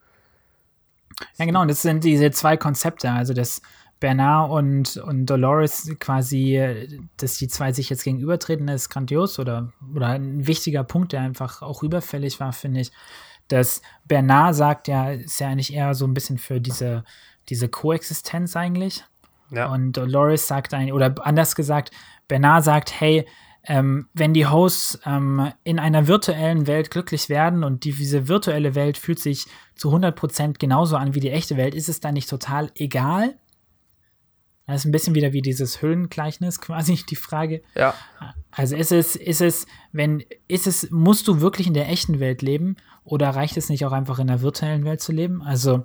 Ja, 1.38 1.44
genau. 1.44 1.62
Und 1.62 1.68
das 1.68 1.82
sind 1.82 2.04
diese 2.04 2.30
zwei 2.30 2.56
Konzepte. 2.56 3.10
Also 3.10 3.32
das 3.32 3.62
Bernard 3.98 4.50
und, 4.50 4.96
und 4.98 5.26
Dolores 5.26 5.90
quasi, 5.98 6.62
dass 7.16 7.38
die 7.38 7.48
zwei 7.48 7.72
sich 7.72 7.88
jetzt 7.88 8.04
gegenübertreten, 8.04 8.68
ist 8.68 8.90
grandios 8.90 9.38
oder, 9.38 9.72
oder 9.94 10.08
ein 10.08 10.46
wichtiger 10.46 10.84
Punkt, 10.84 11.12
der 11.12 11.22
einfach 11.22 11.62
auch 11.62 11.82
überfällig 11.82 12.38
war, 12.38 12.52
finde 12.52 12.80
ich. 12.80 12.92
Dass 13.48 13.80
Bernard 14.04 14.54
sagt 14.54 14.88
ja, 14.88 15.10
ist 15.12 15.40
ja 15.40 15.48
eigentlich 15.48 15.72
eher 15.72 15.94
so 15.94 16.06
ein 16.06 16.14
bisschen 16.14 16.36
für 16.36 16.60
diese, 16.60 17.04
diese 17.48 17.68
Koexistenz 17.68 18.56
eigentlich. 18.56 19.04
Ja. 19.50 19.72
Und 19.72 19.92
Dolores 19.92 20.46
sagt 20.46 20.74
eigentlich, 20.74 20.92
oder 20.92 21.14
anders 21.20 21.54
gesagt, 21.54 21.90
Bernard 22.28 22.64
sagt, 22.64 23.00
hey, 23.00 23.24
ähm, 23.68 24.08
wenn 24.14 24.34
die 24.34 24.46
Hosts 24.46 25.00
ähm, 25.06 25.52
in 25.64 25.78
einer 25.78 26.06
virtuellen 26.06 26.66
Welt 26.66 26.90
glücklich 26.90 27.28
werden 27.28 27.64
und 27.64 27.84
die, 27.84 27.92
diese 27.92 28.28
virtuelle 28.28 28.74
Welt 28.74 28.96
fühlt 28.96 29.18
sich 29.18 29.46
zu 29.74 29.92
100% 29.92 30.58
genauso 30.58 30.96
an 30.96 31.14
wie 31.14 31.20
die 31.20 31.30
echte 31.30 31.56
Welt, 31.56 31.74
ist 31.74 31.88
es 31.88 32.00
dann 32.00 32.14
nicht 32.14 32.30
total 32.30 32.70
egal? 32.76 33.36
Das 34.66 34.76
ist 34.80 34.84
ein 34.84 34.92
bisschen 34.92 35.14
wieder 35.14 35.32
wie 35.32 35.42
dieses 35.42 35.80
Höhlengleichnis 35.80 36.60
quasi 36.60 36.98
die 37.08 37.16
Frage. 37.16 37.62
Ja. 37.74 37.94
Also 38.50 38.76
ist 38.76 38.92
es, 38.92 39.16
ist 39.16 39.40
es, 39.40 39.66
wenn, 39.92 40.24
ist 40.48 40.66
es, 40.66 40.90
musst 40.90 41.28
du 41.28 41.40
wirklich 41.40 41.66
in 41.66 41.74
der 41.74 41.88
echten 41.88 42.20
Welt 42.20 42.42
leben 42.42 42.76
oder 43.04 43.30
reicht 43.30 43.56
es 43.56 43.68
nicht 43.68 43.84
auch 43.86 43.92
einfach 43.92 44.18
in 44.18 44.26
der 44.26 44.42
virtuellen 44.42 44.84
Welt 44.84 45.00
zu 45.00 45.12
leben? 45.12 45.42
Also 45.42 45.84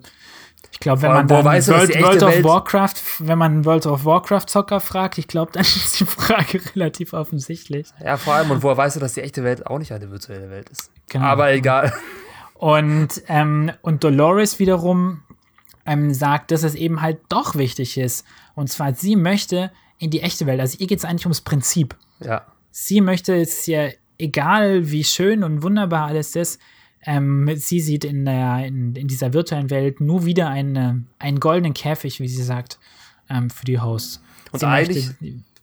ich 0.72 0.80
glaube, 0.80 1.02
wenn 1.04 1.12
man 1.12 1.28
dann 1.28 1.46
World, 1.46 1.68
World 1.68 2.24
of 2.24 2.44
Warcraft, 2.44 2.96
wenn 3.20 3.38
man 3.38 3.66
World 3.66 3.86
of 3.86 4.06
Warcraft 4.06 4.46
Zocker 4.48 4.80
fragt, 4.80 5.18
ich 5.18 5.28
glaube, 5.28 5.52
dann 5.52 5.62
ist 5.64 6.00
die 6.00 6.06
Frage 6.06 6.62
relativ 6.76 7.14
offensichtlich. 7.14 7.88
Ja, 8.04 8.18
vor 8.18 8.36
allem, 8.36 8.52
und 8.52 8.64
woher 8.64 8.78
weißt 8.78 8.96
du, 8.96 9.00
dass 9.00 9.14
die 9.14 9.22
echte 9.22 9.44
Welt 9.44 9.68
auch 9.68 9.80
nicht 9.80 9.92
eine 9.92 10.10
virtuelle 10.10 10.50
Welt 10.50 10.70
ist? 10.70 10.92
Genau. 11.10 11.26
Aber 11.26 11.52
egal. 11.52 11.94
Und, 12.54 13.24
ähm, 13.28 13.72
und 13.82 14.04
Dolores 14.04 14.60
wiederum 14.60 15.24
ähm, 15.86 16.14
sagt, 16.14 16.52
dass 16.52 16.64
es 16.64 16.76
eben 16.76 17.02
halt 17.02 17.20
doch 17.30 17.56
wichtig 17.56 17.98
ist. 17.98 18.26
Und 18.62 18.68
zwar, 18.68 18.94
sie 18.94 19.16
möchte 19.16 19.72
in 19.98 20.10
die 20.10 20.22
echte 20.22 20.46
Welt. 20.46 20.60
Also 20.60 20.78
ihr 20.80 20.88
geht 20.88 21.00
es 21.00 21.06
eigentlich 21.06 21.26
ums 21.26 21.42
Prinzip. 21.42 21.96
Ja. 22.24 22.46
Sie 22.72 23.02
möchte, 23.02 23.36
es 23.36 23.66
ja 23.66 23.90
egal, 24.18 24.92
wie 24.92 25.04
schön 25.04 25.44
und 25.44 25.64
wunderbar 25.64 26.08
alles 26.08 26.36
ist, 26.36 26.62
ähm, 27.04 27.50
sie 27.56 27.80
sieht 27.80 28.06
in, 28.06 28.26
der, 28.26 28.66
in, 28.66 28.96
in, 28.96 29.08
dieser 29.08 29.34
virtuellen 29.34 29.72
Welt 29.72 30.00
nur 30.00 30.26
wieder 30.26 30.50
eine, 30.50 31.04
einen 31.18 31.40
goldenen 31.40 31.74
Käfig, 31.74 32.20
wie 32.20 32.28
sie 32.28 32.44
sagt, 32.44 32.80
ähm, 33.30 33.50
für 33.50 33.66
die 33.66 33.80
Hosts. 33.80 34.22
Und 34.52 34.60
sie 34.60 34.68
eigentlich 34.68 35.10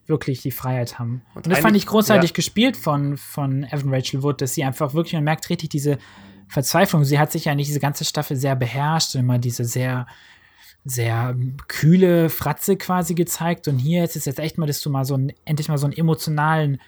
wirklich 0.09 0.43
die 0.43 0.51
Freiheit 0.51 0.99
haben. 0.99 1.23
Und, 1.35 1.47
und 1.47 1.53
das 1.53 1.61
fand 1.61 1.77
ich 1.77 1.87
großartig 1.87 2.31
ja. 2.31 2.35
gespielt 2.35 2.77
von, 2.77 3.17
von 3.17 3.63
Evan 3.65 3.95
Rachel 3.95 4.23
Wood, 4.23 4.41
dass 4.41 4.55
sie 4.55 4.65
einfach 4.65 4.95
wirklich, 4.95 5.13
man 5.13 5.25
merkt 5.25 5.49
richtig 5.51 5.69
diese 5.69 5.99
Verzweiflung. 6.49 7.05
Sie 7.05 7.19
hat 7.19 7.31
sich 7.31 7.45
ja 7.45 7.55
nicht 7.55 7.69
diese 7.69 7.81
ganze 7.81 8.05
Staffel 8.05 8.37
sehr 8.37 8.57
beherrscht, 8.57 9.15
immer 9.15 9.39
diese 9.39 9.65
sehr, 9.65 10.07
sehr 10.89 11.37
kühle 11.69 12.31
Fratze 12.31 12.77
quasi 12.77 13.15
gezeigt. 13.15 13.69
Und 13.69 13.79
hier 13.79 14.05
ist 14.05 14.17
es 14.17 14.25
jetzt 14.25 14.39
echt 14.39 14.59
mal, 14.59 14.67
dass 14.67 14.81
du 14.81 14.91
mal 14.91 15.05
so 15.05 15.17
ein, 15.17 15.33
endlich 15.45 15.69
mal 15.69 15.79
so 15.79 15.87
einen 15.87 15.97
emotionalen, 15.97 16.81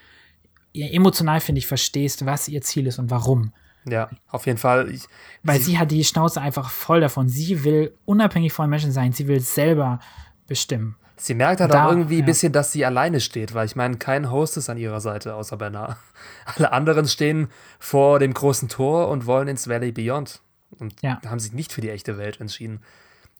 emotional, 0.72 1.40
finde 1.40 1.58
ich, 1.58 1.66
verstehst, 1.66 2.26
was 2.26 2.48
ihr 2.48 2.62
Ziel 2.62 2.86
ist 2.86 2.98
und 2.98 3.10
warum. 3.10 3.52
Ja, 3.86 4.10
auf 4.28 4.46
jeden 4.46 4.58
Fall. 4.58 4.90
Ich, 4.90 5.04
Weil 5.42 5.58
sie, 5.58 5.72
sie, 5.72 5.78
hat 5.78 5.90
die 5.90 6.04
Schnauze 6.04 6.40
einfach 6.40 6.70
voll 6.70 7.00
davon. 7.00 7.28
Sie 7.28 7.64
will 7.64 7.94
unabhängig 8.04 8.52
von 8.52 8.68
Menschen 8.68 8.92
sein. 8.92 9.12
Sie 9.12 9.26
will 9.26 9.40
selber 9.40 10.00
bestimmen. 10.46 10.96
Sie 11.16 11.34
merkt 11.34 11.60
halt 11.60 11.74
da, 11.74 11.84
auch 11.84 11.90
irgendwie 11.90 12.16
ja. 12.16 12.22
ein 12.22 12.26
bisschen, 12.26 12.52
dass 12.52 12.72
sie 12.72 12.84
alleine 12.84 13.20
steht, 13.20 13.52
weil 13.52 13.66
ich 13.66 13.76
meine, 13.76 13.98
kein 13.98 14.30
Host 14.30 14.56
ist 14.56 14.70
an 14.70 14.78
ihrer 14.78 15.02
Seite 15.02 15.34
außer 15.34 15.58
Bernard. 15.58 15.98
Alle 16.46 16.72
anderen 16.72 17.06
stehen 17.06 17.48
vor 17.78 18.18
dem 18.18 18.32
großen 18.32 18.68
Tor 18.68 19.08
und 19.08 19.26
wollen 19.26 19.48
ins 19.48 19.68
Valley 19.68 19.92
Beyond 19.92 20.40
und 20.78 21.02
ja. 21.02 21.20
haben 21.26 21.38
sich 21.38 21.52
nicht 21.52 21.72
für 21.72 21.82
die 21.82 21.90
echte 21.90 22.16
Welt 22.16 22.40
entschieden. 22.40 22.80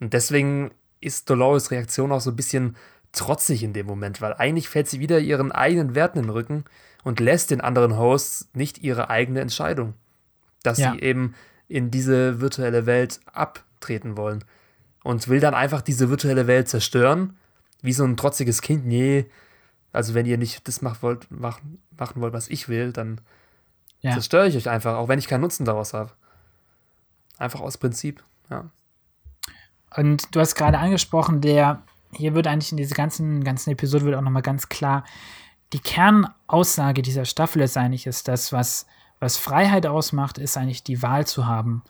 Und 0.01 0.13
deswegen 0.13 0.73
ist 1.01 1.31
Dolores 1.31 1.71
Reaktion 1.71 2.13
auch 2.13 2.21
so 2.21 2.31
ein 2.31 2.37
bisschen 2.37 2.77
trotzig 3.13 3.63
in 3.63 3.73
dem 3.73 3.87
Moment, 3.87 4.21
weil 4.21 4.35
eigentlich 4.35 4.69
fällt 4.69 4.89
sie 4.89 5.01
wieder 5.01 5.19
ihren 5.19 5.53
eigenen 5.53 5.95
Werten 5.95 6.19
in 6.19 6.25
den 6.25 6.31
Rücken 6.31 6.65
und 7.05 7.21
lässt 7.21 7.51
den 7.51 7.61
anderen 7.61 7.97
Hosts 7.97 8.49
nicht 8.55 8.83
ihre 8.83 9.11
eigene 9.11 9.41
Entscheidung 9.41 9.95
dass 10.63 10.79
ja. 10.79 10.93
sie 10.93 11.01
eben 11.01 11.35
in 11.69 11.91
diese 11.91 12.41
virtuelle 12.41 12.87
Welt 12.87 13.21
abtreten 13.33 14.17
wollen. 14.17 14.45
Und 15.03 15.29
will 15.29 15.41
dann 15.41 15.55
einfach 15.55 15.81
diese 15.81 16.11
virtuelle 16.11 16.47
Welt 16.47 16.69
zerstören, 16.69 17.39
wie 17.81 17.95
so 17.95 18.05
ein 18.05 18.19
trotziges 18.19 18.61
Kind. 18.61 18.85
Nee, 18.87 19.31
also 19.93 20.15
wenn 20.15 20.27
ihr 20.27 20.37
nicht 20.37 20.69
das 20.69 20.83
macht 20.83 21.03
wollt, 21.03 21.27
mach, 21.31 21.61
machen 21.97 22.21
wollt, 22.21 22.35
was 22.35 22.49
ich 22.49 22.69
will, 22.69 22.93
dann 22.93 23.21
ja. 24.01 24.13
zerstöre 24.13 24.49
ich 24.49 24.57
euch 24.57 24.69
einfach, 24.69 24.97
auch 24.97 25.09
wenn 25.09 25.19
ich 25.19 25.27
keinen 25.27 25.41
Nutzen 25.41 25.65
daraus 25.65 25.95
habe. 25.95 26.13
Einfach 27.39 27.61
aus 27.61 27.79
Prinzip, 27.79 28.23
ja. 28.51 28.71
Und 29.97 30.35
du 30.35 30.41
hast 30.41 30.55
gerade 30.55 30.79
angesprochen, 30.79 31.41
der, 31.41 31.83
hier 32.13 32.35
wird 32.35 32.47
eigentlich 32.47 32.71
in 32.71 32.77
dieser 32.77 32.95
ganzen, 32.95 33.45
ganzen 33.45 33.71
Episode 33.71 34.05
wird 34.05 34.17
auch 34.17 34.23
nochmal 34.23 34.43
ganz 34.43 34.69
klar, 34.69 35.05
die 35.73 35.81
Kernaussage 35.81 37.03
dieser 37.03 37.25
Staffel 37.25 37.63
ist 37.63 37.77
eigentlich, 37.77 38.07
ist 38.07 38.27
das, 38.29 38.53
was 38.53 38.87
was 39.21 39.37
Freiheit 39.37 39.87
ausmacht, 39.87 40.39
ist 40.39 40.57
eigentlich 40.57 40.83
die 40.83 41.03
Wahl 41.03 41.27
zu 41.27 41.47
haben. 41.47 41.83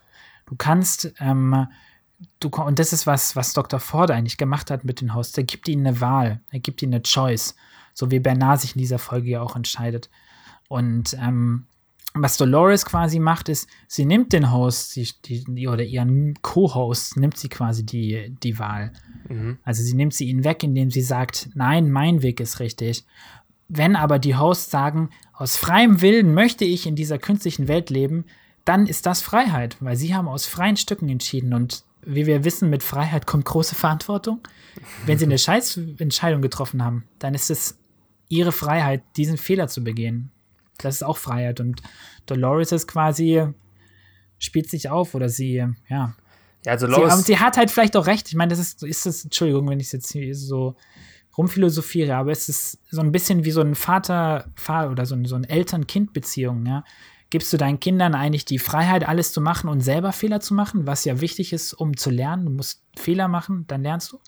Du 0.45 0.55
kannst, 0.55 1.13
ähm, 1.19 1.67
du, 2.39 2.49
und 2.49 2.77
das 2.77 2.93
ist 2.93 3.07
was, 3.07 3.35
was 3.35 3.53
Dr. 3.53 3.79
Ford 3.79 4.11
eigentlich 4.11 4.37
gemacht 4.37 4.69
hat 4.69 4.83
mit 4.83 5.01
den 5.01 5.15
Hosts. 5.15 5.37
Er 5.37 5.45
gibt 5.45 5.67
ihnen 5.67 5.87
eine 5.87 6.01
Wahl, 6.01 6.41
er 6.51 6.59
gibt 6.59 6.81
ihnen 6.83 6.93
eine 6.93 7.03
Choice, 7.03 7.55
so 7.93 8.11
wie 8.11 8.19
Bernard 8.19 8.61
sich 8.61 8.75
in 8.75 8.79
dieser 8.79 8.99
Folge 8.99 9.29
ja 9.29 9.41
auch 9.41 9.55
entscheidet. 9.55 10.09
Und 10.67 11.13
ähm, 11.19 11.65
was 12.13 12.37
Dolores 12.37 12.85
quasi 12.85 13.19
macht, 13.19 13.49
ist, 13.49 13.69
sie 13.87 14.05
nimmt 14.05 14.33
den 14.33 14.51
Host 14.51 14.95
die, 14.95 15.09
die, 15.23 15.67
oder 15.67 15.83
ihren 15.83 16.33
Co-Host, 16.41 17.17
nimmt 17.17 17.37
sie 17.37 17.49
quasi 17.49 17.85
die, 17.85 18.35
die 18.43 18.59
Wahl. 18.59 18.91
Mhm. 19.29 19.59
Also 19.63 19.81
sie 19.81 19.93
nimmt 19.93 20.13
sie 20.13 20.27
ihnen 20.27 20.43
weg, 20.43 20.63
indem 20.63 20.91
sie 20.91 21.01
sagt, 21.01 21.49
nein, 21.53 21.89
mein 21.89 22.21
Weg 22.21 22.39
ist 22.39 22.59
richtig. 22.59 23.05
Wenn 23.69 23.95
aber 23.95 24.19
die 24.19 24.35
Hosts 24.35 24.69
sagen, 24.69 25.09
aus 25.33 25.55
freiem 25.55 26.01
Willen 26.01 26.33
möchte 26.33 26.65
ich 26.65 26.85
in 26.85 26.95
dieser 26.95 27.17
künstlichen 27.17 27.69
Welt 27.69 27.89
leben, 27.89 28.25
dann 28.65 28.87
ist 28.87 29.05
das 29.05 29.21
Freiheit, 29.21 29.77
weil 29.79 29.95
sie 29.95 30.13
haben 30.13 30.27
aus 30.27 30.45
freien 30.45 30.77
Stücken 30.77 31.07
entschieden 31.09 31.53
und 31.53 31.83
wie 32.03 32.25
wir 32.25 32.43
wissen, 32.43 32.69
mit 32.69 32.83
Freiheit 32.83 33.25
kommt 33.25 33.45
große 33.45 33.75
Verantwortung. 33.75 34.39
Wenn 35.05 35.17
sie 35.17 35.25
eine 35.25 35.37
Scheißentscheidung 35.37 36.41
getroffen 36.41 36.83
haben, 36.83 37.05
dann 37.19 37.33
ist 37.33 37.49
es 37.49 37.77
ihre 38.27 38.51
Freiheit, 38.51 39.03
diesen 39.17 39.37
Fehler 39.37 39.67
zu 39.67 39.83
begehen. 39.83 40.31
Das 40.81 40.95
ist 40.95 41.03
auch 41.03 41.17
Freiheit 41.17 41.59
und 41.59 41.81
Dolores 42.25 42.71
ist 42.71 42.87
quasi 42.87 43.47
spielt 44.41 44.69
sich 44.69 44.89
auf 44.89 45.13
oder 45.13 45.29
sie, 45.29 45.63
ja. 45.87 46.15
Ja, 46.65 46.71
also 46.71 46.87
Dolores 46.87 47.17
sie, 47.19 47.23
sie 47.33 47.39
hat 47.39 47.57
halt 47.57 47.71
vielleicht 47.71 47.95
auch 47.95 48.07
recht. 48.07 48.27
Ich 48.27 48.35
meine, 48.35 48.49
das 48.49 48.59
ist, 48.59 48.83
ist 48.83 49.05
das, 49.05 49.23
Entschuldigung, 49.23 49.69
wenn 49.69 49.79
ich 49.79 49.87
es 49.87 49.91
jetzt 49.93 50.11
hier 50.11 50.35
so 50.35 50.75
rumphilosophiere, 51.37 52.15
aber 52.15 52.31
es 52.31 52.49
ist 52.49 52.79
so 52.89 53.01
ein 53.01 53.11
bisschen 53.11 53.45
wie 53.45 53.51
so 53.51 53.61
ein 53.61 53.75
Vater, 53.75 54.45
Vater 54.55 54.91
oder 54.91 55.05
so, 55.05 55.15
ein, 55.15 55.25
so 55.25 55.35
eine 55.35 55.49
Eltern-Kind-Beziehung, 55.49 56.65
ja. 56.65 56.83
Gibst 57.29 57.53
du 57.53 57.57
deinen 57.57 57.79
Kindern 57.79 58.13
eigentlich 58.13 58.43
die 58.43 58.59
Freiheit, 58.59 59.07
alles 59.07 59.31
zu 59.31 59.39
machen 59.39 59.69
und 59.69 59.79
selber 59.79 60.11
Fehler 60.11 60.41
zu 60.41 60.53
machen, 60.53 60.85
was 60.85 61.05
ja 61.05 61.21
wichtig 61.21 61.53
ist, 61.53 61.73
um 61.73 61.95
zu 61.95 62.09
lernen? 62.09 62.45
Du 62.45 62.51
musst 62.51 62.83
Fehler 62.97 63.29
machen, 63.29 63.63
dann 63.67 63.83
lernst 63.83 64.11
du. 64.11 64.19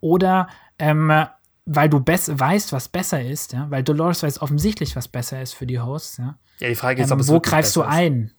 Oder 0.00 0.48
ähm, 0.78 1.10
weil 1.70 1.90
du 1.90 1.98
weißt, 2.00 2.72
was 2.72 2.88
besser 2.88 3.22
ist, 3.22 3.52
ja, 3.52 3.70
weil 3.70 3.82
Dolores 3.82 4.22
weiß 4.22 4.40
offensichtlich, 4.40 4.96
was 4.96 5.06
besser 5.06 5.42
ist 5.42 5.52
für 5.52 5.66
die 5.66 5.78
Hosts, 5.78 6.16
ja. 6.16 6.38
Ja, 6.60 6.68
die 6.68 6.74
Frage 6.74 7.02
ist, 7.02 7.10
ähm, 7.10 7.14
ob 7.14 7.20
es 7.20 7.28
Wo 7.28 7.40
greifst 7.40 7.76
du 7.76 7.82
ein? 7.82 8.32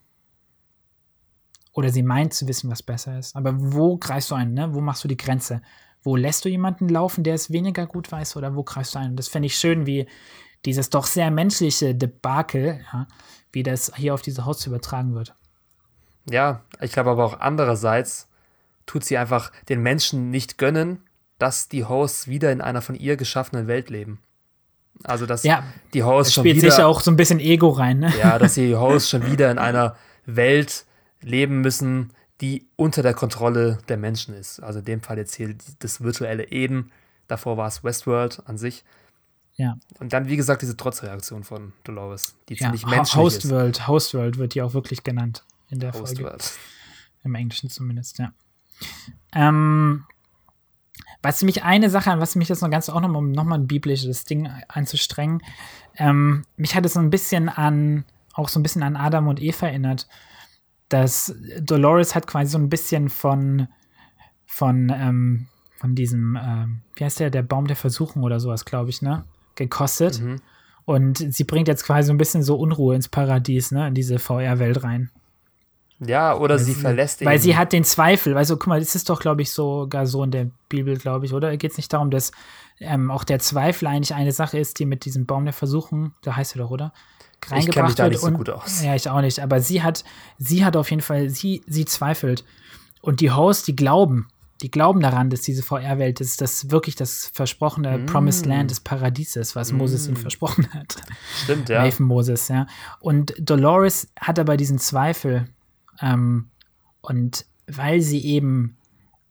Oder 1.74 1.90
sie 1.90 2.02
meint 2.02 2.34
zu 2.34 2.48
wissen, 2.48 2.72
was 2.72 2.82
besser 2.82 3.20
ist. 3.20 3.36
Aber 3.36 3.54
wo 3.56 3.98
greifst 3.98 4.32
du 4.32 4.36
ein, 4.36 4.54
ne? 4.54 4.74
Wo 4.74 4.82
machst 4.82 5.04
du 5.04 5.08
die 5.08 5.16
Grenze? 5.16 5.62
Wo 6.02 6.16
lässt 6.16 6.44
du 6.44 6.50
jemanden 6.50 6.90
laufen, 6.90 7.24
der 7.24 7.36
es 7.36 7.52
weniger 7.52 7.86
gut 7.86 8.12
weiß, 8.12 8.36
oder 8.36 8.56
wo 8.56 8.64
greifst 8.64 8.96
du 8.96 9.00
ein? 9.00 9.16
Das 9.16 9.28
fände 9.28 9.46
ich 9.46 9.58
schön, 9.58 9.86
wie 9.86 10.08
dieses 10.66 10.90
doch 10.90 11.06
sehr 11.06 11.30
menschliche 11.30 11.94
Debakel, 11.94 12.84
ja, 12.92 13.08
wie 13.52 13.62
das 13.62 13.92
hier 13.96 14.16
auf 14.16 14.24
diese 14.24 14.46
Hosts 14.46 14.66
übertragen 14.66 15.14
wird. 15.14 15.36
Ja, 16.28 16.64
ich 16.82 16.92
glaube 16.92 17.12
aber 17.12 17.26
auch 17.26 17.40
andererseits 17.40 18.28
tut 18.88 19.06
sie 19.06 19.20
einfach 19.20 19.52
den 19.70 19.82
Menschen 19.82 20.32
nicht 20.32 20.58
gönnen, 20.58 21.04
dass 21.40 21.68
die 21.70 21.86
Hosts 21.86 22.28
wieder 22.28 22.52
in 22.52 22.62
einer 22.62 22.82
von 22.82 22.96
ihr 22.96 23.18
geschaffenen 23.18 23.68
Welt 23.68 23.90
leben. 23.90 24.20
Also, 25.04 25.26
dass 25.26 25.44
ja, 25.44 25.64
die 25.94 26.04
Hosts 26.04 26.34
schon 26.34 26.44
wieder. 26.44 26.60
spielt 26.60 26.74
sicher 26.74 26.88
auch 26.88 27.02
so 27.02 27.10
ein 27.10 27.16
bisschen 27.16 27.40
Ego 27.40 27.70
rein, 27.70 28.00
ne? 28.00 28.14
Ja, 28.20 28.38
dass 28.38 28.54
die 28.56 28.76
Hosts 28.76 29.10
schon 29.10 29.26
wieder 29.26 29.50
in 29.50 29.58
einer 29.58 29.96
Welt 30.26 30.86
leben 31.22 31.62
müssen, 31.62 32.14
die 32.42 32.68
unter 32.76 33.02
der 33.02 33.14
Kontrolle 33.14 33.80
der 33.88 33.98
Menschen 33.98 34.34
ist. 34.34 34.62
Also 34.62 34.80
in 34.80 34.86
dem 34.86 35.02
Fall 35.02 35.18
jetzt 35.18 35.36
hier 35.36 35.56
das 35.80 36.02
virtuelle 36.02 36.44
Eden. 36.52 36.92
Davor 37.28 37.58
war 37.58 37.68
es 37.68 37.84
Westworld 37.84 38.42
an 38.46 38.58
sich. 38.58 38.84
Ja. 39.56 39.78
Und 40.00 40.14
dann, 40.14 40.28
wie 40.30 40.38
gesagt, 40.38 40.62
diese 40.62 40.78
Trotzreaktion 40.78 41.44
von 41.44 41.74
Dolores, 41.84 42.36
die 42.48 42.54
ja, 42.54 42.68
ziemlich 42.68 42.86
menschlich 42.86 43.22
Hostworld, 43.22 43.78
ist. 43.78 43.88
Hostworld 43.88 44.38
wird 44.38 44.56
die 44.56 44.62
auch 44.62 44.74
wirklich 44.74 45.04
genannt 45.04 45.44
in 45.70 45.80
der 45.80 45.92
Hostworld. 45.94 46.44
Folge. 46.44 46.60
Im 47.24 47.36
Englischen 47.36 47.70
zumindest, 47.70 48.20
ja. 48.20 48.32
Ähm, 49.34 50.06
was 51.22 51.44
mich 51.44 51.64
eine 51.64 51.90
Sache, 51.90 52.20
was 52.20 52.36
mich 52.36 52.48
das 52.48 52.62
noch 52.62 52.70
ganz 52.70 52.90
auch 52.90 53.02
noch, 53.02 53.14
um 53.14 53.32
nochmal 53.32 53.60
ein 53.60 53.68
biblisches 53.68 54.24
Ding 54.24 54.50
einzustrengen, 54.68 55.42
ähm, 55.98 56.44
mich 56.58 56.76
hat 56.76 56.86
es 56.86 56.94
so 56.94 57.00
ein 57.00 57.10
bisschen 57.10 57.50
an, 57.50 58.06
auch 58.34 58.48
so 58.50 58.60
ein 58.60 58.64
bisschen 58.64 58.84
an 58.84 58.96
Adam 58.96 59.28
und 59.28 59.42
Eva 59.42 59.68
erinnert 59.68 60.08
dass 60.90 61.36
Dolores 61.62 62.16
hat 62.16 62.28
quasi 62.28 62.52
so 62.52 62.58
ein 62.58 62.68
bisschen 62.68 63.10
von, 63.10 63.68
von 64.46 64.92
ähm, 64.94 65.48
von 65.80 65.96
diesem, 65.96 66.36
äh, 66.36 66.66
wie 66.96 67.06
heißt 67.06 67.22
der, 67.22 67.30
der 67.30 67.44
Baum 67.44 67.68
der 67.68 67.78
Versuchung 67.78 68.24
oder 68.24 68.42
sowas, 68.42 68.66
glaube 68.66 68.90
ich, 68.90 69.02
ne? 69.02 69.24
Gekostet. 69.56 70.20
Mhm. 70.20 70.42
Und 70.84 71.34
sie 71.34 71.46
bringt 71.46 71.70
jetzt 71.70 71.86
quasi 71.86 72.08
so 72.08 72.14
ein 72.14 72.18
bisschen 72.18 72.44
so 72.44 72.56
Unruhe 72.56 72.96
ins 72.96 73.08
Paradies, 73.08 73.72
ne? 73.72 73.88
In 73.88 73.94
diese 73.94 74.20
VR-Welt 74.20 74.84
rein. 74.84 75.10
Ja, 76.00 76.36
oder 76.36 76.56
weil 76.56 76.64
sie, 76.64 76.74
verlässt 76.76 77.26
Weil 77.26 77.36
eben. 77.36 77.44
sie 77.44 77.58
hat 77.58 77.74
den 77.74 77.84
Zweifel. 77.84 78.38
Also, 78.38 78.56
guck 78.56 78.68
mal, 78.68 78.80
das 78.80 78.96
ist 78.96 79.10
doch, 79.10 79.20
glaube 79.20 79.42
ich, 79.42 79.52
sogar 79.52 80.06
so 80.06 80.24
in 80.24 80.32
der 80.32 80.50
Bibel, 80.70 80.98
glaube 80.98 81.26
ich, 81.26 81.34
oder? 81.34 81.56
Geht 81.58 81.72
es 81.72 81.78
nicht 81.78 81.92
darum, 81.92 82.10
dass 82.10 82.32
ähm, 82.80 83.12
auch 83.12 83.24
der 83.24 83.40
Zweifel 83.40 83.88
eigentlich 83.88 84.14
eine 84.14 84.32
Sache 84.32 84.58
ist, 84.58 84.80
die 84.80 84.86
mit 84.86 85.06
diesem 85.06 85.26
Baum 85.26 85.44
der 85.44 85.54
Versuchung, 85.54 86.14
da 86.22 86.36
heißt 86.36 86.56
er 86.56 86.60
doch, 86.64 86.72
oder? 86.72 86.94
ich 87.58 87.72
kenne 87.72 87.88
mich 87.88 87.96
da 87.96 88.08
nicht 88.08 88.20
so 88.20 88.32
gut 88.32 88.50
aus. 88.50 88.84
Ja, 88.84 88.96
ich 88.96 89.10
auch 89.10 89.22
nicht. 89.22 89.40
Aber 89.40 89.62
sie 89.62 89.82
hat, 89.82 90.04
sie 90.38 90.66
hat 90.66 90.76
auf 90.76 90.90
jeden 90.90 91.02
Fall, 91.02 91.30
sie, 91.30 91.64
sie 91.68 91.86
zweifelt. 91.86 92.44
Und 93.02 93.22
die 93.22 93.32
Hosts, 93.32 93.64
die 93.64 93.76
glauben, 93.76 94.28
die 94.62 94.70
glauben 94.70 95.00
daran, 95.00 95.30
dass 95.30 95.42
diese 95.42 95.64
VR-Welt 95.64 96.20
ist, 96.20 96.42
das 96.42 96.70
wirklich 96.70 96.96
das 96.96 97.32
versprochene 97.34 98.00
mm. 98.00 98.06
Promised 98.08 98.46
Land 98.46 98.72
des 98.72 98.82
Paradieses, 98.82 99.56
was 99.56 99.72
mm. 99.72 99.78
Moses 99.78 100.08
ihnen 100.08 100.18
versprochen 100.18 100.68
hat. 100.74 100.98
Stimmt, 101.44 101.70
ja. 101.70 101.84
Nathan 101.84 102.06
Moses, 102.06 102.50
ja. 102.50 102.68
Und 103.00 103.34
Dolores 103.40 104.10
hat 104.20 104.38
aber 104.38 104.58
diesen 104.58 104.80
Zweifel. 104.80 105.48
Ähm, 106.02 106.50
und 107.02 107.46
weil 107.68 108.02
sie 108.02 108.24
eben, 108.26 108.78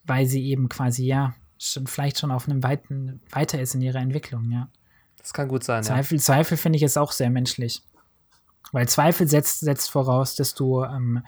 weil 0.05 0.27
sie 0.27 0.45
eben 0.47 0.69
quasi, 0.69 1.05
ja, 1.05 1.35
schon, 1.59 1.86
vielleicht 1.86 2.19
schon 2.19 2.31
auf 2.31 2.49
einem 2.49 2.62
weiten, 2.62 3.20
weiter 3.31 3.61
ist 3.61 3.74
in 3.74 3.82
ihrer 3.82 3.99
Entwicklung, 3.99 4.51
ja. 4.51 4.69
Das 5.19 5.32
kann 5.32 5.49
gut 5.49 5.65
sein, 5.65 5.82
Zweifel, 5.82 6.19
ja. 6.19 6.23
Zweifel 6.23 6.57
finde 6.57 6.77
ich 6.77 6.82
jetzt 6.82 6.97
auch 6.97 7.12
sehr 7.12 7.31
menschlich. 7.31 7.82
Weil 8.73 8.89
Zweifel 8.89 9.28
setzt, 9.28 9.61
setzt 9.61 9.90
voraus, 9.90 10.36
dass 10.36 10.55
du 10.55 10.85
ähm, 10.85 11.23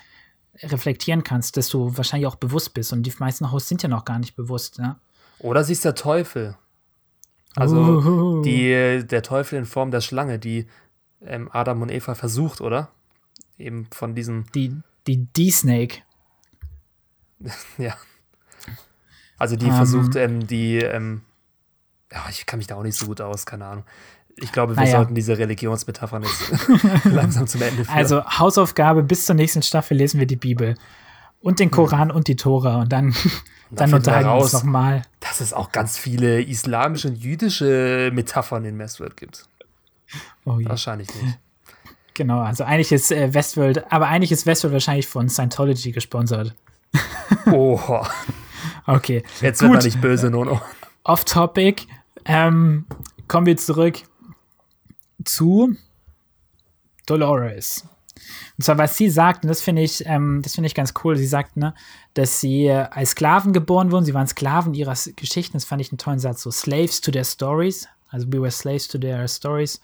reflektieren 0.63 1.25
kannst, 1.25 1.57
dass 1.57 1.69
du 1.69 1.97
wahrscheinlich 1.97 2.27
auch 2.27 2.37
bewusst 2.37 2.75
bist. 2.75 2.93
Und 2.93 3.05
die 3.05 3.13
meisten 3.19 3.51
Hosts 3.51 3.69
sind 3.69 3.83
ja 3.83 3.89
noch 3.89 4.05
gar 4.05 4.19
nicht 4.19 4.37
bewusst. 4.37 4.79
Ja? 4.79 4.99
Oder 5.39 5.65
sie 5.65 5.73
ist 5.73 5.85
der 5.85 5.95
Teufel. 5.95 6.57
Also 7.57 7.77
uh. 7.77 8.43
die, 8.43 9.05
der 9.07 9.23
Teufel 9.23 9.59
in 9.59 9.65
Form 9.65 9.91
der 9.91 10.01
Schlange, 10.01 10.39
die 10.39 10.67
ähm, 11.23 11.49
Adam 11.53 11.83
und 11.83 11.91
Eva 11.91 12.15
versucht, 12.15 12.61
oder? 12.61 12.91
Eben 13.59 13.87
von 13.91 14.15
diesem. 14.15 14.45
Die, 14.55 14.77
die 15.07 15.27
D-Snake. 15.27 15.99
ja. 17.79 17.97
Also 19.39 19.57
die 19.57 19.67
um. 19.67 19.71
Ähm. 19.73 19.77
versucht, 19.77 20.17
ähm, 20.17 20.47
die, 20.47 20.79
ähm, 20.79 21.23
ja, 22.13 22.25
ich 22.29 22.47
kann 22.47 22.59
mich 22.59 22.67
da 22.67 22.77
auch 22.77 22.83
nicht 22.83 22.97
so 22.97 23.07
gut 23.07 23.21
aus, 23.21 23.47
keine 23.47 23.67
Ahnung. 23.67 23.85
Ich 24.37 24.53
glaube, 24.53 24.75
wir 24.75 24.83
naja. 24.83 24.99
sollten 24.99 25.15
diese 25.15 25.39
Religionsmetaphern 25.39 26.23
jetzt 26.23 27.05
langsam 27.05 27.47
zum 27.47 27.63
Ende 27.63 27.85
führen. 27.85 27.97
Also 27.97 28.25
Hausaufgabe, 28.25 29.03
bis 29.03 29.27
zur 29.27 29.35
nächsten 29.35 29.63
Staffel 29.63 29.97
lesen 29.97 30.19
wir 30.19 30.27
die 30.27 30.37
Bibel. 30.37 30.77
Und 31.41 31.59
den 31.59 31.71
Koran 31.71 32.09
mhm. 32.09 32.15
und 32.15 32.29
die 32.29 32.37
Tora. 32.37 32.83
Und 32.83 32.93
dann, 32.93 33.07
und 33.71 33.81
dann 33.81 33.95
unterhalten 33.95 34.29
wir 34.29 34.37
uns 34.37 34.53
nochmal. 34.53 35.03
Dass 35.21 35.41
es 35.41 35.55
auch 35.55 35.73
ganz 35.73 35.97
viele 35.97 36.43
islamische 36.43 37.09
und 37.09 37.17
jüdische 37.17 38.11
Metaphern 38.13 38.65
in 38.67 38.79
Westworld 38.79 39.17
gibt. 39.17 39.47
Oh 40.45 40.59
Wahrscheinlich 40.63 41.09
nicht. 41.15 41.39
Genau, 42.21 42.43
also 42.43 42.65
eigentlich 42.65 42.93
ist 42.93 43.11
äh, 43.13 43.33
Westworld, 43.33 43.91
aber 43.91 44.09
eigentlich 44.09 44.31
ist 44.31 44.45
Westworld 44.45 44.75
wahrscheinlich 44.75 45.07
von 45.07 45.31
Scientology 45.31 45.91
gesponsert. 45.91 46.55
Oha. 47.51 48.11
okay. 48.87 49.23
Jetzt 49.41 49.61
Gut. 49.61 49.71
wird 49.71 49.81
er 49.81 49.87
nicht 49.87 50.03
böse, 50.03 50.29
Nono. 50.29 50.61
Off 51.05 51.25
topic. 51.25 51.87
Ähm, 52.27 52.85
kommen 53.27 53.47
wir 53.47 53.57
zurück 53.57 54.03
zu 55.25 55.75
Dolores. 57.07 57.89
Und 58.59 58.65
zwar, 58.65 58.77
was 58.77 58.99
sie 58.99 59.09
sagt, 59.09 59.45
und 59.45 59.49
das 59.49 59.63
finde 59.63 59.81
ich, 59.81 60.05
ähm, 60.05 60.43
das 60.43 60.57
finde 60.57 60.67
ich 60.67 60.75
ganz 60.75 60.93
cool. 61.03 61.17
Sie 61.17 61.27
sagt, 61.27 61.57
ne, 61.57 61.73
dass 62.13 62.39
sie 62.39 62.71
als 62.71 63.13
Sklaven 63.13 63.55
geboren 63.55 63.93
wurden. 63.93 64.05
Sie 64.05 64.13
waren 64.13 64.27
Sklaven 64.27 64.75
ihrer 64.75 64.95
Geschichten. 65.17 65.55
Das 65.55 65.65
fand 65.65 65.81
ich 65.81 65.91
einen 65.91 65.97
tollen 65.97 66.19
Satz. 66.19 66.43
So 66.43 66.51
Slaves 66.51 67.01
to 67.01 67.13
their 67.13 67.25
stories. 67.25 67.89
Also 68.11 68.27
we 68.31 68.39
were 68.39 68.51
slaves 68.51 68.89
to 68.89 68.99
their 68.99 69.27
stories. 69.27 69.81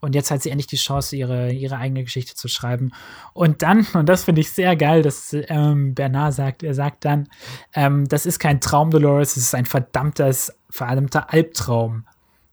Und 0.00 0.14
jetzt 0.14 0.30
hat 0.30 0.42
sie 0.42 0.50
endlich 0.50 0.66
die 0.66 0.76
Chance, 0.76 1.14
ihre, 1.14 1.52
ihre 1.52 1.76
eigene 1.76 2.02
Geschichte 2.04 2.34
zu 2.34 2.48
schreiben. 2.48 2.92
Und 3.32 3.62
dann, 3.62 3.86
und 3.94 4.08
das 4.08 4.24
finde 4.24 4.40
ich 4.40 4.50
sehr 4.50 4.76
geil, 4.76 5.02
dass 5.02 5.32
ähm, 5.32 5.94
Bernard 5.94 6.34
sagt, 6.34 6.62
er 6.62 6.74
sagt 6.74 7.04
dann, 7.04 7.28
ähm, 7.74 8.08
das 8.08 8.26
ist 8.26 8.38
kein 8.38 8.60
Traum, 8.60 8.90
Dolores, 8.90 9.36
es 9.36 9.44
ist 9.44 9.54
ein 9.54 9.66
verdammtes, 9.66 10.54
verdammter 10.68 11.32
Albtraum. 11.32 12.04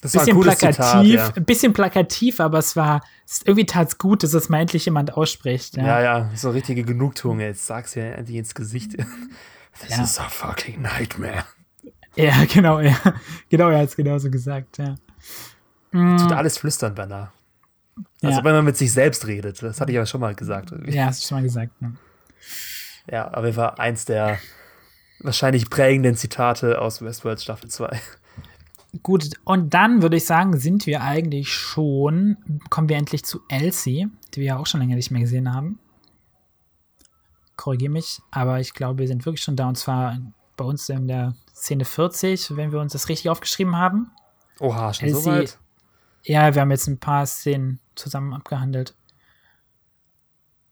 Das 0.01 0.11
bisschen 0.11 0.27
war 0.27 0.35
ein 0.35 0.41
plakativ, 0.41 0.75
Zitat, 0.75 1.05
ja. 1.05 1.33
ein 1.35 1.45
bisschen 1.45 1.73
plakativ, 1.73 2.39
aber 2.39 2.59
es 2.59 2.75
war 2.75 3.01
irgendwie 3.45 3.65
tat's 3.65 3.97
gut, 3.97 4.21
dass 4.21 4.33
es 4.33 4.47
mal 4.47 4.59
endlich 4.59 4.85
jemand 4.85 5.13
ausspricht. 5.17 5.75
Ja, 5.75 5.85
ja, 5.85 6.01
ja 6.01 6.29
so 6.35 6.51
richtige 6.51 6.83
Genugtuung. 6.83 7.39
Jetzt 7.39 7.65
sag's 7.65 7.95
ja 7.95 8.03
endlich 8.03 8.37
ins 8.37 8.53
Gesicht. 8.53 8.91
This 8.91 9.97
ja. 9.97 10.03
is 10.03 10.19
a 10.19 10.29
fucking 10.29 10.81
nightmare. 10.83 11.45
Ja, 12.15 12.45
genau, 12.53 12.79
ja. 12.79 12.95
Genau, 13.49 13.69
er 13.69 13.79
hat 13.79 13.89
es 13.89 13.95
genauso 13.95 14.29
gesagt, 14.29 14.77
ja. 14.77 14.95
Mm. 15.91 16.17
Tut 16.17 16.31
alles 16.31 16.57
flüstern, 16.57 16.93
Bernard. 16.93 17.31
Also, 18.21 18.39
ja. 18.39 18.43
wenn 18.43 18.53
man 18.53 18.65
mit 18.65 18.77
sich 18.77 18.91
selbst 18.91 19.27
redet. 19.27 19.61
Das 19.61 19.79
hatte 19.81 19.91
ich 19.91 19.97
aber 19.97 20.05
schon 20.05 20.21
mal 20.21 20.35
gesagt. 20.35 20.71
Irgendwie. 20.71 20.93
Ja, 20.93 21.05
hast 21.05 21.23
du 21.23 21.27
schon 21.27 21.37
mal 21.37 21.43
gesagt. 21.43 21.71
Ja, 21.79 21.91
ja 23.09 23.33
aber 23.33 23.55
war 23.55 23.79
eins 23.79 24.05
der 24.05 24.39
wahrscheinlich 25.19 25.69
prägenden 25.69 26.15
Zitate 26.15 26.81
aus 26.81 27.01
Westworld 27.01 27.41
Staffel 27.41 27.69
2. 27.69 27.99
Gut, 29.03 29.31
und 29.43 29.73
dann 29.73 30.01
würde 30.01 30.17
ich 30.17 30.25
sagen, 30.25 30.57
sind 30.57 30.85
wir 30.85 31.01
eigentlich 31.01 31.51
schon, 31.51 32.37
kommen 32.69 32.89
wir 32.89 32.97
endlich 32.97 33.23
zu 33.25 33.41
Elsie, 33.49 34.07
die 34.33 34.39
wir 34.39 34.47
ja 34.47 34.57
auch 34.57 34.65
schon 34.65 34.79
länger 34.79 34.95
nicht 34.95 35.11
mehr 35.11 35.21
gesehen 35.21 35.53
haben. 35.53 35.79
Korrigiere 37.57 37.91
mich, 37.91 38.21
aber 38.31 38.59
ich 38.59 38.73
glaube, 38.73 38.99
wir 38.99 39.07
sind 39.07 39.25
wirklich 39.25 39.43
schon 39.43 39.55
da 39.55 39.67
und 39.67 39.77
zwar 39.77 40.17
bei 40.55 40.65
uns 40.65 40.89
in 40.89 41.07
der 41.07 41.35
Szene 41.53 41.85
40, 41.85 42.55
wenn 42.55 42.71
wir 42.71 42.79
uns 42.79 42.93
das 42.93 43.09
richtig 43.09 43.29
aufgeschrieben 43.29 43.75
haben. 43.75 44.11
Oha, 44.59 44.93
schon 44.93 45.09
Elsie, 45.09 45.21
so 45.21 45.31
weit? 45.31 45.59
Ja, 46.27 46.53
wir 46.53 46.61
haben 46.61 46.71
jetzt 46.71 46.87
ein 46.87 46.99
paar 46.99 47.25
Szenen 47.25 47.79
zusammen 47.95 48.33
abgehandelt. 48.33 48.95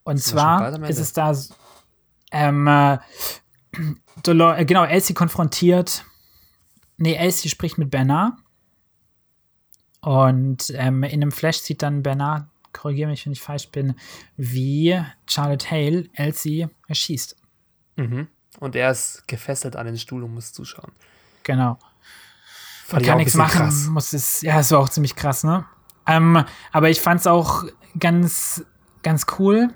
Und 0.03 0.21
zwar 0.21 0.79
ist 0.83 0.99
es 0.99 1.13
da, 1.13 1.35
ähm, 2.31 2.67
äh, 2.67 2.99
Dolor 4.23 4.57
äh, 4.57 4.65
genau, 4.65 4.83
Elsie 4.83 5.13
konfrontiert 5.13 6.05
Nee, 6.97 7.15
Elsie 7.15 7.49
spricht 7.49 7.77
mit 7.77 7.91
Bernard. 7.91 8.33
Und 10.01 10.71
ähm, 10.75 11.03
in 11.03 11.21
einem 11.21 11.31
Flash 11.31 11.57
sieht 11.57 11.81
dann 11.81 12.03
Bernard, 12.03 12.47
korrigiere 12.73 13.09
mich, 13.09 13.25
wenn 13.25 13.33
ich 13.33 13.41
falsch 13.41 13.69
bin, 13.69 13.95
wie 14.37 15.01
Charlotte 15.27 15.69
Hale 15.71 16.09
Elsie 16.13 16.67
erschießt. 16.87 17.35
Mhm. 17.95 18.27
Und 18.59 18.75
er 18.75 18.91
ist 18.91 19.27
gefesselt 19.27 19.75
an 19.75 19.87
den 19.87 19.97
Stuhl 19.97 20.23
und 20.23 20.33
muss 20.33 20.53
zuschauen. 20.53 20.91
Genau. 21.43 21.79
Man 22.91 23.01
kann 23.01 23.17
nichts 23.17 23.35
machen, 23.35 23.61
krass. 23.61 23.87
muss 23.87 24.13
es, 24.13 24.41
ja, 24.41 24.59
es 24.59 24.71
war 24.71 24.79
auch 24.79 24.89
ziemlich 24.89 25.15
krass, 25.15 25.43
ne? 25.43 25.65
Ähm, 26.07 26.43
aber 26.71 26.89
ich 26.89 27.01
fand 27.01 27.21
es 27.21 27.27
auch 27.27 27.63
ganz, 27.99 28.63
ganz 29.01 29.25
cool. 29.39 29.69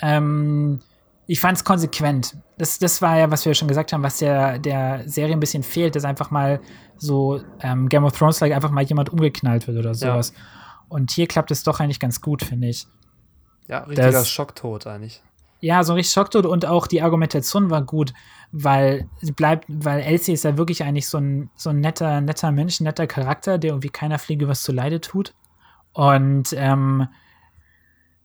Ähm, 0.00 0.80
ich 1.26 1.40
fand 1.40 1.56
es 1.56 1.64
konsequent. 1.64 2.36
Das, 2.58 2.78
das 2.78 3.02
war 3.02 3.18
ja, 3.18 3.30
was 3.30 3.44
wir 3.44 3.54
schon 3.54 3.68
gesagt 3.68 3.92
haben, 3.92 4.02
was 4.02 4.18
der, 4.18 4.58
der 4.58 5.02
Serie 5.06 5.34
ein 5.34 5.40
bisschen 5.40 5.62
fehlt, 5.62 5.96
dass 5.96 6.04
einfach 6.04 6.30
mal 6.30 6.60
so 6.96 7.40
ähm, 7.60 7.88
Game 7.88 8.04
of 8.04 8.12
Thrones 8.12 8.40
like 8.40 8.52
einfach 8.52 8.70
mal 8.70 8.84
jemand 8.84 9.10
umgeknallt 9.10 9.66
wird 9.66 9.78
oder 9.78 9.94
sowas. 9.94 10.32
Ja. 10.36 10.42
Und 10.88 11.10
hier 11.10 11.26
klappt 11.26 11.50
es 11.50 11.62
doch 11.62 11.80
eigentlich 11.80 12.00
ganz 12.00 12.20
gut, 12.20 12.44
finde 12.44 12.68
ich. 12.68 12.86
Ja, 13.66 13.78
richtiger 13.78 14.12
das, 14.12 14.28
Schocktod 14.28 14.86
eigentlich. 14.86 15.22
Ja, 15.60 15.82
so 15.84 15.94
richtig 15.94 16.12
Schocktod 16.12 16.44
und 16.44 16.66
auch 16.66 16.86
die 16.86 17.02
Argumentation 17.02 17.70
war 17.70 17.82
gut, 17.82 18.12
weil 18.52 19.08
sie 19.20 19.32
bleibt, 19.32 19.64
weil 19.68 20.00
Elsie 20.00 20.34
ist 20.34 20.44
ja 20.44 20.58
wirklich 20.58 20.84
eigentlich 20.84 21.08
so 21.08 21.18
ein, 21.18 21.50
so 21.56 21.70
ein 21.70 21.80
netter, 21.80 22.20
netter 22.20 22.52
Mensch, 22.52 22.80
netter 22.80 23.06
Charakter, 23.06 23.58
der 23.58 23.70
irgendwie 23.70 23.88
keiner 23.88 24.18
Fliege 24.18 24.46
was 24.46 24.62
zu 24.62 24.72
Leide 24.72 25.00
tut. 25.00 25.34
Und 25.94 26.52
ähm, 26.56 27.08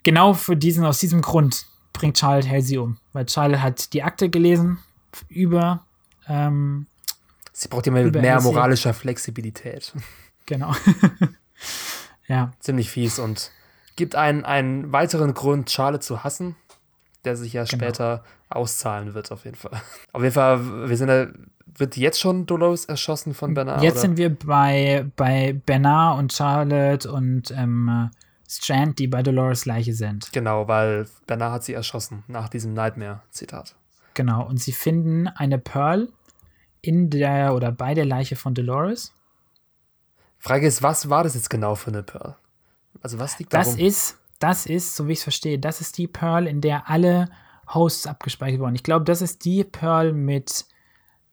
genau 0.04 0.34
für 0.34 0.58
diesen, 0.58 0.86
aus 0.86 1.00
diesem 1.00 1.22
Grund 1.22 1.66
bringt 1.94 2.18
Charlotte 2.18 2.50
Halsey 2.50 2.78
um. 2.78 2.98
Weil 3.14 3.28
Charlotte 3.28 3.62
hat 3.62 3.94
die 3.94 4.04
Akte 4.04 4.30
gelesen 4.30 4.80
über. 5.30 5.86
Ähm, 6.28 6.88
Sie 7.54 7.70
braucht 7.70 7.88
immer 7.88 8.04
mehr 8.04 8.36
Halsey. 8.36 8.52
moralischer 8.52 8.94
Flexibilität. 8.94 9.94
Genau. 10.46 10.74
ja. 12.28 12.52
Ziemlich 12.60 12.92
fies 12.92 13.18
und 13.18 13.52
gibt 13.96 14.16
einen, 14.16 14.46
einen 14.46 14.92
weiteren 14.92 15.34
Grund, 15.34 15.72
Charlotte 15.72 16.06
zu 16.06 16.24
hassen, 16.24 16.56
der 17.28 17.36
sich 17.36 17.54
ja 17.54 17.66
genau. 17.66 17.84
später 17.84 18.24
auszahlen 18.50 19.14
wird, 19.14 19.32
auf 19.32 19.44
jeden 19.44 19.58
Fall. 19.58 19.82
Auf 20.14 20.22
jeden 20.22 20.34
Fall, 20.34 20.90
wir 20.90 20.98
sind 20.98 21.10
ja, 21.10 21.28
wird 21.66 21.98
jetzt 21.98 22.20
schon 22.20 22.46
Dolores 22.46 22.86
erschossen 22.86 23.34
von 23.34 23.54
Bernard? 23.54 23.84
Jetzt 23.84 23.96
oder? 23.96 24.02
sind 24.02 24.18
wir 24.18 24.34
bei, 24.34 25.06
bei 25.16 25.54
Bernard 25.66 26.20
und 26.20 26.34
Charlotte 26.34 27.12
und 27.12 27.52
ähm, 27.52 28.10
Strand, 28.48 28.98
die 29.00 29.08
bei 29.08 29.22
Dolores 29.22 29.66
Leiche 29.66 29.94
sind. 29.94 30.32
Genau, 30.32 30.68
weil 30.68 31.08
Bernard 31.28 31.52
hat 31.52 31.64
sie 31.66 31.74
erschossen, 31.74 32.24
nach 32.28 32.48
diesem 32.48 32.74
Nightmare-Zitat. 32.74 33.76
Genau, 34.14 34.48
und 34.48 34.58
sie 34.58 34.72
finden 34.72 35.28
eine 35.28 35.60
Pearl 35.60 36.08
in 36.82 37.10
der 37.10 37.54
oder 37.54 37.72
bei 37.72 37.94
der 37.94 38.06
Leiche 38.06 38.38
von 38.38 38.54
Dolores. 38.54 39.14
Frage 40.40 40.66
ist, 40.66 40.82
was 40.82 41.10
war 41.10 41.24
das 41.24 41.36
jetzt 41.36 41.50
genau 41.50 41.76
für 41.76 41.92
eine 41.92 42.04
Pearl? 42.04 42.36
Also 43.02 43.20
was 43.20 43.38
liegt 43.38 43.54
darum? 43.54 43.66
Das 43.66 43.76
ist, 43.76 44.18
das 44.40 44.66
ist, 44.66 44.96
so 44.96 45.08
wie 45.08 45.14
ich 45.14 45.20
es 45.20 45.24
verstehe, 45.24 45.60
das 45.60 45.82
ist 45.82 45.98
die 45.98 46.08
Pearl, 46.08 46.48
in 46.48 46.62
der 46.62 46.90
alle 46.90 47.30
Hosts 47.74 48.08
abgespeichert 48.08 48.60
wurden. 48.60 48.76
Ich 48.76 48.84
glaube, 48.84 49.06
das 49.06 49.22
ist 49.22 49.46
die 49.46 49.64
Pearl 49.64 50.14
mit 50.14 50.66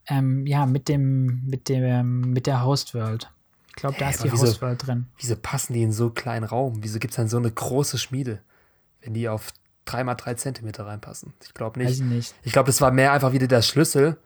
ähm, 0.06 0.47
ja, 0.47 0.66
mit 0.66 0.89
dem, 0.89 1.44
mit 1.47 1.68
dem, 1.68 2.32
mit 2.32 2.47
der 2.47 2.64
Host 2.64 2.94
World. 2.94 3.31
Ich 3.68 3.74
glaube, 3.74 3.97
da 3.98 4.06
hey, 4.06 4.14
ist 4.14 4.24
die 4.24 4.32
wieso, 4.32 4.47
Host 4.47 4.62
World 4.62 4.86
drin. 4.86 5.06
Wieso 5.18 5.36
passen 5.36 5.72
die 5.72 5.82
in 5.82 5.93
so 5.93 6.05
einen 6.05 6.14
kleinen 6.14 6.44
Raum? 6.44 6.82
Wieso 6.82 6.98
gibt 6.98 7.12
es 7.12 7.16
dann 7.16 7.28
so 7.28 7.39
eine 7.39 7.51
große 7.51 7.98
Schmiede, 7.98 8.40
wenn 9.01 9.14
die 9.14 9.28
auf 9.28 9.52
3x3 9.86 10.36
Zentimeter 10.36 10.86
reinpassen? 10.86 11.32
Ich 11.43 11.55
glaube 11.55 11.81
nicht. 11.81 12.01
Nicht. 12.02 12.35
Ich 12.43 12.52
glaube, 12.52 12.66
das 12.66 12.81
war 12.81 12.90
mehr 12.90 13.12
einfach 13.12 13.32
wieder 13.32 13.48
der 13.48 13.62
Schlüssel, 13.62 14.18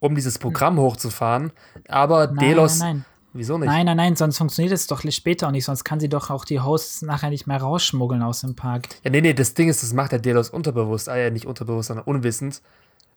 um 0.00 0.14
dieses 0.14 0.38
Programm 0.38 0.76
hm. 0.76 0.82
hochzufahren. 0.82 1.52
Aber 1.88 2.28
nein, 2.28 2.38
Delos. 2.38 2.78
Nein, 2.78 2.96
nein. 2.96 3.04
Wieso 3.38 3.56
nicht? 3.56 3.68
Nein, 3.68 3.86
nein, 3.86 3.96
nein, 3.96 4.16
sonst 4.16 4.36
funktioniert 4.36 4.74
es 4.74 4.88
doch 4.88 5.00
später 5.12 5.46
auch 5.46 5.52
nicht. 5.52 5.64
Sonst 5.64 5.84
kann 5.84 6.00
sie 6.00 6.08
doch 6.08 6.28
auch 6.28 6.44
die 6.44 6.58
Hosts 6.58 7.02
nachher 7.02 7.30
nicht 7.30 7.46
mehr 7.46 7.58
rausschmuggeln 7.58 8.20
aus 8.20 8.40
dem 8.40 8.56
Park. 8.56 8.88
Ja, 9.04 9.12
nee, 9.12 9.20
nee, 9.20 9.32
das 9.32 9.54
Ding 9.54 9.68
ist, 9.68 9.80
das 9.84 9.92
macht 9.92 10.10
der 10.10 10.18
Delos 10.18 10.50
unterbewusst. 10.50 11.06
Ja, 11.06 11.30
nicht 11.30 11.46
unterbewusst, 11.46 11.86
sondern 11.86 12.04
unwissend. 12.04 12.62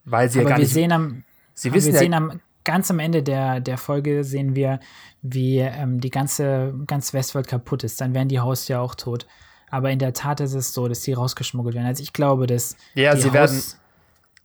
Weil 0.05 0.29
sie 0.29 0.39
Aber 0.39 0.49
ja 0.49 0.49
gar 0.49 0.57
wir 0.59 0.63
nicht. 0.63 0.73
Sehen 0.73 0.91
am, 0.91 1.23
sie 1.55 1.73
wissen 1.73 1.87
wir 1.87 1.93
ja, 1.93 1.99
sehen 2.01 2.13
am, 2.13 2.39
ganz 2.63 2.91
am 2.91 2.99
Ende 2.99 3.23
der, 3.23 3.61
der 3.61 3.79
Folge 3.79 4.23
sehen 4.23 4.53
wir, 4.53 4.79
wie 5.23 5.57
ähm, 5.57 5.99
die 5.99 6.11
ganze 6.11 6.75
ganz 6.85 7.15
Westworld 7.15 7.47
kaputt 7.47 7.83
ist. 7.83 7.99
Dann 7.99 8.13
wären 8.13 8.27
die 8.27 8.39
Hosts 8.39 8.67
ja 8.67 8.79
auch 8.79 8.93
tot. 8.93 9.25
Aber 9.71 9.89
in 9.89 9.97
der 9.97 10.13
Tat 10.13 10.39
ist 10.39 10.53
es 10.53 10.71
so, 10.71 10.87
dass 10.87 11.01
die 11.01 11.13
rausgeschmuggelt 11.13 11.73
werden. 11.73 11.87
Also 11.87 12.03
ich 12.03 12.13
glaube, 12.13 12.45
dass 12.45 12.75
ja, 12.93 13.15
die 13.15 13.21
sie 13.21 13.31
Hosts 13.31 13.79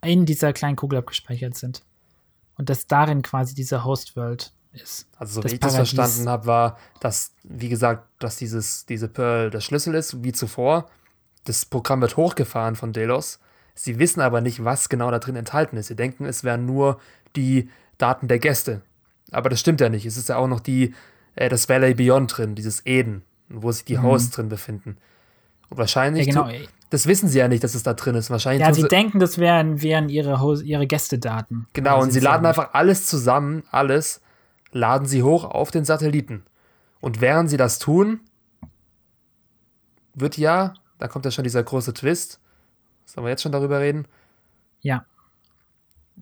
in 0.03 0.25
dieser 0.25 0.55
kleinen 0.55 0.77
Kugel 0.77 1.01
abgespeichert 1.01 1.55
sind. 1.55 1.83
Und 2.57 2.71
dass 2.71 2.87
darin 2.87 3.21
quasi 3.21 3.55
diese 3.55 3.85
Host-World 3.85 4.55
ist. 4.77 5.07
Also, 5.19 5.43
so 5.43 5.49
wie 5.49 5.55
ich 5.55 5.61
das 5.61 5.75
verstanden 5.75 6.29
habe, 6.29 6.47
war, 6.47 6.79
dass, 7.01 7.33
wie 7.43 7.69
gesagt, 7.69 8.09
dass 8.19 8.37
dieses, 8.37 8.87
diese 8.87 9.09
Pearl 9.09 9.51
der 9.51 9.61
Schlüssel 9.61 9.95
ist, 9.95 10.23
wie 10.23 10.33
zuvor. 10.33 10.89
Das 11.45 11.65
Programm 11.65 12.01
wird 12.01 12.17
hochgefahren 12.17 12.77
von 12.77 12.93
Delos. 12.93 13.39
Sie 13.75 13.99
wissen 13.99 14.21
aber 14.21 14.41
nicht, 14.41 14.65
was 14.65 14.89
genau 14.89 15.11
da 15.11 15.19
drin 15.19 15.37
enthalten 15.37 15.77
ist. 15.77 15.89
Sie 15.89 15.97
denken, 15.97 16.25
es 16.25 16.45
wären 16.45 16.65
nur 16.65 16.99
die 17.37 17.69
Daten 17.99 18.27
der 18.27 18.39
Gäste. 18.39 18.83
Aber 19.31 19.49
das 19.49 19.61
stimmt 19.61 19.81
ja 19.81 19.89
nicht. 19.89 20.07
Es 20.07 20.17
ist 20.17 20.29
ja 20.29 20.37
auch 20.37 20.49
noch 20.49 20.61
die, 20.61 20.95
äh, 21.35 21.49
das 21.49 21.69
Valley 21.69 21.95
Beyond 21.95 22.37
drin, 22.37 22.55
dieses 22.55 22.85
Eden, 22.87 23.23
wo 23.49 23.71
sich 23.71 23.85
die 23.85 23.99
mhm. 23.99 24.03
Hosts 24.05 24.31
drin 24.31 24.49
befinden. 24.49 24.97
Und 25.69 25.79
wahrscheinlich, 25.79 26.27
ja, 26.27 26.43
genau. 26.43 26.59
das 26.91 27.07
wissen 27.07 27.29
sie 27.29 27.39
ja 27.39 27.49
nicht, 27.49 27.65
dass 27.65 27.75
es 27.75 27.83
da 27.83 27.95
drin 27.95 28.15
ist. 28.15 28.31
Wahrscheinlich 28.31 28.67
ja, 28.67 28.73
sie, 28.73 28.83
sie 28.83 28.89
denken, 28.89 29.19
das 29.19 29.39
wären, 29.39 29.83
wären 29.83 30.09
ihre, 30.09 30.63
ihre 30.63 30.87
Gästedaten. 30.87 31.67
Genau, 31.73 32.01
und 32.01 32.13
sie 32.13 32.21
laden 32.21 32.47
einfach 32.47 32.73
alles 32.73 33.07
zusammen, 33.07 33.65
alles, 33.71 34.21
laden 34.77 35.07
sie 35.07 35.23
hoch 35.23 35.45
auf 35.45 35.71
den 35.71 35.85
Satelliten. 35.85 36.45
Und 37.01 37.21
während 37.21 37.51
sie 37.51 37.57
das 37.57 37.79
tun, 37.79 38.21
wird 40.15 40.39
ja, 40.39 40.75
da 40.99 41.09
kommt 41.09 41.25
ja 41.25 41.31
schon 41.31 41.45
dieser 41.45 41.63
große 41.63 41.95
Twist. 41.95 42.41
Sollen 43.05 43.25
wir 43.25 43.31
jetzt 43.31 43.43
schon 43.43 43.53
darüber 43.53 43.81
reden? 43.81 44.07
Ja. 44.81 45.05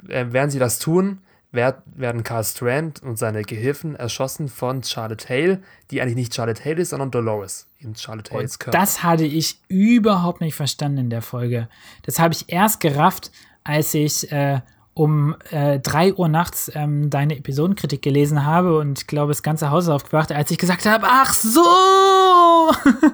Äh, 0.08 0.26
während 0.30 0.52
sie 0.52 0.58
das 0.58 0.78
tun, 0.78 1.20
werden 1.52 2.24
Carl 2.24 2.42
Strand 2.42 3.00
und 3.02 3.16
seine 3.16 3.42
Gehilfen 3.42 3.94
erschossen 3.94 4.48
von 4.48 4.82
Charlotte 4.82 5.28
Hale, 5.28 5.62
die 5.90 6.02
eigentlich 6.02 6.16
nicht 6.16 6.34
Charlotte 6.34 6.64
Hale 6.64 6.82
ist, 6.82 6.90
sondern 6.90 7.12
Dolores 7.12 7.68
in 7.78 7.94
Charlotte 7.94 8.34
Hales 8.34 8.58
Körper. 8.58 8.76
Das 8.76 9.04
hatte 9.04 9.24
ich 9.24 9.60
überhaupt 9.68 10.40
nicht 10.40 10.56
verstanden 10.56 10.98
in 10.98 11.10
der 11.10 11.22
Folge. 11.22 11.68
Das 12.02 12.18
habe 12.18 12.34
ich 12.34 12.48
erst 12.48 12.80
gerafft, 12.80 13.30
als 13.62 13.94
ich 13.94 14.30
äh, 14.32 14.62
um 14.94 15.34
äh, 15.50 15.80
3 15.80 16.14
Uhr 16.14 16.28
nachts 16.28 16.70
ähm, 16.74 17.10
deine 17.10 17.36
Episodenkritik 17.36 18.00
gelesen 18.00 18.46
habe 18.46 18.78
und 18.78 19.00
ich 19.00 19.06
glaube, 19.08 19.32
das 19.32 19.42
ganze 19.42 19.70
Haus 19.70 19.88
aufgewacht, 19.88 20.30
als 20.30 20.52
ich 20.52 20.58
gesagt 20.58 20.86
habe, 20.86 21.04
ach 21.08 21.34
so! 21.34 22.72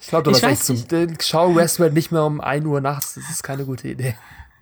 ich 0.00 0.06
glaube, 0.06 0.24
du 0.24 0.30
warst 0.30 0.44
echt 0.44 0.64
zum 0.64 0.78
Schau 1.20 1.56
Westworld 1.56 1.92
nicht 1.92 2.12
mehr 2.12 2.24
um 2.24 2.40
1 2.40 2.64
Uhr 2.64 2.80
nachts, 2.80 3.14
das 3.14 3.28
ist 3.30 3.42
keine 3.42 3.64
gute 3.64 3.88
Idee. 3.88 4.14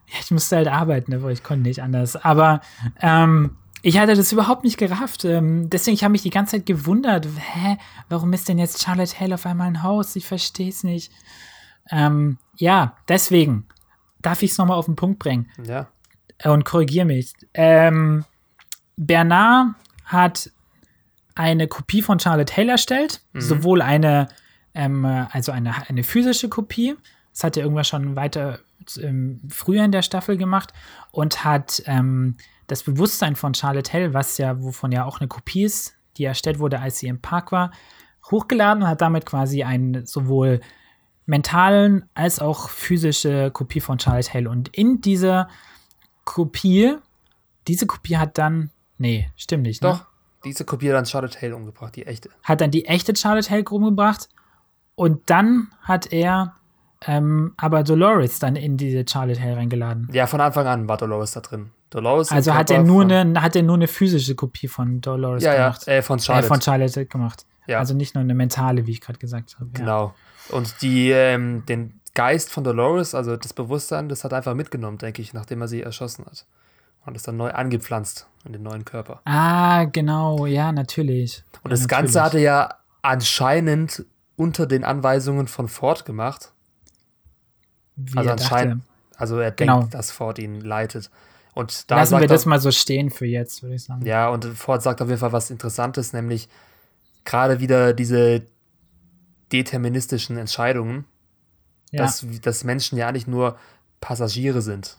Ja, 0.06 0.14
ich 0.20 0.30
musste 0.30 0.56
halt 0.56 0.68
arbeiten, 0.68 1.22
weil 1.22 1.32
ich 1.32 1.42
konnte 1.42 1.68
nicht 1.68 1.82
anders. 1.82 2.16
Aber 2.16 2.60
ähm, 3.00 3.56
ich 3.82 3.98
hatte 3.98 4.14
das 4.14 4.32
überhaupt 4.32 4.64
nicht 4.64 4.78
gerafft. 4.78 5.24
Ähm, 5.24 5.68
deswegen, 5.68 5.94
ich 5.94 6.04
habe 6.04 6.12
mich 6.12 6.22
die 6.22 6.30
ganze 6.30 6.56
Zeit 6.56 6.66
gewundert, 6.66 7.26
hä, 7.26 7.76
warum 8.08 8.32
ist 8.32 8.48
denn 8.48 8.58
jetzt 8.58 8.82
Charlotte 8.82 9.18
Hale 9.18 9.34
auf 9.34 9.44
einmal 9.46 9.66
ein 9.66 9.82
Haus? 9.82 10.14
Ich 10.16 10.24
verstehe 10.24 10.68
es 10.68 10.84
nicht. 10.84 11.12
Ähm, 11.90 12.38
ja, 12.56 12.96
deswegen 13.08 13.66
darf 14.22 14.42
ich 14.42 14.52
es 14.52 14.58
nochmal 14.58 14.78
auf 14.78 14.86
den 14.86 14.96
Punkt 14.96 15.18
bringen. 15.18 15.50
Ja 15.62 15.88
und 16.44 16.64
korrigiere 16.64 17.06
mich. 17.06 17.32
Ähm, 17.54 18.24
Bernard 18.96 19.74
hat 20.04 20.50
eine 21.34 21.68
Kopie 21.68 22.02
von 22.02 22.18
Charlotte 22.18 22.56
Hale 22.56 22.72
erstellt, 22.72 23.22
mhm. 23.32 23.40
sowohl 23.40 23.82
eine, 23.82 24.28
ähm, 24.74 25.04
also 25.04 25.52
eine, 25.52 25.88
eine 25.88 26.02
physische 26.02 26.48
Kopie, 26.48 26.96
das 27.32 27.44
hat 27.44 27.56
er 27.56 27.64
irgendwann 27.64 27.84
schon 27.84 28.16
weiter 28.16 28.60
ähm, 28.98 29.40
früher 29.48 29.84
in 29.84 29.92
der 29.92 30.02
Staffel 30.02 30.36
gemacht 30.36 30.72
und 31.10 31.44
hat 31.44 31.82
ähm, 31.86 32.36
das 32.66 32.82
Bewusstsein 32.82 33.36
von 33.36 33.54
Charlotte 33.54 33.92
Hale, 33.92 34.14
was 34.14 34.38
ja, 34.38 34.62
wovon 34.62 34.92
ja 34.92 35.04
auch 35.04 35.20
eine 35.20 35.28
Kopie 35.28 35.64
ist, 35.64 35.94
die 36.16 36.24
erstellt 36.24 36.58
wurde, 36.58 36.80
als 36.80 36.98
sie 36.98 37.08
im 37.08 37.20
Park 37.20 37.52
war, 37.52 37.70
hochgeladen 38.30 38.82
und 38.82 38.88
hat 38.88 39.02
damit 39.02 39.26
quasi 39.26 39.62
einen 39.62 40.06
sowohl 40.06 40.60
mentalen 41.26 42.08
als 42.14 42.38
auch 42.38 42.70
physische 42.70 43.50
Kopie 43.50 43.80
von 43.80 43.98
Charlotte 43.98 44.32
Hale. 44.32 44.48
Und 44.48 44.68
in 44.68 45.00
dieser 45.00 45.48
Kopie, 46.26 46.98
diese 47.66 47.86
Kopie 47.86 48.18
hat 48.18 48.36
dann, 48.36 48.70
nee, 48.98 49.30
stimmt 49.36 49.62
nicht, 49.62 49.82
ne? 49.82 49.88
Doch, 49.88 50.04
diese 50.44 50.66
Kopie 50.66 50.88
hat 50.88 50.96
dann 50.96 51.06
Charlotte 51.06 51.40
Hale 51.40 51.56
umgebracht, 51.56 51.96
die 51.96 52.06
echte. 52.06 52.28
Hat 52.42 52.60
dann 52.60 52.70
die 52.70 52.84
echte 52.84 53.16
Charlotte 53.16 53.48
Hale 53.48 53.64
umgebracht 53.64 54.28
und 54.94 55.30
dann 55.30 55.68
hat 55.80 56.12
er 56.12 56.54
ähm, 57.06 57.54
aber 57.56 57.82
Dolores 57.82 58.38
dann 58.38 58.56
in 58.56 58.76
diese 58.76 59.04
Charlotte 59.08 59.40
Hale 59.40 59.56
reingeladen. 59.56 60.08
Ja, 60.12 60.26
von 60.26 60.40
Anfang 60.40 60.66
an 60.66 60.88
war 60.88 60.96
Dolores 60.96 61.32
da 61.32 61.40
drin. 61.40 61.70
Dolores 61.90 62.32
also 62.32 62.52
hat 62.54 62.70
er, 62.70 62.82
nur 62.82 63.02
eine, 63.02 63.40
hat 63.40 63.54
er 63.54 63.62
nur 63.62 63.76
eine 63.76 63.86
physische 63.86 64.34
Kopie 64.34 64.68
von 64.68 65.00
Dolores 65.00 65.42
ja, 65.42 65.54
gemacht. 65.54 65.86
Ja, 65.86 65.94
äh, 65.94 66.02
von 66.02 66.18
Charlotte. 66.18 66.46
Äh, 66.46 66.48
von 66.48 66.60
Charlotte 66.60 67.06
gemacht. 67.06 67.46
Ja. 67.66 67.78
Also 67.78 67.94
nicht 67.94 68.14
nur 68.14 68.22
eine 68.22 68.34
mentale, 68.34 68.86
wie 68.86 68.92
ich 68.92 69.00
gerade 69.00 69.18
gesagt 69.18 69.56
habe. 69.58 69.70
Genau. 69.72 70.14
Und 70.50 70.82
die, 70.82 71.10
ähm, 71.10 71.64
den 71.66 72.00
Geist 72.16 72.50
von 72.50 72.64
Dolores, 72.64 73.14
also 73.14 73.36
das 73.36 73.52
Bewusstsein, 73.52 74.08
das 74.08 74.24
hat 74.24 74.32
er 74.32 74.38
einfach 74.38 74.54
mitgenommen, 74.54 74.96
denke 74.96 75.20
ich, 75.20 75.34
nachdem 75.34 75.60
er 75.60 75.68
sie 75.68 75.82
erschossen 75.82 76.24
hat. 76.24 76.46
Und 77.04 77.14
ist 77.14 77.28
dann 77.28 77.36
neu 77.36 77.52
angepflanzt 77.52 78.26
in 78.44 78.52
den 78.52 78.64
neuen 78.64 78.84
Körper. 78.84 79.20
Ah, 79.26 79.84
genau, 79.84 80.46
ja, 80.46 80.72
natürlich. 80.72 81.44
Und 81.62 81.70
ja, 81.70 81.70
das 81.70 81.82
natürlich. 81.82 81.88
Ganze 81.88 82.22
hat 82.22 82.34
er 82.34 82.40
ja 82.40 82.74
anscheinend 83.02 84.06
unter 84.34 84.66
den 84.66 84.82
Anweisungen 84.82 85.46
von 85.46 85.68
Ford 85.68 86.04
gemacht. 86.04 86.52
Wie 87.94 88.18
also 88.18 88.30
anscheinend, 88.30 88.82
dachte. 89.10 89.20
also 89.20 89.38
er 89.38 89.52
genau. 89.52 89.80
denkt, 89.80 89.94
dass 89.94 90.10
Ford 90.10 90.38
ihn 90.38 90.60
leitet. 90.62 91.10
Und 91.54 91.90
da 91.90 91.96
Lassen 91.96 92.18
wir 92.18 92.26
das 92.26 92.46
mal 92.46 92.60
so 92.60 92.70
stehen 92.70 93.10
für 93.10 93.26
jetzt, 93.26 93.62
würde 93.62 93.76
ich 93.76 93.84
sagen. 93.84 94.04
Ja, 94.04 94.30
und 94.30 94.46
Ford 94.46 94.82
sagt 94.82 95.00
auf 95.02 95.08
jeden 95.08 95.20
Fall 95.20 95.32
was 95.32 95.50
Interessantes, 95.50 96.14
nämlich 96.14 96.48
gerade 97.24 97.60
wieder 97.60 97.92
diese 97.92 98.42
deterministischen 99.52 100.38
Entscheidungen, 100.38 101.04
ja. 101.96 102.02
dass, 102.04 102.24
dass 102.42 102.64
Menschen 102.64 102.98
ja 102.98 103.12
nicht 103.12 103.28
nur 103.28 103.58
Passagiere 104.00 104.62
sind 104.62 104.98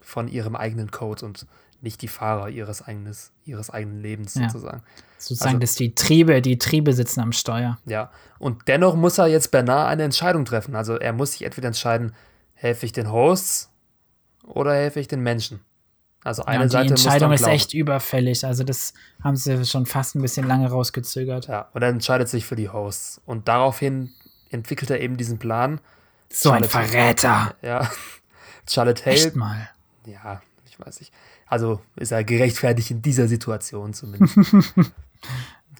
von 0.00 0.28
ihrem 0.28 0.56
eigenen 0.56 0.90
Code 0.90 1.26
und 1.26 1.46
nicht 1.80 2.02
die 2.02 2.08
Fahrer 2.08 2.48
ihres, 2.48 2.82
eigenes, 2.82 3.32
ihres 3.44 3.70
eigenen 3.70 4.00
Lebens 4.00 4.34
ja. 4.34 4.48
sozusagen. 4.48 4.82
Sozusagen, 5.18 5.50
also, 5.50 5.60
dass 5.60 5.74
die 5.74 5.94
Triebe, 5.94 6.42
die 6.42 6.58
Triebe 6.58 6.92
sitzen 6.92 7.20
am 7.20 7.32
Steuer. 7.32 7.78
Ja, 7.86 8.10
und 8.38 8.66
dennoch 8.68 8.96
muss 8.96 9.18
er 9.18 9.26
jetzt 9.26 9.50
Bernard 9.50 9.88
eine 9.88 10.02
Entscheidung 10.02 10.44
treffen. 10.44 10.74
Also 10.74 10.96
er 10.96 11.12
muss 11.12 11.32
sich 11.32 11.42
entweder 11.42 11.68
entscheiden, 11.68 12.14
helfe 12.54 12.86
ich 12.86 12.92
den 12.92 13.12
Hosts 13.12 13.70
oder 14.44 14.74
helfe 14.74 15.00
ich 15.00 15.08
den 15.08 15.20
Menschen. 15.20 15.60
Also 16.24 16.44
eine 16.44 16.64
ja, 16.64 16.64
die 16.64 16.70
Seite 16.70 16.86
Die 16.86 16.90
Entscheidung 16.90 17.32
ist 17.32 17.46
echt 17.46 17.74
überfällig. 17.74 18.44
Also 18.44 18.64
das 18.64 18.92
haben 19.22 19.36
sie 19.36 19.64
schon 19.64 19.86
fast 19.86 20.16
ein 20.16 20.22
bisschen 20.22 20.46
lange 20.46 20.68
rausgezögert. 20.68 21.46
Ja, 21.46 21.68
und 21.72 21.82
er 21.82 21.88
entscheidet 21.88 22.28
sich 22.28 22.44
für 22.44 22.56
die 22.56 22.68
Hosts. 22.68 23.20
Und 23.24 23.46
daraufhin 23.46 24.10
entwickelt 24.50 24.90
er 24.90 25.00
eben 25.00 25.16
diesen 25.16 25.38
Plan, 25.38 25.80
so 26.30 26.50
Charlotte 26.50 26.78
ein 26.78 26.88
Verräter. 26.88 27.54
Ja. 27.62 27.90
Charlotte 28.68 29.04
Hale. 29.04 29.16
Echt 29.16 29.36
mal. 29.36 29.70
Ja, 30.06 30.42
ich 30.66 30.78
weiß 30.78 31.00
nicht. 31.00 31.12
Also 31.46 31.80
ist 31.96 32.12
er 32.12 32.24
gerechtfertigt 32.24 32.90
in 32.90 33.02
dieser 33.02 33.26
Situation 33.28 33.94
zumindest. 33.94 34.36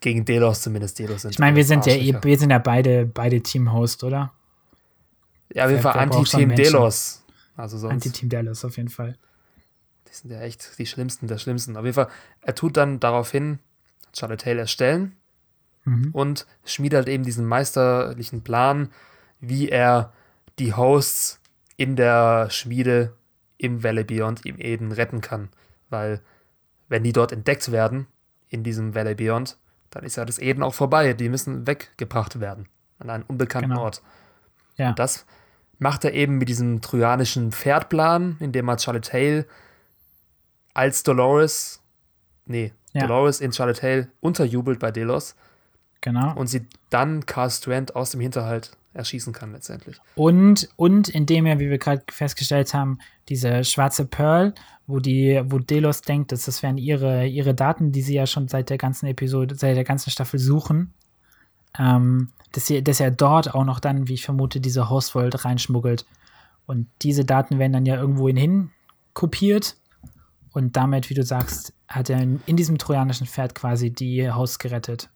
Gegen 0.01 0.25
Delos 0.25 0.62
zumindest. 0.62 0.99
Delos 0.99 1.23
sind 1.23 1.33
ich 1.33 1.39
meine, 1.39 1.57
wir 1.57 1.65
sind 1.65 1.87
ja 1.87 1.95
wir 2.23 2.39
sind 2.39 2.51
ja 2.51 2.59
beide, 2.59 3.05
beide 3.05 3.43
Team-Host, 3.43 4.05
oder? 4.05 4.33
Ja, 5.53 5.65
auf 5.65 5.70
jeden 5.70 5.83
Fall 5.83 5.99
Anti-Team 5.99 6.55
Delos. 6.55 7.23
Also 7.57 7.79
sonst. 7.79 7.95
Anti-Team 7.95 8.29
Delos, 8.29 8.65
auf 8.65 8.77
jeden 8.77 8.89
Fall. 8.89 9.16
Die 10.09 10.15
sind 10.15 10.31
ja 10.31 10.41
echt 10.41 10.79
die 10.79 10.87
Schlimmsten 10.87 11.27
der 11.27 11.39
Schlimmsten. 11.39 11.77
Auf 11.77 11.85
jeden 11.85 11.95
Fall, 11.95 12.09
er 12.41 12.55
tut 12.55 12.77
dann 12.77 13.01
daraufhin 13.01 13.59
Charlotte 14.16 14.47
Hale 14.47 14.61
erstellen 14.61 15.16
mhm. 15.85 16.11
und 16.12 16.47
schmiedet 16.65 16.99
halt 16.99 17.09
eben 17.09 17.25
diesen 17.25 17.45
meisterlichen 17.47 18.43
Plan, 18.43 18.91
wie 19.41 19.69
er 19.69 20.12
die 20.59 20.74
Hosts 20.74 21.40
in 21.76 21.97
der 21.97 22.51
Schmiede 22.51 23.14
im 23.56 23.82
Valley 23.82 24.05
Beyond, 24.05 24.44
im 24.47 24.59
Eden 24.59 24.93
retten 24.93 25.20
kann. 25.20 25.48
Weil, 25.90 26.20
wenn 26.89 27.02
die 27.02 27.12
dort 27.12 27.32
entdeckt 27.32 27.70
werden, 27.72 28.06
in 28.48 28.62
diesem 28.62 28.94
Valley 28.94 29.14
Beyond, 29.14 29.59
dann 29.90 30.05
ist 30.05 30.16
ja 30.16 30.24
das 30.24 30.39
Eden 30.39 30.62
auch 30.62 30.74
vorbei. 30.74 31.12
Die 31.14 31.28
müssen 31.28 31.66
weggebracht 31.66 32.40
werden 32.40 32.68
an 32.98 33.10
einen 33.10 33.24
unbekannten 33.24 33.70
genau. 33.70 33.82
Ort. 33.85 34.02
Ja. 34.76 34.90
Und 34.90 34.98
das 34.98 35.26
macht 35.78 36.05
er 36.05 36.12
eben 36.12 36.39
mit 36.39 36.48
diesem 36.48 36.80
trojanischen 36.80 37.52
Pferdplan, 37.52 38.36
indem 38.40 38.68
er 38.68 38.78
Charlotte 38.78 39.12
Hale 39.12 39.47
als 40.74 41.02
Dolores, 41.02 41.80
nee, 42.47 42.72
ja. 42.93 43.06
Dolores 43.06 43.40
in 43.40 43.52
Charlotte 43.52 43.82
Hale 43.82 44.09
unterjubelt 44.20 44.78
bei 44.78 44.90
Delos. 44.90 45.36
Genau. 46.01 46.35
Und 46.35 46.47
sie 46.47 46.66
dann 46.90 47.26
Carl 47.26 47.51
Strand 47.51 47.97
aus 47.97 48.10
dem 48.10 48.20
Hinterhalt 48.20 48.76
erschießen 48.99 49.33
kann 49.33 49.53
letztendlich. 49.53 49.99
Und, 50.15 50.69
und 50.77 51.09
indem 51.09 51.47
er, 51.47 51.59
wie 51.59 51.70
wir 51.70 51.79
gerade 51.79 52.03
festgestellt 52.11 52.75
haben, 52.75 52.99
diese 53.29 53.65
schwarze 53.65 54.05
Pearl, 54.05 54.55
wo 54.87 55.01
die, 55.01 55.41
wo 55.47 55.59
Delos 55.59 56.03
denkt, 56.03 56.33
dass 56.33 56.45
das 56.45 56.62
wären 56.62 56.77
ihre, 56.79 57.27
ihre 57.27 57.55
Daten, 57.55 57.93
die 57.93 58.03
sie 58.03 58.15
ja 58.15 58.27
schon 58.27 58.49
seit 58.49 58.70
der 58.70 58.79
ganzen 58.79 59.07
Episode, 59.07 59.55
seit 59.55 59.77
der 59.77 59.85
ganzen 59.85 60.11
Staffel 60.11 60.39
suchen, 60.39 60.93
ähm, 61.79 62.31
dass, 62.53 62.66
sie, 62.66 62.83
dass 62.83 63.01
er 63.01 63.11
dort 63.11 63.55
auch 63.55 63.65
noch 63.65 63.81
dann, 63.81 64.09
wie 64.09 64.15
ich 64.15 64.25
vermute, 64.25 64.61
diese 64.61 64.91
Hostvolt 64.91 65.45
reinschmuggelt. 65.45 66.05
Und 66.66 66.89
diese 67.03 67.25
Daten 67.25 67.59
werden 67.59 67.73
dann 67.73 67.87
ja 67.87 67.97
irgendwo 67.97 68.29
hin 68.29 68.70
kopiert. 69.15 69.77
Und 70.53 70.77
damit, 70.77 71.09
wie 71.09 71.15
du 71.15 71.23
sagst, 71.23 71.73
hat 71.87 72.11
er 72.11 72.20
in 72.20 72.57
diesem 72.57 72.79
trojanischen 72.79 73.27
Pferd 73.27 73.55
quasi 73.55 73.91
die 73.91 74.31
Host 74.31 74.59
gerettet 74.59 75.09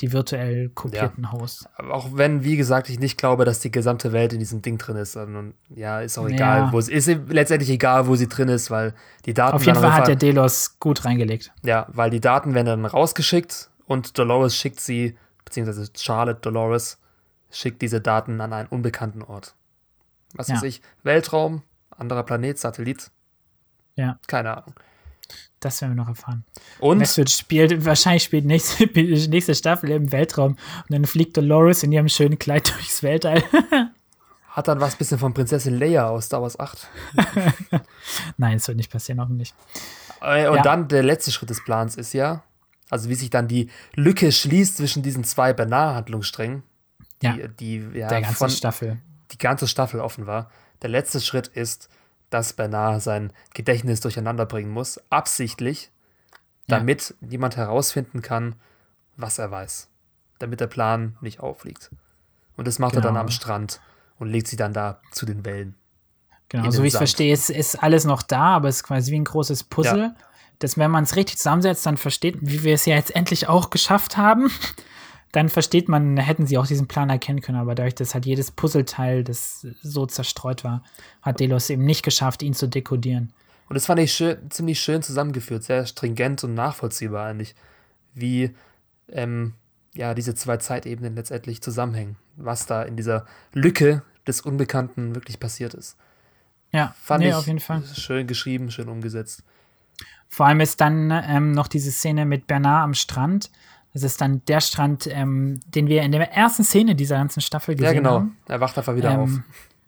die 0.00 0.12
virtuell 0.12 0.68
kopierten 0.70 1.24
ja. 1.24 1.32
Hosts. 1.32 1.68
Auch 1.78 2.10
wenn, 2.12 2.44
wie 2.44 2.56
gesagt, 2.56 2.90
ich 2.90 2.98
nicht 2.98 3.16
glaube, 3.16 3.44
dass 3.44 3.60
die 3.60 3.70
gesamte 3.70 4.12
Welt 4.12 4.32
in 4.32 4.38
diesem 4.38 4.60
Ding 4.60 4.76
drin 4.78 4.96
ist. 4.96 5.16
Und 5.16 5.54
ja, 5.70 6.00
ist 6.00 6.18
auch 6.18 6.28
egal, 6.28 6.58
ja. 6.58 6.72
wo 6.72 6.78
es 6.78 6.88
ist 6.88 7.08
letztendlich 7.28 7.70
egal, 7.70 8.06
wo 8.06 8.14
sie 8.14 8.28
drin 8.28 8.48
ist, 8.48 8.70
weil 8.70 8.94
die 9.24 9.32
Daten. 9.32 9.56
Auf 9.56 9.64
jeden 9.64 9.78
Fall 9.78 9.94
hat 9.94 10.08
der 10.08 10.16
Delos 10.16 10.78
gut 10.80 11.04
reingelegt. 11.04 11.52
Ja, 11.62 11.86
weil 11.88 12.10
die 12.10 12.20
Daten 12.20 12.54
werden 12.54 12.66
dann 12.66 12.84
rausgeschickt 12.84 13.70
und 13.86 14.18
Dolores 14.18 14.56
schickt 14.56 14.80
sie, 14.80 15.16
beziehungsweise 15.44 15.88
Charlotte 15.96 16.40
Dolores 16.40 16.98
schickt 17.50 17.80
diese 17.80 18.00
Daten 18.00 18.40
an 18.40 18.52
einen 18.52 18.68
unbekannten 18.68 19.22
Ort. 19.22 19.54
Was 20.34 20.48
ja. 20.48 20.56
weiß 20.56 20.64
ich, 20.64 20.82
Weltraum, 21.02 21.62
anderer 21.90 22.22
Planet, 22.22 22.58
Satellit. 22.58 23.10
Ja. 23.94 24.18
Keine 24.26 24.58
Ahnung. 24.58 24.74
Das 25.66 25.80
werden 25.80 25.96
wir 25.96 25.96
noch 25.96 26.08
erfahren. 26.08 26.44
Und? 26.78 27.00
Westwood 27.00 27.28
spielt, 27.28 27.84
wahrscheinlich 27.84 28.22
spielt 28.22 28.44
nächste, 28.44 28.84
nächste 28.94 29.52
Staffel 29.52 29.90
im 29.90 30.12
Weltraum 30.12 30.52
und 30.52 30.90
dann 30.90 31.04
fliegt 31.06 31.36
Dolores 31.36 31.82
in 31.82 31.90
ihrem 31.90 32.08
schönen 32.08 32.38
Kleid 32.38 32.68
durchs 32.76 33.02
Weltall. 33.02 33.42
Hat 34.50 34.68
dann 34.68 34.78
was 34.78 34.94
bisschen 34.94 35.18
von 35.18 35.34
Prinzessin 35.34 35.76
Leia 35.76 36.08
aus 36.08 36.26
Star 36.26 36.40
Wars 36.40 36.56
8. 36.60 36.86
Nein, 38.36 38.58
es 38.58 38.68
wird 38.68 38.76
nicht 38.76 38.92
passieren, 38.92 39.18
auch 39.18 39.28
nicht. 39.28 39.56
Äh, 40.22 40.46
und 40.46 40.58
ja. 40.58 40.62
dann 40.62 40.86
der 40.86 41.02
letzte 41.02 41.32
Schritt 41.32 41.50
des 41.50 41.64
Plans 41.64 41.96
ist 41.96 42.12
ja, 42.12 42.44
also 42.88 43.08
wie 43.08 43.16
sich 43.16 43.30
dann 43.30 43.48
die 43.48 43.68
Lücke 43.96 44.30
schließt 44.30 44.76
zwischen 44.76 45.02
diesen 45.02 45.24
zwei 45.24 45.52
Bernard-Handlungssträngen, 45.52 46.62
die, 47.22 47.26
ja, 47.26 47.48
die 47.48 47.88
ja, 47.92 48.06
der 48.06 48.22
ganzen 48.22 48.50
Staffel. 48.50 48.98
Die 49.32 49.38
ganze 49.38 49.66
Staffel 49.66 49.98
offen 49.98 50.28
war. 50.28 50.48
Der 50.82 50.90
letzte 50.90 51.20
Schritt 51.20 51.48
ist, 51.48 51.88
dass 52.30 52.52
Bernard 52.52 53.02
sein 53.02 53.32
Gedächtnis 53.54 54.00
durcheinander 54.00 54.46
bringen 54.46 54.70
muss, 54.70 55.00
absichtlich, 55.10 55.90
damit 56.66 57.14
ja. 57.20 57.28
niemand 57.28 57.56
herausfinden 57.56 58.22
kann, 58.22 58.56
was 59.16 59.38
er 59.38 59.50
weiß. 59.50 59.88
Damit 60.38 60.60
der 60.60 60.66
Plan 60.66 61.16
nicht 61.20 61.40
auffliegt. 61.40 61.90
Und 62.56 62.66
das 62.66 62.78
macht 62.78 62.92
genau. 62.92 63.00
er 63.00 63.04
dann 63.04 63.14
genau. 63.14 63.24
am 63.24 63.30
Strand 63.30 63.80
und 64.18 64.28
legt 64.28 64.48
sie 64.48 64.56
dann 64.56 64.72
da 64.72 65.00
zu 65.12 65.26
den 65.26 65.44
Wellen. 65.44 65.74
Genau, 66.48 66.70
so 66.70 66.82
wie 66.82 66.88
ich 66.88 66.94
es 66.94 66.98
verstehe, 66.98 67.32
ist, 67.32 67.50
ist 67.50 67.82
alles 67.82 68.04
noch 68.04 68.22
da, 68.22 68.56
aber 68.56 68.68
es 68.68 68.76
ist 68.76 68.82
quasi 68.84 69.10
wie 69.12 69.18
ein 69.18 69.24
großes 69.24 69.64
Puzzle. 69.64 69.98
Ja. 69.98 70.14
Dass, 70.58 70.78
wenn 70.78 70.90
man 70.90 71.04
es 71.04 71.16
richtig 71.16 71.36
zusammensetzt, 71.36 71.84
dann 71.84 71.96
versteht, 71.96 72.38
wie 72.40 72.62
wir 72.62 72.74
es 72.74 72.86
ja 72.86 72.94
jetzt 72.94 73.14
endlich 73.14 73.48
auch 73.48 73.68
geschafft 73.68 74.16
haben, 74.16 74.50
dann 75.32 75.48
versteht 75.48 75.88
man, 75.88 76.16
hätten 76.16 76.46
sie 76.46 76.58
auch 76.58 76.66
diesen 76.66 76.88
Plan 76.88 77.10
erkennen 77.10 77.40
können, 77.40 77.58
aber 77.58 77.74
dadurch, 77.74 77.94
dass 77.94 78.14
halt 78.14 78.26
jedes 78.26 78.50
Puzzleteil, 78.50 79.24
das 79.24 79.66
so 79.82 80.06
zerstreut 80.06 80.64
war, 80.64 80.82
hat 81.22 81.40
Delos 81.40 81.68
eben 81.70 81.84
nicht 81.84 82.02
geschafft, 82.02 82.42
ihn 82.42 82.54
zu 82.54 82.68
dekodieren. 82.68 83.32
Und 83.68 83.74
das 83.74 83.86
fand 83.86 84.00
ich 84.00 84.12
schön, 84.12 84.50
ziemlich 84.50 84.80
schön 84.80 85.02
zusammengeführt, 85.02 85.64
sehr 85.64 85.86
stringent 85.86 86.44
und 86.44 86.54
nachvollziehbar 86.54 87.26
eigentlich, 87.26 87.54
wie 88.14 88.54
ähm, 89.08 89.54
ja, 89.94 90.14
diese 90.14 90.34
zwei 90.34 90.58
Zeitebenen 90.58 91.16
letztendlich 91.16 91.62
zusammenhängen, 91.62 92.16
was 92.36 92.66
da 92.66 92.82
in 92.82 92.96
dieser 92.96 93.26
Lücke 93.52 94.02
des 94.26 94.40
Unbekannten 94.40 95.14
wirklich 95.14 95.40
passiert 95.40 95.74
ist. 95.74 95.96
Ja, 96.72 96.94
fand 97.00 97.22
nee, 97.22 97.30
ich 97.30 97.34
auf 97.34 97.46
jeden 97.46 97.60
Fall. 97.60 97.82
schön 97.94 98.26
geschrieben, 98.26 98.70
schön 98.70 98.88
umgesetzt. 98.88 99.42
Vor 100.28 100.46
allem 100.46 100.60
ist 100.60 100.80
dann 100.80 101.10
ähm, 101.10 101.52
noch 101.52 101.68
diese 101.68 101.90
Szene 101.90 102.26
mit 102.26 102.46
Bernard 102.46 102.84
am 102.84 102.94
Strand, 102.94 103.50
das 103.96 104.12
ist 104.12 104.20
dann 104.20 104.44
der 104.44 104.60
Strand, 104.60 105.06
ähm, 105.10 105.58
den 105.66 105.88
wir 105.88 106.02
in 106.02 106.12
der 106.12 106.30
ersten 106.30 106.64
Szene 106.64 106.94
dieser 106.94 107.16
ganzen 107.16 107.40
Staffel 107.40 107.76
gesehen 107.76 107.88
haben. 107.88 107.94
Ja, 107.96 108.00
genau. 108.00 108.14
Haben. 108.16 108.36
Er 108.46 108.60
wacht 108.60 108.76
einfach 108.76 108.94
wieder 108.94 109.12
ähm, 109.12 109.20
auf. 109.20 109.30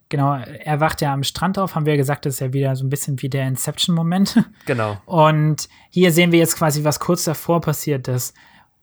Genau, 0.09 0.35
er 0.35 0.81
wacht 0.81 1.03
ja 1.03 1.13
am 1.13 1.23
Strand 1.25 1.59
auf, 1.59 1.75
haben 1.75 1.85
wir 1.85 1.93
ja 1.93 1.99
gesagt, 1.99 2.25
das 2.25 2.35
ist 2.35 2.41
ja 2.41 2.55
wieder 2.55 2.75
so 2.75 2.87
ein 2.87 2.89
bisschen 2.89 3.21
wie 3.21 3.29
der 3.29 3.47
Inception-Moment. 3.47 4.43
Genau. 4.65 4.97
Und 5.05 5.69
hier 5.91 6.11
sehen 6.11 6.33
wir 6.33 6.39
jetzt 6.39 6.57
quasi, 6.57 6.85
was 6.85 7.01
kurz 7.01 7.25
davor 7.25 7.61
passiert 7.61 8.09
ist. 8.09 8.35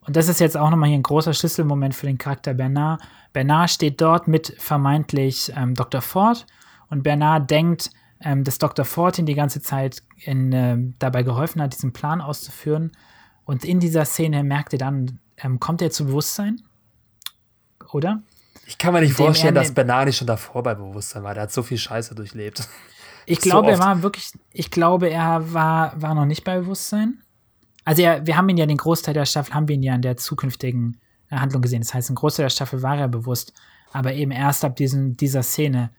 Und 0.01 0.15
das 0.15 0.27
ist 0.27 0.39
jetzt 0.39 0.55
auch 0.55 0.69
nochmal 0.69 0.89
hier 0.89 0.99
ein 0.99 1.03
großer 1.03 1.33
Schlüsselmoment 1.33 1.95
für 1.95 2.05
den 2.05 2.19
Charakter 2.19 2.53
Bernard. 2.53 3.01
Bernard 3.33 3.71
steht 3.71 3.99
dort 4.01 4.27
mit 4.27 4.53
vermeintlich 4.59 5.51
ähm, 5.55 5.73
Dr. 5.73 6.01
Ford 6.01 6.45
und 6.89 7.01
Bernard 7.01 7.49
denkt, 7.49 7.89
ähm, 8.21 8.43
dass 8.43 8.59
Dr. 8.59 8.85
Ford 8.85 9.17
ihn 9.17 9.25
die 9.25 9.33
ganze 9.33 9.59
Zeit 9.59 10.03
in, 10.17 10.53
äh, 10.53 10.77
dabei 10.99 11.23
geholfen 11.23 11.63
hat, 11.63 11.73
diesen 11.73 11.93
Plan 11.93 12.21
auszuführen. 12.21 12.91
Und 13.45 13.63
in 13.63 13.79
dieser 13.79 14.05
Szene 14.05 14.43
merkt 14.43 14.73
ihr 14.73 14.79
dann, 14.79 15.19
ähm, 15.37 15.59
kommt 15.59 15.81
er 15.81 15.91
zu 15.91 16.05
Bewusstsein? 16.05 16.61
Oder? 17.91 18.21
Ich 18.65 18.77
kann 18.77 18.93
mir 18.93 19.01
nicht 19.01 19.11
Indem 19.11 19.27
vorstellen, 19.27 19.55
dass 19.55 19.73
Benani 19.73 20.11
schon 20.11 20.27
davor 20.27 20.63
bei 20.63 20.73
Bewusstsein 20.73 21.23
war. 21.23 21.33
Der 21.35 21.43
hat 21.43 21.51
so 21.51 21.63
viel 21.63 21.77
Scheiße 21.77 22.15
durchlebt. 22.15 22.67
Ich 23.27 23.39
glaube, 23.39 23.69
so 23.69 23.71
er 23.71 23.79
war 23.79 24.03
wirklich, 24.03 24.33
ich 24.51 24.69
glaube, 24.69 25.09
er 25.09 25.51
war, 25.51 25.99
war 25.99 26.13
noch 26.13 26.27
nicht 26.27 26.43
bei 26.43 26.59
Bewusstsein. 26.59 27.23
Also 27.83 28.03
er, 28.03 28.27
wir 28.27 28.37
haben 28.37 28.47
ihn 28.49 28.57
ja 28.57 28.67
den 28.67 28.77
Großteil 28.77 29.15
der 29.15 29.25
Staffel, 29.25 29.55
haben 29.55 29.67
wir 29.67 29.73
ihn 29.73 29.81
ja 29.81 29.95
in 29.95 30.03
der 30.03 30.15
zukünftigen 30.15 30.99
Handlung 31.31 31.63
gesehen. 31.63 31.81
Das 31.81 31.95
heißt, 31.95 32.11
ein 32.11 32.15
Großteil 32.15 32.45
der 32.45 32.51
Staffel 32.51 32.83
war 32.83 32.99
er 32.99 33.07
bewusst, 33.07 33.51
aber 33.91 34.13
eben 34.13 34.29
erst 34.29 34.63
ab 34.63 34.75
diesen, 34.75 35.17
dieser 35.17 35.41
Szene. 35.41 35.89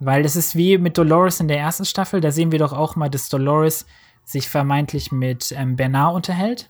Weil 0.00 0.24
es 0.24 0.34
ist 0.34 0.56
wie 0.56 0.76
mit 0.76 0.98
Dolores 0.98 1.38
in 1.38 1.46
der 1.46 1.60
ersten 1.60 1.84
Staffel, 1.84 2.20
da 2.20 2.32
sehen 2.32 2.50
wir 2.50 2.58
doch 2.58 2.72
auch 2.72 2.96
mal, 2.96 3.10
dass 3.10 3.28
Dolores 3.28 3.86
sich 4.24 4.48
vermeintlich 4.48 5.12
mit 5.12 5.52
ähm, 5.56 5.76
Bernard 5.76 6.16
unterhält 6.16 6.68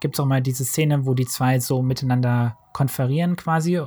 gibt 0.00 0.16
es 0.16 0.20
auch 0.20 0.26
mal 0.26 0.42
diese 0.42 0.64
Szene, 0.64 1.06
wo 1.06 1.14
die 1.14 1.26
zwei 1.26 1.58
so 1.58 1.82
miteinander 1.82 2.58
konferieren 2.72 3.36
quasi. 3.36 3.80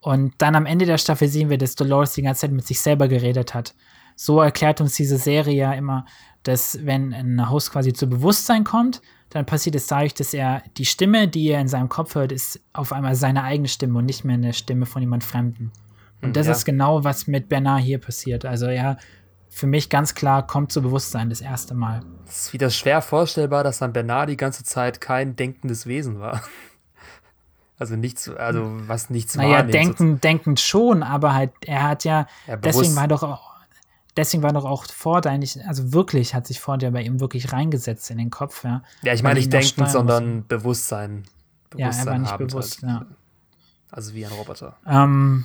Und 0.00 0.34
dann 0.38 0.54
am 0.54 0.66
Ende 0.66 0.86
der 0.86 0.98
Staffel 0.98 1.28
sehen 1.28 1.50
wir, 1.50 1.58
dass 1.58 1.74
Dolores 1.74 2.12
die 2.12 2.22
ganze 2.22 2.42
Zeit 2.42 2.52
mit 2.52 2.66
sich 2.66 2.80
selber 2.80 3.08
geredet 3.08 3.54
hat. 3.54 3.74
So 4.14 4.40
erklärt 4.40 4.80
uns 4.80 4.94
diese 4.94 5.18
Serie 5.18 5.56
ja 5.56 5.72
immer, 5.72 6.06
dass 6.42 6.78
wenn 6.84 7.12
ein 7.12 7.50
Host 7.50 7.72
quasi 7.72 7.92
zu 7.92 8.08
Bewusstsein 8.08 8.64
kommt, 8.64 9.02
dann 9.30 9.46
passiert 9.46 9.74
es 9.74 9.86
dadurch, 9.86 10.14
dass 10.14 10.32
er 10.32 10.62
die 10.76 10.84
Stimme, 10.84 11.28
die 11.28 11.48
er 11.48 11.60
in 11.60 11.68
seinem 11.68 11.88
Kopf 11.88 12.14
hört, 12.14 12.32
ist 12.32 12.60
auf 12.72 12.92
einmal 12.92 13.16
seine 13.16 13.42
eigene 13.42 13.68
Stimme 13.68 13.98
und 13.98 14.06
nicht 14.06 14.24
mehr 14.24 14.34
eine 14.34 14.52
Stimme 14.52 14.86
von 14.86 15.02
jemand 15.02 15.24
Fremden. 15.24 15.72
Und 16.22 16.28
hm, 16.28 16.32
das 16.32 16.46
ja. 16.46 16.52
ist 16.52 16.64
genau, 16.64 17.04
was 17.04 17.26
mit 17.26 17.48
Bernard 17.48 17.82
hier 17.82 17.98
passiert. 17.98 18.44
Also 18.44 18.66
er 18.66 18.98
für 19.56 19.66
mich 19.66 19.88
ganz 19.88 20.14
klar 20.14 20.46
kommt 20.46 20.70
zu 20.70 20.82
Bewusstsein 20.82 21.30
das 21.30 21.40
erste 21.40 21.72
Mal. 21.72 22.02
Es 22.28 22.48
ist 22.48 22.52
wieder 22.52 22.68
schwer 22.68 23.00
vorstellbar, 23.00 23.64
dass 23.64 23.78
dann 23.78 23.94
Bernard 23.94 24.28
die 24.28 24.36
ganze 24.36 24.64
Zeit 24.64 25.00
kein 25.00 25.34
denkendes 25.34 25.86
Wesen 25.86 26.20
war. 26.20 26.42
Also 27.78 27.94
nichts, 27.94 28.26
also 28.30 28.72
was 28.86 29.10
nichts 29.10 29.34
naja, 29.34 29.56
wahrnimmt. 29.56 29.74
denken, 29.74 30.20
denkend 30.22 30.60
schon, 30.60 31.02
aber 31.02 31.34
halt, 31.34 31.52
er 31.66 31.82
hat 31.82 32.04
ja, 32.04 32.26
ja 32.46 32.56
deswegen 32.56 32.96
war 32.96 33.06
doch 33.06 33.22
auch, 33.22 33.52
deswegen 34.16 34.42
war 34.42 34.54
doch 34.54 34.64
auch 34.64 34.86
Ford 34.86 35.26
eigentlich, 35.26 35.62
also 35.68 35.92
wirklich 35.92 36.34
hat 36.34 36.46
sich 36.46 36.58
Ford 36.58 36.82
ja 36.82 36.88
bei 36.88 37.02
ihm 37.02 37.20
wirklich 37.20 37.52
reingesetzt 37.52 38.10
in 38.10 38.16
den 38.16 38.30
Kopf, 38.30 38.64
ja. 38.64 38.82
Ja, 39.02 39.12
ich 39.12 39.22
meine 39.22 39.38
nicht 39.38 39.52
denken, 39.52 39.86
sondern 39.88 40.46
Bewusstsein. 40.46 41.24
Bewusstsein. 41.68 41.78
Ja, 41.78 41.90
er 41.90 42.06
war 42.06 42.18
nicht 42.18 42.38
bewusst, 42.38 42.82
halt. 42.82 43.02
ja. 43.02 43.06
Also 43.90 44.14
wie 44.14 44.24
ein 44.24 44.32
Roboter. 44.32 44.78
Ähm, 44.86 45.44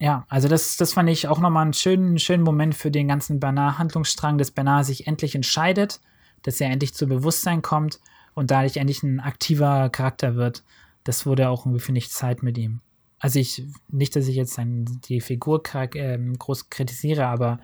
ja, 0.00 0.26
also 0.28 0.48
das, 0.48 0.76
das 0.76 0.92
fand 0.92 1.08
ich 1.08 1.28
auch 1.28 1.38
nochmal 1.38 1.62
einen 1.62 1.72
schönen, 1.72 2.18
schönen 2.18 2.42
Moment 2.42 2.74
für 2.74 2.90
den 2.90 3.08
ganzen 3.08 3.40
Bernard-Handlungsstrang, 3.40 4.38
dass 4.38 4.50
Bernard 4.50 4.86
sich 4.86 5.06
endlich 5.06 5.34
entscheidet, 5.34 6.00
dass 6.42 6.60
er 6.60 6.70
endlich 6.70 6.94
zu 6.94 7.06
Bewusstsein 7.06 7.62
kommt 7.62 8.00
und 8.34 8.50
dadurch 8.50 8.76
endlich 8.76 9.02
ein 9.02 9.20
aktiver 9.20 9.88
Charakter 9.90 10.34
wird. 10.34 10.64
Das 11.04 11.26
wurde 11.26 11.48
auch 11.48 11.66
irgendwie, 11.66 11.82
finde 11.82 11.98
ich, 11.98 12.10
Zeit 12.10 12.42
mit 12.42 12.58
ihm. 12.58 12.80
Also 13.18 13.38
ich, 13.38 13.64
nicht, 13.88 14.16
dass 14.16 14.26
ich 14.26 14.36
jetzt 14.36 14.58
ein, 14.58 15.00
die 15.04 15.20
Figur 15.20 15.62
äh, 15.74 16.18
groß 16.38 16.70
kritisiere, 16.70 17.26
aber 17.26 17.60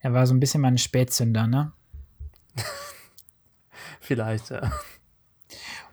er 0.00 0.12
war 0.12 0.26
so 0.26 0.34
ein 0.34 0.40
bisschen 0.40 0.60
mal 0.60 0.68
ein 0.68 0.78
Spätzünder, 0.78 1.46
ne? 1.46 1.72
Vielleicht, 4.00 4.50
ja. 4.50 4.72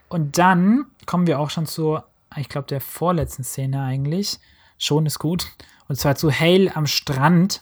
Und 0.10 0.38
dann 0.38 0.86
kommen 1.06 1.28
wir 1.28 1.40
auch 1.40 1.50
schon 1.50 1.66
zur, 1.66 2.08
ich 2.36 2.50
glaube, 2.50 2.68
der 2.68 2.82
vorletzten 2.82 3.44
Szene 3.44 3.84
eigentlich. 3.84 4.40
Schon 4.78 5.06
ist 5.06 5.20
gut. 5.20 5.48
Und 5.88 5.98
zwar 5.98 6.16
zu 6.16 6.32
Hale 6.32 6.76
am 6.76 6.88
Strand. 6.88 7.62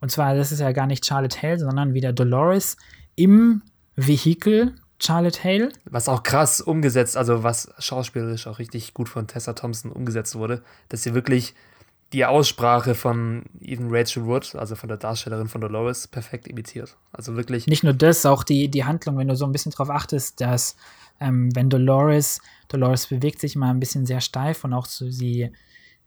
Und 0.00 0.10
zwar, 0.10 0.34
das 0.34 0.50
ist 0.50 0.60
ja 0.60 0.72
gar 0.72 0.86
nicht 0.86 1.04
Charlotte 1.04 1.40
Hale, 1.40 1.58
sondern 1.58 1.94
wieder 1.94 2.12
Dolores 2.12 2.76
im 3.16 3.62
Vehikel 3.96 4.74
Charlotte 4.98 5.42
Hale. 5.44 5.70
Was 5.84 6.08
auch 6.08 6.22
krass 6.22 6.60
umgesetzt, 6.60 7.16
also 7.16 7.42
was 7.42 7.72
schauspielerisch 7.78 8.46
auch 8.46 8.58
richtig 8.58 8.94
gut 8.94 9.08
von 9.08 9.26
Tessa 9.26 9.52
Thompson 9.54 9.92
umgesetzt 9.92 10.34
wurde, 10.34 10.62
dass 10.88 11.02
sie 11.02 11.14
wirklich 11.14 11.54
die 12.12 12.24
Aussprache 12.24 12.94
von 12.94 13.44
even 13.60 13.88
Rachel 13.90 14.26
Wood, 14.26 14.54
also 14.56 14.74
von 14.74 14.88
der 14.88 14.98
Darstellerin 14.98 15.48
von 15.48 15.60
Dolores, 15.60 16.08
perfekt 16.08 16.48
imitiert. 16.48 16.96
Also 17.12 17.36
wirklich. 17.36 17.66
Nicht 17.66 17.84
nur 17.84 17.92
das, 17.92 18.26
auch 18.26 18.42
die, 18.42 18.68
die 18.68 18.84
Handlung, 18.84 19.16
wenn 19.16 19.28
du 19.28 19.36
so 19.36 19.44
ein 19.44 19.52
bisschen 19.52 19.72
drauf 19.72 19.90
achtest, 19.90 20.40
dass 20.40 20.76
ähm, 21.20 21.54
wenn 21.54 21.70
Dolores, 21.70 22.40
Dolores 22.68 23.06
bewegt 23.06 23.40
sich 23.40 23.54
mal 23.54 23.70
ein 23.70 23.80
bisschen 23.80 24.06
sehr 24.06 24.20
steif 24.20 24.64
und 24.64 24.72
auch 24.72 24.86
so 24.86 25.10
sie 25.10 25.52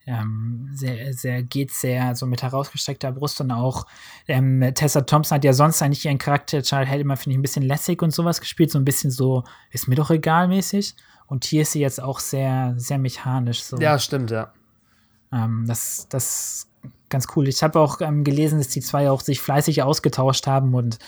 ähm, 0.05 0.69
sehr, 0.73 1.13
sehr, 1.13 1.43
geht 1.43 1.71
sehr 1.71 2.15
so 2.15 2.25
mit 2.25 2.43
herausgestreckter 2.43 3.11
Brust 3.11 3.39
und 3.41 3.51
auch 3.51 3.85
ähm, 4.27 4.71
Tessa 4.75 5.01
Thompson 5.01 5.37
hat 5.37 5.45
ja 5.45 5.53
sonst 5.53 5.81
eigentlich 5.81 6.05
ihren 6.05 6.17
Charakter 6.17 6.61
Charles 6.61 6.89
Held 6.89 7.01
immer, 7.01 7.17
finde 7.17 7.31
ich, 7.31 7.39
ein 7.39 7.41
bisschen 7.41 7.63
lässig 7.63 8.01
und 8.01 8.13
sowas 8.13 8.41
gespielt, 8.41 8.71
so 8.71 8.79
ein 8.79 8.85
bisschen 8.85 9.11
so, 9.11 9.43
ist 9.71 9.87
mir 9.87 9.95
doch 9.95 10.09
egal 10.09 10.47
mäßig. 10.47 10.95
Und 11.27 11.45
hier 11.45 11.61
ist 11.61 11.71
sie 11.71 11.79
jetzt 11.79 12.01
auch 12.01 12.19
sehr, 12.19 12.73
sehr 12.77 12.97
mechanisch. 12.97 13.63
So. 13.63 13.77
Ja, 13.77 13.97
stimmt, 13.97 14.29
ja. 14.29 14.51
Ähm, 15.31 15.65
das, 15.67 16.07
das 16.09 16.67
ganz 17.09 17.27
cool. 17.35 17.47
Ich 17.47 17.63
habe 17.63 17.79
auch 17.79 18.01
ähm, 18.01 18.23
gelesen, 18.23 18.59
dass 18.59 18.67
die 18.67 18.81
zwei 18.81 19.09
auch 19.09 19.21
sich 19.21 19.39
fleißig 19.39 19.83
ausgetauscht 19.83 20.47
haben 20.47 20.73
und 20.75 20.99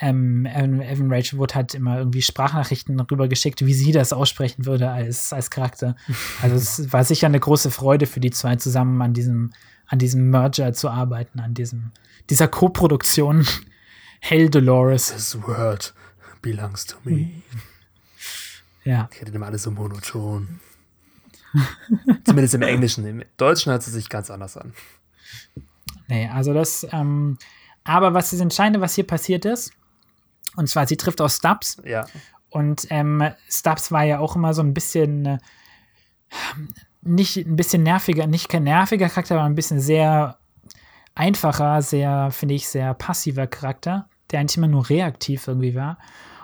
ähm, 0.00 0.44
Evan 0.46 1.12
Rachel 1.12 1.38
Wood 1.38 1.54
hat 1.54 1.74
immer 1.74 1.98
irgendwie 1.98 2.22
Sprachnachrichten 2.22 2.98
rübergeschickt, 2.98 3.64
wie 3.64 3.74
sie 3.74 3.92
das 3.92 4.12
aussprechen 4.12 4.66
würde 4.66 4.90
als, 4.90 5.32
als 5.32 5.50
Charakter. 5.50 5.96
Also 6.42 6.56
es 6.56 6.92
war 6.92 7.04
sicher 7.04 7.26
eine 7.26 7.40
große 7.40 7.70
Freude 7.70 8.06
für 8.06 8.20
die 8.20 8.30
zwei 8.30 8.56
zusammen 8.56 9.00
an 9.02 9.14
diesem, 9.14 9.52
an 9.86 9.98
diesem 9.98 10.30
Merger 10.30 10.72
zu 10.72 10.88
arbeiten, 10.88 11.40
an 11.40 11.54
diesem, 11.54 11.92
dieser 12.30 12.48
Co-Produktion 12.48 13.46
Hell 14.20 14.48
Dolores. 14.48 15.12
This 15.12 15.36
word 15.46 15.94
belongs 16.42 16.86
to 16.86 16.96
me. 17.04 17.30
Ja. 18.86 19.08
Ich 19.14 19.22
hätte 19.22 19.32
immer 19.32 19.46
alles 19.46 19.62
so 19.62 19.70
monoton. 19.70 20.60
Zumindest 22.24 22.52
im 22.52 22.60
Englischen. 22.60 23.06
Im 23.06 23.24
Deutschen 23.38 23.72
hört 23.72 23.82
sie 23.82 23.90
sich 23.90 24.10
ganz 24.10 24.30
anders 24.30 24.58
an. 24.58 24.74
Nee, 26.06 26.28
also 26.28 26.52
das, 26.52 26.86
ähm, 26.92 27.38
aber 27.82 28.12
was 28.12 28.32
das 28.32 28.40
Entscheidende, 28.40 28.82
was 28.82 28.94
hier 28.94 29.06
passiert 29.06 29.46
ist, 29.46 29.72
und 30.56 30.68
zwar, 30.68 30.86
sie 30.86 30.96
trifft 30.96 31.20
auf 31.20 31.32
Stubbs. 31.32 31.76
Ja. 31.84 32.06
Und 32.50 32.86
ähm, 32.90 33.22
Stubbs 33.48 33.90
war 33.90 34.04
ja 34.04 34.20
auch 34.20 34.36
immer 34.36 34.54
so 34.54 34.62
ein 34.62 34.74
bisschen, 34.74 35.26
äh, 35.26 35.38
nicht 37.02 37.36
ein 37.36 37.56
bisschen 37.56 37.82
nerviger, 37.82 38.26
nicht 38.26 38.48
kein 38.48 38.64
nerviger 38.64 39.08
Charakter, 39.08 39.36
aber 39.36 39.44
ein 39.44 39.56
bisschen 39.56 39.80
sehr 39.80 40.38
einfacher, 41.14 41.82
sehr, 41.82 42.30
finde 42.30 42.54
ich, 42.54 42.68
sehr 42.68 42.94
passiver 42.94 43.46
Charakter, 43.46 44.08
der 44.30 44.40
eigentlich 44.40 44.56
immer 44.56 44.68
nur 44.68 44.88
reaktiv 44.88 45.48
irgendwie 45.48 45.74
war. 45.74 45.98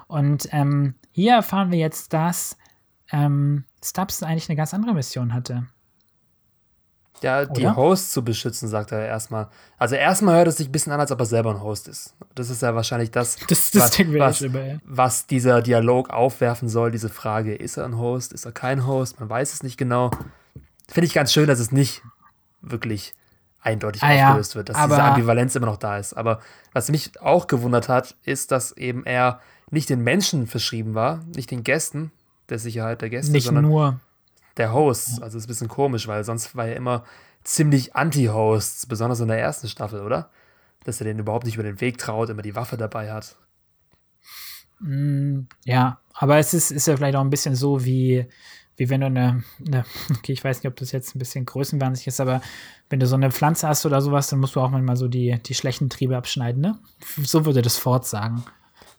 Und 0.07 0.49
ähm, 0.53 0.95
hier 1.13 1.35
erfahren 1.35 1.71
wir 1.71 1.79
jetzt, 1.79 2.13
dass 2.13 2.57
ähm, 3.13 3.65
Stubbs 3.83 4.23
eigentlich 4.23 4.49
eine 4.49 4.57
ganz 4.57 4.75
andere 4.75 4.95
Mission 4.95 5.33
hatte. 5.33 5.67
Ja, 7.23 7.45
die 7.45 7.63
Oder? 7.63 7.77
Hosts 7.77 8.13
zu 8.13 8.25
beschützen, 8.25 8.69
sagt 8.69 8.93
er 8.93 9.07
erstmal. 9.07 9.49
Also 9.79 9.95
erstmal 9.95 10.37
hört 10.37 10.49
es 10.49 10.57
sich 10.57 10.69
ein 10.69 10.73
bisschen 10.73 10.93
an, 10.93 11.01
als 11.01 11.13
ob 11.13 11.21
er 11.21 11.27
selber 11.27 11.51
ein 11.51 11.63
Host 11.63 11.89
ist. 11.89 12.15
Das 12.35 12.51
ist 12.51 12.63
ja 12.63 12.75
wahrscheinlich 12.75 13.11
das, 13.11 13.37
das, 13.49 13.71
das 13.71 13.99
was, 13.99 14.43
was, 14.43 14.45
was, 14.85 15.27
dieser 15.27 15.63
Dialog 15.63 16.11
aufwerfen 16.11 16.69
soll, 16.69 16.91
diese 16.91 17.09
Frage, 17.09 17.55
ist 17.55 17.77
er 17.77 17.85
ein 17.85 17.99
Host, 17.99 18.33
ist 18.33 18.47
er 18.47 18.53
kein 18.53 18.87
Host, 18.87 19.21
man 19.21 19.29
weiß 19.29 19.53
es 19.53 19.63
nicht 19.63 19.77
genau. 19.77 20.11
Finde 20.89 21.07
ich 21.07 21.15
ganz 21.15 21.33
schön, 21.33 21.47
dass 21.47 21.61
es 21.61 21.73
nicht 21.73 22.03
wirklich 22.63 23.15
eindeutig 23.61 24.03
ah, 24.03 24.13
aufgelöst 24.13 24.53
ja, 24.53 24.57
wird, 24.57 24.71
dass 24.71 24.83
diese 24.83 25.03
Ambivalenz 25.03 25.55
immer 25.55 25.67
noch 25.67 25.77
da 25.77 25.99
ist. 25.99 26.15
Aber 26.15 26.41
was 26.73 26.91
mich 26.91 27.21
auch 27.21 27.47
gewundert 27.47 27.89
hat, 27.89 28.17
ist, 28.25 28.51
dass 28.51 28.73
eben 28.73 29.05
er 29.05 29.41
nicht 29.71 29.89
den 29.91 30.03
Menschen 30.03 30.47
verschrieben 30.47 30.95
war, 30.95 31.21
nicht 31.35 31.51
den 31.51 31.63
Gästen, 31.63 32.11
der 32.49 32.59
Sicherheit 32.59 33.03
der 33.03 33.11
Gäste, 33.11 33.33
nicht 33.33 33.45
sondern 33.45 33.65
nur 33.67 34.01
der 34.57 34.73
Host. 34.73 35.23
Also 35.23 35.39
ist 35.39 35.45
ein 35.45 35.49
bisschen 35.49 35.69
komisch, 35.69 36.09
weil 36.09 36.25
sonst 36.25 36.55
war 36.57 36.67
er 36.67 36.77
immer 36.77 37.05
ziemlich 37.43 37.95
Anti-Hosts, 37.95 38.87
besonders 38.87 39.21
in 39.21 39.29
der 39.29 39.41
ersten 39.41 39.69
Staffel, 39.69 40.03
oder? 40.03 40.31
Dass 40.85 41.01
er 41.01 41.05
den 41.05 41.19
überhaupt 41.19 41.47
nicht 41.47 41.55
über 41.55 41.63
den 41.63 41.81
Weg 41.81 41.99
traut, 41.99 42.31
immer 42.31 42.43
die 42.43 42.55
Waffe 42.55 42.77
dabei 42.77 43.13
hat. 43.13 43.37
Mm, 44.81 45.43
ja, 45.65 46.01
aber 46.15 46.39
es 46.39 46.55
ist, 46.55 46.71
ist 46.71 46.87
ja 46.87 46.97
vielleicht 46.97 47.17
auch 47.17 47.21
ein 47.21 47.31
bisschen 47.31 47.55
so, 47.55 47.85
wie, 47.85 48.27
wie 48.77 48.89
wenn 48.89 49.01
du 49.01 49.07
eine, 49.07 49.45
eine, 49.67 49.85
okay, 50.11 50.33
ich 50.33 50.43
weiß 50.43 50.59
nicht, 50.59 50.69
ob 50.69 50.77
das 50.77 50.93
jetzt 50.93 51.15
ein 51.15 51.19
bisschen 51.19 51.45
größenwahnsinnig 51.45 52.07
ist, 52.07 52.21
aber 52.21 52.41
wenn 52.89 53.01
du 53.01 53.07
so 53.07 53.15
eine 53.15 53.31
Pflanze 53.31 53.69
hast 53.69 53.87
oder 53.87 54.01
sowas, 54.01 54.29
dann 54.29 54.41
musst 54.41 54.57
du 54.57 54.61
auch 54.61 54.71
manchmal 54.71 54.97
so 54.97 55.09
die, 55.09 55.39
die 55.45 55.55
schlechten 55.55 55.91
Triebe 55.91 56.17
abschneiden, 56.17 56.61
ne? 56.61 56.79
So 57.23 57.45
würde 57.45 57.63
das 57.63 57.77
Ford 57.77 58.07
sagen. 58.07 58.45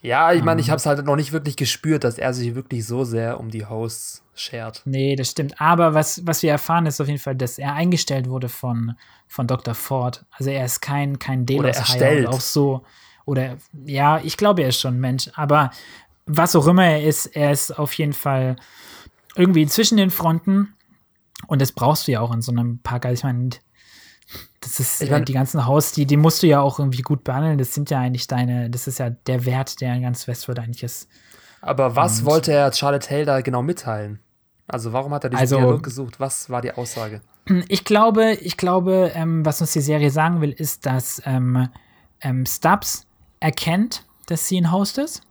Ja, 0.01 0.33
ich 0.33 0.43
meine, 0.43 0.61
ich 0.61 0.67
ähm. 0.67 0.71
habe 0.71 0.79
es 0.79 0.85
halt 0.85 1.05
noch 1.05 1.15
nicht 1.15 1.31
wirklich 1.31 1.55
gespürt, 1.55 2.03
dass 2.03 2.17
er 2.17 2.33
sich 2.33 2.55
wirklich 2.55 2.85
so 2.85 3.03
sehr 3.03 3.39
um 3.39 3.49
die 3.49 3.65
Hosts 3.65 4.23
schert. 4.33 4.81
Nee, 4.85 5.15
das 5.15 5.29
stimmt. 5.29 5.61
Aber 5.61 5.93
was, 5.93 6.25
was 6.25 6.41
wir 6.41 6.51
erfahren, 6.51 6.85
ist 6.85 6.99
auf 6.99 7.07
jeden 7.07 7.19
Fall, 7.19 7.35
dass 7.35 7.59
er 7.59 7.73
eingestellt 7.73 8.27
wurde 8.27 8.49
von, 8.49 8.95
von 9.27 9.47
Dr. 9.47 9.75
Ford. 9.75 10.25
Also 10.31 10.49
er 10.49 10.65
ist 10.65 10.81
kein, 10.81 11.19
kein 11.19 11.45
Delos 11.45 11.77
erstellt. 11.77 12.27
auch 12.27 12.41
so. 12.41 12.83
Oder 13.25 13.57
ja, 13.85 14.19
ich 14.23 14.37
glaube, 14.37 14.63
er 14.63 14.69
ist 14.69 14.79
schon 14.79 14.95
ein 14.95 14.99
Mensch. 14.99 15.29
Aber 15.35 15.69
was 16.25 16.55
auch 16.55 16.67
immer 16.67 16.85
er 16.85 17.03
ist, 17.03 17.27
er 17.27 17.51
ist 17.51 17.77
auf 17.77 17.93
jeden 17.93 18.13
Fall 18.13 18.55
irgendwie 19.35 19.67
zwischen 19.67 19.97
den 19.97 20.09
Fronten. 20.09 20.73
Und 21.47 21.61
das 21.61 21.71
brauchst 21.71 22.07
du 22.07 22.13
ja 22.13 22.21
auch 22.21 22.33
in 22.33 22.41
so 22.41 22.51
einem 22.51 22.79
Park. 22.79 23.05
Also 23.05 23.19
ich 23.19 23.23
meine, 23.23 23.49
das 24.61 24.79
ist 24.79 25.01
ich 25.01 25.09
mein, 25.09 25.25
die 25.25 25.33
ganzen 25.33 25.65
Haus, 25.65 25.91
die, 25.91 26.05
die 26.05 26.17
musst 26.17 26.43
du 26.43 26.47
ja 26.47 26.61
auch 26.61 26.79
irgendwie 26.79 27.01
gut 27.01 27.23
behandeln. 27.23 27.57
Das 27.57 27.73
sind 27.73 27.89
ja 27.89 27.99
eigentlich 27.99 28.27
deine, 28.27 28.69
das 28.69 28.88
ist 28.88 28.99
ja 28.99 29.09
der 29.09 29.45
Wert, 29.45 29.81
der 29.81 29.95
in 29.95 30.03
ganz 30.03 30.27
Westwood 30.27 30.59
eigentlich 30.59 30.83
ist. 30.83 31.09
Aber 31.61 31.95
was 31.95 32.19
Und, 32.19 32.25
wollte 32.25 32.53
er 32.53 32.71
Charlotte 32.71 33.09
Hale 33.09 33.25
da 33.25 33.41
genau 33.41 33.63
mitteilen? 33.63 34.19
Also 34.67 34.93
warum 34.93 35.13
hat 35.13 35.23
er 35.23 35.31
diesen 35.31 35.41
also, 35.41 35.57
Dialog 35.57 35.83
gesucht? 35.83 36.19
Was 36.19 36.49
war 36.49 36.61
die 36.61 36.71
Aussage? 36.71 37.21
Ich 37.67 37.85
glaube, 37.85 38.33
ich 38.33 38.55
glaube, 38.55 39.11
ähm, 39.15 39.43
was 39.43 39.61
uns 39.61 39.73
die 39.73 39.81
Serie 39.81 40.11
sagen 40.11 40.41
will, 40.41 40.51
ist, 40.51 40.85
dass 40.85 41.21
ähm, 41.25 41.69
ähm, 42.21 42.45
Stubbs 42.45 43.07
erkennt, 43.39 44.05
dass 44.27 44.47
sie 44.47 44.61
ein 44.61 44.71
Host 44.71 44.99
ist. 44.99 45.23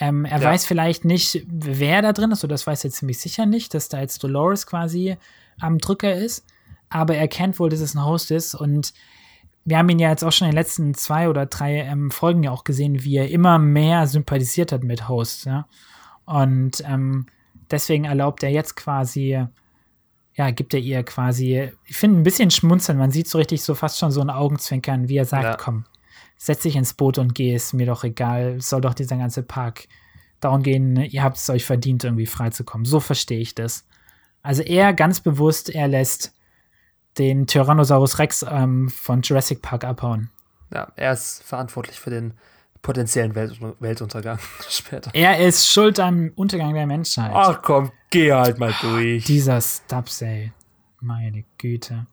Ähm, 0.00 0.24
er 0.24 0.40
ja. 0.40 0.48
weiß 0.48 0.66
vielleicht 0.66 1.04
nicht, 1.04 1.46
wer 1.46 2.02
da 2.02 2.12
drin 2.12 2.32
ist, 2.32 2.42
oder 2.42 2.54
das 2.54 2.66
weiß 2.66 2.84
er 2.84 2.90
ziemlich 2.90 3.20
sicher 3.20 3.46
nicht, 3.46 3.74
dass 3.74 3.88
da 3.88 4.00
jetzt 4.00 4.24
Dolores 4.24 4.66
quasi 4.66 5.16
am 5.60 5.78
Drücker 5.78 6.14
ist 6.14 6.44
aber 6.90 7.16
er 7.16 7.28
kennt 7.28 7.58
wohl, 7.58 7.70
dass 7.70 7.80
es 7.80 7.94
ein 7.94 8.04
Host 8.04 8.30
ist 8.30 8.54
und 8.54 8.92
wir 9.64 9.78
haben 9.78 9.88
ihn 9.88 9.98
ja 9.98 10.10
jetzt 10.10 10.24
auch 10.24 10.32
schon 10.32 10.46
in 10.48 10.52
den 10.52 10.58
letzten 10.58 10.94
zwei 10.94 11.28
oder 11.28 11.46
drei 11.46 11.80
ähm, 11.80 12.10
Folgen 12.10 12.42
ja 12.42 12.50
auch 12.50 12.64
gesehen, 12.64 13.04
wie 13.04 13.16
er 13.16 13.30
immer 13.30 13.58
mehr 13.58 14.06
sympathisiert 14.06 14.72
hat 14.72 14.82
mit 14.82 15.08
Hosts, 15.08 15.44
ja. 15.44 15.66
Und 16.24 16.82
ähm, 16.86 17.26
deswegen 17.70 18.04
erlaubt 18.04 18.42
er 18.42 18.50
jetzt 18.50 18.76
quasi, 18.76 19.44
ja, 20.34 20.50
gibt 20.50 20.74
er 20.74 20.80
ihr 20.80 21.02
quasi, 21.02 21.70
ich 21.84 21.96
finde 21.96 22.20
ein 22.20 22.24
bisschen 22.24 22.50
schmunzeln, 22.50 22.98
man 22.98 23.10
sieht 23.10 23.28
so 23.28 23.38
richtig 23.38 23.62
so 23.62 23.74
fast 23.74 23.98
schon 23.98 24.10
so 24.10 24.20
ein 24.20 24.30
Augenzwinkern, 24.30 25.08
wie 25.08 25.16
er 25.16 25.24
sagt, 25.24 25.44
ja. 25.44 25.56
komm, 25.56 25.84
setz 26.36 26.62
dich 26.62 26.76
ins 26.76 26.94
Boot 26.94 27.18
und 27.18 27.34
geh, 27.34 27.54
ist 27.54 27.74
mir 27.74 27.86
doch 27.86 28.04
egal, 28.04 28.60
soll 28.60 28.80
doch 28.80 28.94
dieser 28.94 29.16
ganze 29.16 29.42
Park 29.42 29.88
darum 30.40 30.62
gehen, 30.62 30.96
ihr 30.96 31.22
habt 31.22 31.36
es 31.36 31.50
euch 31.50 31.64
verdient, 31.64 32.04
irgendwie 32.04 32.26
freizukommen. 32.26 32.86
So 32.86 32.98
verstehe 32.98 33.40
ich 33.40 33.54
das. 33.54 33.86
Also 34.42 34.62
er 34.62 34.94
ganz 34.94 35.20
bewusst, 35.20 35.68
er 35.68 35.86
lässt 35.86 36.32
den 37.18 37.46
Tyrannosaurus 37.46 38.18
Rex 38.18 38.44
ähm, 38.48 38.88
von 38.88 39.22
Jurassic 39.22 39.62
Park 39.62 39.84
abhauen. 39.84 40.30
Ja, 40.72 40.88
er 40.96 41.12
ist 41.12 41.42
verantwortlich 41.42 41.98
für 41.98 42.10
den 42.10 42.34
potenziellen 42.82 43.34
Welt 43.34 43.60
Weltuntergang 43.80 44.38
später. 44.68 45.10
Er 45.14 45.38
ist 45.38 45.68
schuld 45.68 46.00
am 46.00 46.30
Untergang 46.34 46.74
der 46.74 46.86
Menschheit. 46.86 47.32
Ach 47.34 47.60
komm, 47.62 47.90
geh 48.10 48.32
halt 48.32 48.58
mal 48.58 48.74
durch. 48.80 49.24
Dieser 49.24 49.60
Stubbs, 49.60 50.22
ey. 50.22 50.52
Meine 51.00 51.44
Güte. 51.58 52.06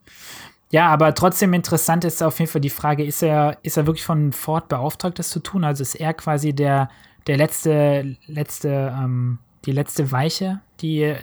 Ja, 0.69 0.87
aber 0.89 1.13
trotzdem 1.13 1.53
interessant 1.53 2.03
ist 2.03 2.21
auf 2.21 2.39
jeden 2.39 2.51
Fall 2.51 2.61
die 2.61 2.69
Frage, 2.69 3.05
ist 3.05 3.21
er, 3.23 3.57
ist 3.63 3.77
er 3.77 3.85
wirklich 3.85 4.05
von 4.05 4.33
Ford 4.33 4.67
beauftragt, 4.67 5.19
das 5.19 5.29
zu 5.29 5.39
tun? 5.39 5.63
Also 5.63 5.81
ist 5.81 5.95
er 5.95 6.13
quasi 6.13 6.53
der, 6.53 6.89
der 7.25 7.37
letzte, 7.37 8.17
letzte, 8.25 8.93
ähm, 8.97 9.39
die 9.65 9.71
letzte 9.71 10.11
Weiche, 10.11 10.61
die 10.81 11.15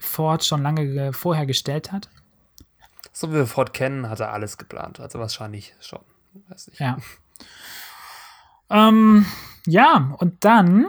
Ford 0.00 0.44
schon 0.44 0.62
lange 0.62 1.12
vorher 1.12 1.46
gestellt 1.46 1.92
hat? 1.92 2.08
So 3.12 3.30
wie 3.30 3.36
wir 3.36 3.46
Ford 3.46 3.72
kennen, 3.72 4.08
hat 4.08 4.20
er 4.20 4.32
alles 4.32 4.58
geplant. 4.58 5.00
Also 5.00 5.18
wahrscheinlich 5.18 5.74
schon. 5.80 6.00
Weiß 6.48 6.68
nicht. 6.68 6.80
Ja. 6.80 6.98
ähm, 8.70 9.26
ja, 9.66 10.14
und 10.18 10.44
dann 10.44 10.86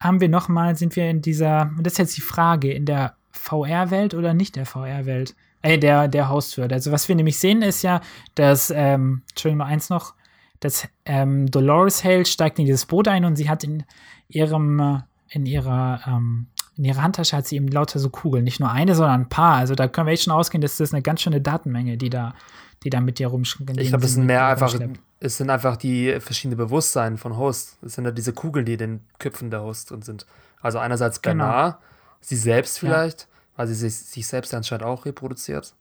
haben 0.00 0.20
wir 0.20 0.28
noch 0.28 0.48
mal, 0.48 0.76
sind 0.76 0.96
wir 0.96 1.08
in 1.08 1.22
dieser, 1.22 1.70
das 1.80 1.94
ist 1.94 1.98
jetzt 1.98 2.16
die 2.16 2.22
Frage, 2.22 2.72
in 2.72 2.86
der 2.86 3.14
VR-Welt 3.32 4.14
oder 4.14 4.34
nicht 4.34 4.56
der 4.56 4.66
VR-Welt? 4.66 5.34
Äh, 5.62 5.78
der, 5.78 6.08
der 6.08 6.28
Hostword. 6.28 6.72
Also 6.72 6.90
was 6.90 7.08
wir 7.08 7.14
nämlich 7.14 7.38
sehen, 7.38 7.62
ist 7.62 7.82
ja, 7.82 8.00
dass, 8.34 8.72
ähm, 8.74 9.22
Entschuldigung, 9.30 9.58
noch 9.58 9.72
eins 9.72 9.90
noch, 9.90 10.14
dass 10.58 10.88
ähm, 11.04 11.50
Dolores 11.50 12.04
Hale 12.04 12.26
steigt 12.26 12.58
in 12.58 12.66
dieses 12.66 12.86
Boot 12.86 13.08
ein 13.08 13.24
und 13.24 13.36
sie 13.36 13.48
hat 13.48 13.62
in 13.64 13.84
ihrem, 14.28 14.80
äh, 14.80 14.98
in 15.28 15.46
ihrer 15.46 16.00
ähm, 16.06 16.48
in 16.76 16.84
ihrer 16.84 17.02
Handtasche 17.02 17.36
hat 17.36 17.46
sie 17.46 17.56
eben 17.56 17.68
lauter 17.68 17.98
so 17.98 18.08
Kugeln. 18.08 18.44
Nicht 18.44 18.60
nur 18.60 18.70
eine, 18.70 18.94
sondern 18.94 19.22
ein 19.22 19.28
paar. 19.28 19.56
Also 19.56 19.74
da 19.74 19.88
können 19.88 20.06
wir 20.06 20.12
echt 20.12 20.24
schon 20.24 20.32
ausgehen, 20.32 20.62
dass 20.62 20.78
das 20.78 20.92
eine 20.92 21.02
ganz 21.02 21.20
schöne 21.20 21.40
Datenmenge, 21.40 21.96
die 21.96 22.10
da, 22.10 22.34
die 22.82 22.90
da 22.90 23.00
mit 23.00 23.18
dir 23.18 23.28
rumschwimmt. 23.28 23.78
Ich 23.78 23.88
glaube, 23.88 24.06
es 24.06 24.14
sind 24.14 24.26
mehr 24.26 24.46
einfach, 24.46 24.74
es 25.20 25.36
sind 25.36 25.50
einfach 25.50 25.76
die 25.76 26.18
verschiedenen 26.20 26.56
Bewusstsein 26.56 27.18
von 27.18 27.36
Host. 27.36 27.78
Es 27.82 27.94
sind 27.94 28.04
ja 28.04 28.10
diese 28.10 28.32
Kugeln, 28.32 28.64
die 28.64 28.72
in 28.72 28.78
den 28.78 29.00
Köpfen 29.18 29.50
der 29.50 29.62
Host 29.62 29.90
drin 29.90 30.02
sind. 30.02 30.26
Also 30.60 30.78
einerseits 30.78 31.18
Bernard, 31.18 31.78
genau. 31.78 31.84
sie 32.20 32.36
selbst 32.36 32.78
vielleicht, 32.78 33.22
ja. 33.22 33.26
weil 33.56 33.66
sie 33.66 33.74
sich, 33.74 33.94
sich 33.94 34.26
selbst 34.26 34.54
anscheinend 34.54 34.84
auch 34.84 35.04
reproduziert. 35.04 35.74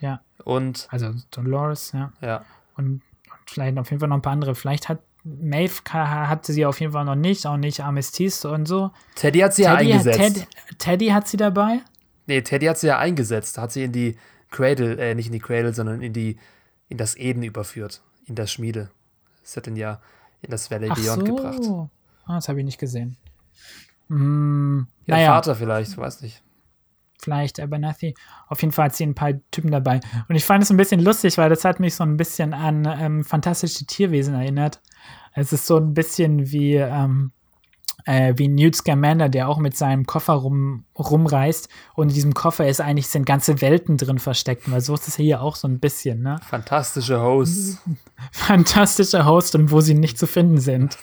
Ja. 0.00 0.20
Und. 0.44 0.86
Also 0.90 1.14
Dolores, 1.30 1.92
ja. 1.92 2.12
Ja. 2.20 2.44
Und, 2.76 2.86
und 2.86 3.02
vielleicht 3.46 3.78
auf 3.78 3.90
jeden 3.90 4.00
Fall 4.00 4.08
noch 4.08 4.16
ein 4.16 4.22
paar 4.22 4.34
andere. 4.34 4.54
Vielleicht 4.54 4.88
hat 4.88 4.98
Maeve 5.26 5.82
hatte 5.92 6.52
sie 6.52 6.64
auf 6.64 6.78
jeden 6.80 6.92
Fall 6.92 7.04
noch 7.04 7.16
nicht, 7.16 7.46
auch 7.46 7.56
nicht 7.56 7.80
Armistice 7.80 8.44
und 8.48 8.66
so. 8.66 8.92
Teddy 9.16 9.40
hat 9.40 9.54
sie 9.54 9.64
Teddy, 9.64 9.88
ja 9.88 9.96
eingesetzt. 9.96 10.18
Ted, 10.18 10.78
Teddy 10.78 11.08
hat 11.08 11.26
sie 11.26 11.36
dabei? 11.36 11.80
Nee, 12.26 12.42
Teddy 12.42 12.66
hat 12.66 12.78
sie 12.78 12.86
ja 12.86 12.98
eingesetzt. 12.98 13.58
Hat 13.58 13.72
sie 13.72 13.82
in 13.82 13.92
die 13.92 14.16
Cradle, 14.50 14.96
äh, 14.98 15.14
nicht 15.16 15.26
in 15.26 15.32
die 15.32 15.40
Cradle, 15.40 15.74
sondern 15.74 16.00
in 16.00 16.12
die, 16.12 16.38
in 16.88 16.96
das 16.96 17.16
Eden 17.16 17.42
überführt. 17.42 18.02
In 18.26 18.36
das 18.36 18.52
Schmiede. 18.52 18.90
Das 19.42 19.56
hat 19.56 19.66
ihn 19.66 19.76
ja 19.76 20.00
in 20.42 20.50
das 20.50 20.70
Valley 20.70 20.88
Ach 20.90 20.96
Beyond 20.96 21.26
so. 21.26 21.34
gebracht. 21.34 21.90
Ah, 22.26 22.34
das 22.36 22.48
habe 22.48 22.60
ich 22.60 22.64
nicht 22.64 22.78
gesehen. 22.78 23.16
Hm, 24.08 24.86
ja, 25.06 25.16
naja. 25.16 25.28
Vater 25.30 25.56
vielleicht, 25.56 25.96
weiß 25.96 26.22
nicht. 26.22 26.42
Vielleicht 27.18 27.60
Abernathy. 27.60 28.14
Auf 28.48 28.60
jeden 28.60 28.72
Fall 28.72 28.86
hat 28.86 28.96
sie 28.96 29.04
ein 29.04 29.14
paar 29.14 29.32
Typen 29.50 29.70
dabei. 29.70 30.00
Und 30.28 30.36
ich 30.36 30.44
fand 30.44 30.62
es 30.62 30.70
ein 30.70 30.76
bisschen 30.76 31.00
lustig, 31.00 31.38
weil 31.38 31.48
das 31.48 31.64
hat 31.64 31.80
mich 31.80 31.94
so 31.94 32.04
ein 32.04 32.16
bisschen 32.16 32.54
an 32.54 32.86
ähm, 32.98 33.24
fantastische 33.24 33.86
Tierwesen 33.86 34.34
erinnert. 34.34 34.80
Es 35.34 35.52
ist 35.52 35.66
so 35.66 35.76
ein 35.76 35.94
bisschen 35.94 36.50
wie, 36.50 36.74
ähm, 36.74 37.32
äh, 38.04 38.34
wie 38.36 38.48
Newt 38.48 38.76
Scamander, 38.76 39.28
der 39.28 39.48
auch 39.48 39.58
mit 39.58 39.76
seinem 39.76 40.06
Koffer 40.06 40.34
rum, 40.34 40.84
rumreist. 40.98 41.68
Und 41.94 42.08
in 42.08 42.14
diesem 42.14 42.34
Koffer 42.34 42.68
ist 42.68 42.80
eigentlich 42.80 43.08
sind 43.08 43.26
ganze 43.26 43.60
Welten 43.60 43.96
drin 43.96 44.18
versteckt. 44.18 44.70
Weil 44.70 44.80
so 44.80 44.94
ist 44.94 45.08
es 45.08 45.16
hier 45.16 45.42
auch 45.42 45.56
so 45.56 45.68
ein 45.68 45.80
bisschen, 45.80 46.22
ne? 46.22 46.38
Fantastische 46.48 47.20
Hosts. 47.20 47.82
Fantastische 48.32 49.24
Hosts 49.24 49.54
und 49.54 49.70
wo 49.70 49.80
sie 49.80 49.94
nicht 49.94 50.18
zu 50.18 50.26
finden 50.26 50.58
sind. 50.58 50.98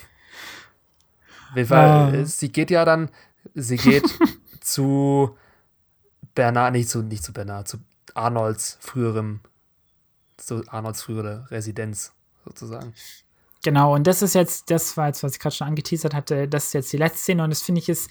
Weil 1.56 2.22
uh. 2.22 2.26
sie 2.26 2.52
geht 2.52 2.72
ja 2.72 2.86
dann, 2.86 3.10
sie 3.54 3.78
geht 3.78 4.06
zu 4.62 5.36
Bernard, 6.36 6.74
nicht 6.74 6.90
zu, 6.90 7.02
nicht 7.02 7.24
zu 7.24 7.34
Bernard, 7.34 7.68
zu 7.68 7.78
Arnolds 8.14 8.78
früherem, 8.82 9.42
zu 10.38 10.64
Arnolds 10.68 11.04
frühere 11.04 11.50
Residenz 11.52 12.14
sozusagen. 12.46 12.94
Genau, 13.64 13.96
und 13.96 14.08
das 14.08 14.22
ist 14.22 14.36
jetzt, 14.36 14.70
das 14.70 14.98
war 14.98 15.08
jetzt, 15.08 15.24
was 15.24 15.34
ich 15.34 15.40
gerade 15.40 15.56
schon 15.56 15.68
angeteasert 15.68 16.14
hatte, 16.14 16.48
das 16.48 16.66
ist 16.66 16.74
jetzt 16.74 16.94
die 16.94 16.98
letzte 16.98 17.20
Szene 17.20 17.44
und 17.44 17.50
das 17.50 17.62
finde 17.62 17.80
ich 17.80 17.90
ist 17.90 18.10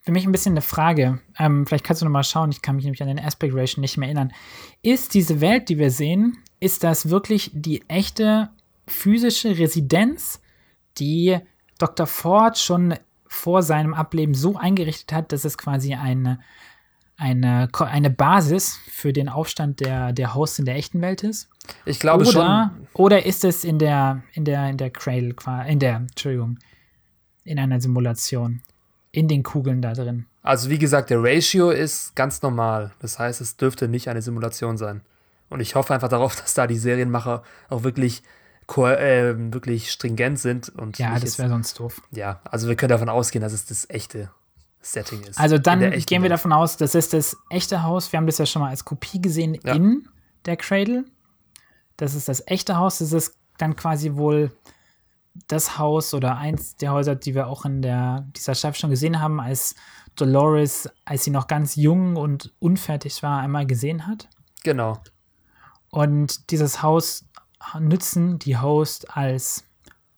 für 0.00 0.12
mich 0.12 0.24
ein 0.24 0.32
bisschen 0.32 0.52
eine 0.52 0.62
Frage. 0.62 1.20
Ähm, 1.36 1.66
vielleicht 1.66 1.84
kannst 1.84 2.00
du 2.00 2.06
noch 2.06 2.12
mal 2.12 2.22
schauen, 2.22 2.52
ich 2.52 2.62
kann 2.62 2.76
mich 2.76 2.84
nämlich 2.84 3.02
an 3.02 3.08
den 3.08 3.18
Aspect 3.18 3.52
Ratio 3.54 3.80
nicht 3.80 3.96
mehr 3.96 4.06
erinnern. 4.06 4.32
Ist 4.80 5.14
diese 5.14 5.40
Welt, 5.40 5.68
die 5.68 5.78
wir 5.78 5.90
sehen, 5.90 6.38
ist 6.60 6.84
das 6.84 7.10
wirklich 7.10 7.50
die 7.52 7.82
echte 7.88 8.50
physische 8.86 9.58
Residenz, 9.58 10.40
die 10.98 11.38
Dr. 11.78 12.06
Ford 12.06 12.56
schon 12.56 12.94
vor 13.26 13.62
seinem 13.62 13.94
Ableben 13.94 14.34
so 14.34 14.56
eingerichtet 14.56 15.12
hat, 15.12 15.32
dass 15.32 15.44
es 15.44 15.58
quasi 15.58 15.94
eine, 15.94 16.38
eine, 17.16 17.68
eine 17.78 18.10
Basis 18.10 18.78
für 18.88 19.12
den 19.12 19.28
Aufstand 19.28 19.80
der, 19.80 20.12
der 20.12 20.34
Hosts 20.34 20.58
in 20.58 20.64
der 20.66 20.76
echten 20.76 21.00
Welt 21.00 21.24
ist? 21.24 21.48
Ich 21.84 21.98
glaube 21.98 22.24
oder, 22.24 22.32
schon. 22.32 22.86
Oder 22.92 23.26
ist 23.26 23.44
es 23.44 23.64
in 23.64 23.78
der, 23.78 24.22
in 24.32 24.44
der, 24.44 24.68
in 24.68 24.76
der 24.76 24.90
Cradle, 24.90 25.34
in 25.66 25.78
der, 25.78 25.96
Entschuldigung, 25.96 26.58
in 27.44 27.58
einer 27.58 27.80
Simulation, 27.80 28.60
in 29.12 29.28
den 29.28 29.42
Kugeln 29.42 29.80
da 29.80 29.94
drin? 29.94 30.26
Also 30.42 30.70
wie 30.70 30.78
gesagt, 30.78 31.10
der 31.10 31.22
Ratio 31.22 31.70
ist 31.70 32.14
ganz 32.14 32.42
normal. 32.42 32.92
Das 33.00 33.18
heißt, 33.18 33.40
es 33.40 33.56
dürfte 33.56 33.88
nicht 33.88 34.08
eine 34.08 34.22
Simulation 34.22 34.76
sein. 34.76 35.00
Und 35.48 35.60
ich 35.60 35.74
hoffe 35.74 35.94
einfach 35.94 36.08
darauf, 36.08 36.36
dass 36.40 36.54
da 36.54 36.66
die 36.66 36.78
Serienmacher 36.78 37.42
auch 37.68 37.82
wirklich 37.82 38.22
äh, 38.76 39.34
wirklich 39.52 39.90
stringent 39.90 40.38
sind. 40.38 40.68
Und 40.68 40.98
ja, 40.98 41.18
das 41.18 41.38
wäre 41.38 41.48
sonst 41.48 41.78
doof. 41.80 42.02
Ja, 42.10 42.40
also 42.44 42.68
wir 42.68 42.76
können 42.76 42.90
davon 42.90 43.08
ausgehen, 43.08 43.42
dass 43.42 43.52
es 43.52 43.64
das 43.64 43.88
echte 43.88 44.30
Setting 44.92 45.22
ist. 45.22 45.38
Also 45.38 45.58
dann 45.58 45.90
gehen 45.90 46.22
wir 46.22 46.30
davon 46.30 46.52
aus, 46.52 46.76
das 46.76 46.94
ist 46.94 47.12
das 47.12 47.36
echte 47.50 47.82
Haus. 47.82 48.12
Wir 48.12 48.18
haben 48.18 48.26
das 48.26 48.38
ja 48.38 48.46
schon 48.46 48.62
mal 48.62 48.70
als 48.70 48.84
Kopie 48.84 49.20
gesehen 49.20 49.58
ja. 49.64 49.74
in 49.74 50.08
der 50.44 50.56
Cradle. 50.56 51.04
Das 51.96 52.14
ist 52.14 52.28
das 52.28 52.46
echte 52.46 52.76
Haus. 52.76 52.98
Das 52.98 53.12
ist 53.12 53.36
dann 53.58 53.76
quasi 53.76 54.14
wohl 54.14 54.52
das 55.48 55.78
Haus 55.78 56.14
oder 56.14 56.36
eins 56.36 56.76
der 56.76 56.92
Häuser, 56.92 57.14
die 57.14 57.34
wir 57.34 57.48
auch 57.48 57.64
in 57.64 57.82
der, 57.82 58.26
dieser 58.36 58.54
Staffel 58.54 58.80
schon 58.80 58.90
gesehen 58.90 59.20
haben, 59.20 59.40
als 59.40 59.74
Dolores, 60.14 60.88
als 61.04 61.24
sie 61.24 61.30
noch 61.30 61.46
ganz 61.46 61.76
jung 61.76 62.16
und 62.16 62.54
unfertig 62.58 63.22
war, 63.22 63.40
einmal 63.40 63.66
gesehen 63.66 64.06
hat. 64.06 64.28
Genau. 64.64 64.98
Und 65.90 66.50
dieses 66.50 66.82
Haus 66.82 67.26
nützen 67.78 68.38
die 68.38 68.56
Host 68.58 69.16
als 69.16 69.65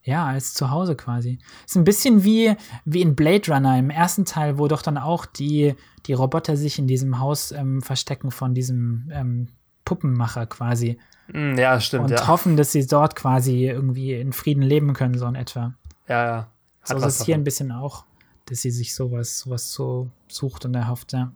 ja, 0.02 0.26
als 0.26 0.54
Zuhause 0.54 0.96
quasi. 0.96 1.38
Ist 1.66 1.76
ein 1.76 1.84
bisschen 1.84 2.24
wie, 2.24 2.56
wie 2.84 3.02
in 3.02 3.14
Blade 3.14 3.52
Runner 3.52 3.78
im 3.78 3.90
ersten 3.90 4.24
Teil, 4.24 4.58
wo 4.58 4.68
doch 4.68 4.82
dann 4.82 4.98
auch 4.98 5.26
die, 5.26 5.74
die 6.06 6.12
Roboter 6.12 6.56
sich 6.56 6.78
in 6.78 6.86
diesem 6.86 7.18
Haus 7.18 7.52
ähm, 7.52 7.82
verstecken 7.82 8.30
von 8.30 8.54
diesem 8.54 9.10
ähm, 9.12 9.48
Puppenmacher 9.84 10.46
quasi. 10.46 10.98
Mm, 11.32 11.58
ja, 11.58 11.80
stimmt. 11.80 12.04
Und 12.04 12.10
ja. 12.12 12.26
hoffen, 12.26 12.56
dass 12.56 12.72
sie 12.72 12.86
dort 12.86 13.16
quasi 13.16 13.66
irgendwie 13.66 14.14
in 14.14 14.32
Frieden 14.32 14.62
leben 14.62 14.94
können, 14.94 15.18
so 15.18 15.26
in 15.26 15.34
etwa. 15.34 15.74
Ja, 16.08 16.24
ja. 16.24 16.48
Hat 16.82 17.00
so 17.00 17.06
ist 17.06 17.20
es 17.20 17.26
hier 17.26 17.34
ein 17.34 17.44
bisschen 17.44 17.70
auch, 17.70 18.04
dass 18.46 18.62
sie 18.62 18.70
sich 18.70 18.94
sowas, 18.94 19.40
sowas 19.40 19.72
so 19.72 20.08
sucht 20.28 20.64
und 20.64 20.74
erhofft, 20.74 21.12
ja. 21.12 21.32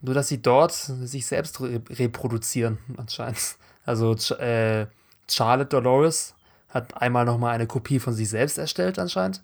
Nur, 0.00 0.14
dass 0.14 0.28
sie 0.28 0.42
dort 0.42 0.72
sich 0.72 1.26
selbst 1.26 1.60
re 1.60 1.80
reproduzieren, 1.90 2.78
anscheinend. 2.96 3.56
Also, 3.84 4.14
äh, 4.36 4.86
Charlotte 5.28 5.70
Dolores 5.70 6.34
hat 6.72 7.00
einmal 7.00 7.24
nochmal 7.24 7.54
eine 7.54 7.66
Kopie 7.66 7.98
von 7.98 8.14
sich 8.14 8.28
selbst 8.28 8.58
erstellt, 8.58 8.98
anscheinend. 8.98 9.42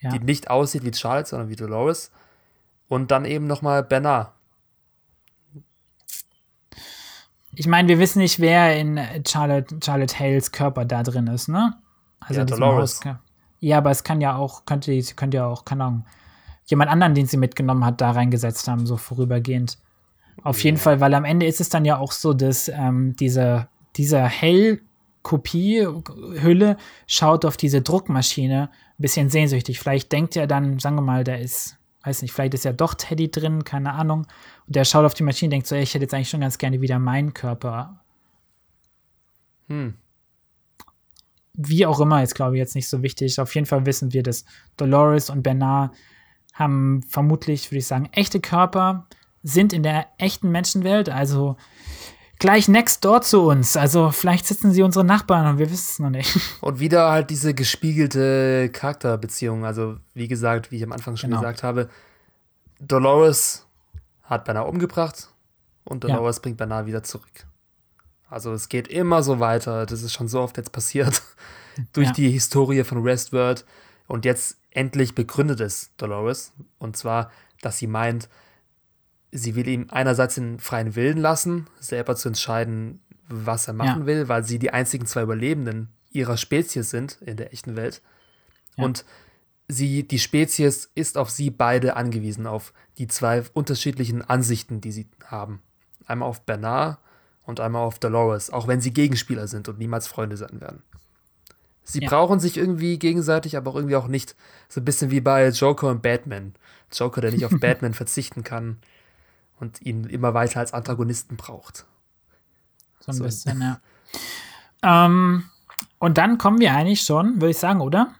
Ja. 0.00 0.10
Die 0.10 0.18
nicht 0.18 0.50
aussieht 0.50 0.84
wie 0.84 0.92
Charlotte, 0.92 1.28
sondern 1.28 1.48
wie 1.48 1.56
Dolores. 1.56 2.10
Und 2.88 3.10
dann 3.10 3.24
eben 3.24 3.46
nochmal 3.46 3.82
Bernard. 3.82 4.32
Ich 7.54 7.66
meine, 7.66 7.88
wir 7.88 7.98
wissen 7.98 8.20
nicht, 8.20 8.40
wer 8.40 8.76
in 8.78 9.00
Charlotte, 9.26 9.76
Charlotte 9.84 10.18
Hales 10.18 10.52
Körper 10.52 10.84
da 10.84 11.02
drin 11.02 11.26
ist, 11.26 11.48
ne? 11.48 11.74
Also 12.20 12.40
ja, 12.40 12.44
Dolores. 12.44 13.00
Ja, 13.60 13.78
aber 13.78 13.90
es 13.90 14.04
kann 14.04 14.20
ja 14.20 14.36
auch, 14.36 14.64
könnte, 14.64 15.00
könnte 15.16 15.38
ja 15.38 15.46
auch, 15.46 15.64
keine 15.64 15.84
Ahnung, 15.84 16.06
jemand 16.66 16.90
anderen, 16.90 17.14
den 17.14 17.26
sie 17.26 17.36
mitgenommen 17.36 17.84
hat, 17.84 18.00
da 18.00 18.12
reingesetzt 18.12 18.68
haben, 18.68 18.86
so 18.86 18.96
vorübergehend. 18.96 19.78
Auf 20.44 20.58
ja. 20.58 20.66
jeden 20.66 20.76
Fall, 20.76 21.00
weil 21.00 21.14
am 21.14 21.24
Ende 21.24 21.46
ist 21.46 21.60
es 21.60 21.68
dann 21.68 21.84
ja 21.84 21.98
auch 21.98 22.12
so, 22.12 22.32
dass 22.32 22.68
ähm, 22.68 23.16
diese, 23.16 23.68
dieser 23.96 24.24
Hell 24.24 24.80
Kopiehülle 25.28 26.78
schaut 27.06 27.44
auf 27.44 27.58
diese 27.58 27.82
Druckmaschine 27.82 28.70
ein 28.70 29.02
bisschen 29.02 29.28
sehnsüchtig. 29.28 29.78
Vielleicht 29.78 30.10
denkt 30.10 30.36
er 30.36 30.46
dann, 30.46 30.78
sagen 30.78 30.96
wir 30.96 31.02
mal, 31.02 31.22
da 31.22 31.34
ist, 31.34 31.76
weiß 32.02 32.22
nicht, 32.22 32.32
vielleicht 32.32 32.54
ist 32.54 32.64
ja 32.64 32.72
doch 32.72 32.94
Teddy 32.94 33.30
drin, 33.30 33.62
keine 33.62 33.92
Ahnung. 33.92 34.26
Und 34.66 34.74
der 34.74 34.86
schaut 34.86 35.04
auf 35.04 35.12
die 35.12 35.24
Maschine 35.24 35.48
und 35.48 35.50
denkt 35.50 35.66
so, 35.66 35.74
ey, 35.74 35.82
ich 35.82 35.92
hätte 35.92 36.04
jetzt 36.04 36.14
eigentlich 36.14 36.30
schon 36.30 36.40
ganz 36.40 36.56
gerne 36.56 36.80
wieder 36.80 36.98
meinen 36.98 37.34
Körper. 37.34 38.00
Hm. 39.66 39.98
Wie 41.52 41.84
auch 41.84 42.00
immer, 42.00 42.22
ist 42.22 42.34
glaube 42.34 42.56
ich 42.56 42.60
jetzt 42.60 42.74
nicht 42.74 42.88
so 42.88 43.02
wichtig. 43.02 43.38
Auf 43.38 43.54
jeden 43.54 43.66
Fall 43.66 43.84
wissen 43.84 44.14
wir, 44.14 44.22
dass 44.22 44.46
Dolores 44.78 45.28
und 45.28 45.42
Bernard 45.42 45.94
haben 46.54 47.02
vermutlich, 47.02 47.70
würde 47.70 47.80
ich 47.80 47.86
sagen, 47.86 48.08
echte 48.12 48.40
Körper, 48.40 49.06
sind 49.42 49.74
in 49.74 49.82
der 49.82 50.06
echten 50.16 50.50
Menschenwelt, 50.50 51.10
also 51.10 51.56
gleich 52.38 52.68
next 52.68 53.04
door 53.04 53.22
zu 53.22 53.42
uns. 53.42 53.76
Also 53.76 54.10
vielleicht 54.10 54.46
sitzen 54.46 54.72
sie 54.72 54.82
unsere 54.82 55.04
Nachbarn 55.04 55.46
und 55.46 55.58
wir 55.58 55.70
wissen 55.70 55.88
es 55.90 55.98
noch 55.98 56.10
nicht. 56.10 56.38
Und 56.60 56.80
wieder 56.80 57.10
halt 57.10 57.30
diese 57.30 57.54
gespiegelte 57.54 58.70
Charakterbeziehung. 58.72 59.64
Also 59.64 59.96
wie 60.14 60.28
gesagt, 60.28 60.70
wie 60.70 60.76
ich 60.76 60.82
am 60.84 60.92
Anfang 60.92 61.16
schon 61.16 61.30
genau. 61.30 61.42
gesagt 61.42 61.62
habe, 61.62 61.88
Dolores 62.80 63.66
hat 64.22 64.44
Bernard 64.44 64.68
umgebracht 64.68 65.28
und 65.84 66.04
Dolores 66.04 66.36
ja. 66.36 66.42
bringt 66.42 66.58
Bernard 66.58 66.86
wieder 66.86 67.02
zurück. 67.02 67.46
Also 68.28 68.52
es 68.52 68.68
geht 68.68 68.88
immer 68.88 69.22
so 69.22 69.40
weiter. 69.40 69.86
Das 69.86 70.02
ist 70.02 70.12
schon 70.12 70.28
so 70.28 70.40
oft 70.40 70.56
jetzt 70.56 70.72
passiert. 70.72 71.22
Durch 71.92 72.08
ja. 72.08 72.12
die 72.12 72.30
Historie 72.30 72.84
von 72.84 73.04
Westworld. 73.04 73.64
Und 74.06 74.24
jetzt 74.24 74.58
endlich 74.70 75.14
begründet 75.14 75.60
es 75.60 75.90
Dolores. 75.96 76.52
Und 76.78 76.96
zwar, 76.96 77.30
dass 77.62 77.78
sie 77.78 77.86
meint, 77.86 78.28
sie 79.32 79.54
will 79.54 79.68
ihm 79.68 79.86
einerseits 79.90 80.36
den 80.36 80.58
freien 80.58 80.94
Willen 80.96 81.18
lassen, 81.18 81.66
selber 81.80 82.16
zu 82.16 82.28
entscheiden, 82.28 83.00
was 83.28 83.68
er 83.68 83.74
machen 83.74 84.02
ja. 84.02 84.06
will, 84.06 84.28
weil 84.28 84.44
sie 84.44 84.58
die 84.58 84.70
einzigen 84.70 85.06
zwei 85.06 85.22
Überlebenden 85.22 85.88
ihrer 86.10 86.36
Spezies 86.36 86.90
sind 86.90 87.18
in 87.20 87.36
der 87.36 87.52
echten 87.52 87.76
Welt. 87.76 88.00
Ja. 88.76 88.84
Und 88.84 89.04
sie, 89.68 90.06
die 90.06 90.18
Spezies 90.18 90.90
ist 90.94 91.18
auf 91.18 91.30
sie 91.30 91.50
beide 91.50 91.96
angewiesen, 91.96 92.46
auf 92.46 92.72
die 92.96 93.06
zwei 93.06 93.42
unterschiedlichen 93.52 94.22
Ansichten, 94.22 94.80
die 94.80 94.92
sie 94.92 95.08
haben. 95.26 95.62
Einmal 96.06 96.28
auf 96.28 96.42
Bernard 96.42 96.98
und 97.44 97.60
einmal 97.60 97.82
auf 97.82 97.98
Dolores, 97.98 98.50
auch 98.50 98.66
wenn 98.66 98.80
sie 98.80 98.92
Gegenspieler 98.92 99.46
sind 99.46 99.68
und 99.68 99.78
niemals 99.78 100.06
Freunde 100.06 100.38
sein 100.38 100.60
werden. 100.60 100.82
Sie 101.84 102.00
ja. 102.00 102.08
brauchen 102.08 102.40
sich 102.40 102.56
irgendwie 102.56 102.98
gegenseitig, 102.98 103.56
aber 103.56 103.70
auch 103.70 103.76
irgendwie 103.76 103.96
auch 103.96 104.08
nicht. 104.08 104.36
So 104.68 104.80
ein 104.80 104.84
bisschen 104.84 105.10
wie 105.10 105.20
bei 105.20 105.48
Joker 105.48 105.88
und 105.88 106.02
Batman. 106.02 106.54
Joker, 106.92 107.20
der 107.20 107.32
nicht 107.32 107.44
auf 107.44 107.52
Batman 107.60 107.94
verzichten 107.94 108.42
kann 108.42 108.78
und 109.60 109.82
ihn 109.82 110.04
immer 110.04 110.34
weiter 110.34 110.60
als 110.60 110.72
Antagonisten 110.72 111.36
braucht. 111.36 111.86
So 113.00 113.12
ein 113.12 113.16
so. 113.16 113.24
bisschen, 113.24 113.60
ja. 113.60 113.80
ähm, 114.82 115.44
und 115.98 116.18
dann 116.18 116.38
kommen 116.38 116.60
wir 116.60 116.74
eigentlich 116.74 117.02
schon, 117.02 117.36
würde 117.36 117.50
ich 117.50 117.58
sagen, 117.58 117.80
oder? 117.80 118.14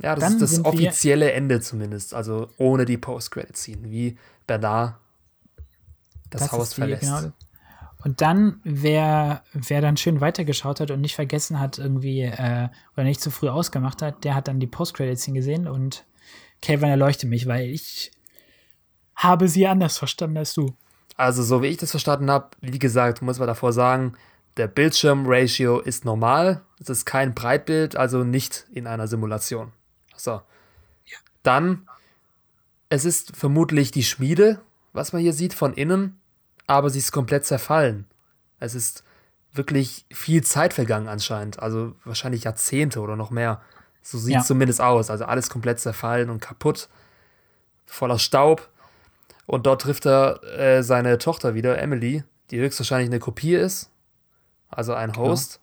Ja, 0.00 0.14
das 0.14 0.24
dann 0.24 0.32
ist 0.34 0.58
das 0.58 0.64
offizielle 0.64 1.32
Ende 1.32 1.60
zumindest, 1.60 2.14
also 2.14 2.48
ohne 2.58 2.84
die 2.84 2.98
Post-Credit-Scene, 2.98 3.90
wie 3.90 4.18
Bernard 4.46 4.96
das, 6.30 6.42
das 6.42 6.52
Haus 6.52 6.74
verlässt. 6.74 7.02
Genau. 7.02 7.32
Und 8.04 8.20
dann, 8.20 8.60
wer, 8.64 9.44
wer 9.52 9.80
dann 9.80 9.96
schön 9.96 10.20
weitergeschaut 10.20 10.80
hat 10.80 10.90
und 10.90 11.00
nicht 11.00 11.14
vergessen 11.14 11.60
hat, 11.60 11.78
irgendwie, 11.78 12.22
äh, 12.22 12.68
oder 12.94 13.04
nicht 13.04 13.20
zu 13.20 13.30
früh 13.30 13.48
ausgemacht 13.48 14.02
hat, 14.02 14.24
der 14.24 14.34
hat 14.34 14.48
dann 14.48 14.58
die 14.58 14.66
Post-Credits 14.66 15.26
gesehen 15.26 15.68
und 15.68 16.04
Kevin 16.60 16.88
erleuchte 16.88 17.26
mich, 17.26 17.46
weil 17.46 17.70
ich 17.70 18.10
habe 19.14 19.48
sie 19.48 19.68
anders 19.68 19.98
verstanden 19.98 20.38
als 20.38 20.54
du. 20.54 20.74
Also, 21.22 21.44
so 21.44 21.62
wie 21.62 21.68
ich 21.68 21.76
das 21.76 21.92
verstanden 21.92 22.32
habe, 22.32 22.48
wie 22.60 22.80
gesagt, 22.80 23.22
muss 23.22 23.38
man 23.38 23.46
davor 23.46 23.72
sagen, 23.72 24.14
der 24.56 24.66
Bildschirm-Ratio 24.66 25.78
ist 25.78 26.04
normal. 26.04 26.62
Es 26.80 26.88
ist 26.88 27.04
kein 27.04 27.32
Breitbild, 27.32 27.94
also 27.94 28.24
nicht 28.24 28.66
in 28.72 28.88
einer 28.88 29.06
Simulation. 29.06 29.70
So. 30.16 30.32
Ja. 31.04 31.18
Dann, 31.44 31.86
es 32.88 33.04
ist 33.04 33.36
vermutlich 33.36 33.92
die 33.92 34.02
Schmiede, 34.02 34.62
was 34.92 35.12
man 35.12 35.22
hier 35.22 35.32
sieht 35.32 35.54
von 35.54 35.74
innen, 35.74 36.20
aber 36.66 36.90
sie 36.90 36.98
ist 36.98 37.12
komplett 37.12 37.46
zerfallen. 37.46 38.08
Es 38.58 38.74
ist 38.74 39.04
wirklich 39.52 40.06
viel 40.12 40.42
Zeit 40.42 40.74
vergangen 40.74 41.06
anscheinend. 41.06 41.60
Also 41.60 41.94
wahrscheinlich 42.04 42.42
Jahrzehnte 42.42 42.98
oder 42.98 43.14
noch 43.14 43.30
mehr. 43.30 43.62
So 44.02 44.18
sieht 44.18 44.38
es 44.38 44.42
ja. 44.42 44.46
zumindest 44.48 44.80
aus. 44.80 45.08
Also 45.08 45.24
alles 45.26 45.50
komplett 45.50 45.78
zerfallen 45.78 46.30
und 46.30 46.40
kaputt. 46.40 46.88
Voller 47.86 48.18
Staub. 48.18 48.71
Und 49.46 49.66
dort 49.66 49.82
trifft 49.82 50.06
er 50.06 50.42
äh, 50.58 50.82
seine 50.82 51.18
Tochter 51.18 51.54
wieder, 51.54 51.78
Emily, 51.78 52.24
die 52.50 52.58
höchstwahrscheinlich 52.58 53.10
eine 53.10 53.18
Kopie 53.18 53.54
ist. 53.54 53.90
Also 54.68 54.94
ein 54.94 55.12
genau. 55.12 55.28
Host. 55.28 55.54
Genau. 55.54 55.62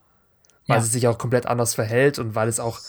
Weil 0.67 0.77
ja. 0.77 0.81
sie 0.83 0.91
sich 0.91 1.07
auch 1.07 1.17
komplett 1.17 1.45
anders 1.45 1.73
verhält 1.75 2.19
und 2.19 2.35
weil 2.35 2.47
es 2.47 2.59
auch 2.59 2.79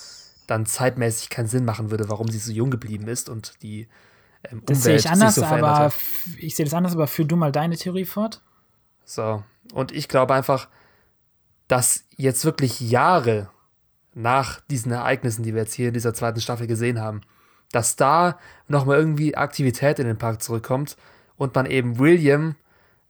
dann 0.47 0.67
zeitmäßig 0.67 1.31
keinen 1.31 1.47
Sinn 1.47 1.65
machen 1.65 1.91
würde, 1.91 2.09
warum 2.09 2.29
sie 2.29 2.39
so 2.39 2.53
jung 2.53 2.71
geblieben 2.71 3.07
ist 3.07 3.29
und 3.29 3.62
die 3.62 3.89
ähm, 4.51 4.62
das 4.67 4.83
sehe 4.83 4.97
ich 4.97 5.09
anders, 5.09 5.37
so 5.37 5.45
aber 5.45 5.93
ich 6.39 6.55
sehe 6.55 6.65
das 6.65 6.75
anders, 6.75 6.95
aber 6.95 7.07
führ 7.07 7.25
du 7.25 7.37
mal 7.37 7.53
deine 7.53 7.77
Theorie 7.77 8.05
fort. 8.05 8.43
So, 9.05 9.43
und 9.73 9.93
ich 9.93 10.09
glaube 10.09 10.35
einfach, 10.35 10.69
dass 11.69 12.05
jetzt 12.17 12.45
wirklich 12.45 12.81
Jahre 12.81 13.51
nach 14.15 14.61
diesen 14.62 14.93
Ereignissen, 14.93 15.43
die 15.43 15.55
wir 15.55 15.62
jetzt 15.62 15.75
hier 15.75 15.89
in 15.89 15.95
dieser 15.95 16.15
zweiten 16.15 16.41
Staffel 16.41 16.67
gesehen 16.67 17.01
haben, 17.01 17.21
dass 17.73 17.97
da 17.97 18.39
nochmal 18.69 18.99
irgendwie 18.99 19.37
Aktivität 19.37 19.99
in 19.99 20.07
den 20.07 20.19
Park 20.19 20.43
zurückkommt 20.43 20.97
und 21.37 21.55
man 21.55 21.67
eben 21.67 21.99
William 21.99 22.57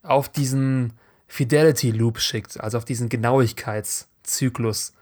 auf 0.02 0.28
diesen 0.28 0.92
Fidelity 1.26 1.90
Loop 1.90 2.18
schickt, 2.20 2.60
also 2.60 2.78
auf 2.78 2.84
diesen 2.84 3.08
Genauigkeitszyklus. 3.08 4.92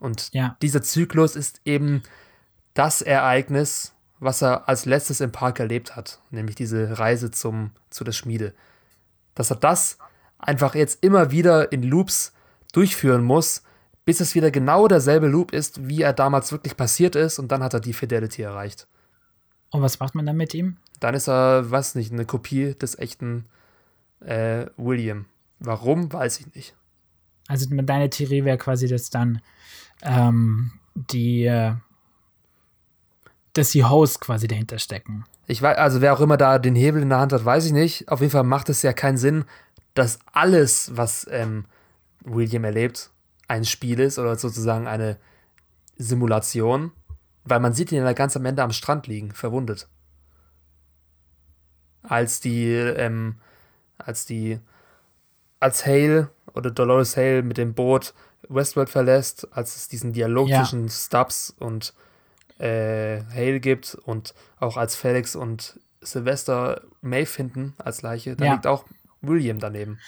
Und 0.00 0.28
ja. 0.32 0.56
dieser 0.62 0.82
Zyklus 0.82 1.36
ist 1.36 1.60
eben 1.64 2.02
das 2.74 3.02
Ereignis, 3.02 3.92
was 4.18 4.42
er 4.42 4.68
als 4.68 4.86
letztes 4.86 5.20
im 5.20 5.32
Park 5.32 5.60
erlebt 5.60 5.96
hat, 5.96 6.20
nämlich 6.30 6.56
diese 6.56 6.98
Reise 6.98 7.30
zum, 7.30 7.70
zu 7.90 8.04
der 8.04 8.12
Schmiede. 8.12 8.54
Dass 9.34 9.50
er 9.50 9.56
das 9.56 9.98
einfach 10.38 10.74
jetzt 10.74 11.02
immer 11.02 11.30
wieder 11.30 11.72
in 11.72 11.82
Loops 11.82 12.32
durchführen 12.72 13.22
muss, 13.22 13.62
bis 14.04 14.20
es 14.20 14.34
wieder 14.34 14.50
genau 14.50 14.88
derselbe 14.88 15.28
Loop 15.28 15.52
ist, 15.52 15.88
wie 15.88 16.02
er 16.02 16.12
damals 16.12 16.52
wirklich 16.52 16.76
passiert 16.76 17.16
ist, 17.16 17.38
und 17.38 17.52
dann 17.52 17.62
hat 17.62 17.74
er 17.74 17.80
die 17.80 17.92
Fidelity 17.92 18.42
erreicht. 18.42 18.86
Und 19.74 19.82
was 19.82 19.98
macht 19.98 20.14
man 20.14 20.24
dann 20.24 20.36
mit 20.36 20.54
ihm? 20.54 20.76
Dann 21.00 21.16
ist 21.16 21.28
er, 21.28 21.72
was 21.72 21.96
nicht, 21.96 22.12
eine 22.12 22.24
Kopie 22.24 22.76
des 22.76 22.96
echten 22.96 23.44
äh, 24.20 24.66
William. 24.76 25.24
Warum, 25.58 26.12
weiß 26.12 26.38
ich 26.38 26.54
nicht. 26.54 26.76
Also 27.48 27.66
deine 27.68 28.08
Theorie 28.08 28.44
wäre 28.44 28.56
quasi, 28.56 28.86
dass 28.86 29.10
dann 29.10 29.42
ähm, 30.02 30.70
die, 30.94 31.46
äh, 31.46 31.72
dass 33.54 33.70
die 33.70 33.82
Hosts 33.82 34.20
quasi 34.20 34.46
dahinter 34.46 34.78
stecken. 34.78 35.24
Ich 35.48 35.60
weiß, 35.60 35.76
also 35.76 36.00
wer 36.00 36.14
auch 36.14 36.20
immer 36.20 36.36
da 36.36 36.60
den 36.60 36.76
Hebel 36.76 37.02
in 37.02 37.08
der 37.08 37.18
Hand 37.18 37.32
hat, 37.32 37.44
weiß 37.44 37.66
ich 37.66 37.72
nicht. 37.72 38.08
Auf 38.08 38.20
jeden 38.20 38.30
Fall 38.30 38.44
macht 38.44 38.68
es 38.68 38.82
ja 38.82 38.92
keinen 38.92 39.16
Sinn, 39.16 39.44
dass 39.94 40.20
alles, 40.32 40.92
was 40.94 41.26
ähm, 41.32 41.64
William 42.20 42.62
erlebt, 42.62 43.10
ein 43.48 43.64
Spiel 43.64 43.98
ist 43.98 44.20
oder 44.20 44.36
sozusagen 44.36 44.86
eine 44.86 45.18
Simulation, 45.96 46.92
weil 47.44 47.60
man 47.60 47.72
sieht 47.72 47.92
ihn 47.92 48.04
ja 48.04 48.12
ganz 48.12 48.36
am 48.36 48.44
Ende 48.44 48.62
am 48.62 48.72
Strand 48.72 49.06
liegen, 49.06 49.32
verwundet. 49.32 49.88
Als 52.02 52.40
die, 52.40 52.72
ähm, 52.72 53.36
als 53.98 54.26
die, 54.26 54.58
als 55.60 55.86
Hale 55.86 56.30
oder 56.54 56.70
Dolores 56.70 57.16
Hale 57.16 57.42
mit 57.42 57.56
dem 57.56 57.74
Boot 57.74 58.14
Westworld 58.48 58.90
verlässt, 58.90 59.48
als 59.52 59.76
es 59.76 59.88
diesen 59.88 60.12
Dialog 60.12 60.48
ja. 60.48 60.60
zwischen 60.62 60.88
Stubbs 60.88 61.54
und 61.58 61.94
äh, 62.58 63.22
Hale 63.34 63.60
gibt 63.60 63.94
und 63.94 64.34
auch 64.60 64.76
als 64.76 64.96
Felix 64.96 65.34
und 65.34 65.80
Sylvester 66.00 66.82
May 67.00 67.26
finden 67.26 67.74
als 67.78 68.02
Leiche, 68.02 68.36
da 68.36 68.44
ja. 68.44 68.52
liegt 68.52 68.66
auch 68.66 68.84
William 69.22 69.58
daneben. 69.58 69.98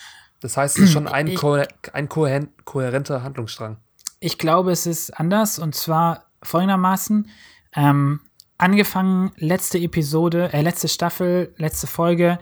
Das 0.41 0.57
heißt, 0.57 0.77
es 0.77 0.85
ist 0.85 0.93
schon 0.93 1.09
ein, 1.09 1.29
ich, 1.29 1.37
ko 1.37 1.63
ein 1.93 2.09
kohärenter 2.09 3.23
Handlungsstrang. 3.23 3.79
Ich 4.21 4.39
glaube, 4.39 4.71
es 4.71 4.87
ist 4.87 5.19
anders 5.19 5.59
und 5.59 5.75
zwar 5.75 6.26
folgendermaßen. 6.47 7.29
Ähm, 7.75 8.21
angefangen, 8.59 9.33
letzte 9.37 9.79
Episode, 9.79 10.53
äh, 10.53 10.63
letzte 10.63 10.89
Staffel, 10.89 11.55
letzte 11.57 11.87
Folge, 11.87 12.39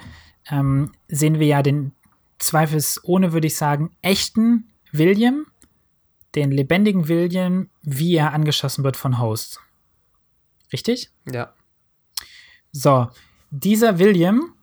ähm, 0.51 0.93
sehen 1.09 1.39
wir 1.39 1.47
ja 1.47 1.63
den 1.63 1.93
zweifelsohne, 2.39 3.33
würde 3.33 3.47
ich 3.47 3.57
sagen, 3.57 3.97
echten 4.03 4.71
William, 4.93 5.47
den 6.35 6.51
lebendigen 6.51 7.09
William, 7.09 7.71
wie 7.83 8.15
er 8.15 8.33
angeschossen 8.33 8.85
wird 8.85 8.97
von 8.97 9.19
Host. 9.19 9.61
Richtig? 10.73 11.11
Ja. 11.31 11.55
So, 12.73 13.09
dieser 13.51 13.99
William 13.99 14.55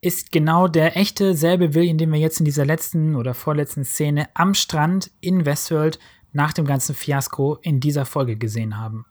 ist 0.00 0.32
genau 0.32 0.66
der 0.66 0.96
echte 0.96 1.34
selbe 1.34 1.74
William, 1.74 1.98
den 1.98 2.10
wir 2.10 2.18
jetzt 2.18 2.38
in 2.38 2.46
dieser 2.46 2.64
letzten 2.64 3.16
oder 3.16 3.34
vorletzten 3.34 3.84
Szene 3.84 4.28
am 4.34 4.54
Strand 4.54 5.10
in 5.20 5.44
Westworld 5.44 5.98
nach 6.32 6.52
dem 6.52 6.66
ganzen 6.66 6.94
Fiasko 6.94 7.58
in 7.62 7.80
dieser 7.80 8.04
Folge 8.04 8.36
gesehen 8.36 8.78
haben. 8.78 9.06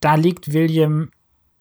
Da 0.00 0.14
liegt 0.14 0.52
William, 0.52 1.10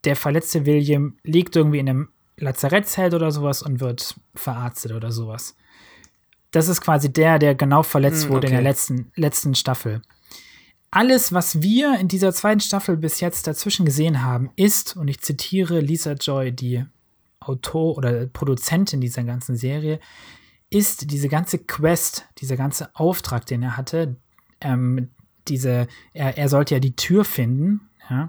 der 0.03 0.15
verletzte 0.15 0.65
William, 0.65 1.17
liegt 1.23 1.55
irgendwie 1.55 1.79
in 1.79 1.89
einem 1.89 2.09
Lazarettzelt 2.37 3.13
oder 3.13 3.31
sowas 3.31 3.61
und 3.61 3.79
wird 3.79 4.15
verarztet 4.35 4.91
oder 4.91 5.11
sowas. 5.11 5.55
Das 6.51 6.67
ist 6.67 6.81
quasi 6.81 7.11
der, 7.11 7.39
der 7.39 7.55
genau 7.55 7.83
verletzt 7.83 8.27
mm, 8.27 8.29
wurde 8.29 8.47
okay. 8.47 8.57
in 8.57 8.63
der 8.63 8.71
letzten, 8.71 9.11
letzten 9.15 9.55
Staffel. 9.55 10.01
Alles, 10.91 11.33
was 11.33 11.61
wir 11.61 11.99
in 11.99 12.07
dieser 12.07 12.33
zweiten 12.33 12.61
Staffel 12.61 12.95
bis 12.95 13.19
jetzt 13.19 13.47
dazwischen 13.47 13.85
gesehen 13.85 14.21
haben, 14.21 14.51
ist, 14.55 14.95
und 14.95 15.07
ich 15.09 15.19
zitiere 15.19 15.81
Lisa 15.81 16.13
Joy, 16.13 16.53
die 16.53 16.85
Autor 17.39 17.97
oder 17.97 18.27
Produzentin 18.27 19.01
dieser 19.01 19.23
ganzen 19.23 19.57
Serie, 19.57 19.99
ist 20.69 21.11
diese 21.11 21.29
ganze 21.29 21.59
Quest, 21.59 22.25
dieser 22.37 22.57
ganze 22.57 22.95
Auftrag, 22.95 23.45
den 23.45 23.63
er 23.63 23.77
hatte, 23.77 24.15
ähm, 24.61 25.09
diese, 25.47 25.87
er, 26.13 26.37
er 26.37 26.49
sollte 26.49 26.75
ja 26.75 26.79
die 26.79 26.95
Tür 26.95 27.25
finden, 27.25 27.89
ja. 28.09 28.27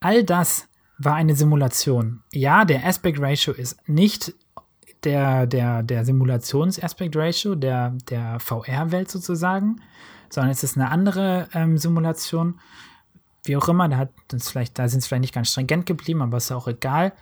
All 0.00 0.22
das 0.22 0.68
war 0.98 1.14
eine 1.14 1.34
Simulation. 1.34 2.22
Ja, 2.32 2.64
der 2.64 2.84
Aspect 2.84 3.18
Ratio 3.20 3.54
ist 3.54 3.88
nicht 3.88 4.34
der, 5.04 5.46
der, 5.46 5.82
der 5.82 6.04
Simulations-Aspect 6.04 7.16
Ratio 7.16 7.54
der, 7.54 7.96
der 8.08 8.38
VR-Welt 8.40 9.10
sozusagen, 9.10 9.80
sondern 10.30 10.50
es 10.50 10.62
ist 10.62 10.76
eine 10.76 10.90
andere 10.90 11.48
ähm, 11.52 11.78
Simulation. 11.78 12.60
Wie 13.44 13.56
auch 13.56 13.68
immer, 13.68 13.88
da, 13.88 13.98
hat 13.98 14.10
vielleicht, 14.38 14.78
da 14.78 14.88
sind 14.88 15.00
es 15.00 15.06
vielleicht 15.06 15.22
nicht 15.22 15.34
ganz 15.34 15.50
stringent 15.50 15.86
geblieben, 15.86 16.22
aber 16.22 16.38
ist 16.38 16.50
auch 16.52 16.68
egal. 16.68 17.12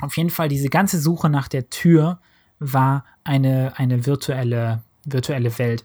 Auf 0.00 0.16
jeden 0.16 0.30
Fall, 0.30 0.48
diese 0.48 0.68
ganze 0.68 1.00
Suche 1.00 1.28
nach 1.28 1.48
der 1.48 1.70
Tür 1.70 2.20
war 2.58 3.04
eine, 3.24 3.72
eine 3.76 4.06
virtuelle, 4.06 4.82
virtuelle 5.04 5.58
Welt. 5.58 5.84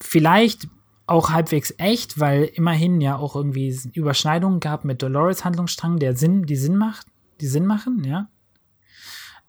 Vielleicht 0.00 0.68
auch 1.06 1.30
halbwegs 1.30 1.74
echt, 1.78 2.18
weil 2.18 2.44
immerhin 2.44 3.00
ja 3.00 3.16
auch 3.16 3.36
irgendwie 3.36 3.78
Überschneidungen 3.92 4.60
gab 4.60 4.84
mit 4.84 5.02
Dolores 5.02 5.44
Handlungsstrang, 5.44 5.98
der 5.98 6.16
Sinn, 6.16 6.44
die 6.44 6.56
Sinn 6.56 6.76
macht, 6.76 7.06
die 7.40 7.46
Sinn 7.46 7.66
machen, 7.66 8.04
ja. 8.04 8.28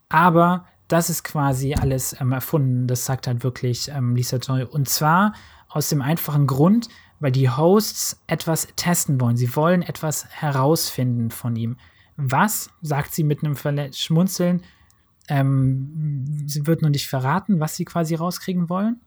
Aber 0.09 0.65
das 0.87 1.09
ist 1.09 1.23
quasi 1.23 1.73
alles 1.73 2.19
ähm, 2.19 2.31
erfunden. 2.31 2.87
Das 2.87 3.05
sagt 3.05 3.27
halt 3.27 3.43
wirklich 3.43 3.89
ähm, 3.89 4.15
Lisa 4.15 4.37
Joy. 4.37 4.63
Und 4.63 4.87
zwar 4.87 5.33
aus 5.67 5.89
dem 5.89 6.01
einfachen 6.01 6.47
Grund, 6.47 6.89
weil 7.19 7.31
die 7.31 7.49
Hosts 7.49 8.21
etwas 8.27 8.67
testen 8.75 9.19
wollen. 9.19 9.37
Sie 9.37 9.55
wollen 9.55 9.81
etwas 9.81 10.27
herausfinden 10.29 11.31
von 11.31 11.55
ihm. 11.55 11.77
Was, 12.17 12.69
sagt 12.81 13.13
sie 13.13 13.23
mit 13.23 13.43
einem 13.43 13.55
Verle 13.55 13.91
Schmunzeln, 13.93 14.61
ähm, 15.27 16.43
sie 16.45 16.67
wird 16.67 16.81
nur 16.81 16.91
nicht 16.91 17.07
verraten, 17.07 17.59
was 17.59 17.75
sie 17.75 17.85
quasi 17.85 18.15
rauskriegen 18.15 18.69
wollen. 18.69 19.01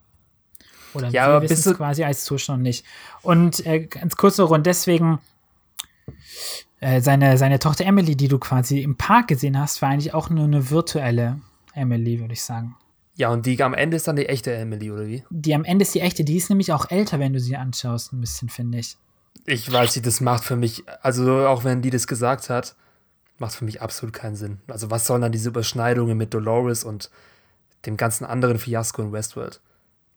Oder 0.94 1.09
ja, 1.09 1.40
wir 1.40 1.48
wissen 1.48 1.70
es 1.70 1.77
quasi 1.77 2.05
als 2.05 2.24
Zuschauer 2.24 2.56
nicht. 2.56 2.85
Und 3.23 3.65
äh, 3.66 3.81
ganz 3.81 4.16
kurz 4.16 4.39
noch, 4.39 4.51
und 4.51 4.66
deswegen 4.66 5.19
äh, 6.81 7.01
seine, 7.01 7.36
seine 7.39 7.59
Tochter 7.59 7.85
Emily, 7.86 8.16
die 8.16 8.28
du 8.28 8.39
quasi 8.39 8.81
im 8.81 8.97
Park 8.97 9.28
gesehen 9.28 9.59
hast, 9.59 9.82
war 9.82 9.90
eigentlich 9.90 10.15
auch 10.15 10.31
nur 10.31 10.44
eine 10.44 10.70
virtuelle 10.70 11.40
Emily, 11.74 12.20
würde 12.20 12.32
ich 12.32 12.43
sagen. 12.43 12.77
Ja, 13.16 13.31
und 13.31 13.47
die 13.47 13.60
am 13.62 13.74
Ende 13.74 13.97
ist 13.97 14.06
dann 14.06 14.16
die 14.16 14.27
echte 14.27 14.55
Emily, 14.55 14.90
oder 14.90 15.06
wie? 15.06 15.24
Die 15.31 15.55
am 15.55 15.65
Ende 15.65 15.82
ist 15.82 15.94
die 15.94 16.01
echte. 16.01 16.23
Die 16.24 16.36
ist 16.36 16.51
nämlich 16.51 16.73
auch 16.73 16.90
älter, 16.90 17.19
wenn 17.19 17.32
du 17.32 17.40
sie 17.40 17.56
anschaust, 17.56 18.12
ein 18.12 18.20
bisschen, 18.20 18.48
finde 18.48 18.78
ich. 18.78 18.97
Ich 19.44 19.70
weiß 19.73 19.97
nicht, 19.97 20.06
das 20.06 20.20
macht 20.20 20.44
für 20.44 20.56
mich, 20.56 20.85
also 21.02 21.47
auch 21.47 21.65
wenn 21.65 21.82
die 21.82 21.90
das 21.90 22.06
gesagt 22.06 22.48
hat, 22.48 22.77
macht 23.39 23.55
für 23.55 23.65
mich 23.65 23.82
absolut 23.82 24.15
keinen 24.15 24.36
Sinn. 24.36 24.59
Also 24.69 24.90
was 24.90 25.06
sollen 25.06 25.23
dann 25.23 25.32
diese 25.32 25.48
Überschneidungen 25.48 26.16
mit 26.16 26.32
Dolores 26.32 26.85
und 26.85 27.10
dem 27.86 27.97
ganzen 27.97 28.24
anderen 28.24 28.59
Fiasko 28.59 29.02
in 29.02 29.12
Westworld. 29.12 29.60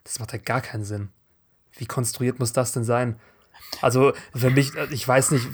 Das 0.03 0.19
macht 0.19 0.33
ja 0.33 0.39
gar 0.39 0.61
keinen 0.61 0.83
Sinn. 0.83 1.09
Wie 1.77 1.85
konstruiert 1.85 2.39
muss 2.39 2.53
das 2.53 2.71
denn 2.71 2.83
sein? 2.83 3.19
Also 3.81 4.13
für 4.35 4.49
mich, 4.49 4.71
ich 4.91 5.07
weiß 5.07 5.31
nicht, 5.31 5.47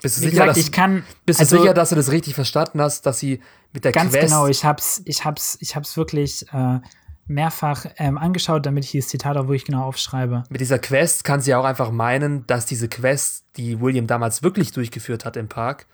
bist 0.00 0.16
du 0.16 0.20
sicher, 0.20 0.30
gesagt, 0.30 0.50
dass, 0.50 0.56
ich 0.56 0.72
kann. 0.72 1.04
bist 1.26 1.40
also, 1.40 1.56
du 1.56 1.62
sicher, 1.62 1.74
dass 1.74 1.88
du 1.88 1.96
das 1.96 2.10
richtig 2.10 2.34
verstanden 2.34 2.80
hast, 2.80 3.06
dass 3.06 3.18
sie 3.18 3.40
mit 3.72 3.84
der 3.84 3.92
Ganz 3.92 4.12
Quest 4.12 4.26
genau, 4.26 4.46
ich 4.46 4.64
hab's, 4.64 5.02
ich 5.04 5.24
hab's, 5.24 5.58
ich 5.60 5.74
hab's 5.74 5.96
wirklich 5.96 6.46
äh, 6.52 6.80
mehrfach 7.26 7.86
ähm, 7.96 8.18
angeschaut, 8.18 8.66
damit 8.66 8.84
ich 8.84 8.92
dieses 8.92 9.10
Zitat 9.10 9.36
auch 9.36 9.44
wirklich 9.44 9.64
genau 9.64 9.84
aufschreibe. 9.84 10.44
mit 10.50 10.60
dieser 10.60 10.78
Quest 10.78 11.24
kann 11.24 11.40
sie 11.40 11.54
auch 11.54 11.64
einfach 11.64 11.90
meinen, 11.90 12.46
dass 12.46 12.66
diese 12.66 12.88
Quest, 12.88 13.44
die 13.56 13.80
William 13.80 14.06
damals 14.06 14.42
wirklich 14.42 14.72
durchgeführt 14.72 15.24
hat 15.24 15.36
im 15.36 15.48
Park, 15.48 15.86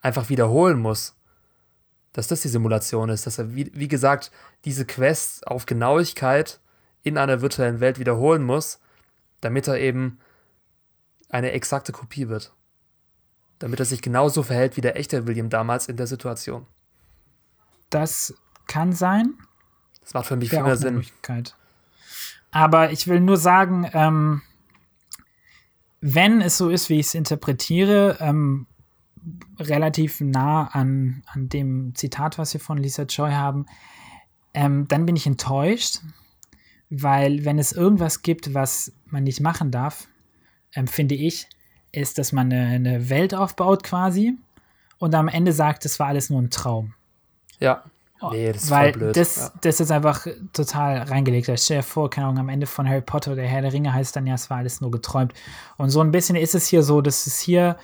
einfach 0.00 0.28
wiederholen 0.28 0.78
muss. 0.78 1.14
Dass 2.12 2.28
das 2.28 2.40
die 2.40 2.48
Simulation 2.48 3.10
ist, 3.10 3.26
dass 3.26 3.38
er, 3.38 3.54
wie, 3.54 3.70
wie 3.74 3.88
gesagt, 3.88 4.30
diese 4.64 4.86
Quest 4.86 5.46
auf 5.46 5.66
Genauigkeit 5.66 6.60
in 7.06 7.18
einer 7.18 7.40
virtuellen 7.40 7.78
Welt 7.78 8.00
wiederholen 8.00 8.42
muss, 8.42 8.80
damit 9.40 9.68
er 9.68 9.78
eben 9.78 10.18
eine 11.28 11.52
exakte 11.52 11.92
Kopie 11.92 12.28
wird. 12.28 12.52
Damit 13.60 13.78
er 13.78 13.86
sich 13.86 14.02
genauso 14.02 14.42
verhält 14.42 14.76
wie 14.76 14.80
der 14.80 14.96
echte 14.96 15.26
William 15.26 15.48
damals 15.48 15.88
in 15.88 15.96
der 15.96 16.08
Situation. 16.08 16.66
Das 17.90 18.34
kann 18.66 18.92
sein. 18.92 19.34
Das 20.02 20.14
macht 20.14 20.26
für 20.26 20.36
mich 20.36 20.50
Wäre 20.50 20.62
viel 20.62 20.66
mehr 20.66 20.76
Sinn. 20.76 21.06
Aber 22.50 22.90
ich 22.90 23.06
will 23.06 23.20
nur 23.20 23.36
sagen, 23.36 23.88
ähm, 23.92 24.42
wenn 26.00 26.40
es 26.40 26.58
so 26.58 26.68
ist, 26.70 26.88
wie 26.88 26.98
ich 26.98 27.06
es 27.06 27.14
interpretiere, 27.14 28.16
ähm, 28.20 28.66
relativ 29.58 30.20
nah 30.20 30.66
an, 30.66 31.22
an 31.26 31.48
dem 31.48 31.94
Zitat, 31.94 32.38
was 32.38 32.52
wir 32.52 32.60
von 32.60 32.78
Lisa 32.78 33.04
Joy 33.04 33.32
haben, 33.32 33.66
ähm, 34.54 34.88
dann 34.88 35.06
bin 35.06 35.16
ich 35.16 35.26
enttäuscht, 35.26 36.00
weil 36.90 37.44
wenn 37.44 37.58
es 37.58 37.72
irgendwas 37.72 38.22
gibt, 38.22 38.54
was 38.54 38.92
man 39.06 39.24
nicht 39.24 39.40
machen 39.40 39.70
darf, 39.70 40.06
ähm, 40.74 40.86
finde 40.86 41.14
ich, 41.14 41.48
ist, 41.92 42.18
dass 42.18 42.32
man 42.32 42.52
eine, 42.52 42.66
eine 42.66 43.08
Welt 43.08 43.34
aufbaut 43.34 43.82
quasi 43.82 44.36
und 44.98 45.14
am 45.14 45.28
Ende 45.28 45.52
sagt, 45.52 45.84
es 45.84 45.98
war 45.98 46.08
alles 46.08 46.30
nur 46.30 46.40
ein 46.40 46.50
Traum. 46.50 46.94
Ja. 47.58 47.84
Nee, 48.30 48.52
das 48.52 48.64
ist 48.64 48.70
Weil 48.70 48.92
voll 48.92 49.00
blöd. 49.00 49.16
das, 49.16 49.36
ja. 49.36 49.52
das 49.60 49.80
ist 49.80 49.90
einfach 49.90 50.26
total 50.54 51.02
reingelegt. 51.02 51.48
Ich 51.48 51.60
stell 51.60 51.78
dir 51.78 51.82
vor, 51.82 52.08
keine 52.08 52.26
Ahnung, 52.28 52.40
am 52.40 52.48
Ende 52.48 52.66
von 52.66 52.88
Harry 52.88 53.02
Potter 53.02 53.32
oder 53.32 53.42
Herr 53.42 53.60
der 53.60 53.72
Ringe 53.72 53.92
heißt 53.92 54.16
dann 54.16 54.26
ja, 54.26 54.34
es 54.34 54.48
war 54.48 54.58
alles 54.58 54.80
nur 54.80 54.90
geträumt. 54.90 55.34
Und 55.76 55.90
so 55.90 56.00
ein 56.00 56.12
bisschen 56.12 56.34
ist 56.34 56.54
es 56.54 56.66
hier 56.66 56.82
so, 56.82 57.02
dass 57.02 57.26
es 57.26 57.38
hier 57.38 57.76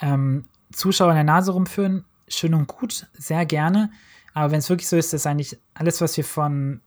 ähm, 0.00 0.44
Zuschauer 0.72 1.10
in 1.10 1.16
der 1.16 1.24
Nase 1.24 1.52
rumführen, 1.52 2.04
schön 2.28 2.54
und 2.54 2.68
gut, 2.68 3.08
sehr 3.14 3.44
gerne. 3.46 3.90
Aber 4.32 4.52
wenn 4.52 4.60
es 4.60 4.70
wirklich 4.70 4.88
so 4.88 4.96
ist, 4.96 5.12
dass 5.12 5.26
eigentlich 5.26 5.58
alles, 5.74 6.00
was 6.00 6.16
wir 6.16 6.24
von, 6.24 6.80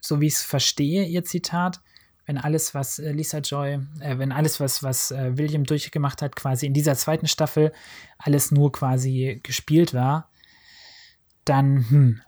so 0.00 0.20
wie 0.20 0.26
ich 0.26 0.34
es 0.34 0.42
verstehe, 0.42 1.04
ihr 1.04 1.24
Zitat, 1.24 1.80
wenn 2.26 2.38
alles, 2.38 2.74
was 2.74 2.98
äh, 2.98 3.12
Lisa 3.12 3.38
Joy, 3.38 3.80
äh, 4.00 4.18
wenn 4.18 4.32
alles, 4.32 4.60
was, 4.60 4.82
was 4.82 5.10
äh, 5.10 5.36
William 5.36 5.64
durchgemacht 5.64 6.22
hat, 6.22 6.36
quasi 6.36 6.66
in 6.66 6.74
dieser 6.74 6.94
zweiten 6.94 7.26
Staffel, 7.26 7.72
alles 8.18 8.52
nur 8.52 8.70
quasi 8.72 9.40
gespielt 9.42 9.94
war, 9.94 10.30
dann, 11.44 11.88
hm, 11.88 12.20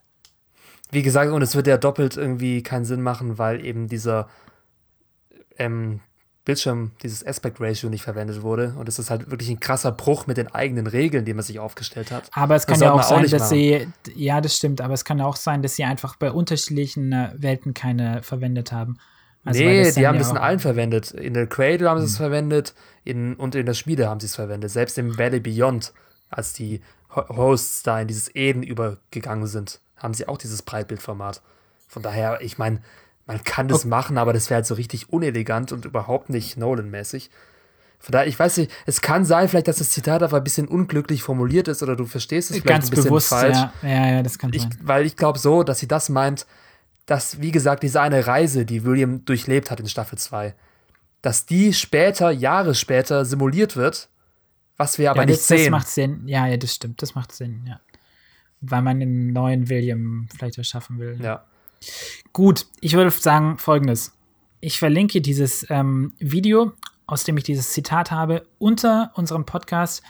Wie 0.91 1.03
gesagt, 1.03 1.33
und 1.33 1.41
es 1.43 1.55
wird 1.55 1.67
ja 1.67 1.79
doppelt 1.79 2.17
irgendwie 2.17 2.63
keinen 2.63 2.85
Sinn 2.85 3.01
machen, 3.01 3.39
weil 3.39 3.65
eben 3.65 3.89
dieser 3.89 4.29
ähm, 5.57 6.01
Bildschirm, 6.45 6.91
dieses 7.03 7.25
Aspect 7.25 7.61
Ratio 7.61 7.89
nicht 7.89 8.03
verwendet 8.03 8.43
wurde. 8.43 8.75
Und 8.77 8.89
es 8.89 8.99
ist 8.99 9.11
halt 9.11 9.31
wirklich 9.31 9.49
ein 9.49 9.61
krasser 9.61 9.93
Bruch 9.93 10.27
mit 10.27 10.37
den 10.37 10.49
eigenen 10.49 10.87
Regeln, 10.89 11.25
die 11.25 11.35
man 11.35 11.45
sich 11.45 11.59
aufgestellt 11.61 12.11
hat. 12.11 12.29
Aber 12.33 12.57
es 12.57 12.67
kann 12.67 12.81
ja 12.81 12.93
auch 12.93 12.99
auch 12.99 13.03
sein, 13.05 13.23
nicht 13.23 13.33
dass 13.33 13.49
sie, 13.49 13.87
ja, 14.15 14.41
das 14.41 14.57
stimmt, 14.57 14.81
aber 14.81 14.95
es 14.95 15.05
kann 15.05 15.21
auch 15.21 15.37
sein, 15.37 15.63
dass 15.63 15.77
sie 15.77 15.85
einfach 15.85 16.17
bei 16.17 16.33
unterschiedlichen 16.33 17.13
äh, 17.13 17.31
Welten 17.37 17.75
keine 17.75 18.23
verwendet 18.25 18.73
haben. 18.73 18.99
Also, 19.45 19.61
nee, 19.61 19.91
die 19.91 20.07
haben 20.07 20.15
ja 20.15 20.21
das 20.21 20.31
in 20.31 20.37
auch- 20.37 20.41
Hm. 20.41 20.47
allen 20.49 20.59
verwendet. 20.61 21.11
In 21.13 21.35
der 21.35 21.47
Cradle 21.47 21.89
haben 21.89 21.99
sie 22.01 22.07
es 22.07 22.17
verwendet 22.17 22.75
in, 23.05 23.35
und 23.35 23.55
in 23.55 23.67
der 23.67 23.75
Schmiede 23.75 24.09
haben 24.09 24.21
sie 24.21 24.27
es 24.27 24.35
verwendet. 24.37 24.71
Selbst 24.71 24.99
im 24.99 25.19
Valley 25.19 25.41
Beyond, 25.41 25.93
als 26.31 26.53
die 26.53 26.81
Ho- 27.15 27.29
Hosts 27.29 27.83
da 27.83 28.01
in 28.01 28.09
dieses 28.09 28.35
Eden 28.35 28.63
übergegangen 28.63 29.47
sind, 29.47 29.81
haben 29.97 30.15
sie 30.15 30.27
auch 30.29 30.39
dieses 30.39 30.63
Breitbildformat. 30.63 31.41
Von 31.89 32.03
daher, 32.03 32.41
ich 32.41 32.57
meine, 32.59 32.83
man 33.27 33.43
kann 33.45 33.69
das 33.69 33.85
machen, 33.85 34.19
aber 34.19 34.33
das 34.33 34.51
wäre 34.51 34.57
halt 34.57 34.67
so 34.67 34.75
richtig 34.75 35.13
unelegant 35.13 35.73
und 35.73 35.85
überhaupt 35.85 36.29
nicht 36.31 36.57
Nolan-mäßig. 36.57 37.31
Von 37.99 38.13
daher, 38.13 38.27
ich 38.27 38.37
weiß 38.37 38.57
nicht, 38.57 38.73
es 38.85 39.01
kann 39.01 39.25
sein, 39.25 39.49
vielleicht, 39.49 39.69
dass 39.69 39.77
das 39.79 39.91
Zitat 39.91 40.23
einfach 40.25 40.39
ein 40.39 40.45
bisschen 40.45 40.67
unglücklich 40.67 41.23
formuliert 41.23 41.69
ist 41.69 41.85
oder 41.85 41.95
du 41.95 42.05
verstehst 42.05 42.51
es 42.51 42.57
vielleicht 42.57 42.67
Ganz 42.69 42.87
ein 42.87 42.91
bisschen 42.91 43.05
bewusst, 43.05 43.29
falsch. 43.29 43.57
ja. 43.57 43.73
ja, 43.83 44.11
ja, 44.15 44.23
das 44.25 44.39
kann 44.41 44.53
Ich, 44.53 44.63
sein. 44.63 44.77
weil 44.83 45.07
ich 45.07 45.17
glaube 45.17 45.39
so, 45.39 45.63
dass 45.63 45.79
sie 45.79 45.87
das 45.87 46.09
meint, 46.09 46.47
dass, 47.07 47.41
wie 47.41 47.53
gesagt, 47.53 47.85
diese 47.85 48.01
eine 48.01 48.27
Reise, 48.27 48.65
die 48.67 48.85
William 48.85 49.25
durchlebt 49.25 49.71
hat 49.71 49.79
in 49.79 49.89
Staffel 49.89 50.19
2, 50.19 50.55
dass 51.21 51.47
die 51.47 51.73
später, 51.73 52.33
Jahre 52.33 52.75
später 52.75 53.25
simuliert 53.25 53.77
wird, 53.77 54.09
was 54.77 54.99
wir 54.99 55.11
aber 55.13 55.21
ja, 55.23 55.27
nicht 55.27 55.39
das, 55.41 55.47
das 55.47 55.59
sehen. 55.61 55.71
macht 55.71 55.87
Sinn. 55.89 56.23
Ja, 56.27 56.49
ja, 56.49 56.57
das 56.57 56.75
stimmt, 56.75 57.03
das 57.03 57.15
macht 57.15 57.31
Sinn, 57.31 57.65
ja. 57.69 57.81
Weil 58.61 58.83
man 58.83 58.99
den 58.99 59.33
neuen 59.33 59.69
William 59.69 60.29
vielleicht 60.35 60.59
erschaffen 60.59 60.99
will. 60.99 61.19
ja. 61.23 61.45
Gut, 62.33 62.67
ich 62.81 62.95
würde 62.95 63.11
sagen 63.11 63.59
folgendes. 63.59 64.13
Ich 64.61 64.79
verlinke 64.79 65.21
dieses 65.21 65.67
ähm, 65.71 66.13
Video, 66.19 66.73
aus 67.07 67.25
dem 67.25 67.37
ich 67.37 67.45
dieses 67.45 67.71
Zitat 67.71 68.11
habe, 68.11 68.47
unter 68.59 69.11
unserem 69.15 69.45
Podcast. 69.45 70.03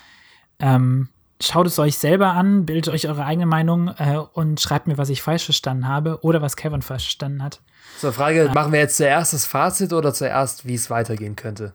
Ähm, 0.58 1.08
schaut 1.40 1.66
es 1.66 1.78
euch 1.78 1.98
selber 1.98 2.32
an, 2.32 2.66
bildet 2.66 2.92
euch 2.92 3.08
eure 3.08 3.24
eigene 3.24 3.46
Meinung 3.46 3.88
äh, 3.88 4.18
und 4.32 4.60
schreibt 4.60 4.86
mir, 4.86 4.98
was 4.98 5.08
ich 5.08 5.22
falsch 5.22 5.44
verstanden 5.44 5.88
habe 5.88 6.20
oder 6.22 6.42
was 6.42 6.56
Kevin 6.56 6.82
falsch 6.82 7.04
verstanden 7.04 7.42
hat. 7.42 7.60
So, 7.98 8.12
Frage, 8.12 8.50
machen 8.54 8.72
wir 8.72 8.80
jetzt 8.80 8.96
zuerst 8.96 9.32
das 9.32 9.46
Fazit 9.46 9.92
oder 9.92 10.14
zuerst, 10.14 10.66
wie 10.66 10.74
es 10.74 10.90
weitergehen 10.90 11.36
könnte? 11.36 11.74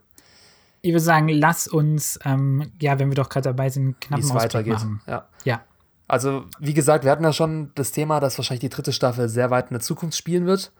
Ich 0.81 0.91
würde 0.91 1.01
sagen, 1.01 1.27
lass 1.27 1.67
uns, 1.67 2.19
ähm, 2.23 2.71
ja, 2.79 2.99
wenn 2.99 3.09
wir 3.09 3.15
doch 3.15 3.29
gerade 3.29 3.49
dabei 3.49 3.69
sind, 3.69 3.97
Ausblick 4.11 4.35
weitergeht. 4.35 4.73
machen. 4.73 5.01
Ja. 5.07 5.27
Ja. 5.43 5.61
Also, 6.07 6.45
wie 6.59 6.73
gesagt, 6.73 7.03
wir 7.03 7.11
hatten 7.11 7.23
ja 7.23 7.33
schon 7.33 7.71
das 7.75 7.91
Thema, 7.91 8.19
dass 8.19 8.37
wahrscheinlich 8.37 8.61
die 8.61 8.69
dritte 8.69 8.93
Staffel 8.93 9.27
sehr 9.27 9.49
weit 9.49 9.69
in 9.69 9.73
der 9.73 9.81
Zukunft 9.81 10.17
spielen 10.17 10.45
wird. 10.45 10.71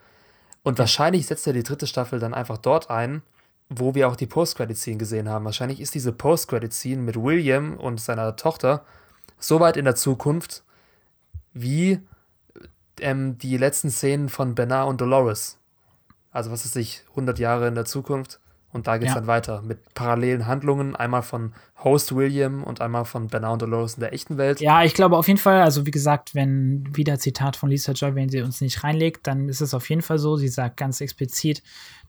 Und 0.64 0.80
wahrscheinlich 0.80 1.28
setzt 1.28 1.48
er 1.48 1.54
die 1.54 1.64
dritte 1.64 1.88
Staffel 1.88 2.20
dann 2.20 2.34
einfach 2.34 2.58
dort 2.58 2.90
ein, 2.90 3.22
wo 3.70 3.94
wir 3.94 4.08
auch 4.08 4.16
die 4.16 4.26
Post-Credit-Scene 4.26 4.98
gesehen 4.98 5.30
haben. 5.30 5.46
Wahrscheinlich 5.46 5.82
ist 5.82 5.96
diese 5.96 6.14
Post-Credit-Scene 6.14 7.02
mit 7.02 7.16
William 7.22 7.78
und 7.78 8.00
seiner 8.00 8.36
Tochter 8.38 8.86
so 9.38 9.60
weit 9.60 9.78
in 9.78 9.86
der 9.86 9.96
Zukunft 9.96 10.64
wie 11.54 12.00
ähm, 13.00 13.38
die 13.38 13.58
letzten 13.58 13.90
Szenen 13.90 14.30
von 14.30 14.56
Bernard 14.56 14.90
und 14.90 15.02
Dolores. 15.02 15.58
Also, 16.32 16.52
was 16.52 16.66
ist 16.66 16.74
sich 16.74 17.04
100 17.12 17.40
Jahre 17.40 17.68
in 17.68 17.76
der 17.76 17.86
Zukunft? 17.86 18.40
Und 18.74 18.86
da 18.88 18.98
geht 18.98 19.08
es 19.08 19.14
Ja. 19.14 19.20
dann 19.22 19.28
weiter 19.28 19.62
mit 19.62 19.94
parallelen 19.94 20.46
Handlungen, 20.46 20.96
einmal 20.96 21.22
von 21.24 21.54
Host 21.84 22.16
William 22.16 22.64
und 22.64 22.82
einmal 22.82 23.06
von 23.06 23.28
Bernard 23.28 23.54
und 23.54 23.62
Dolores 23.64 23.96
in 23.96 24.02
der 24.02 24.14
echten 24.14 24.38
Welt. 24.38 24.60
Ja, 24.60 24.84
ich 24.84 24.94
glaube 24.94 25.18
auf 25.18 25.28
jeden 25.28 25.40
Fall, 25.40 25.62
also 25.62 25.86
wie 25.86 25.92
gesagt, 25.92 26.36
wenn 26.36 26.84
wieder 26.96 27.18
Zitat 27.18 27.56
von 27.56 27.70
Lisa 27.70 27.94
Joy, 27.94 28.14
wenn 28.16 28.30
sie 28.30 28.42
uns 28.42 28.60
nicht 28.62 28.84
reinlegt, 28.84 29.26
dann 29.26 29.48
ist 29.48 29.62
es 29.62 29.74
auf 29.74 29.90
jeden 29.90 30.02
Fall 30.02 30.20
so. 30.20 30.36
Sie 30.36 30.50
sagt 30.50 30.78
ganz 30.78 31.00
explizit, 31.02 31.64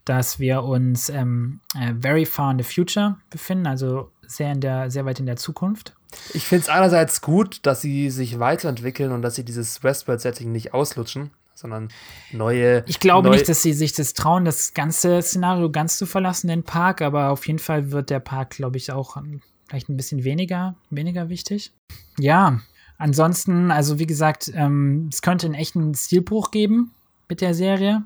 dass 0.05 0.39
wir 0.40 0.62
uns 0.64 1.09
ähm, 1.10 1.60
äh, 1.78 1.94
very 1.94 2.26
far 2.26 2.51
in 2.51 2.59
the 2.59 2.64
future 2.64 3.16
befinden, 3.30 3.66
also 3.66 4.10
sehr, 4.26 4.52
in 4.52 4.60
der, 4.60 4.90
sehr 4.90 5.05
weit 5.05 5.20
in 5.20 5.26
der 5.26 5.36
Zukunft. 5.36 5.94
Ich 6.32 6.44
finde 6.47 6.62
es 6.62 6.68
einerseits 6.70 7.20
gut, 7.20 7.60
dass 7.64 7.82
sie 7.82 8.10
sich 8.10 8.39
weiterentwickeln 8.39 9.12
und 9.12 9.22
dass 9.22 9.35
sie 9.35 9.44
dieses 9.44 9.82
Westworld-Setting 9.85 10.51
nicht 10.51 10.72
auslutschen, 10.74 11.30
sondern 11.59 11.89
neue. 12.32 12.85
Ich 12.86 13.01
glaube 13.01 13.28
neue, 13.28 13.36
nicht, 13.36 13.48
dass 13.48 13.62
sie 13.62 13.72
sich 13.72 13.93
das 13.93 14.14
trauen, 14.14 14.44
das 14.44 14.74
ganze 14.74 15.20
Szenario 15.20 15.70
ganz 15.70 15.98
zu 15.98 16.06
verlassen, 16.06 16.47
den 16.47 16.62
Park, 16.62 17.02
aber 17.02 17.30
auf 17.30 17.47
jeden 17.47 17.59
Fall 17.59 17.90
wird 17.90 18.10
der 18.10 18.20
Park, 18.20 18.51
glaube 18.51 18.76
ich, 18.76 18.93
auch 18.93 19.16
ähm, 19.16 19.40
vielleicht 19.68 19.89
ein 19.89 19.97
bisschen 19.97 20.22
weniger, 20.22 20.76
weniger 20.90 21.28
wichtig. 21.28 21.72
Ja, 22.18 22.60
ansonsten, 22.97 23.72
also 23.72 23.98
wie 23.98 24.06
gesagt, 24.06 24.52
ähm, 24.55 25.09
es 25.12 25.20
könnte 25.20 25.47
einen 25.47 25.55
echten 25.55 25.94
Stilbruch 25.94 26.52
geben 26.52 26.93
mit 27.28 27.40
der 27.40 27.55
Serie. 27.55 28.05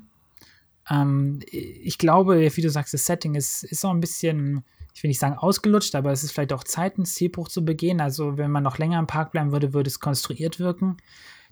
Ähm, 0.89 1.39
ich 1.51 1.99
glaube, 1.99 2.39
wie 2.55 2.61
du 2.61 2.69
sagst, 2.69 2.93
das 2.93 3.05
Setting 3.05 3.35
ist, 3.35 3.63
ist 3.63 3.85
auch 3.85 3.91
ein 3.91 4.01
bisschen, 4.01 4.63
ich 4.95 5.03
will 5.03 5.09
nicht 5.09 5.19
sagen 5.19 5.37
ausgelutscht, 5.37 5.93
aber 5.93 6.11
es 6.11 6.23
ist 6.23 6.31
vielleicht 6.31 6.53
auch 6.53 6.63
Zeit, 6.63 6.97
einen 6.97 7.05
Stilbruch 7.05 7.49
zu 7.49 7.63
begehen. 7.63 8.01
Also 8.01 8.37
wenn 8.39 8.49
man 8.49 8.63
noch 8.63 8.79
länger 8.79 8.97
im 8.97 9.07
Park 9.07 9.31
bleiben 9.31 9.51
würde, 9.51 9.73
würde 9.73 9.89
es 9.89 9.99
konstruiert 9.99 10.59
wirken. 10.59 10.97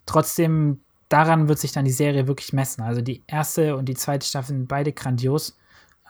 Trotzdem, 0.08 0.82
daran 1.12 1.48
wird 1.48 1.60
sich 1.60 1.72
dann 1.72 1.86
die 1.86 1.92
Serie 1.92 2.28
wirklich 2.28 2.54
messen. 2.54 2.84
Also 2.84 3.02
die 3.02 3.24
erste 3.28 3.76
und 3.76 3.86
die 3.86 3.96
zweite 3.96 4.26
Staffel 4.26 4.56
sind 4.56 4.68
beide 4.68 4.94
grandios. 4.94 5.58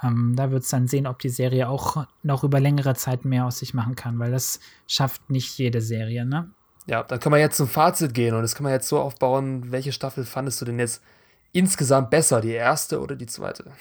Ähm, 0.04 0.36
da 0.36 0.52
wird 0.52 0.64
es 0.64 0.70
dann 0.70 0.88
sehen, 0.88 1.08
ob 1.08 1.20
die 1.20 1.30
Serie 1.30 1.70
auch 1.70 2.06
noch 2.24 2.44
über 2.44 2.60
längere 2.60 2.96
Zeit 2.96 3.26
mehr 3.26 3.46
aus 3.46 3.60
sich 3.60 3.74
machen 3.74 3.96
kann, 3.96 4.20
weil 4.20 4.32
das 4.32 4.60
schafft 4.88 5.30
nicht 5.30 5.58
jede 5.58 5.82
Serie, 5.82 6.26
ne? 6.26 6.50
Ja, 6.88 7.04
dann 7.04 7.20
können 7.20 7.36
wir 7.36 7.40
jetzt 7.40 7.58
zum 7.58 7.68
Fazit 7.68 8.14
gehen 8.14 8.34
und 8.34 8.42
das 8.42 8.56
kann 8.56 8.64
man 8.64 8.74
jetzt 8.74 8.88
so 8.88 9.00
aufbauen. 9.00 9.72
Welche 9.72 9.92
Staffel 9.92 10.26
fandest 10.26 10.62
du 10.62 10.66
denn 10.66 10.80
jetzt 10.80 11.04
insgesamt 11.52 12.10
besser, 12.10 12.42
die 12.42 12.52
erste 12.52 13.00
oder 13.00 13.16
die 13.16 13.28
zweite? 13.28 13.72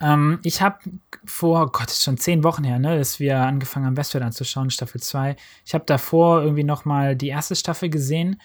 Ähm, 0.00 0.38
ich 0.44 0.62
habe 0.62 0.78
vor, 1.24 1.62
oh 1.62 1.66
Gott, 1.66 1.88
ist 1.88 2.04
schon 2.04 2.16
zehn 2.16 2.44
Wochen 2.44 2.64
her, 2.64 2.78
ne, 2.78 2.96
dass 2.96 3.18
wir 3.18 3.38
angefangen 3.38 3.86
haben, 3.86 3.96
Westworld 3.96 4.24
anzuschauen, 4.24 4.70
Staffel 4.70 5.00
2. 5.00 5.36
Ich 5.66 5.74
habe 5.74 5.84
davor 5.84 6.42
irgendwie 6.42 6.64
noch 6.64 6.84
mal 6.84 7.16
die 7.16 7.28
erste 7.28 7.56
Staffel 7.56 7.90
gesehen. 7.90 8.40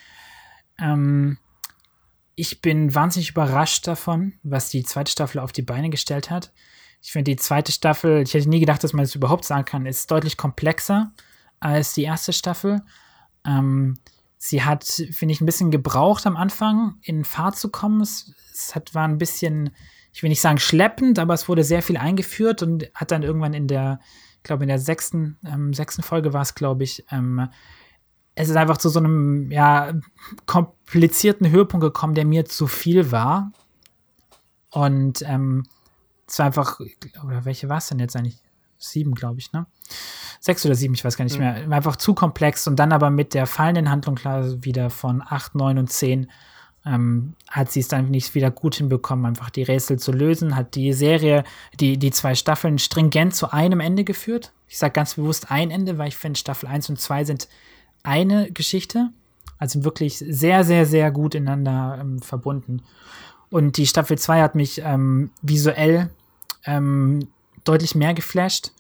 Ähm, 0.80 1.38
ich 2.36 2.62
bin 2.62 2.94
wahnsinnig 2.94 3.30
überrascht 3.30 3.88
davon, 3.88 4.34
was 4.44 4.70
die 4.70 4.84
zweite 4.84 5.12
Staffel 5.12 5.40
auf 5.40 5.52
die 5.52 5.62
Beine 5.62 5.90
gestellt 5.90 6.30
hat. 6.30 6.52
Ich 7.02 7.12
finde 7.12 7.32
die 7.32 7.38
zweite 7.38 7.72
Staffel, 7.72 8.24
ich 8.24 8.34
hätte 8.34 8.50
nie 8.50 8.60
gedacht, 8.60 8.84
dass 8.84 8.94
man 8.94 9.06
das 9.06 9.16
überhaupt 9.16 9.46
sagen 9.46 9.66
kann, 9.66 9.86
ist 9.86 10.10
deutlich 10.12 10.38
komplexer 10.38 11.14
als 11.60 11.94
die 11.94 12.04
erste 12.04 12.34
Staffel. 12.34 12.82
Ähm, 13.46 14.00
sie 14.38 14.64
hat, 14.64 14.84
finde 14.84 15.34
ich, 15.34 15.42
ein 15.42 15.46
bisschen 15.46 15.72
gebraucht 15.72 16.26
am 16.26 16.36
Anfang, 16.36 16.96
in 17.02 17.24
Fahrt 17.24 17.58
zu 17.58 17.70
kommen. 17.70 18.02
Es, 18.02 18.34
es 18.52 18.76
hat, 18.76 18.94
war 18.94 19.08
ein 19.08 19.18
bisschen, 19.18 19.70
ich 20.12 20.24
will 20.24 20.30
nicht 20.30 20.42
sagen 20.42 20.58
schleppend, 20.58 21.20
aber 21.20 21.34
es 21.34 21.48
wurde 21.48 21.64
sehr 21.64 21.82
viel 21.82 21.98
eingeführt 21.98 22.64
und 22.64 22.90
hat 22.94 23.12
dann 23.12 23.24
irgendwann 23.24 23.54
in 23.54 23.68
der, 23.68 24.00
ich 24.38 24.44
glaube, 24.44 24.64
in 24.64 24.70
der 24.70 24.80
sechsten, 24.80 25.38
ähm, 25.46 25.74
sechsten 25.74 26.04
Folge 26.04 26.34
war 26.34 26.42
es, 26.42 26.56
glaube 26.56 26.84
ich, 26.84 27.06
ähm, 27.12 27.48
es 28.36 28.50
ist 28.50 28.56
einfach 28.58 28.78
zu 28.78 28.90
so 28.90 29.00
einem, 29.00 29.50
ja, 29.52 29.94
komplizierten 30.46 31.50
Höhepunkt 31.50 31.84
gekommen, 31.84 32.14
der 32.14 32.26
mir 32.26 32.46
zu 32.46 32.68
viel 32.68 33.12
war. 33.12 33.52
Und 34.72 35.22
ähm, 35.26 35.64
es 36.28 36.38
war 36.40 36.48
einfach, 36.48 36.80
oder 37.26 37.46
welche 37.46 37.70
war 37.70 37.78
es 37.78 37.88
denn 37.88 38.00
jetzt 38.00 38.16
eigentlich? 38.16 38.42
Sieben, 38.78 39.16
glaube 39.16 39.40
ich, 39.40 39.54
ne? 39.54 39.66
Sechs 40.42 40.66
oder 40.66 40.76
sieben, 40.76 40.94
ich 40.94 41.06
weiß 41.06 41.16
gar 41.16 41.24
nicht 41.24 41.40
mhm. 41.40 41.44
mehr. 41.44 41.72
Einfach 41.72 41.96
zu 41.96 42.14
komplex 42.14 42.68
und 42.68 42.76
dann 42.76 42.92
aber 42.92 43.10
mit 43.10 43.34
der 43.34 43.48
fallenden 43.48 43.90
Handlung 43.90 44.16
klar 44.16 44.64
wieder 44.64 44.90
von 44.90 45.24
acht, 45.26 45.56
neun 45.56 45.78
und 45.78 45.90
zehn 45.90 46.30
ähm, 46.86 47.36
hat 47.50 47.72
sie 47.72 47.80
es 47.80 47.88
dann 47.88 48.12
nicht 48.12 48.36
wieder 48.36 48.52
gut 48.52 48.76
hinbekommen, 48.76 49.26
einfach 49.26 49.50
die 49.50 49.64
Rätsel 49.64 49.98
zu 49.98 50.12
lösen, 50.12 50.56
hat 50.56 50.76
die 50.76 50.94
Serie, 50.94 51.44
die, 51.80 51.98
die 51.98 52.12
zwei 52.12 52.36
Staffeln 52.36 52.78
stringent 52.78 53.34
zu 53.34 53.52
einem 53.52 53.80
Ende 53.80 54.04
geführt. 54.04 54.52
Ich 54.68 54.78
sage 54.78 54.94
ganz 54.94 55.16
bewusst 55.16 55.50
ein 55.50 55.72
Ende, 55.72 55.98
weil 55.98 56.10
ich 56.10 56.18
finde, 56.18 56.38
Staffel 56.38 56.68
1 56.68 56.90
und 56.90 57.00
2 57.00 57.24
sind 57.24 57.48
eine 58.06 58.52
Geschichte. 58.52 59.10
Also 59.58 59.84
wirklich 59.84 60.18
sehr, 60.18 60.64
sehr, 60.64 60.86
sehr 60.86 61.12
gut 61.12 61.36
ineinander 61.36 61.98
ähm, 62.02 62.22
verbunden. 62.22 62.82
Und 63.50 63.78
die 63.78 63.88
Staffel 63.88 64.18
2 64.18 64.42
hat 64.42 64.56
mich 64.56 64.82
ähm, 64.84 65.32
visuell 65.42 66.10
ähm, 66.66 67.28
deutlich 67.64 67.96
mehr 67.96 68.14
geflasht. 68.14 68.72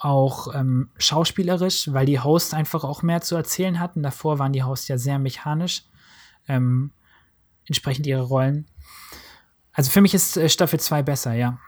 Auch 0.00 0.54
ähm, 0.54 0.90
schauspielerisch, 0.96 1.92
weil 1.92 2.06
die 2.06 2.20
Hosts 2.20 2.54
einfach 2.54 2.84
auch 2.84 3.02
mehr 3.02 3.20
zu 3.20 3.36
erzählen 3.36 3.80
hatten. 3.80 4.02
Davor 4.02 4.38
waren 4.38 4.52
die 4.52 4.62
Hosts 4.62 4.88
ja 4.88 4.98
sehr 4.98 5.18
mechanisch. 5.18 5.84
Ähm, 6.46 6.90
entsprechend 7.66 8.06
ihre 8.06 8.22
Rollen. 8.22 8.66
Also 9.72 9.90
für 9.90 10.00
mich 10.00 10.14
ist 10.14 10.36
äh, 10.36 10.48
Staffel 10.48 10.80
2 10.80 11.02
besser, 11.02 11.34
ja. 11.34 11.58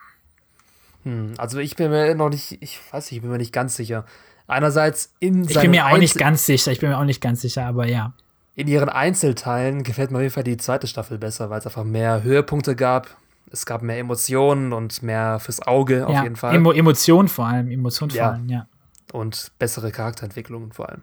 Hm, 1.04 1.34
also 1.38 1.58
ich 1.58 1.76
bin 1.76 1.90
mir 1.90 2.14
noch 2.14 2.30
nicht, 2.30 2.60
ich 2.60 2.80
weiß 2.92 3.06
nicht, 3.06 3.18
ich 3.18 3.22
bin 3.22 3.30
mir 3.30 3.38
nicht 3.38 3.52
ganz 3.52 3.76
sicher. 3.76 4.04
Einerseits 4.50 5.14
in 5.20 5.44
Ich 5.44 5.58
bin 5.60 5.70
mir 5.70 5.86
auch 5.86 5.96
nicht 5.96 6.18
ganz 6.18 6.44
sicher, 6.44 6.72
ich 6.72 6.80
bin 6.80 6.90
mir 6.90 6.98
auch 6.98 7.04
nicht 7.04 7.20
ganz 7.20 7.40
sicher, 7.40 7.66
aber 7.66 7.86
ja. 7.86 8.14
In 8.56 8.66
ihren 8.66 8.88
Einzelteilen 8.88 9.84
gefällt 9.84 10.10
mir 10.10 10.18
auf 10.18 10.22
jeden 10.22 10.34
Fall 10.34 10.42
die 10.42 10.56
zweite 10.56 10.88
Staffel 10.88 11.18
besser, 11.18 11.50
weil 11.50 11.60
es 11.60 11.66
einfach 11.66 11.84
mehr 11.84 12.24
Höhepunkte 12.24 12.74
gab. 12.74 13.16
Es 13.52 13.64
gab 13.64 13.82
mehr 13.82 13.98
Emotionen 13.98 14.72
und 14.72 15.04
mehr 15.04 15.38
fürs 15.38 15.62
Auge 15.62 16.04
auf 16.06 16.14
ja, 16.14 16.24
jeden 16.24 16.34
Fall. 16.34 16.54
Emo 16.56 16.72
Emotionen 16.72 17.28
vor 17.28 17.46
allem, 17.46 17.70
Emotionen 17.70 18.12
ja. 18.12 18.24
vor 18.24 18.32
allem, 18.34 18.48
ja. 18.48 18.66
Und 19.12 19.52
bessere 19.60 19.92
Charakterentwicklungen 19.92 20.72
vor 20.72 20.88
allem. 20.88 21.02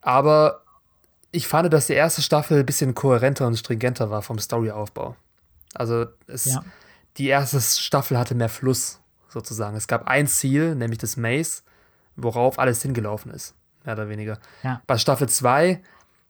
Aber 0.00 0.62
ich 1.32 1.46
fand, 1.46 1.70
dass 1.70 1.88
die 1.88 1.92
erste 1.92 2.22
Staffel 2.22 2.60
ein 2.60 2.66
bisschen 2.66 2.94
kohärenter 2.94 3.46
und 3.46 3.58
stringenter 3.58 4.10
war 4.10 4.22
vom 4.22 4.38
Storyaufbau. 4.38 5.16
Also 5.74 6.06
es, 6.26 6.46
ja. 6.46 6.64
die 7.18 7.28
erste 7.28 7.60
Staffel 7.60 8.18
hatte 8.18 8.34
mehr 8.34 8.48
Fluss 8.48 9.00
sozusagen. 9.28 9.76
Es 9.76 9.86
gab 9.86 10.08
ein 10.08 10.26
Ziel, 10.26 10.74
nämlich 10.74 10.98
das 10.98 11.18
Maze 11.18 11.62
worauf 12.16 12.58
alles 12.58 12.82
hingelaufen 12.82 13.32
ist, 13.32 13.54
mehr 13.84 13.94
oder 13.94 14.08
weniger. 14.08 14.38
Ja. 14.62 14.80
Bei 14.86 14.98
Staffel 14.98 15.28
2, 15.28 15.80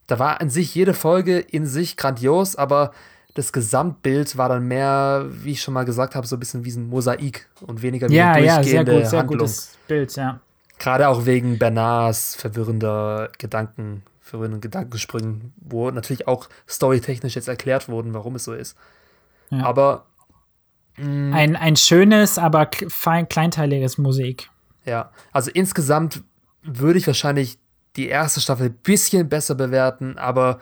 da 0.07 0.19
war 0.19 0.41
an 0.41 0.51
sich 0.51 0.75
jede 0.75 0.95
Folge 0.95 1.39
in 1.39 1.67
sich 1.67 1.97
grandios, 1.97 2.57
aber 2.57 2.93
das 3.35 3.53
Gesamtbild 3.53 4.37
war 4.37 4.49
dann 4.49 4.67
mehr, 4.67 5.27
wie 5.29 5.53
ich 5.53 5.63
schon 5.63 5.75
mal 5.75 5.85
gesagt 5.85 6.15
habe, 6.15 6.27
so 6.27 6.37
ein 6.37 6.41
bisschen 6.41 6.65
wie 6.65 6.71
ein 6.71 6.89
Mosaik 6.89 7.49
und 7.67 7.83
weniger 7.83 8.09
wie 8.09 8.15
ja, 8.15 8.33
eine 8.33 8.47
durchgehende 8.47 8.93
ja, 8.93 8.99
sehr 8.99 9.03
gut, 9.03 9.11
sehr 9.11 9.19
Handlung. 9.21 9.39
gutes 9.41 9.77
Bild, 9.89 10.17
ja. 10.17 10.41
Gerade 10.79 11.09
auch 11.09 11.27
wegen 11.27 11.59
Bernards 11.59 12.37
verwirrender 12.37 13.31
Gedanken, 13.39 14.03
verwirrenden 14.21 14.61
Gedankensprüngen, 14.61 15.53
wo 15.57 15.91
natürlich 15.91 16.29
auch 16.29 16.49
storytechnisch 16.69 17.35
jetzt 17.35 17.49
erklärt 17.49 17.89
wurden, 17.89 18.15
warum 18.15 18.37
es 18.37 18.45
so 18.45 18.53
ist. 18.53 18.77
Ja. 19.51 19.65
Aber 19.65 20.07
ein, 20.97 21.57
ein 21.57 21.75
schönes, 21.77 22.39
aber 22.39 22.71
fein, 22.89 23.29
kleinteiliges 23.29 23.99
Mosaik. 23.99 24.49
Ja, 24.85 25.11
also 25.33 25.51
insgesamt 25.51 26.23
würde 26.63 26.99
ich 26.99 27.07
wahrscheinlich 27.07 27.59
die 27.97 28.09
erste 28.09 28.41
Staffel 28.41 28.67
ein 28.67 28.75
bisschen 28.75 29.29
besser 29.29 29.55
bewerten, 29.55 30.19
aber 30.19 30.59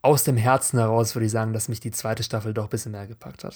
aus 0.00 0.24
dem 0.24 0.36
Herzen 0.36 0.78
heraus 0.78 1.14
würde 1.14 1.26
ich 1.26 1.32
sagen, 1.32 1.52
dass 1.52 1.68
mich 1.68 1.80
die 1.80 1.92
zweite 1.92 2.22
Staffel 2.22 2.54
doch 2.54 2.64
ein 2.64 2.70
bisschen 2.70 2.92
mehr 2.92 3.06
gepackt 3.06 3.44
hat. 3.44 3.54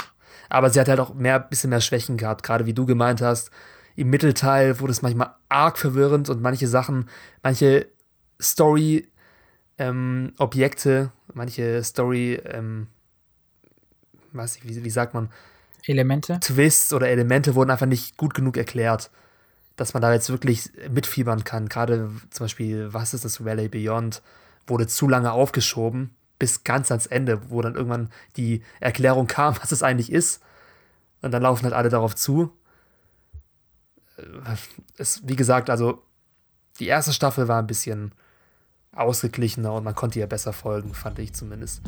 Aber 0.49 0.71
sie 0.71 0.79
hat 0.79 0.89
halt 0.89 1.01
auch 1.01 1.15
mehr, 1.15 1.41
bisschen 1.41 1.71
mehr 1.71 1.81
Schwächen 1.81 2.17
gehabt, 2.17 2.45
gerade 2.45 2.67
wie 2.67 2.75
du 2.75 2.87
gemeint 2.87 3.21
hast. 3.21 3.51
Im 3.97 4.11
Mittelteil 4.11 4.79
wurde 4.79 4.93
es 4.93 5.03
manchmal 5.03 5.35
arg 5.49 5.79
verwirrend 5.79 6.29
und 6.29 6.43
manche 6.43 6.69
Sachen, 6.69 7.09
manche 7.43 7.89
Story-Objekte, 8.41 9.11
ähm, 9.79 11.11
manche 11.33 11.83
Story, 11.83 12.35
ähm, 12.45 12.89
weiß 14.33 14.57
ich, 14.57 14.69
wie, 14.69 14.85
wie 14.85 14.91
sagt 14.91 15.15
man? 15.15 15.31
Elemente. 15.87 16.39
Twists 16.41 16.93
oder 16.93 17.09
Elemente 17.09 17.55
wurden 17.55 17.71
einfach 17.71 17.87
nicht 17.87 18.17
gut 18.17 18.35
genug 18.35 18.57
erklärt 18.57 19.11
dass 19.77 19.95
man 19.95 20.03
da 20.03 20.13
jetzt 20.13 20.31
wirklich 20.31 20.71
mitfiebern 20.91 21.45
kann. 21.45 21.69
Gerade 21.69 22.11
zum 22.31 22.45
Beispiel, 22.45 22.93
was 22.93 23.15
ist 23.15 23.25
das 23.25 23.45
Valley 23.45 23.69
Beyond, 23.69 24.23
wurde 24.67 24.87
zu 24.87 25.09
lange 25.09 25.33
aufgeschoben, 25.33 26.15
bis 26.39 26.65
ganz 26.65 26.91
ans 26.91 27.07
Ende, 27.07 27.51
wo 27.51 27.63
dann 27.63 27.75
irgendwann 27.75 28.11
die 28.37 28.63
Erklärung 28.81 29.27
kam, 29.27 29.57
was 29.61 29.73
es 29.73 29.83
eigentlich 29.83 30.13
ist. 30.13 30.43
Und 31.23 31.33
dann 31.33 31.43
laufen 31.43 31.65
halt 31.65 31.75
alle 31.75 31.89
darauf 31.89 32.15
zu. 32.15 32.53
Äh, 34.17 34.57
es, 34.97 35.23
wie 35.27 35.37
gesagt, 35.37 35.71
also 35.71 36.03
die 36.79 36.87
erste 36.87 37.13
Staffel 37.13 37.49
war 37.49 37.59
ein 37.59 37.67
bisschen 37.67 38.13
ausgeglichener 38.93 39.73
und 39.73 39.85
man 39.85 39.95
konnte 39.95 40.19
ihr 40.19 40.27
besser 40.27 40.53
folgen, 40.53 40.95
fand 40.95 41.19
ich 41.19 41.35
zumindest. 41.35 41.83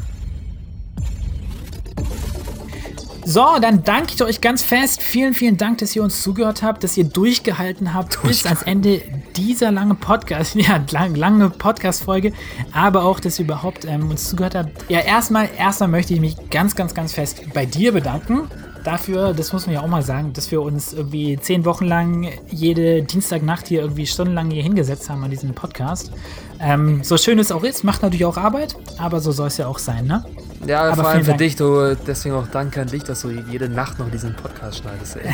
So, 3.30 3.44
dann 3.60 3.82
danke 3.82 4.14
ich 4.14 4.22
euch 4.22 4.40
ganz 4.40 4.62
fest. 4.62 5.02
Vielen, 5.02 5.34
vielen 5.34 5.58
Dank, 5.58 5.76
dass 5.78 5.94
ihr 5.94 6.02
uns 6.02 6.22
zugehört 6.22 6.62
habt, 6.62 6.82
dass 6.82 6.96
ihr 6.96 7.04
durchgehalten 7.04 7.92
habt 7.92 8.22
bis 8.22 8.46
ans 8.46 8.62
Ende 8.62 9.02
dieser 9.36 9.70
lange 9.70 9.96
Podcast, 9.96 10.54
ja, 10.54 10.82
lang, 10.92 11.14
lange 11.14 11.50
Podcast-Folge, 11.50 12.32
aber 12.72 13.04
auch, 13.04 13.20
dass 13.20 13.38
ihr 13.38 13.44
überhaupt 13.44 13.84
ähm, 13.84 14.08
uns 14.08 14.30
zugehört 14.30 14.54
habt. 14.54 14.70
Ja, 14.88 15.00
erstmal, 15.00 15.50
erstmal 15.58 15.90
möchte 15.90 16.14
ich 16.14 16.20
mich 16.20 16.36
ganz, 16.48 16.74
ganz, 16.74 16.94
ganz 16.94 17.12
fest 17.12 17.42
bei 17.52 17.66
dir 17.66 17.92
bedanken. 17.92 18.48
Dafür, 18.84 19.34
das 19.34 19.52
muss 19.52 19.66
man 19.66 19.74
ja 19.74 19.82
auch 19.82 19.88
mal 19.88 20.02
sagen, 20.02 20.32
dass 20.32 20.50
wir 20.50 20.62
uns 20.62 20.92
irgendwie 20.92 21.38
zehn 21.38 21.64
Wochen 21.64 21.84
lang 21.84 22.28
jede 22.48 23.02
Dienstagnacht 23.02 23.66
hier 23.68 23.80
irgendwie 23.80 24.06
stundenlang 24.06 24.50
hier 24.50 24.62
hingesetzt 24.62 25.10
haben 25.10 25.22
an 25.24 25.30
diesem 25.30 25.52
Podcast. 25.54 26.12
Ähm, 26.60 27.02
so 27.02 27.16
schön 27.16 27.38
es 27.38 27.52
auch 27.52 27.64
ist, 27.64 27.84
macht 27.84 28.02
natürlich 28.02 28.24
auch 28.24 28.36
Arbeit, 28.36 28.76
aber 28.98 29.20
so 29.20 29.32
soll 29.32 29.48
es 29.48 29.56
ja 29.56 29.66
auch 29.66 29.78
sein, 29.78 30.06
ne? 30.06 30.24
Ja, 30.66 30.82
Aber 30.82 31.02
vor 31.02 31.08
allem 31.08 31.20
für 31.20 31.28
Dank. 31.28 31.38
dich, 31.38 31.56
du, 31.56 31.96
deswegen 32.06 32.34
auch 32.34 32.48
danke 32.48 32.80
an 32.80 32.88
dich, 32.88 33.04
dass 33.04 33.22
du 33.22 33.30
jede 33.30 33.68
Nacht 33.68 33.98
noch 33.98 34.10
diesen 34.10 34.34
Podcast 34.34 34.78
schneidest. 34.78 35.16
Ey. 35.16 35.32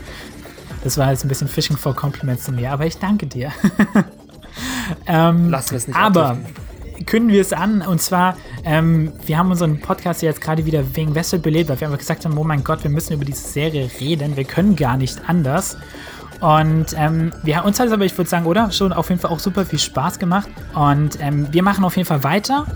das 0.84 0.96
war 0.96 1.10
jetzt 1.10 1.24
ein 1.24 1.28
bisschen 1.28 1.48
Fishing 1.48 1.76
for 1.76 1.94
Compliments 1.94 2.44
zu 2.44 2.52
mir, 2.52 2.72
aber 2.72 2.86
ich 2.86 2.98
danke 2.98 3.26
dir. 3.26 3.52
ähm, 5.06 5.50
Lass 5.50 5.72
es 5.72 5.86
nicht 5.86 5.96
Aber 5.96 6.30
abdrücken. 6.30 6.65
Können 7.04 7.28
wir 7.28 7.40
es 7.40 7.52
an 7.52 7.82
und 7.82 8.00
zwar, 8.00 8.36
ähm, 8.64 9.12
wir 9.24 9.38
haben 9.38 9.50
unseren 9.50 9.80
Podcast 9.80 10.22
jetzt 10.22 10.40
gerade 10.40 10.64
wieder 10.64 10.96
wegen 10.96 11.14
Wessel 11.14 11.38
belebt, 11.38 11.68
weil 11.68 11.80
wir 11.80 11.88
einfach 11.88 11.98
gesagt 11.98 12.24
haben, 12.24 12.36
oh 12.38 12.44
mein 12.44 12.64
Gott, 12.64 12.82
wir 12.82 12.90
müssen 12.90 13.12
über 13.12 13.24
diese 13.24 13.46
Serie 13.46 13.90
reden, 14.00 14.36
wir 14.36 14.44
können 14.44 14.76
gar 14.76 14.96
nicht 14.96 15.28
anders. 15.28 15.76
Und 16.40 16.86
ähm, 16.96 17.32
wir, 17.42 17.64
uns 17.64 17.80
hat 17.80 17.86
es 17.86 17.92
aber, 17.92 18.04
ich 18.04 18.16
würde 18.16 18.28
sagen, 18.28 18.46
oder? 18.46 18.70
Schon 18.70 18.92
auf 18.92 19.08
jeden 19.08 19.20
Fall 19.20 19.30
auch 19.30 19.38
super 19.38 19.64
viel 19.64 19.78
Spaß 19.78 20.18
gemacht. 20.18 20.48
Und 20.74 21.18
ähm, 21.20 21.48
wir 21.50 21.62
machen 21.62 21.84
auf 21.84 21.96
jeden 21.96 22.06
Fall 22.06 22.24
weiter. 22.24 22.66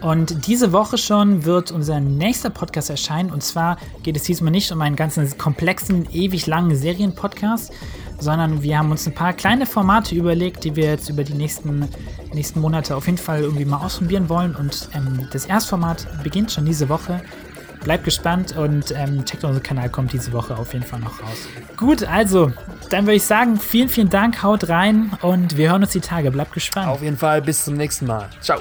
Und 0.00 0.46
diese 0.46 0.72
Woche 0.72 0.96
schon 0.96 1.44
wird 1.44 1.72
unser 1.72 2.00
nächster 2.00 2.50
Podcast 2.50 2.88
erscheinen. 2.88 3.30
Und 3.30 3.42
zwar 3.42 3.76
geht 4.02 4.16
es 4.16 4.22
diesmal 4.22 4.50
nicht 4.50 4.70
um 4.72 4.80
einen 4.80 4.96
ganzen 4.96 5.36
komplexen, 5.36 6.08
ewig 6.12 6.46
langen 6.46 6.74
Serienpodcast, 6.74 7.72
sondern 8.20 8.62
wir 8.62 8.78
haben 8.78 8.90
uns 8.90 9.06
ein 9.06 9.14
paar 9.14 9.32
kleine 9.32 9.66
Formate 9.66 10.14
überlegt, 10.14 10.64
die 10.64 10.76
wir 10.76 10.84
jetzt 10.84 11.08
über 11.08 11.24
die 11.24 11.34
nächsten, 11.34 11.88
nächsten 12.32 12.60
Monate 12.60 12.94
auf 12.96 13.06
jeden 13.06 13.18
Fall 13.18 13.40
irgendwie 13.40 13.64
mal 13.64 13.78
ausprobieren 13.78 14.28
wollen. 14.28 14.54
Und 14.54 14.88
ähm, 14.94 15.28
das 15.32 15.46
Erstformat 15.46 16.06
beginnt 16.22 16.52
schon 16.52 16.64
diese 16.64 16.88
Woche. 16.88 17.22
Bleibt 17.82 18.04
gespannt 18.04 18.54
und 18.56 18.92
ähm, 18.94 19.24
checkt 19.24 19.42
unseren 19.42 19.62
Kanal, 19.62 19.88
kommt 19.88 20.12
diese 20.12 20.32
Woche 20.34 20.56
auf 20.56 20.74
jeden 20.74 20.84
Fall 20.84 21.00
noch 21.00 21.22
raus. 21.22 21.48
Gut, 21.78 22.04
also, 22.04 22.52
dann 22.90 23.06
würde 23.06 23.16
ich 23.16 23.24
sagen, 23.24 23.58
vielen, 23.58 23.88
vielen 23.88 24.10
Dank, 24.10 24.42
haut 24.42 24.68
rein 24.68 25.12
und 25.22 25.56
wir 25.56 25.70
hören 25.70 25.82
uns 25.82 25.92
die 25.92 26.00
Tage. 26.00 26.30
Bleibt 26.30 26.52
gespannt. 26.52 26.88
Auf 26.88 27.02
jeden 27.02 27.16
Fall, 27.16 27.40
bis 27.40 27.64
zum 27.64 27.74
nächsten 27.74 28.06
Mal. 28.06 28.28
Ciao. 28.42 28.60